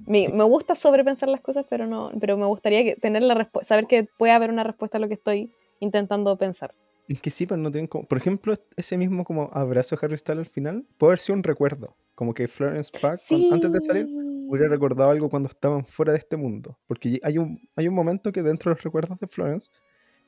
Me, 0.06 0.28
me 0.28 0.44
gusta 0.44 0.74
sobrepensar 0.74 1.28
las 1.28 1.40
cosas, 1.40 1.66
pero 1.68 1.86
no, 1.86 2.10
pero 2.20 2.36
me 2.36 2.46
gustaría 2.46 2.82
que, 2.84 2.96
tener 2.96 3.22
la 3.22 3.48
saber 3.62 3.86
que 3.86 4.04
puede 4.04 4.32
haber 4.32 4.50
una 4.50 4.64
respuesta 4.64 4.98
a 4.98 5.00
lo 5.00 5.08
que 5.08 5.14
estoy 5.14 5.52
intentando 5.80 6.36
pensar. 6.36 6.74
Es 7.08 7.20
que 7.20 7.30
sí, 7.30 7.46
pero 7.46 7.60
no 7.60 7.70
tienen 7.70 7.86
como. 7.86 8.04
Por 8.06 8.18
ejemplo, 8.18 8.54
ese 8.76 8.96
mismo 8.96 9.24
como 9.24 9.50
abrazo 9.52 9.96
Harry 10.00 10.16
Styles 10.16 10.46
al 10.46 10.46
final 10.46 10.86
puede 10.96 11.10
haber 11.12 11.20
sido 11.20 11.36
un 11.36 11.42
recuerdo. 11.42 11.94
Como 12.14 12.32
que 12.34 12.46
Florence 12.48 12.90
cuan- 13.00 13.16
antes 13.52 13.72
de 13.72 13.80
salir, 13.80 14.06
hubiera 14.48 14.68
recordado 14.68 15.10
algo 15.10 15.28
cuando 15.28 15.48
estaban 15.48 15.84
fuera 15.84 16.12
de 16.12 16.18
este 16.18 16.36
mundo. 16.36 16.78
Porque 16.86 17.18
hay 17.22 17.38
un, 17.38 17.60
hay 17.76 17.88
un 17.88 17.94
momento 17.94 18.30
que 18.32 18.42
dentro 18.42 18.70
de 18.70 18.76
los 18.76 18.84
recuerdos 18.84 19.18
de 19.18 19.26
Florence 19.26 19.70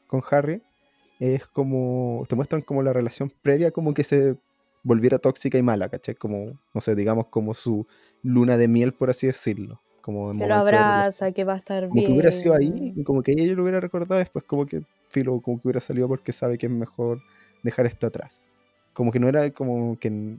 con 0.06 0.22
Harry 0.30 0.62
es 1.20 1.46
como, 1.46 2.24
te 2.28 2.34
muestran 2.34 2.62
como 2.62 2.82
la 2.82 2.92
relación 2.92 3.32
previa 3.42 3.70
como 3.70 3.94
que 3.94 4.04
se 4.04 4.36
volviera 4.82 5.18
tóxica 5.18 5.58
y 5.58 5.62
mala, 5.62 5.88
¿cachai? 5.88 6.14
Como, 6.14 6.58
no 6.74 6.80
sé, 6.80 6.94
digamos 6.94 7.26
como 7.28 7.54
su 7.54 7.86
luna 8.22 8.56
de 8.56 8.68
miel, 8.68 8.92
por 8.92 9.10
así 9.10 9.26
decirlo. 9.26 9.80
Como 10.00 10.30
que 10.32 10.46
lo 10.46 10.54
abraza, 10.54 11.32
que 11.32 11.42
va 11.44 11.54
a 11.54 11.56
estar 11.56 11.82
como 11.88 11.94
bien. 11.94 12.06
que 12.06 12.12
hubiera 12.12 12.30
sido 12.32 12.54
ahí, 12.54 12.92
y 12.94 13.02
como 13.02 13.22
que 13.22 13.32
ella 13.32 13.52
lo 13.54 13.62
hubiera 13.62 13.80
recordado, 13.80 14.18
después 14.20 14.44
como 14.44 14.64
que, 14.66 14.82
filo, 15.08 15.40
como 15.40 15.60
que 15.60 15.66
hubiera 15.68 15.80
salido 15.80 16.06
porque 16.06 16.32
sabe 16.32 16.58
que 16.58 16.66
es 16.66 16.72
mejor 16.72 17.20
dejar 17.64 17.86
esto 17.86 18.06
atrás. 18.06 18.42
Como 18.92 19.10
que 19.10 19.18
no 19.18 19.28
era 19.28 19.50
como 19.50 19.98
que 19.98 20.38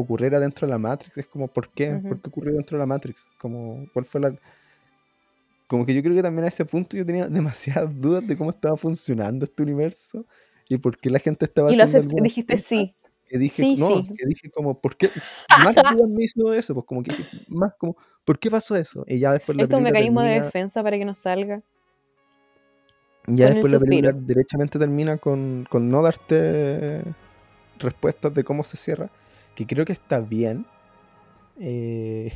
ocurriera 0.00 0.38
dentro 0.40 0.66
de 0.66 0.72
la 0.72 0.78
Matrix, 0.78 1.18
es 1.18 1.26
como, 1.26 1.48
¿por 1.48 1.68
qué? 1.70 1.92
¿Por 1.92 2.20
qué 2.20 2.28
ocurrió 2.28 2.52
dentro 2.54 2.76
de 2.76 2.80
la 2.80 2.86
Matrix? 2.86 3.24
Como, 3.38 3.86
¿cuál 3.92 4.04
fue 4.04 4.20
la...? 4.20 4.34
Como 5.66 5.84
que 5.84 5.94
yo 5.94 6.02
creo 6.02 6.14
que 6.14 6.22
también 6.22 6.44
a 6.44 6.48
ese 6.48 6.64
punto 6.64 6.96
yo 6.96 7.04
tenía 7.04 7.26
demasiadas 7.28 7.98
dudas 7.98 8.26
de 8.26 8.36
cómo 8.36 8.50
estaba 8.50 8.76
funcionando 8.76 9.44
este 9.44 9.62
universo 9.62 10.24
y 10.68 10.78
por 10.78 10.98
qué 10.98 11.10
la 11.10 11.18
gente 11.18 11.44
estaba 11.44 11.72
y 11.72 11.76
lo 11.76 11.86
dijiste 12.22 12.56
sí 12.58 12.92
que 13.28 13.38
dije, 13.38 13.76
no, 13.76 14.02
que 14.02 14.26
dije 14.26 14.50
como, 14.50 14.74
¿por 14.74 14.96
qué? 14.96 15.10
Más 15.62 15.74
dudas 15.74 16.08
me 16.08 16.24
hizo 16.24 16.52
eso, 16.52 16.74
pues 16.74 16.86
como 16.86 17.02
que 17.02 17.12
más 17.48 17.74
como, 17.76 17.96
¿por 18.24 18.38
qué 18.38 18.50
pasó 18.50 18.74
eso? 18.74 19.04
Y 19.06 19.18
ya 19.18 19.32
después 19.32 19.56
la 19.56 19.64
Esto 19.64 19.76
es 19.76 19.78
un 19.78 19.84
mecanismo 19.84 20.22
de 20.22 20.40
defensa 20.40 20.82
para 20.82 20.96
que 20.96 21.04
no 21.04 21.14
salga. 21.14 21.62
Ya 23.26 23.50
después 23.50 23.72
la 23.72 23.78
película 23.78 24.12
derechamente 24.12 24.78
termina 24.78 25.18
con, 25.18 25.66
con 25.68 25.90
no 25.90 26.00
darte 26.02 27.02
respuestas 27.78 28.32
de 28.32 28.42
cómo 28.42 28.64
se 28.64 28.76
cierra, 28.78 29.10
que 29.58 29.66
creo 29.66 29.84
que 29.84 29.92
está 29.92 30.20
bien. 30.20 30.66
Eh, 31.58 32.32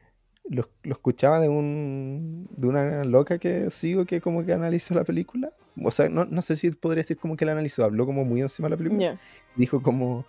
lo, 0.44 0.68
lo, 0.82 0.92
escuchaba 0.92 1.40
de 1.40 1.48
un 1.48 2.48
de 2.54 2.68
una 2.68 3.04
loca 3.04 3.38
que 3.38 3.70
sigo 3.70 4.04
que 4.04 4.20
como 4.20 4.44
que 4.44 4.52
analizó 4.52 4.94
la 4.94 5.04
película. 5.04 5.52
O 5.82 5.90
sea, 5.90 6.10
no, 6.10 6.26
no 6.26 6.42
sé 6.42 6.56
si 6.56 6.70
podría 6.70 7.00
decir 7.00 7.16
como 7.16 7.36
que 7.36 7.46
la 7.46 7.52
analizó, 7.52 7.84
habló 7.84 8.04
como 8.04 8.24
muy 8.24 8.42
encima 8.42 8.66
de 8.66 8.70
la 8.70 8.76
película. 8.76 9.18
Dijo 9.56 9.82
como 9.82 10.26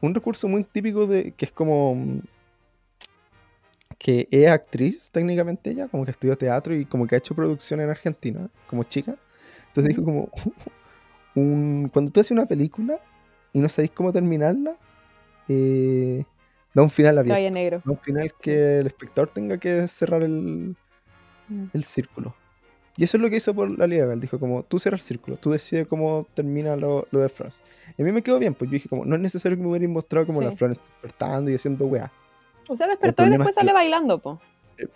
un 0.00 0.14
recurso 0.14 0.46
muy 0.46 0.62
típico 0.62 1.06
de 1.06 1.32
que 1.32 1.46
es 1.46 1.52
como 1.52 2.22
que 3.98 4.28
es 4.30 4.48
actriz 4.48 5.10
técnicamente 5.10 5.70
ella, 5.70 5.88
como 5.88 6.04
que 6.04 6.12
estudió 6.12 6.38
teatro 6.38 6.74
y 6.74 6.86
como 6.86 7.06
que 7.06 7.16
ha 7.16 7.18
hecho 7.18 7.34
producción 7.34 7.80
en 7.80 7.90
Argentina, 7.90 8.48
como 8.68 8.84
chica. 8.84 9.16
Entonces 9.66 9.88
dijo 9.88 10.04
como 10.04 10.30
un, 11.34 11.90
cuando 11.92 12.12
tú 12.12 12.20
haces 12.20 12.30
una 12.30 12.46
película 12.46 13.00
y 13.52 13.58
no 13.58 13.68
sabéis 13.68 13.90
cómo 13.90 14.12
terminarla, 14.12 14.76
da 16.74 16.82
un 16.82 16.90
final 16.90 17.18
abierto. 17.18 17.50
Negro. 17.50 17.82
Da 17.84 17.90
un 17.90 17.98
final 17.98 18.32
que 18.40 18.78
el 18.78 18.86
espectador 18.86 19.28
tenga 19.28 19.58
que 19.58 19.86
cerrar 19.88 20.22
el, 20.22 20.76
mm. 21.48 21.64
el 21.72 21.84
círculo. 21.84 22.34
Y 22.96 23.04
eso 23.04 23.16
es 23.16 23.22
lo 23.22 23.30
que 23.30 23.36
hizo 23.36 23.54
por 23.54 23.70
la 23.78 23.86
Liga. 23.86 24.06
Dijo 24.16 24.38
como, 24.38 24.62
tú 24.62 24.78
cierras 24.78 25.00
el 25.00 25.06
círculo, 25.06 25.36
tú 25.36 25.50
decides 25.50 25.86
cómo 25.86 26.26
termina 26.34 26.76
lo, 26.76 27.06
lo, 27.10 27.20
de 27.20 27.28
Frost. 27.28 27.64
Y 27.96 28.02
a 28.02 28.04
mí 28.04 28.12
me 28.12 28.22
quedó 28.22 28.38
bien, 28.38 28.54
pues 28.54 28.70
yo 28.70 28.74
dije 28.74 28.88
como, 28.88 29.04
no 29.04 29.14
es 29.14 29.20
necesario 29.20 29.56
que 29.56 29.62
me 29.62 29.70
hubiera 29.70 29.88
mostrado 29.88 30.26
como 30.26 30.42
las 30.42 30.54
flores 30.54 30.78
despertando 30.78 31.50
y 31.50 31.54
haciendo 31.54 31.86
weá. 31.86 32.12
O 32.68 32.76
sea, 32.76 32.86
despertó 32.86 33.24
y 33.24 33.30
después 33.30 33.54
sale 33.54 33.72
bailando, 33.72 34.18
po. 34.18 34.40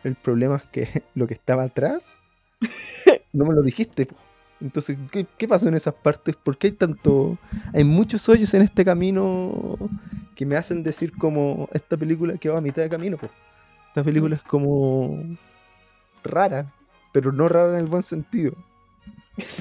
El, 0.03 0.15
problema 0.17 0.57
es 0.57 0.65
que 0.65 1.03
lo 1.15 1.27
que 1.27 1.35
estaba 1.35 1.65
atrás, 1.65 2.17
no 3.33 3.47
me 3.47 3.55
lo 3.55 3.63
dijiste, 3.63 4.07
po. 4.07 4.17
Entonces, 4.61 4.97
¿qué, 5.11 5.27
¿qué, 5.37 5.49
pasó 5.49 5.69
en 5.69 5.75
esas 5.75 5.95
partes? 5.95 6.37
¿Por 6.37 6.57
qué 6.57 6.69
hay 6.69 6.73
tanto... 6.73 7.37
Hay 7.73 7.85
muchos 7.85 8.29
hoyos 8.29 8.55
en 8.55 8.63
este 8.63 8.85
camino 8.85 9.77
que 10.35 10.47
me 10.47 10.57
hacen 10.57 10.83
decir 10.83 11.13
como, 11.17 11.69
esta 11.73 11.97
película 11.97 12.37
quedó 12.39 12.57
a 12.57 12.61
mitad 12.61 12.83
de 12.83 12.89
camino, 12.89 13.17
po. 13.17 13.29
Esta 13.89 14.03
película 14.03 14.37
es 14.37 14.43
como 14.43 15.19
rara 16.23 16.73
pero 17.15 17.31
no 17.31 17.47
raro 17.47 17.75
en 17.75 17.79
el 17.79 17.87
buen 17.87 18.03
sentido. 18.03 18.55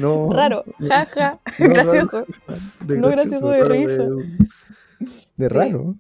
No, 0.02 0.30
raro, 0.34 0.64
jaja, 0.80 1.39
gracioso. 1.60 2.26
no 2.88 3.10
gracioso 3.10 3.48
de 3.50 3.64
risa. 3.64 4.08
De, 5.38 5.50
raro. 5.50 5.96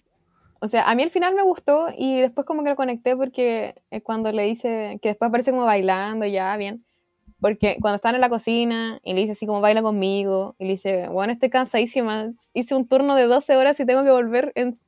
O 0.59 0.67
sea, 0.67 0.89
a 0.89 0.95
mí 0.95 1.03
al 1.03 1.11
final 1.11 1.35
me 1.35 1.43
gustó 1.43 1.89
y 1.95 2.19
después 2.19 2.47
como 2.47 2.63
que 2.63 2.71
lo 2.71 2.75
conecté 2.75 3.15
porque 3.15 3.75
es 3.91 4.01
cuando 4.01 4.31
le 4.31 4.45
dice, 4.45 4.97
que 5.03 5.09
después 5.09 5.29
aparece 5.29 5.51
como 5.51 5.65
bailando, 5.65 6.25
ya, 6.25 6.57
bien. 6.57 6.83
Porque 7.43 7.77
cuando 7.79 7.97
están 7.97 8.15
en 8.15 8.21
la 8.21 8.29
cocina 8.29 8.99
y 9.03 9.13
le 9.13 9.19
dice 9.19 9.33
así 9.33 9.45
como 9.45 9.61
baila 9.61 9.83
conmigo 9.83 10.55
y 10.57 10.63
le 10.63 10.71
dice, 10.71 11.09
bueno, 11.09 11.33
estoy 11.33 11.49
cansadísima, 11.49 12.31
hice 12.53 12.73
un 12.73 12.87
turno 12.87 13.15
de 13.15 13.27
12 13.27 13.55
horas 13.57 13.79
y 13.79 13.85
tengo 13.85 14.03
que 14.03 14.11
volver 14.11 14.51
en 14.55 14.79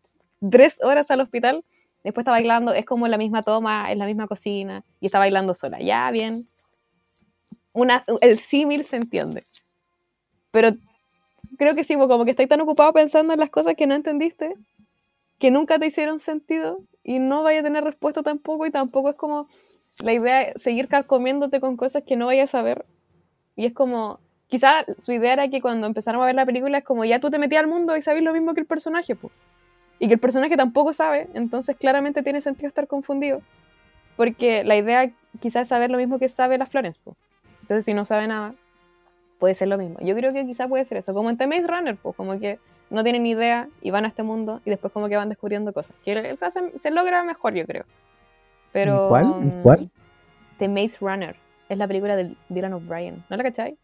3 0.49 0.81
horas 0.83 1.11
al 1.11 1.19
hospital 1.19 1.63
después 2.05 2.21
está 2.23 2.31
bailando, 2.31 2.71
es 2.71 2.85
como 2.85 3.07
la 3.07 3.17
misma 3.17 3.41
toma, 3.41 3.91
es 3.91 3.97
la 3.97 4.05
misma 4.05 4.27
cocina, 4.27 4.85
y 5.01 5.07
está 5.07 5.17
bailando 5.17 5.55
sola. 5.55 5.79
Ya, 5.81 6.09
bien. 6.11 6.35
Una, 7.73 8.05
el 8.21 8.37
símil 8.37 8.85
se 8.85 8.97
entiende. 8.97 9.43
Pero 10.51 10.69
creo 11.57 11.73
que 11.73 11.83
sí, 11.83 11.95
como 11.95 12.23
que 12.23 12.29
estáis 12.29 12.47
tan 12.47 12.61
ocupado 12.61 12.93
pensando 12.93 13.33
en 13.33 13.39
las 13.39 13.49
cosas 13.49 13.73
que 13.75 13.87
no 13.87 13.95
entendiste, 13.95 14.53
que 15.39 15.51
nunca 15.51 15.79
te 15.79 15.87
hicieron 15.87 16.19
sentido, 16.19 16.79
y 17.03 17.19
no 17.19 17.43
vaya 17.43 17.59
a 17.59 17.63
tener 17.63 17.83
respuesta 17.83 18.23
tampoco, 18.23 18.65
y 18.65 18.71
tampoco 18.71 19.09
es 19.09 19.15
como 19.15 19.45
la 20.03 20.13
idea 20.13 20.39
de 20.39 20.53
seguir 20.55 20.87
carcomiéndote 20.87 21.59
con 21.59 21.77
cosas 21.77 22.03
que 22.05 22.15
no 22.15 22.25
vayas 22.27 22.55
a 22.55 22.61
ver. 22.61 22.85
Y 23.55 23.65
es 23.65 23.73
como, 23.73 24.19
quizá 24.47 24.85
su 24.97 25.11
idea 25.11 25.33
era 25.33 25.47
que 25.49 25.61
cuando 25.61 25.87
empezaron 25.87 26.21
a 26.21 26.25
ver 26.25 26.35
la 26.35 26.45
película 26.45 26.79
es 26.79 26.83
como 26.83 27.05
ya 27.05 27.19
tú 27.19 27.29
te 27.29 27.37
metías 27.37 27.63
al 27.63 27.69
mundo 27.69 27.95
y 27.95 28.01
sabes 28.01 28.23
lo 28.23 28.33
mismo 28.33 28.53
que 28.53 28.61
el 28.61 28.65
personaje, 28.65 29.15
pues 29.15 29.33
y 29.99 30.07
que 30.07 30.15
el 30.15 30.19
personaje 30.19 30.57
tampoco 30.57 30.93
sabe, 30.93 31.29
entonces 31.33 31.75
claramente 31.77 32.23
tiene 32.23 32.41
sentido 32.41 32.67
estar 32.67 32.87
confundido. 32.87 33.41
Porque 34.17 34.63
la 34.63 34.75
idea 34.75 35.11
quizás 35.39 35.63
es 35.63 35.67
saber 35.69 35.91
lo 35.91 35.97
mismo 35.97 36.19
que 36.19 36.29
sabe 36.29 36.57
la 36.57 36.65
Florence. 36.65 36.99
Entonces, 37.61 37.85
si 37.85 37.93
no 37.93 38.05
sabe 38.05 38.27
nada, 38.27 38.55
puede 39.39 39.55
ser 39.55 39.67
lo 39.67 39.77
mismo. 39.77 39.97
Yo 40.01 40.15
creo 40.15 40.31
que 40.31 40.45
quizás 40.45 40.67
puede 40.67 40.85
ser 40.85 40.97
eso, 40.97 41.13
como 41.13 41.29
en 41.29 41.37
The 41.37 41.47
Maze 41.47 41.67
Runner, 41.67 41.97
pues, 41.97 42.15
como 42.15 42.37
que 42.39 42.59
no 42.89 43.03
tienen 43.03 43.23
ni 43.23 43.31
idea 43.31 43.67
y 43.81 43.91
van 43.91 44.05
a 44.05 44.07
este 44.07 44.23
mundo 44.23 44.61
y 44.65 44.69
después 44.69 44.93
como 44.93 45.07
que 45.07 45.17
van 45.17 45.29
descubriendo 45.29 45.73
cosas. 45.73 45.95
Que, 46.03 46.35
se, 46.77 46.91
logra 46.91 47.23
mejor, 47.23 47.53
yo 47.53 47.65
creo. 47.65 47.85
Pero, 48.71 49.09
¿Cuál? 49.09 49.25
Mm, 49.25 49.61
¿Cuál? 49.63 49.89
The 50.59 50.67
Maze 50.67 50.97
Runner. 51.01 51.35
Es 51.69 51.77
la 51.77 51.87
película 51.87 52.15
de 52.15 52.35
Dylan 52.49 52.73
O'Brien. 52.73 53.23
¿No 53.29 53.37
la 53.37 53.43
cachai? 53.43 53.77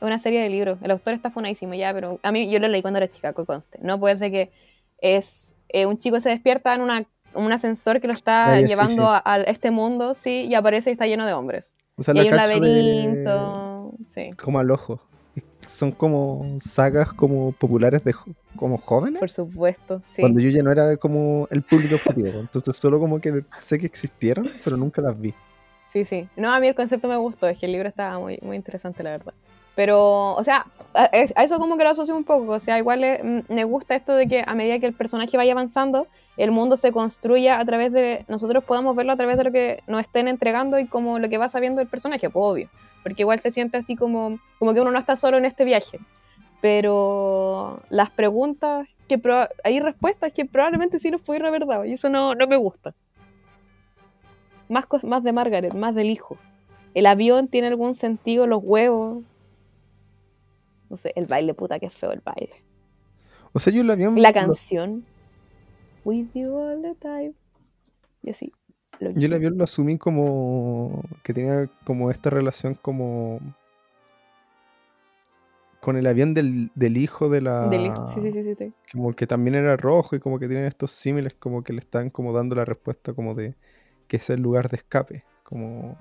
Es 0.00 0.02
una 0.02 0.18
serie 0.18 0.40
de 0.40 0.48
libros. 0.48 0.78
El 0.82 0.90
autor 0.90 1.14
está 1.14 1.30
fonadísimo 1.30 1.74
ya, 1.74 1.92
pero 1.92 2.18
a 2.22 2.32
mí 2.32 2.50
yo 2.50 2.58
lo 2.58 2.68
leí 2.68 2.82
cuando 2.82 2.98
era 2.98 3.08
chica, 3.08 3.32
conste. 3.32 3.78
No 3.80 4.00
puede 4.00 4.16
ser 4.16 4.30
que 4.30 4.50
es 4.98 5.54
eh, 5.68 5.86
un 5.86 5.98
chico 5.98 6.20
se 6.20 6.30
despierta 6.30 6.74
en 6.74 6.82
una, 6.82 7.04
un 7.34 7.52
ascensor 7.52 8.00
que 8.00 8.06
lo 8.06 8.12
está 8.12 8.60
llevando 8.60 9.08
A, 9.08 9.36
este 9.46 9.70
mundo, 9.70 10.14
sí, 10.14 10.46
y 10.48 10.54
aparece 10.54 10.90
y 10.90 10.92
está 10.92 11.06
lleno 11.06 11.26
de 11.26 11.32
hombres. 11.32 11.74
y 11.98 12.18
hay 12.18 12.28
un 12.28 12.36
laberinto, 12.36 13.92
sí. 14.08 14.30
Como 14.32 14.58
al 14.58 14.70
ojo. 14.70 15.00
Son 15.72 15.90
como 15.90 16.58
sagas 16.60 17.12
como 17.12 17.52
populares 17.52 18.04
de 18.04 18.14
como 18.56 18.78
jóvenes. 18.78 19.18
Por 19.18 19.30
supuesto, 19.30 20.00
sí. 20.04 20.20
Cuando 20.20 20.40
yo 20.40 20.50
ya 20.50 20.62
no 20.62 20.70
era 20.70 20.96
como 20.96 21.48
el 21.50 21.62
público 21.62 21.96
objetivo. 21.96 22.28
entonces 22.40 22.76
solo 22.76 23.00
como 23.00 23.20
que 23.20 23.42
sé 23.60 23.78
que 23.78 23.86
existieron, 23.86 24.48
pero 24.64 24.76
nunca 24.76 25.00
las 25.00 25.18
vi. 25.18 25.34
Sí, 25.88 26.04
sí. 26.04 26.28
No, 26.36 26.52
a 26.52 26.60
mí 26.60 26.68
el 26.68 26.74
concepto 26.74 27.08
me 27.08 27.16
gustó, 27.16 27.48
es 27.48 27.58
que 27.58 27.66
el 27.66 27.72
libro 27.72 27.88
estaba 27.88 28.18
muy, 28.18 28.38
muy 28.42 28.56
interesante, 28.56 29.02
la 29.02 29.10
verdad. 29.10 29.34
Pero, 29.74 30.34
o 30.34 30.44
sea, 30.44 30.66
a, 30.94 31.04
eso 31.06 31.58
como 31.58 31.76
que 31.76 31.84
lo 31.84 31.90
asocio 31.90 32.14
un 32.14 32.24
poco. 32.24 32.52
O 32.52 32.58
sea, 32.58 32.78
igual 32.78 33.44
me 33.48 33.64
gusta 33.64 33.94
esto 33.94 34.14
de 34.14 34.28
que 34.28 34.44
a 34.46 34.54
medida 34.54 34.78
que 34.78 34.86
el 34.86 34.94
personaje 34.94 35.36
vaya 35.36 35.52
avanzando, 35.52 36.06
el 36.36 36.50
mundo 36.50 36.76
se 36.76 36.92
construya 36.92 37.58
a 37.58 37.64
través 37.64 37.92
de. 37.92 38.24
Nosotros 38.28 38.64
podamos 38.64 38.94
verlo 38.96 39.12
a 39.12 39.16
través 39.16 39.36
de 39.38 39.44
lo 39.44 39.52
que 39.52 39.82
nos 39.86 40.00
estén 40.02 40.28
entregando 40.28 40.78
y 40.78 40.86
como 40.86 41.18
lo 41.18 41.28
que 41.28 41.38
va 41.38 41.48
sabiendo 41.48 41.80
el 41.80 41.88
personaje, 41.88 42.28
pues 42.28 42.44
obvio. 42.44 42.68
Porque 43.02 43.22
igual 43.22 43.40
se 43.40 43.50
siente 43.50 43.78
así 43.78 43.96
como, 43.96 44.38
como 44.58 44.74
que 44.74 44.80
uno 44.80 44.90
no 44.90 44.98
está 44.98 45.16
solo 45.16 45.38
en 45.38 45.44
este 45.44 45.64
viaje. 45.64 45.98
Pero 46.60 47.82
las 47.88 48.10
preguntas, 48.10 48.88
que 49.08 49.20
hay 49.64 49.80
respuestas 49.80 50.32
que 50.32 50.44
probablemente 50.44 50.98
sí 50.98 51.10
nos 51.10 51.20
pudieron 51.20 51.48
haber 51.48 51.66
dado. 51.66 51.84
Y 51.84 51.92
eso 51.94 52.08
no, 52.08 52.34
no 52.34 52.46
me 52.46 52.56
gusta. 52.56 52.94
Más, 54.68 54.86
más 55.02 55.24
de 55.24 55.32
Margaret, 55.32 55.74
más 55.74 55.94
del 55.94 56.08
hijo. 56.08 56.38
¿El 56.94 57.06
avión 57.06 57.48
tiene 57.48 57.68
algún 57.68 57.94
sentido? 57.94 58.46
¿Los 58.46 58.62
huevos? 58.62 59.24
No 60.92 60.98
sé, 60.98 61.10
el 61.16 61.24
baile, 61.24 61.54
puta, 61.54 61.78
que 61.78 61.88
feo 61.88 62.12
el 62.12 62.20
baile. 62.20 62.52
O 63.54 63.58
sea, 63.58 63.72
yo 63.72 63.82
la 63.82 63.94
avión. 63.94 64.20
La 64.20 64.34
canción. 64.34 65.06
With 66.04 66.26
you 66.34 66.54
all 66.54 66.82
the 66.82 66.94
time. 66.96 67.32
Y 68.22 68.28
así. 68.28 68.52
yo 69.00 69.26
el 69.26 69.32
avión 69.32 69.56
lo 69.56 69.64
asumí 69.64 69.96
como. 69.96 71.02
que 71.22 71.32
tenía 71.32 71.70
como 71.86 72.10
esta 72.10 72.28
relación 72.28 72.74
como. 72.74 73.40
con 75.80 75.96
el 75.96 76.06
avión 76.06 76.34
del, 76.34 76.70
hijo 76.98 77.30
de 77.30 77.40
la. 77.40 77.68
Del 77.68 77.86
hijo, 77.86 78.06
sí, 78.06 78.20
sí, 78.20 78.30
sí, 78.30 78.54
sí, 78.54 78.74
Como 78.92 79.14
que 79.14 79.26
también 79.26 79.54
era 79.54 79.78
rojo 79.78 80.14
y 80.14 80.20
como 80.20 80.38
que 80.38 80.48
tienen 80.48 80.66
estos 80.66 80.90
símiles, 80.90 81.32
como 81.32 81.64
que 81.64 81.72
le 81.72 81.78
están 81.78 82.10
como 82.10 82.34
dando 82.34 82.54
la 82.54 82.66
respuesta 82.66 83.14
como 83.14 83.34
de. 83.34 83.54
que 84.08 84.18
es 84.18 84.28
el 84.28 84.42
lugar 84.42 84.68
de 84.68 84.76
escape. 84.76 85.24
Como. 85.42 85.96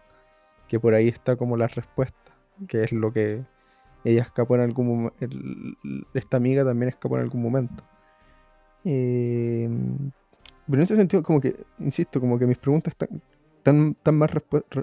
que 0.67 0.81
por 0.81 0.95
ahí 0.95 1.07
está 1.07 1.37
como 1.37 1.55
la 1.55 1.69
respuesta. 1.69 2.35
Que 2.67 2.83
es 2.83 2.91
lo 2.91 3.13
que 3.13 3.45
ella 4.03 4.23
escapó 4.23 4.55
en 4.55 4.61
algún 4.61 4.87
momento, 4.87 5.15
esta 6.13 6.37
amiga 6.37 6.63
también 6.63 6.89
escapó 6.89 7.17
en 7.17 7.23
algún 7.23 7.41
momento. 7.41 7.83
Em, 8.83 10.11
pero 10.65 10.77
en 10.77 10.81
ese 10.81 10.95
sentido, 10.95 11.21
como 11.21 11.39
que, 11.39 11.55
insisto, 11.79 12.19
como 12.19 12.39
que 12.39 12.47
mis 12.47 12.57
preguntas 12.57 12.95
tan, 13.63 13.93
tan, 13.95 14.15
más 14.15 14.31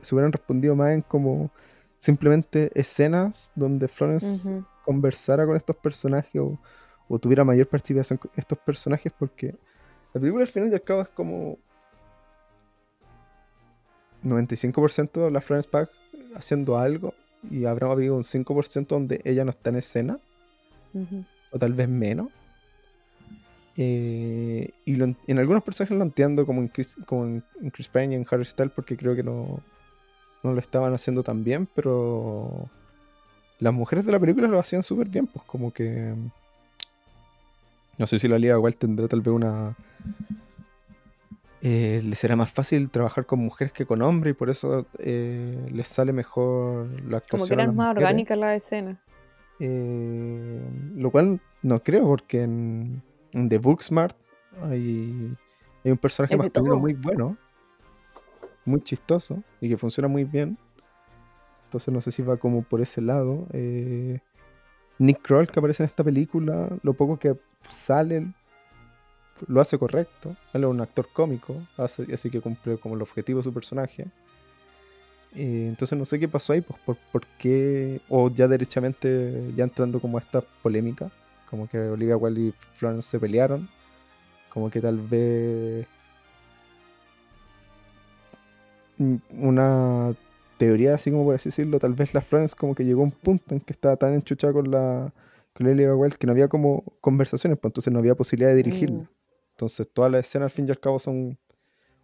se 0.02 0.14
hubieran 0.14 0.32
respondido 0.32 0.76
más 0.76 0.90
en 0.90 1.02
como 1.02 1.50
simplemente 1.98 2.70
escenas 2.74 3.50
donde 3.56 3.88
Florence 3.88 4.62
conversara 4.84 5.46
con 5.46 5.56
estos 5.56 5.74
personajes 5.76 6.40
o, 6.40 6.58
o 7.08 7.18
tuviera 7.18 7.44
mayor 7.44 7.66
participación 7.66 8.18
con 8.18 8.30
estos 8.36 8.56
personajes 8.58 9.12
porque 9.18 9.56
la 10.12 10.20
película 10.20 10.42
al 10.42 10.48
final 10.48 10.70
y 10.70 10.74
al 10.74 10.82
cabo 10.82 11.02
es 11.02 11.08
como 11.08 11.58
95% 14.22 15.24
de 15.24 15.30
la 15.30 15.40
Florence 15.40 15.68
Pugh 15.68 15.88
haciendo 16.36 16.78
algo 16.78 17.14
y 17.50 17.64
habrá 17.64 17.90
habido 17.90 18.16
un 18.16 18.24
5% 18.24 18.86
donde 18.86 19.20
ella 19.24 19.44
no 19.44 19.50
está 19.50 19.70
en 19.70 19.76
escena 19.76 20.18
o 21.50 21.58
tal 21.58 21.72
vez 21.72 21.88
menos. 21.88 22.28
Eh, 23.76 24.70
y 24.84 24.96
lo 24.96 25.04
en, 25.04 25.16
en 25.28 25.38
algunos 25.38 25.62
personajes 25.62 25.96
lo 25.96 26.02
entiendo, 26.02 26.44
como 26.44 26.60
en 26.60 26.68
Chris, 26.68 26.96
como 27.06 27.26
en, 27.26 27.44
en 27.62 27.70
Chris 27.70 27.88
Pine 27.88 28.12
y 28.12 28.14
en 28.16 28.26
Harry 28.28 28.44
Styles, 28.44 28.72
porque 28.74 28.96
creo 28.96 29.14
que 29.14 29.22
no, 29.22 29.60
no 30.42 30.52
lo 30.52 30.60
estaban 30.60 30.92
haciendo 30.92 31.22
tan 31.22 31.44
bien, 31.44 31.68
pero 31.74 32.68
las 33.60 33.72
mujeres 33.72 34.04
de 34.04 34.12
la 34.12 34.20
película 34.20 34.48
lo 34.48 34.58
hacían 34.58 34.82
súper 34.82 35.08
bien, 35.08 35.26
pues 35.26 35.44
como 35.44 35.72
que... 35.72 36.14
No 37.98 38.06
sé 38.06 38.18
si 38.18 38.28
la 38.28 38.38
Liga 38.38 38.54
igual 38.54 38.76
tendrá 38.76 39.08
tal 39.08 39.20
vez 39.20 39.34
una... 39.34 39.76
eh, 41.60 42.00
le 42.04 42.14
será 42.14 42.36
más 42.36 42.50
fácil 42.50 42.90
trabajar 42.90 43.26
con 43.26 43.40
mujeres 43.40 43.72
que 43.72 43.84
con 43.84 44.02
hombres 44.02 44.32
y 44.32 44.34
por 44.34 44.48
eso 44.50 44.86
eh, 44.98 45.68
les 45.72 45.88
sale 45.88 46.12
mejor 46.12 46.88
la 47.02 47.18
actuación. 47.18 47.40
Como 47.40 47.46
que 47.46 47.54
eran 47.54 47.74
más 47.74 47.96
orgánicas 47.96 48.38
las 48.38 48.56
escenas. 48.56 48.98
Eh, 49.60 50.60
lo 50.94 51.10
cual 51.10 51.40
no 51.62 51.82
creo, 51.82 52.04
porque 52.04 52.42
en, 52.42 53.02
en 53.32 53.48
The 53.48 53.58
Booksmart 53.58 54.16
hay, 54.62 55.36
hay 55.84 55.90
un 55.90 55.98
personaje 55.98 56.34
de 56.34 56.38
masculino 56.38 56.78
muy 56.78 56.94
bueno, 56.94 57.36
muy 58.64 58.80
chistoso 58.80 59.42
y 59.60 59.68
que 59.68 59.76
funciona 59.76 60.06
muy 60.06 60.24
bien. 60.24 60.56
Entonces 61.64 61.92
no 61.92 62.00
sé 62.00 62.12
si 62.12 62.22
va 62.22 62.36
como 62.36 62.62
por 62.62 62.80
ese 62.80 63.00
lado. 63.00 63.46
Eh, 63.52 64.20
Nick 64.98 65.22
Kroll 65.22 65.48
que 65.48 65.58
aparece 65.58 65.82
en 65.82 65.86
esta 65.86 66.04
película, 66.04 66.68
lo 66.82 66.94
poco 66.94 67.18
que 67.18 67.36
sale, 67.68 68.32
lo 69.46 69.60
hace 69.60 69.78
correcto. 69.78 70.34
Él 70.52 70.64
es 70.64 70.70
un 70.70 70.80
actor 70.80 71.08
cómico, 71.12 71.56
hace- 71.76 72.12
así 72.12 72.30
que 72.30 72.40
cumple 72.40 72.78
como 72.78 72.94
el 72.96 73.02
objetivo 73.02 73.38
de 73.38 73.44
su 73.44 73.52
personaje. 73.52 74.06
Eh, 75.34 75.66
entonces 75.68 75.98
no 75.98 76.04
sé 76.04 76.18
qué 76.18 76.26
pasó 76.28 76.52
ahí, 76.52 76.60
pues 76.62 76.98
por, 77.12 77.26
qué, 77.38 78.00
o 78.08 78.30
ya 78.30 78.48
derechamente, 78.48 79.52
ya 79.56 79.64
entrando 79.64 80.00
como 80.00 80.16
a 80.18 80.20
esta 80.20 80.40
polémica, 80.62 81.10
como 81.50 81.68
que 81.68 81.78
Olivia 81.78 82.16
Wilde 82.16 82.40
y 82.40 82.54
Florence 82.74 83.08
se 83.10 83.20
pelearon, 83.20 83.68
como 84.48 84.70
que 84.70 84.80
tal 84.80 84.98
vez 84.98 85.86
mm, 88.98 89.16
una 89.32 90.14
teoría 90.56 90.94
así 90.94 91.10
como 91.10 91.24
por 91.24 91.34
así 91.34 91.48
decirlo, 91.50 91.78
tal 91.78 91.92
vez 91.94 92.14
la 92.14 92.20
Florence 92.20 92.56
como 92.56 92.74
que 92.74 92.84
llegó 92.84 93.02
a 93.02 93.04
un 93.04 93.10
punto 93.12 93.54
en 93.54 93.60
que 93.60 93.72
estaba 93.72 93.96
tan 93.96 94.14
enchuchada 94.14 94.52
con 94.52 94.70
la 94.70 95.12
con 95.54 95.66
Olivia 95.66 95.94
Wilde 95.94 96.16
que 96.18 96.26
no 96.26 96.32
había 96.32 96.48
como 96.48 96.84
conversaciones, 97.00 97.58
pues 97.60 97.70
entonces 97.70 97.92
no 97.92 97.98
había 97.98 98.14
posibilidad 98.14 98.50
de 98.50 98.56
dirigirla. 98.56 99.02
Mm. 99.02 99.08
Entonces 99.58 99.88
todas 99.92 100.12
las 100.12 100.20
escenas 100.24 100.46
al 100.46 100.50
fin 100.52 100.68
y 100.68 100.70
al 100.70 100.78
cabo 100.78 101.00
son 101.00 101.36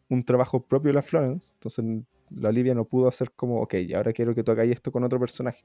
un 0.08 0.24
trabajo 0.24 0.60
propio 0.60 0.88
de 0.88 0.94
la 0.94 1.02
Florence. 1.02 1.52
Entonces 1.54 1.84
la 2.30 2.48
Olivia 2.48 2.74
no 2.74 2.84
pudo 2.84 3.06
hacer 3.06 3.30
como, 3.30 3.62
ok, 3.62 3.74
ahora 3.94 4.12
quiero 4.12 4.34
que 4.34 4.42
tú 4.42 4.50
hagáis 4.50 4.72
esto 4.72 4.90
con 4.90 5.04
otro 5.04 5.20
personaje. 5.20 5.62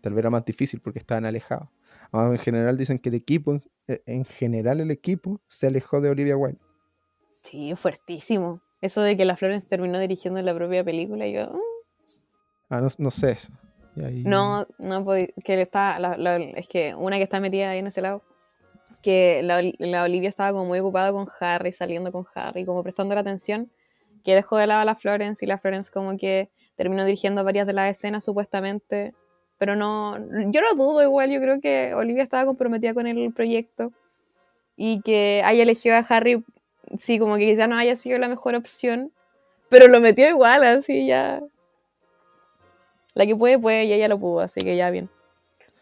Tal 0.00 0.12
vez 0.12 0.20
era 0.20 0.30
más 0.30 0.44
difícil 0.44 0.80
porque 0.80 1.00
estaban 1.00 1.24
alejados. 1.24 1.68
Además, 2.12 2.38
en 2.38 2.44
general 2.44 2.76
dicen 2.76 3.00
que 3.00 3.08
el 3.08 3.16
equipo, 3.16 3.50
en- 3.54 3.62
eh, 3.88 4.02
en 4.06 4.24
general 4.24 4.78
el 4.80 4.92
equipo 4.92 5.40
se 5.48 5.66
alejó 5.66 6.00
de 6.00 6.10
Olivia 6.10 6.36
Wilde. 6.36 6.60
Sí, 7.32 7.74
fuertísimo. 7.74 8.60
Eso 8.80 9.00
de 9.02 9.16
que 9.16 9.24
la 9.24 9.36
Florence 9.36 9.66
terminó 9.66 9.98
dirigiendo 9.98 10.40
la 10.42 10.54
propia 10.54 10.84
película, 10.84 11.26
yo. 11.26 11.46
mm, 11.50 11.58
Ah, 12.68 12.80
no, 12.80 12.88
no 12.98 13.10
sé 13.10 13.32
eso. 13.32 13.52
Ahí- 13.96 14.22
No, 14.24 14.64
no 14.78 15.04
que 15.04 15.60
está, 15.60 15.98
la- 15.98 16.16
la- 16.16 16.36
es 16.36 16.68
que 16.68 16.94
una 16.94 17.16
que 17.16 17.24
está 17.24 17.40
metida 17.40 17.70
ahí 17.70 17.80
en 17.80 17.88
ese 17.88 18.00
lado, 18.00 18.22
que 19.02 19.42
la, 19.42 19.62
la 19.78 20.04
Olivia 20.04 20.28
estaba 20.28 20.52
como 20.52 20.64
muy 20.64 20.78
ocupada 20.80 21.12
con 21.12 21.28
Harry, 21.40 21.72
saliendo 21.72 22.12
con 22.12 22.24
Harry, 22.34 22.64
como 22.64 22.82
prestando 22.82 23.14
la 23.14 23.20
atención, 23.20 23.70
que 24.24 24.34
dejó 24.34 24.56
de 24.56 24.66
lado 24.66 24.80
a 24.80 24.84
la 24.84 24.94
Florence 24.94 25.44
y 25.44 25.48
la 25.48 25.58
Florence 25.58 25.90
como 25.90 26.16
que 26.16 26.50
terminó 26.76 27.04
dirigiendo 27.04 27.44
varias 27.44 27.66
de 27.66 27.72
las 27.72 27.90
escenas 27.90 28.24
supuestamente, 28.24 29.14
pero 29.58 29.76
no, 29.76 30.18
yo 30.18 30.60
no 30.60 30.74
dudo 30.74 31.02
igual, 31.02 31.30
yo 31.30 31.40
creo 31.40 31.60
que 31.60 31.94
Olivia 31.94 32.22
estaba 32.22 32.44
comprometida 32.44 32.92
con 32.94 33.06
el 33.06 33.32
proyecto 33.32 33.92
y 34.76 35.00
que 35.00 35.42
haya 35.44 35.62
elegido 35.62 35.96
a 35.96 36.00
Harry, 36.00 36.44
sí, 36.96 37.18
como 37.18 37.36
que 37.36 37.46
quizá 37.46 37.66
no 37.66 37.76
haya 37.76 37.96
sido 37.96 38.18
la 38.18 38.28
mejor 38.28 38.54
opción, 38.54 39.12
pero 39.68 39.88
lo 39.88 40.00
metió 40.00 40.28
igual, 40.28 40.62
así 40.64 41.06
ya. 41.06 41.42
La 43.14 43.26
que 43.26 43.34
puede, 43.34 43.58
puede, 43.58 43.84
y 43.84 43.92
ella 43.92 44.08
lo 44.08 44.18
pudo, 44.18 44.40
así 44.40 44.60
que 44.60 44.76
ya 44.76 44.90
bien. 44.90 45.08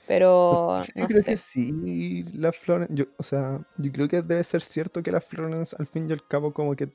Pero 0.06 0.82
Yo 0.82 0.92
no 0.96 1.06
creo 1.06 1.22
sé. 1.22 1.30
que 1.30 1.36
sí, 1.36 2.24
la 2.34 2.52
Florence, 2.52 2.94
yo, 2.94 3.06
o 3.16 3.22
sea, 3.22 3.60
yo 3.78 3.90
creo 3.90 4.08
que 4.08 4.20
debe 4.20 4.44
ser 4.44 4.60
cierto 4.60 5.02
que 5.02 5.10
la 5.10 5.20
Florence 5.20 5.74
al 5.78 5.86
fin 5.86 6.08
y 6.08 6.12
al 6.12 6.26
cabo 6.26 6.52
como 6.52 6.76
que 6.76 6.90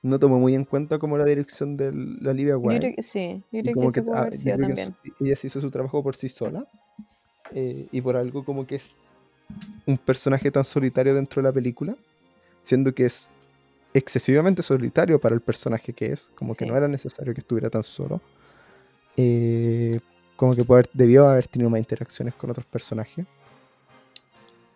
no 0.00 0.18
tomó 0.18 0.38
muy 0.38 0.54
en 0.54 0.64
cuenta 0.64 0.98
como 0.98 1.16
la 1.18 1.24
dirección 1.24 1.76
de 1.76 1.92
la 1.92 2.32
creo 2.32 2.94
que 2.96 3.02
sí, 3.02 3.42
yo 3.52 3.60
creo 3.60 3.64
que 3.64 3.72
como 3.72 3.88
eso 3.88 3.94
que, 3.94 4.02
pudo 4.02 4.16
ah, 4.16 4.30
yo 4.30 4.54
creo 4.54 4.66
también. 4.68 4.96
ella 5.20 5.36
se 5.36 5.46
hizo 5.46 5.60
su 5.60 5.70
trabajo 5.70 6.02
por 6.02 6.16
sí 6.16 6.28
sola 6.28 6.66
eh, 7.52 7.86
y 7.92 8.00
por 8.00 8.16
algo 8.16 8.44
como 8.44 8.66
que 8.66 8.76
es 8.76 8.96
un 9.86 9.98
personaje 9.98 10.50
tan 10.50 10.64
solitario 10.64 11.14
dentro 11.14 11.42
de 11.42 11.48
la 11.48 11.52
película, 11.52 11.94
siendo 12.62 12.94
que 12.94 13.04
es 13.04 13.28
excesivamente 13.94 14.62
solitario 14.62 15.20
para 15.20 15.34
el 15.34 15.40
personaje 15.40 15.92
que 15.92 16.06
es, 16.06 16.30
como 16.34 16.54
que 16.54 16.64
no 16.64 16.76
era 16.76 16.88
necesario 16.88 17.34
que 17.34 17.40
estuviera 17.40 17.68
tan 17.68 17.82
solo. 17.82 18.20
Eh, 19.16 20.00
como 20.36 20.52
que 20.54 20.62
haber- 20.62 20.90
debió 20.92 21.28
haber 21.28 21.46
tenido 21.46 21.70
más 21.70 21.78
interacciones 21.78 22.34
con 22.34 22.50
otros 22.50 22.66
personajes. 22.66 23.26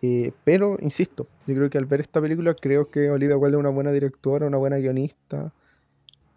Eh, 0.01 0.31
pero, 0.43 0.77
insisto, 0.79 1.27
yo 1.47 1.55
creo 1.55 1.69
que 1.69 1.77
al 1.77 1.85
ver 1.85 2.01
esta 2.01 2.21
película 2.21 2.53
creo 2.53 2.89
que 2.89 3.09
Olivia 3.09 3.35
Wilde 3.37 3.57
es 3.57 3.59
una 3.59 3.69
buena 3.69 3.91
directora, 3.91 4.45
una 4.45 4.57
buena 4.57 4.77
guionista, 4.77 5.51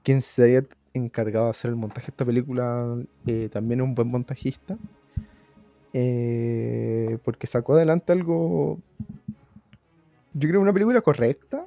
quien 0.02 0.22
se 0.22 0.44
haya 0.44 0.64
encargado 0.94 1.44
de 1.44 1.50
hacer 1.50 1.68
el 1.70 1.76
montaje 1.76 2.06
de 2.06 2.10
esta 2.12 2.24
película 2.24 2.96
eh, 3.26 3.48
también 3.52 3.80
es 3.80 3.84
un 3.86 3.94
buen 3.94 4.10
montajista. 4.10 4.76
eh, 5.92 7.18
porque 7.24 7.46
sacó 7.46 7.74
adelante 7.74 8.12
algo, 8.12 8.78
yo 10.32 10.48
creo 10.48 10.60
una 10.60 10.72
película 10.72 11.00
correcta 11.00 11.66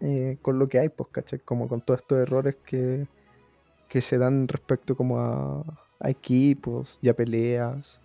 eh, 0.00 0.38
con 0.42 0.58
lo 0.58 0.68
que 0.68 0.78
hay, 0.78 0.88
pues, 0.88 1.08
¿cachai? 1.10 1.38
Como 1.40 1.68
con 1.68 1.80
todos 1.82 2.00
estos 2.00 2.18
errores 2.18 2.56
que, 2.64 3.06
que 3.88 4.00
se 4.00 4.18
dan 4.18 4.48
respecto 4.48 4.96
como 4.96 5.18
a, 5.20 5.64
a 6.00 6.10
equipos 6.10 6.98
y 7.02 7.08
a 7.08 7.14
peleas. 7.14 8.00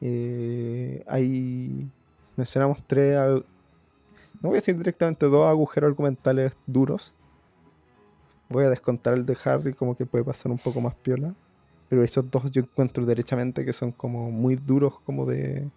Eh, 0.00 1.02
hay, 1.06 1.88
mencionamos 2.36 2.78
tres, 2.86 3.16
no 3.16 4.48
voy 4.50 4.52
a 4.52 4.54
decir 4.56 4.76
directamente 4.76 5.26
dos 5.26 5.46
agujeros 5.48 5.88
argumentales 5.88 6.52
duros. 6.66 7.14
Voy 8.48 8.64
a 8.64 8.70
descontar 8.70 9.14
el 9.14 9.26
de 9.26 9.36
Harry 9.44 9.72
como 9.72 9.96
que 9.96 10.06
puede 10.06 10.24
pasar 10.24 10.52
un 10.52 10.58
poco 10.58 10.80
más 10.80 10.94
piola. 10.94 11.34
Pero 11.88 12.02
esos 12.02 12.28
dos 12.30 12.50
yo 12.50 12.62
encuentro 12.62 13.04
derechamente 13.06 13.64
que 13.64 13.72
son 13.72 13.92
como 13.92 14.30
muy 14.30 14.56
duros 14.56 14.98
como 15.00 15.24
de, 15.24 15.68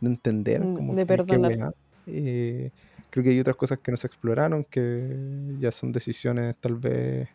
de 0.00 0.08
entender. 0.08 0.64
Mm, 0.64 0.74
Como 0.74 0.94
de 0.94 1.02
que- 1.02 1.06
perdonar. 1.06 1.74
Eh, 2.06 2.70
creo 3.10 3.22
que 3.24 3.30
hay 3.30 3.40
otras 3.40 3.56
cosas 3.56 3.78
que 3.80 3.90
no 3.90 3.96
se 3.96 4.06
exploraron, 4.06 4.64
que 4.64 5.54
ya 5.58 5.70
son 5.70 5.92
decisiones 5.92 6.56
tal 6.60 6.76
vez 6.76 7.28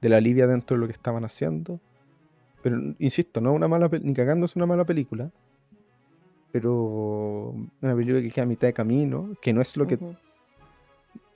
de 0.00 0.08
la 0.08 0.18
Olivia 0.18 0.46
dentro 0.46 0.76
de 0.76 0.80
lo 0.82 0.86
que 0.86 0.92
estaban 0.92 1.24
haciendo. 1.24 1.80
Pero 2.62 2.94
insisto, 2.98 3.40
no 3.40 3.52
una 3.52 3.68
mala 3.68 3.88
ni 4.02 4.12
cagando 4.14 4.46
es 4.46 4.56
una 4.56 4.66
mala 4.66 4.84
película. 4.84 5.30
Pero 6.50 7.54
una 7.82 7.94
película 7.94 8.20
que 8.20 8.30
queda 8.30 8.44
a 8.44 8.46
mitad 8.46 8.68
de 8.68 8.72
camino, 8.72 9.30
que 9.40 9.52
no 9.52 9.60
es 9.60 9.76
lo 9.76 9.86
que 9.86 9.98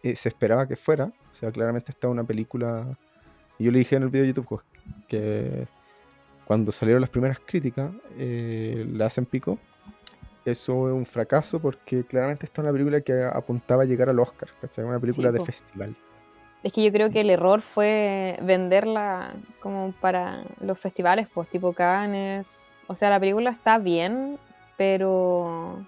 eh, 0.02 0.16
se 0.16 0.28
esperaba 0.28 0.66
que 0.66 0.76
fuera. 0.76 1.04
O 1.06 1.34
sea, 1.34 1.52
claramente 1.52 1.90
está 1.92 2.08
una 2.08 2.24
película. 2.24 2.98
Yo 3.58 3.70
le 3.70 3.78
dije 3.78 3.96
en 3.96 4.04
el 4.04 4.08
video 4.08 4.22
de 4.26 4.32
YouTube 4.32 4.62
que 5.08 5.66
cuando 6.46 6.72
salieron 6.72 7.00
las 7.00 7.10
primeras 7.10 7.38
críticas, 7.40 7.92
eh, 8.18 8.86
la 8.92 9.06
hacen 9.06 9.26
pico. 9.26 9.58
Eso 10.44 10.88
es 10.88 10.94
un 10.94 11.06
fracaso 11.06 11.60
porque 11.60 12.04
claramente 12.04 12.46
esta 12.46 12.60
es 12.60 12.64
una 12.64 12.72
película 12.72 13.00
que 13.00 13.22
apuntaba 13.22 13.82
a 13.82 13.86
llegar 13.86 14.08
al 14.08 14.18
Oscar. 14.18 14.48
¿cachai? 14.60 14.84
Una 14.84 14.98
película 14.98 15.28
Sí, 15.28 15.32
de 15.34 15.38
po. 15.38 15.44
festival. 15.44 15.96
Es 16.62 16.72
que 16.72 16.82
yo 16.82 16.92
creo 16.92 17.10
que 17.10 17.22
el 17.22 17.30
error 17.30 17.60
fue 17.60 18.38
venderla 18.42 19.32
como 19.60 19.92
para 20.00 20.42
los 20.60 20.78
festivales, 20.78 21.26
pues 21.32 21.48
tipo 21.48 21.72
Cannes. 21.72 22.68
O 22.86 22.94
sea, 22.94 23.10
la 23.10 23.18
película 23.18 23.50
está 23.50 23.78
bien, 23.78 24.38
pero 24.76 25.84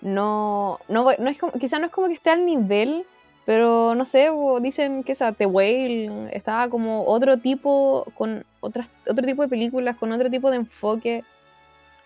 no, 0.00 0.78
no, 0.88 1.06
no 1.18 1.30
es 1.30 1.38
como, 1.38 1.52
quizá 1.52 1.78
no 1.78 1.86
es 1.86 1.92
como 1.92 2.08
que 2.08 2.14
esté 2.14 2.30
al 2.30 2.44
nivel, 2.44 3.06
pero 3.44 3.94
no 3.94 4.04
sé, 4.04 4.30
dicen 4.60 5.04
que 5.04 5.12
esa 5.12 5.32
The 5.32 5.46
Whale 5.46 6.28
estaba 6.32 6.68
como 6.68 7.04
otro 7.04 7.38
tipo, 7.38 8.06
con 8.14 8.44
otras, 8.60 8.90
otro 9.08 9.24
tipo 9.24 9.42
de 9.42 9.48
películas, 9.48 9.96
con 9.96 10.12
otro 10.12 10.28
tipo 10.28 10.50
de 10.50 10.56
enfoque. 10.56 11.24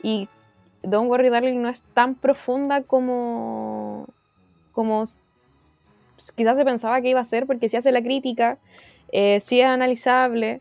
Y 0.02 0.28
Don't 0.82 1.08
Worry 1.08 1.30
Darling 1.30 1.60
no 1.60 1.68
es 1.68 1.82
tan 1.94 2.14
profunda 2.14 2.82
como, 2.82 4.06
como 4.72 5.04
quizás 6.34 6.56
se 6.56 6.64
pensaba 6.64 7.00
que 7.00 7.10
iba 7.10 7.20
a 7.20 7.24
ser, 7.24 7.46
porque 7.46 7.68
si 7.68 7.76
hace 7.76 7.92
la 7.92 8.02
crítica, 8.02 8.58
eh, 9.12 9.40
sí 9.40 9.60
es 9.60 9.66
analizable, 9.66 10.60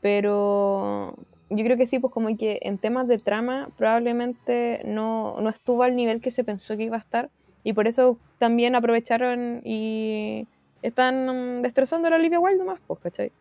Pero 0.00 1.14
yo 1.50 1.64
creo 1.64 1.76
que 1.76 1.86
sí, 1.86 1.98
pues 1.98 2.12
como 2.12 2.36
que 2.36 2.58
en 2.62 2.78
temas 2.78 3.06
de 3.08 3.18
trama 3.18 3.68
probablemente 3.76 4.82
no, 4.84 5.40
no 5.40 5.48
estuvo 5.50 5.82
al 5.82 5.94
nivel 5.94 6.20
que 6.22 6.30
se 6.30 6.44
pensó 6.44 6.76
que 6.76 6.84
iba 6.84 6.96
a 6.96 7.00
estar. 7.00 7.30
Y 7.64 7.74
por 7.74 7.86
eso 7.86 8.18
también 8.38 8.74
aprovecharon 8.74 9.60
y 9.64 10.46
están 10.82 11.62
destrozando 11.62 12.08
a 12.08 12.16
Olivia 12.16 12.40
Wilde 12.40 12.58
nomás, 12.58 12.80
pues, 12.86 12.98
¿cachai? 13.00 13.32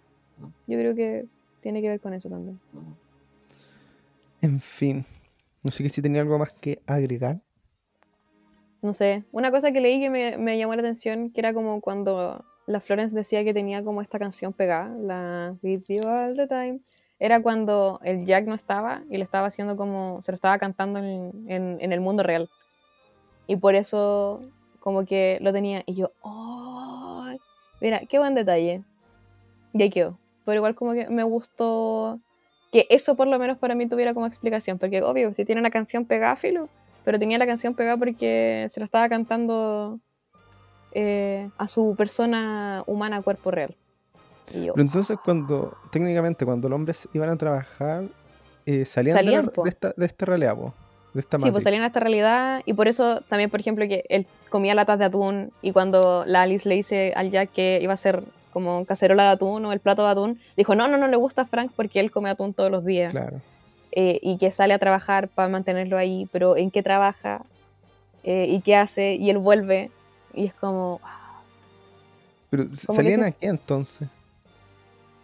Yo 0.68 0.78
creo 0.78 0.94
que 0.96 1.26
tiene 1.62 1.82
que 1.82 1.90
ver 1.90 2.00
con 2.00 2.14
eso 2.14 2.30
también. 2.30 2.60
En 4.42 4.60
fin, 4.60 5.06
no 5.64 5.72
sé 5.72 5.88
si 5.90 6.02
tenía 6.02 6.22
algo 6.22 6.38
más 6.38 6.54
que 6.54 6.82
agregar. 6.86 7.40
No 8.82 8.94
sé, 8.94 9.24
una 9.32 9.52
cosa 9.52 9.72
que 9.72 9.82
leí 9.82 10.00
que 10.00 10.10
me, 10.10 10.38
me 10.38 10.58
llamó 10.58 10.76
la 10.76 10.82
atención, 10.82 11.30
que 11.32 11.42
era 11.42 11.54
como 11.54 11.82
cuando 11.82 12.44
la 12.66 12.80
Florence 12.80 13.16
decía 13.16 13.44
que 13.44 13.54
tenía 13.54 13.84
como 13.84 14.02
esta 14.02 14.18
canción 14.18 14.54
pegada, 14.54 14.96
la 14.98 15.56
With 15.62 15.84
You 15.88 16.08
All 16.08 16.36
the 16.36 16.48
Time, 16.48 16.80
era 17.22 17.40
cuando 17.40 18.00
el 18.04 18.26
Jack 18.26 18.48
no 18.48 18.56
estaba 18.56 19.04
y 19.08 19.18
le 19.18 19.24
estaba 19.24 19.46
haciendo 19.46 19.78
como, 19.78 20.24
se 20.24 20.32
lo 20.32 20.36
estaba 20.36 20.58
cantando 20.58 20.98
en, 20.98 21.46
en, 21.48 21.92
el 21.92 22.02
mundo 22.02 22.24
real. 22.24 22.50
Y 23.46 23.58
por 23.58 23.76
eso 23.76 24.42
como 24.80 25.06
que 25.06 25.38
lo 25.40 25.54
tenía. 25.54 25.84
Y 25.86 25.94
yo, 25.94 26.14
¡oh! 26.22 27.28
Mira, 27.80 28.02
qué 28.10 28.18
buen 28.18 28.34
detalle. 28.34 28.82
Y 29.72 29.84
ahí 29.84 29.92
quedó. 29.92 30.18
Pero 30.46 30.58
igual 30.58 30.74
como 30.74 30.94
que 30.94 31.10
me 31.10 31.22
gustó 31.22 32.20
que 32.72 32.88
eso 32.90 33.14
por 33.16 33.28
lo 33.28 33.38
menos 33.38 33.60
para 33.60 33.76
mí 33.76 33.88
tuviera 33.88 34.16
como 34.16 34.26
explicación. 34.26 34.80
Porque 34.80 35.04
obvio, 35.04 35.32
si 35.36 35.46
tiene 35.46 35.62
una 35.62 35.70
canción 35.70 36.06
pegada, 36.06 36.36
filo. 36.36 36.70
Pero 37.04 37.20
tenía 37.20 37.38
la 37.38 37.46
canción 37.46 37.74
pegada 37.74 37.98
porque 37.98 38.68
se 38.70 38.80
la 38.80 38.86
estaba 38.86 39.10
cantando 39.10 40.00
eh, 40.94 41.50
a 41.58 41.68
su 41.68 41.96
persona 41.96 42.84
humana 42.86 43.22
cuerpo 43.22 43.52
real. 43.52 43.76
Pero 44.52 44.80
entonces 44.82 45.18
cuando, 45.24 45.78
técnicamente, 45.92 46.46
cuando 46.46 46.68
los 46.68 46.76
hombres 46.76 47.08
iban 47.14 47.30
a 47.30 47.38
trabajar, 47.38 48.04
eh, 48.66 48.86
salían, 48.86 49.18
de, 49.26 49.70
esta, 49.70 49.94
de 49.96 50.06
esta 50.06 50.26
realidad, 50.26 50.56
de 51.14 51.20
esta 51.20 51.40
Sí, 51.40 51.52
pues 51.52 51.64
salían 51.64 51.84
a 51.84 51.88
esta 51.88 52.00
realidad 52.00 52.62
y 52.66 52.74
por 52.74 52.88
eso 52.88 53.22
también, 53.22 53.50
por 53.50 53.60
ejemplo, 53.60 53.88
que 53.88 54.04
él 54.10 54.28
comía 54.50 54.76
latas 54.76 55.00
de 55.00 55.06
atún 55.06 55.52
y 55.62 55.72
cuando 55.72 56.26
la 56.28 56.42
Alice 56.42 56.68
le 56.68 56.76
dice 56.76 57.14
al 57.16 57.32
Jack 57.32 57.52
que 57.52 57.80
iba 57.82 57.94
a 57.94 57.98
ser 57.98 58.24
como 58.52 58.86
cacerola 58.86 59.24
de 59.24 59.30
atún 59.30 59.66
o 59.66 59.72
el 59.72 59.80
plato 59.80 60.04
de 60.04 60.12
atún, 60.12 60.40
dijo, 60.58 60.76
no, 60.76 60.88
no, 60.88 60.98
no 60.98 61.08
le 61.08 61.16
gusta 61.16 61.44
a 61.44 61.46
Frank 61.46 61.72
porque 61.76 62.00
él 62.00 62.12
come 62.12 62.30
atún 62.30 62.54
todos 62.54 62.70
los 62.70 62.84
días. 62.84 63.12
Claro. 63.12 63.42
Eh, 63.94 64.20
y 64.22 64.38
que 64.38 64.52
sale 64.52 64.74
a 64.74 64.80
trabajar 64.80 65.28
para 65.28 65.50
mantenerlo 65.50 65.98
ahí, 65.98 66.30
pero 66.32 66.56
¿en 66.56 66.72
qué 66.72 66.82
trabaja? 66.82 67.44
¿Y 68.24 68.62
qué 68.62 68.76
hace? 68.76 69.16
Y 69.16 69.32
él 69.32 69.40
vuelve 69.40 69.90
y 70.34 70.46
es 70.46 70.54
como. 70.54 71.00
Pero 72.50 72.68
salían 72.70 73.24
aquí 73.24 73.48
entonces. 73.48 74.08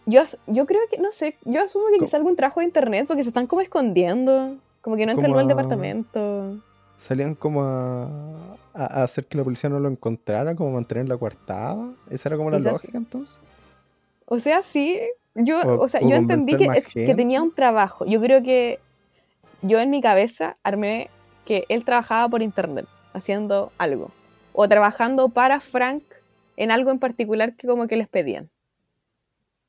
Yo, 0.05 0.23
yo 0.47 0.65
creo 0.65 0.81
que, 0.89 0.97
no 0.97 1.11
sé, 1.11 1.37
yo 1.43 1.61
asumo 1.61 1.85
que 1.91 1.99
quizá 1.99 2.15
algún 2.17 2.37
trabajo 2.37 2.61
de 2.61 2.65
internet 2.65 3.05
porque 3.07 3.23
se 3.23 3.29
están 3.29 3.47
como 3.47 3.61
escondiendo. 3.61 4.55
Como 4.81 4.95
que 4.95 5.05
no 5.05 5.11
entran 5.11 5.37
al 5.37 5.47
departamento. 5.47 6.61
Salían 6.97 7.35
como 7.35 7.63
a, 7.63 8.09
a, 8.73 9.03
hacer 9.03 9.25
que 9.25 9.37
la 9.37 9.43
policía 9.43 9.69
no 9.69 9.79
lo 9.79 9.89
encontrara, 9.89 10.55
como 10.55 10.71
mantener 10.71 11.09
la 11.09 11.17
coartada. 11.17 11.91
Esa 12.09 12.29
era 12.29 12.37
como 12.37 12.49
la 12.49 12.59
lógica 12.59 12.97
entonces. 12.97 13.39
O 14.27 14.39
sea, 14.39 14.61
sí. 14.61 14.99
Yo, 15.35 15.59
o, 15.79 15.87
sea, 15.87 16.01
yo 16.01 16.15
entendí 16.15 16.55
que, 16.55 16.67
que 16.93 17.15
tenía 17.15 17.41
un 17.41 17.53
trabajo. 17.53 18.05
Yo 18.05 18.19
creo 18.19 18.41
que 18.41 18.79
yo 19.61 19.79
en 19.79 19.89
mi 19.89 20.01
cabeza 20.01 20.57
armé 20.63 21.09
que 21.45 21.65
él 21.69 21.85
trabajaba 21.85 22.27
por 22.27 22.41
internet, 22.41 22.87
haciendo 23.13 23.71
algo 23.77 24.11
o 24.59 24.67
trabajando 24.67 25.29
para 25.29 25.59
Frank 25.59 26.03
en 26.55 26.71
algo 26.71 26.89
en 26.89 26.97
particular 26.97 27.55
que 27.55 27.67
como 27.67 27.87
que 27.87 27.95
les 27.95 28.07
pedían. 28.07 28.49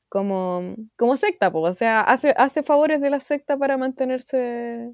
Como, 0.09 0.75
como 0.97 1.15
secta, 1.15 1.51
pues, 1.51 1.69
o 1.69 1.73
sea, 1.75 2.01
hace, 2.01 2.33
hace 2.35 2.63
favores 2.63 2.99
de 2.99 3.11
la 3.11 3.19
secta 3.19 3.55
para 3.55 3.77
mantenerse 3.77 4.91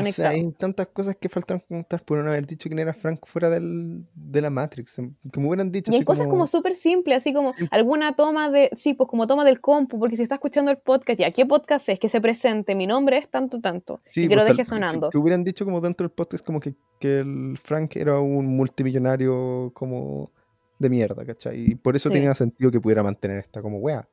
conectado. 0.00 0.28
hay 0.28 0.52
tantas 0.52 0.86
cosas 0.88 1.16
que 1.16 1.28
faltan 1.28 1.60
contar 1.60 2.04
por 2.04 2.22
no 2.22 2.30
haber 2.30 2.46
dicho 2.46 2.68
quién 2.68 2.78
era 2.78 2.94
Frank 2.94 3.20
fuera 3.26 3.50
del, 3.50 4.04
de 4.14 4.40
la 4.40 4.50
Matrix. 4.50 4.98
Em, 4.98 5.14
que 5.32 5.40
me 5.40 5.48
hubieran 5.48 5.70
dicho. 5.70 5.92
Y 5.92 5.96
hay 5.96 6.04
cosas 6.04 6.26
como 6.26 6.46
súper 6.46 6.76
simples, 6.76 7.18
así 7.18 7.32
como 7.32 7.52
alguna 7.70 8.14
toma 8.14 8.50
de. 8.50 8.70
Sí, 8.76 8.94
pues 8.94 9.08
como 9.08 9.26
toma 9.26 9.44
del 9.44 9.60
compu, 9.60 9.98
porque 9.98 10.16
si 10.16 10.22
está 10.22 10.36
escuchando 10.36 10.70
el 10.70 10.78
podcast, 10.78 11.18
ya, 11.18 11.30
¿qué 11.30 11.46
podcast 11.46 11.88
es? 11.88 11.98
Que 11.98 12.08
se 12.08 12.20
presente, 12.20 12.74
mi 12.74 12.86
nombre 12.86 13.18
es 13.18 13.28
tanto, 13.28 13.60
tanto. 13.60 14.00
y 14.14 14.28
que 14.28 14.36
lo 14.36 14.42
pues, 14.42 14.56
deje 14.56 14.64
sonando. 14.64 15.10
Que, 15.10 15.18
hubieran 15.18 15.44
dicho 15.44 15.64
como 15.64 15.80
dentro 15.80 16.06
del 16.06 16.14
podcast, 16.14 16.44
como 16.44 16.60
que, 16.60 16.74
que 16.98 17.20
el 17.20 17.58
Frank 17.62 17.96
era 17.96 18.18
un 18.18 18.46
multimillonario 18.46 19.70
como 19.74 20.30
de 20.78 20.90
mierda, 20.90 21.24
¿cachai? 21.24 21.72
Y 21.72 21.74
por 21.74 21.96
eso 21.96 22.10
tenía 22.10 22.34
sentido 22.34 22.70
que 22.70 22.80
pudiera 22.80 23.02
mantener 23.02 23.38
esta 23.38 23.62
como 23.62 23.78
wea. 23.78 24.08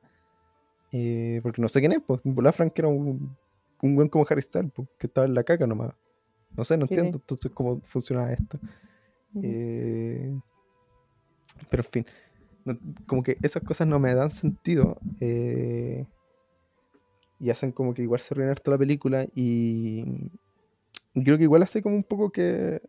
Eh, 0.92 1.40
porque 1.42 1.60
no 1.60 1.68
sé 1.68 1.80
quién 1.80 1.92
es, 1.92 2.00
pues. 2.06 2.20
La 2.24 2.52
Frank 2.52 2.72
era 2.78 2.88
un 2.88 3.36
un 3.84 3.94
buen 3.94 4.08
como 4.08 4.26
Harry 4.28 4.40
Styles, 4.40 4.72
que 4.98 5.06
estaba 5.06 5.26
en 5.26 5.34
la 5.34 5.44
caca 5.44 5.66
nomás. 5.66 5.92
No 6.56 6.64
sé, 6.64 6.78
no 6.78 6.84
entiendo 6.84 7.18
entonces 7.18 7.50
cómo 7.52 7.80
funciona 7.82 8.32
esto. 8.32 8.58
Eh, 9.42 10.34
pero 11.68 11.82
en 11.82 11.90
fin, 11.90 12.06
como 13.06 13.22
que 13.22 13.36
esas 13.42 13.62
cosas 13.62 13.86
no 13.86 13.98
me 13.98 14.14
dan 14.14 14.30
sentido. 14.30 14.96
Eh, 15.20 16.06
y 17.38 17.50
hacen 17.50 17.72
como 17.72 17.92
que 17.92 18.00
igual 18.00 18.20
se 18.20 18.32
arruinar 18.32 18.58
toda 18.58 18.76
la 18.76 18.78
película. 18.78 19.26
Y, 19.34 20.30
creo 21.12 21.36
que 21.36 21.44
igual 21.44 21.62
hace 21.62 21.82
como 21.82 21.94
un 21.94 22.04
poco 22.04 22.30
que. 22.32 22.80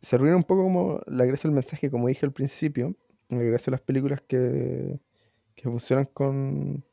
Se 0.00 0.16
arruina 0.16 0.36
un 0.36 0.42
poco 0.42 0.62
como 0.62 1.00
la 1.06 1.26
gracia 1.26 1.48
del 1.48 1.54
mensaje, 1.54 1.90
como 1.90 2.08
dije 2.08 2.24
al 2.24 2.32
principio. 2.32 2.96
La 3.28 3.42
gracia 3.42 3.66
de 3.66 3.72
las 3.72 3.82
películas 3.82 4.22
que, 4.26 4.98
que 5.54 5.64
funcionan 5.64 6.06
con, 6.06 6.84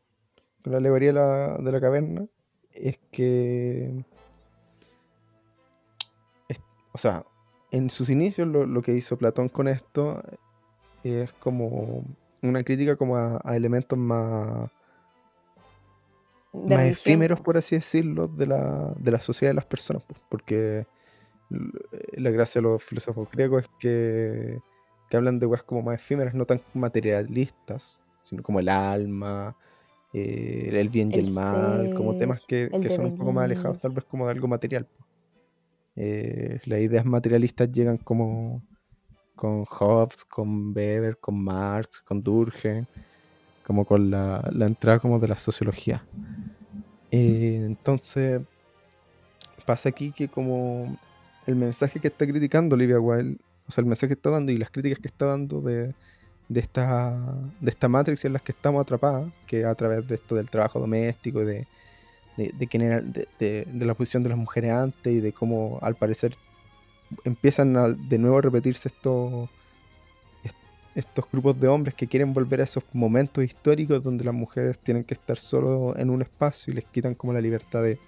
con 0.64 0.72
la 0.74 0.78
alegoría 0.78 1.14
de 1.58 1.72
la, 1.72 1.82
caverna 1.82 2.26
es 2.74 3.00
que. 3.12 4.04
o 6.92 6.98
sea, 6.98 7.26
en 7.72 7.90
sus 7.90 8.10
inicios 8.10 8.48
lo, 8.48 8.82
que 8.82 8.94
hizo 8.96 9.18
Platón 9.18 9.50
con 9.50 9.68
esto 9.68 10.22
es 11.04 11.32
como 11.34 12.04
una 12.42 12.64
crítica 12.64 12.96
como 12.96 13.18
a, 13.18 13.42
elementos 13.56 13.98
más. 13.98 14.70
más 16.54 16.86
efímeros, 16.86 17.40
por 17.40 17.58
así 17.58 17.76
decirlo, 17.76 18.28
de 18.28 18.48
la, 18.48 18.94
de 18.98 19.12
la 19.12 19.20
sociedad 19.20 19.52
de 19.52 19.56
las 19.56 19.66
personas. 19.66 20.04
Porque 20.30 20.86
la 21.50 22.30
gracia 22.32 22.62
de 22.62 22.68
los 22.68 22.84
filósofos 22.84 23.30
griegos 23.32 23.64
es 23.64 23.70
que, 23.80 24.60
que 25.10 25.18
hablan 25.18 25.40
de 25.40 25.48
cosas 25.48 25.64
como 25.64 25.82
más 25.82 25.96
efímeras, 25.96 26.34
no 26.34 26.46
tan 26.46 26.62
materialistas, 26.74 28.04
sino 28.20 28.44
como 28.44 28.60
el 28.60 28.70
alma, 28.70 29.56
eh, 30.14 30.70
el 30.74 30.90
bien 30.90 31.10
y 31.12 31.20
el, 31.20 31.32
mal, 31.32 31.94
como 31.94 32.18
temas 32.18 32.42
que, 32.48 32.70
son 32.90 33.06
un 33.06 33.18
poco 33.18 33.32
más 33.32 33.46
alejados 33.46 33.80
tal 33.80 33.92
vez 33.92 34.04
como 34.06 34.26
de 34.26 34.32
algo 34.32 34.48
material. 34.48 34.88
Eh, 35.96 36.60
las 36.66 36.80
ideas 36.80 37.06
materialistas 37.06 37.72
llegan 37.72 37.98
como 37.98 38.64
con 39.36 39.66
Hobbes, 39.66 40.26
con 40.26 40.76
Weber, 40.76 41.18
con 41.18 41.42
Marx, 41.42 42.02
con 42.02 42.24
Durkheim, 42.24 42.86
como 43.66 43.86
con 43.86 44.10
la, 44.10 44.44
entrada 44.60 45.00
como 45.00 45.20
de 45.20 45.28
la 45.28 45.38
sociología. 45.38 46.04
Eh, 47.12 47.64
entonces, 47.66 48.42
pasa 49.66 49.90
aquí 49.90 50.12
que 50.12 50.28
como 50.28 50.98
el 51.46 51.56
mensaje 51.56 52.00
que 52.00 52.08
está 52.08 52.26
criticando 52.26 52.76
Olivia 52.76 53.00
Wilde, 53.00 53.38
o 53.68 53.72
sea, 53.72 53.84
el 53.84 53.88
mensaje 53.88 54.08
que 54.10 54.14
está 54.16 54.32
dando 54.32 54.52
y 54.52 54.58
las 54.58 54.72
críticas 54.72 55.00
que 55.00 55.08
está 55.08 55.28
dando 55.28 55.62
de, 55.62 55.94
de 56.50 56.60
esta, 56.60 57.16
de 57.62 57.70
esta 57.70 57.88
Matrix 57.88 58.26
en 58.26 58.34
las 58.34 58.42
que 58.42 58.52
estamos 58.52 58.82
atrapados, 58.82 59.32
que 59.46 59.64
a 59.66 59.76
través 59.76 60.08
de 60.08 60.16
esto 60.16 60.36
del 60.36 60.50
trabajo 60.50 60.80
doméstico, 60.80 61.46
de, 61.46 61.68
de, 62.36 62.52
de, 63.38 63.68
de, 63.72 63.86
la 63.86 63.94
posición 63.94 64.24
de 64.24 64.30
las 64.30 64.38
mujeres 64.38 64.74
antes 64.74 65.14
y 65.14 65.20
de 65.20 65.32
cómo 65.32 65.78
al 65.82 65.96
parecer 65.96 66.36
empiezan 67.24 67.78
a, 67.78 67.90
de 67.90 68.18
nuevo 68.18 68.40
a 68.40 68.42
repetirse 68.42 68.88
estos, 68.88 69.50
estos 70.96 71.26
grupos 71.32 71.60
de 71.60 71.68
hombres 71.68 71.94
que 71.94 72.08
quieren 72.08 72.34
volver 72.34 72.62
a 72.62 72.64
esos 72.64 72.84
momentos 72.94 73.44
históricos 73.44 74.04
donde 74.04 74.24
las 74.24 74.34
mujeres 74.34 74.80
tienen 74.80 75.04
que 75.04 75.14
estar 75.14 75.38
solo 75.38 75.96
en 75.98 76.10
un 76.10 76.24
espacio 76.24 76.72
y 76.72 76.76
les 76.76 76.86
quitan 76.86 77.14
como 77.14 77.32
la 77.32 77.42
libertad 77.42 77.84
de 77.84 78.00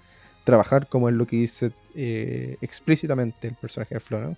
trabajar, 0.43 0.87
como 0.87 1.09
es 1.09 1.15
lo 1.15 1.27
que 1.27 1.35
dice 1.35 1.71
eh, 1.93 2.57
explícitamente 2.61 3.47
el 3.47 3.55
personaje 3.55 3.95
de 3.95 3.99
Flora. 3.99 4.35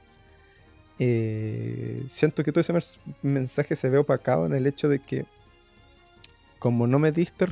Eh, 0.99 2.03
siento 2.07 2.43
que 2.43 2.51
todo 2.51 2.61
ese 2.61 2.73
mensaje 3.21 3.75
se 3.75 3.89
ve 3.89 3.97
opacado 3.97 4.45
en 4.45 4.53
el 4.53 4.67
hecho 4.67 4.87
de 4.87 4.99
que 4.99 5.25
como 6.59 6.85
no 6.87 6.99
me 6.99 7.11
diste 7.11 7.45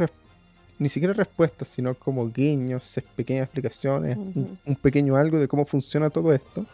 ni 0.77 0.89
siquiera 0.89 1.13
respuestas, 1.13 1.67
sino 1.67 1.95
como 1.95 2.29
guiños, 2.29 2.99
pequeñas 3.15 3.43
explicaciones, 3.43 4.17
un, 4.17 4.75
pequeño 4.81 5.15
algo 5.15 5.39
de 5.39 5.47
cómo 5.47 5.65
funciona 5.65 6.09
todo 6.09 6.33
esto, 6.33 6.65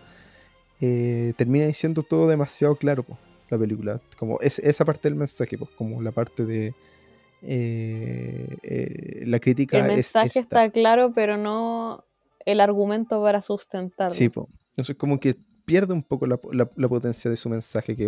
eh, 0.80 1.34
termina 1.36 1.66
diciendo 1.66 2.04
todo 2.04 2.28
demasiado 2.28 2.76
claro, 2.76 3.06
la 3.50 3.58
película. 3.58 4.00
Como 4.18 4.40
es, 4.40 4.60
esa 4.60 4.86
parte 4.86 5.10
del 5.10 5.16
mensaje, 5.16 5.58
pues, 5.58 5.72
como 5.72 6.02
la 6.02 6.12
parte 6.12 6.46
de 6.46 6.74
eh, 7.42 9.24
la 9.26 9.40
crítica. 9.40 9.80
El 9.80 9.88
mensaje 9.88 10.40
está 10.40 10.70
claro, 10.70 11.12
pero 11.14 11.38
no 11.38 12.06
el 12.46 12.62
argumento 12.62 13.22
para 13.22 13.42
sustentarlo. 13.42 14.16
Sí, 14.16 14.30
pues. 14.30 14.48
Entonces, 14.70 14.96
como 14.96 15.20
que 15.20 15.36
pierde 15.68 15.94
un 15.94 16.02
poco 16.02 16.26
la, 16.26 16.38
potencia 16.88 17.30
de 17.30 17.36
su 17.36 17.50
mensaje, 17.50 17.94
que, 17.94 18.06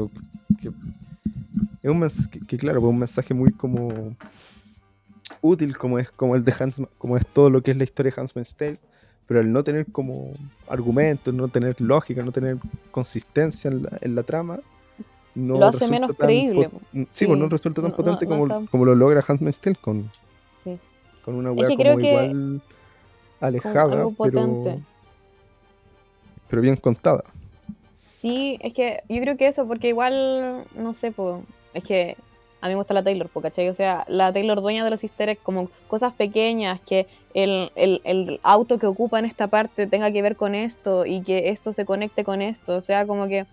es 1.84 1.90
un 1.92 2.00
mensaje 2.00 2.40
que, 2.48 2.58
claro, 2.58 2.80
pues 2.80 2.90
un 2.90 3.00
mensaje 3.00 3.34
muy 3.34 3.52
como 3.52 4.16
útil 5.42 5.78
como 5.78 6.00
es, 6.00 6.10
como 6.10 6.38
el 6.38 6.46
de 6.46 6.54
Hans, 6.58 6.78
como 6.98 7.18
es 7.18 7.28
todo 7.28 7.50
lo 7.50 7.62
que 7.62 7.72
es 7.72 7.78
la 7.78 7.84
historia 7.84 8.14
de 8.16 8.22
Hans 8.22 8.56
Tale, 8.56 8.78
pero 9.28 9.42
al 9.42 9.52
no 9.52 9.62
tener 9.62 9.88
como 9.88 10.32
argumentos, 10.70 11.34
no 11.34 11.50
tener 11.50 11.82
lógica, 11.82 12.24
no 12.24 12.32
tener 12.32 12.58
consistencia 12.92 13.70
en 13.70 14.16
la, 14.16 14.24
trama, 14.24 14.62
no 15.36 15.58
lo 15.58 15.66
hace 15.66 15.90
menos 15.90 16.14
creíble. 16.18 16.70
Sí, 17.10 17.28
pues 17.28 17.38
no 17.38 17.50
resulta 17.50 17.82
tan 17.82 17.92
potente 17.92 18.26
como, 18.26 18.68
como, 18.68 18.86
lo 18.86 18.96
logra 18.96 19.22
Hans 19.28 19.60
Tale 19.60 19.76
con, 19.76 20.10
con 21.26 21.36
una 21.36 21.52
weá 21.52 21.68
como 21.68 22.00
igual 22.00 22.62
alejada, 23.42 24.08
pero, 24.18 24.82
pero 26.48 26.62
bien 26.62 26.78
contada. 26.78 27.26
Sí, 28.20 28.58
es 28.60 28.74
que 28.74 29.02
yo 29.08 29.22
creo 29.22 29.38
que 29.38 29.48
eso, 29.48 29.66
porque 29.66 29.88
igual, 29.88 30.66
no 30.76 30.94
sé, 30.94 31.14
es 31.74 31.84
que 31.86 32.18
a 32.60 32.68
mí 32.68 32.74
me 32.74 32.76
gusta 32.76 32.94
la 32.94 33.02
Taylor, 33.02 33.30
¿cachai? 33.42 33.70
O 33.70 33.74
sea, 33.74 34.04
la 34.10 34.34
Taylor 34.34 34.60
dueña 34.60 34.84
de 34.84 34.90
los 34.90 35.06
easter 35.06 35.38
como 35.38 35.70
cosas 35.88 36.14
pequeñas, 36.14 36.82
que 36.82 37.08
el, 37.34 37.72
el, 37.76 38.02
el, 38.04 38.42
auto 38.44 38.78
que 38.78 38.88
ocupa 38.88 39.20
en 39.20 39.24
esta 39.24 39.48
parte 39.48 39.88
tenga 39.88 40.12
que 40.12 40.22
ver 40.22 40.36
con 40.36 40.54
esto 40.54 41.06
y 41.06 41.22
que 41.22 41.48
esto 41.48 41.72
se 41.72 41.86
conecte 41.86 42.26
con 42.26 42.42
esto. 42.42 42.76
O 42.76 42.82
sea, 42.82 43.08
como 43.08 43.30
que 43.30 43.46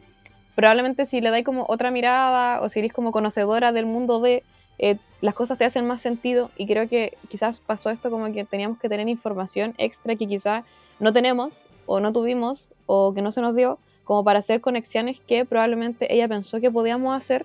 probablemente 0.56 1.06
si 1.06 1.20
le 1.20 1.30
dais 1.30 1.44
como 1.44 1.64
otra 1.68 1.92
mirada 1.92 2.60
o 2.60 2.68
si 2.68 2.80
eres 2.80 2.92
como 2.92 3.12
conocedora 3.12 3.70
del 3.70 3.86
mundo 3.86 4.18
de, 4.18 4.42
eh, 4.80 4.96
las 5.20 5.34
cosas 5.34 5.58
te 5.58 5.64
hacen 5.64 5.86
más 5.86 6.00
sentido 6.00 6.50
y 6.56 6.66
creo 6.66 6.88
que 6.88 7.16
quizás 7.28 7.60
pasó 7.60 7.90
esto 7.90 8.10
como 8.10 8.32
que 8.32 8.44
teníamos 8.44 8.80
que 8.80 8.88
tener 8.88 9.08
información 9.08 9.76
extra 9.78 10.16
que 10.16 10.26
quizás 10.26 10.64
no 10.98 11.12
tenemos 11.12 11.60
o 11.86 12.00
no 12.00 12.12
tuvimos 12.12 12.64
o 12.86 13.14
que 13.14 13.22
no 13.22 13.30
se 13.30 13.40
nos 13.40 13.54
dio 13.54 13.78
como 14.06 14.24
para 14.24 14.38
hacer 14.38 14.62
conexiones 14.62 15.20
que 15.20 15.44
probablemente 15.44 16.14
ella 16.14 16.26
pensó 16.26 16.62
que 16.62 16.70
podíamos 16.70 17.14
hacer 17.14 17.44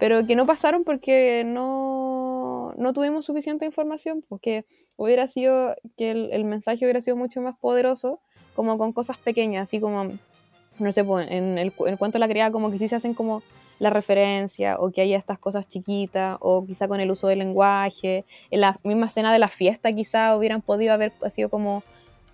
pero 0.00 0.26
que 0.26 0.34
no 0.34 0.46
pasaron 0.46 0.82
porque 0.82 1.44
no, 1.44 2.72
no 2.78 2.92
tuvimos 2.94 3.26
suficiente 3.26 3.66
información, 3.66 4.24
porque 4.26 4.64
hubiera 4.96 5.28
sido 5.28 5.76
que 5.98 6.10
el, 6.10 6.44
mensaje 6.44 6.86
hubiera 6.86 7.02
sido 7.02 7.16
mucho 7.16 7.42
más 7.42 7.54
poderoso, 7.58 8.18
como 8.56 8.78
con 8.78 8.94
cosas 8.94 9.18
pequeñas, 9.18 9.64
así 9.64 9.78
como, 9.78 10.12
no 10.78 10.92
sé, 10.92 11.04
pues, 11.04 11.30
en, 11.30 11.58
el, 11.58 11.74
en 11.86 11.96
cuanto 11.98 12.16
a 12.16 12.18
la 12.18 12.28
criada, 12.28 12.50
como 12.50 12.70
que 12.70 12.78
sí 12.78 12.88
se 12.88 12.96
hacen 12.96 13.12
como 13.12 13.42
la 13.78 13.90
referencia, 13.90 14.78
o 14.78 14.90
que 14.90 15.02
haya 15.02 15.18
estas 15.18 15.38
cosas 15.38 15.68
chiquitas, 15.68 16.38
o 16.40 16.64
quizá 16.64 16.88
con 16.88 17.00
el 17.00 17.10
uso 17.10 17.28
del 17.28 17.40
lenguaje, 17.40 18.24
en 18.50 18.62
la 18.62 18.80
misma 18.82 19.06
escena 19.06 19.34
de 19.34 19.38
la 19.38 19.48
fiesta 19.48 19.92
quizá 19.92 20.34
hubieran 20.34 20.62
podido 20.62 20.94
haber 20.94 21.12
sido 21.28 21.50
como, 21.50 21.82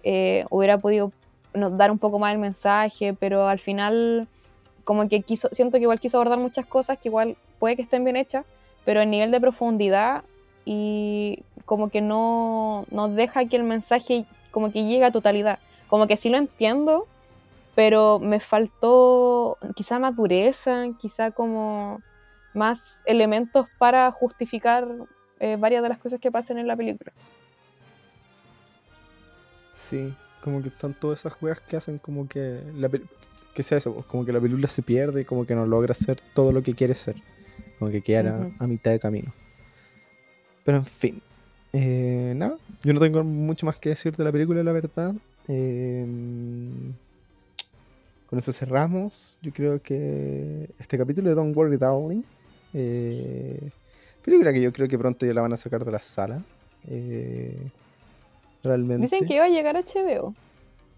eh, 0.04 0.44
hubiera 0.50 0.78
podido 0.78 1.10
dar 1.54 1.90
un 1.90 1.98
poco 1.98 2.18
más 2.18 2.32
el 2.32 2.38
mensaje, 2.38 3.14
pero 3.14 3.48
al 3.48 3.58
final 3.58 4.28
como 4.84 5.08
que 5.08 5.22
quiso, 5.22 5.48
siento 5.52 5.78
que 5.78 5.82
igual 5.82 5.98
quiso 5.98 6.16
abordar 6.18 6.38
muchas 6.38 6.64
cosas 6.64 6.98
que 6.98 7.08
igual 7.08 7.36
puede 7.58 7.76
que 7.76 7.82
estén 7.82 8.04
bien 8.04 8.16
hechas, 8.16 8.44
pero 8.84 9.00
el 9.00 9.10
nivel 9.10 9.30
de 9.30 9.40
profundidad 9.40 10.22
y 10.64 11.42
como 11.64 11.88
que 11.90 12.00
no 12.00 12.86
nos 12.90 13.14
deja 13.14 13.44
que 13.46 13.56
el 13.56 13.64
mensaje 13.64 14.26
como 14.50 14.72
que 14.72 14.84
llegue 14.84 15.04
a 15.04 15.10
totalidad. 15.10 15.58
Como 15.88 16.06
que 16.06 16.16
sí 16.16 16.30
lo 16.30 16.38
entiendo, 16.38 17.06
pero 17.74 18.18
me 18.18 18.40
faltó 18.40 19.58
quizá 19.74 19.98
más 19.98 20.14
dureza, 20.16 20.84
quizá 20.98 21.30
como 21.30 22.00
más 22.54 23.02
elementos 23.06 23.66
para 23.78 24.10
justificar 24.12 24.88
eh, 25.40 25.56
varias 25.58 25.82
de 25.82 25.88
las 25.90 25.98
cosas 25.98 26.20
que 26.20 26.32
pasan 26.32 26.58
en 26.58 26.66
la 26.66 26.76
película. 26.76 27.12
Sí, 29.74 30.14
como 30.46 30.62
que 30.62 30.68
están 30.68 30.94
todas 30.94 31.18
esas 31.18 31.32
juegas 31.32 31.60
que 31.60 31.76
hacen 31.76 31.98
como 31.98 32.28
que 32.28 32.62
la 32.76 32.88
que 33.52 33.64
sea 33.64 33.78
eso, 33.78 33.92
como 34.06 34.24
que 34.24 34.32
la 34.32 34.40
película 34.40 34.68
se 34.68 34.80
pierde 34.80 35.22
y 35.22 35.24
como 35.24 35.44
que 35.44 35.56
no 35.56 35.66
logra 35.66 35.92
ser 35.92 36.20
todo 36.34 36.52
lo 36.52 36.62
que 36.62 36.72
quiere 36.74 36.94
ser. 36.94 37.16
Como 37.80 37.90
que 37.90 38.00
quedara 38.00 38.48
a 38.60 38.66
mitad 38.68 38.92
de 38.92 39.00
camino. 39.00 39.34
Pero 40.64 40.78
en 40.78 40.86
fin. 40.86 41.20
Eh, 41.72 42.32
nada, 42.36 42.58
yo 42.84 42.94
no 42.94 43.00
tengo 43.00 43.24
mucho 43.24 43.66
más 43.66 43.76
que 43.76 43.88
decir 43.88 44.14
de 44.14 44.22
la 44.22 44.30
película, 44.30 44.62
la 44.62 44.70
verdad. 44.70 45.14
Em, 45.48 46.92
con 48.30 48.38
eso 48.38 48.52
cerramos. 48.52 49.36
Yo 49.42 49.52
creo 49.52 49.82
que 49.82 50.70
este 50.78 50.96
capítulo 50.96 51.28
de 51.28 51.34
Don't 51.34 51.56
Worry 51.56 51.76
Darling. 51.76 52.22
Eh, 52.72 53.68
película 54.24 54.52
que 54.52 54.62
yo 54.62 54.72
creo 54.72 54.86
que 54.86 54.96
pronto 54.96 55.26
ya 55.26 55.34
la 55.34 55.40
van 55.40 55.54
a 55.54 55.56
sacar 55.56 55.84
de 55.84 55.90
la 55.90 56.00
sala. 56.00 56.40
Eh, 56.86 57.68
realmente. 58.66 59.02
Dicen 59.02 59.26
que 59.26 59.34
iba 59.34 59.44
a 59.44 59.48
llegar 59.48 59.76
a 59.76 59.82
HBO. 59.82 60.34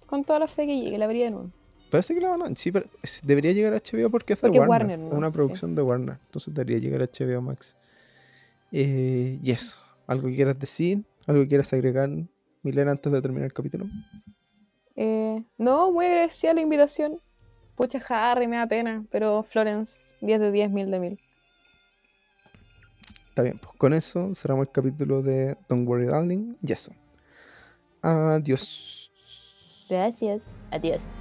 Con 0.07 0.25
toda 0.25 0.39
la 0.39 0.49
fe 0.49 0.67
que 0.67 0.81
llegue, 0.81 0.97
la 0.97 1.05
habría 1.05 1.27
de 1.27 1.31
nuevo. 1.33 1.51
Parece 1.91 2.15
que 2.15 2.21
la 2.21 2.31
van 2.31 2.43
a. 2.43 2.57
Sí, 2.57 2.71
pero 2.71 2.87
debería 3.23 3.53
llegar 3.53 3.73
a 3.73 3.77
HBO 3.77 4.11
porque 4.11 4.35
es 4.35 4.41
de 4.41 4.51
Warner. 4.51 4.99
Una 4.99 5.31
producción 5.31 5.75
de 5.75 5.83
Warner. 5.83 6.19
Entonces 6.27 6.53
debería 6.53 6.79
llegar 6.79 7.03
a 7.03 7.07
HBO 7.07 7.41
Max. 7.41 7.77
Eh, 8.73 9.39
y 9.43 9.51
eso. 9.51 9.79
¿Algo 10.07 10.29
que 10.29 10.35
quieras 10.35 10.59
decir? 10.59 11.05
¿Algo 11.27 11.43
que 11.43 11.49
quieras 11.49 11.73
agregar, 11.73 12.11
Milena, 12.63 12.91
antes 12.91 13.13
de 13.13 13.21
terminar 13.23 13.47
el 13.47 13.53
capítulo? 13.53 13.87
Eh, 14.97 15.43
no, 15.57 15.93
muy 15.93 16.07
agradecida 16.07 16.53
la 16.55 16.61
invitación. 16.61 17.19
Pucha, 17.75 18.01
Harry, 18.09 18.49
me 18.49 18.57
da 18.57 18.67
pena. 18.67 19.03
Pero 19.11 19.43
Florence, 19.43 20.11
10 20.21 20.41
de 20.41 20.53
10, 20.53 20.71
mil 20.71 20.91
de 20.91 21.01
mil. 21.01 21.21
Está 23.29 23.43
bien, 23.43 23.59
pues 23.59 23.77
con 23.77 23.95
eso 23.95 24.35
cerramos 24.35 24.67
el 24.67 24.73
capítulo 24.73 25.23
de 25.23 25.57
Don't 25.69 25.89
Worry 25.89 26.07
Darling. 26.07 26.57
Y 26.63 26.73
eso. 26.73 26.93
Adiós. 28.03 29.11
Gracias. 29.89 30.55
Adiós. 30.71 31.15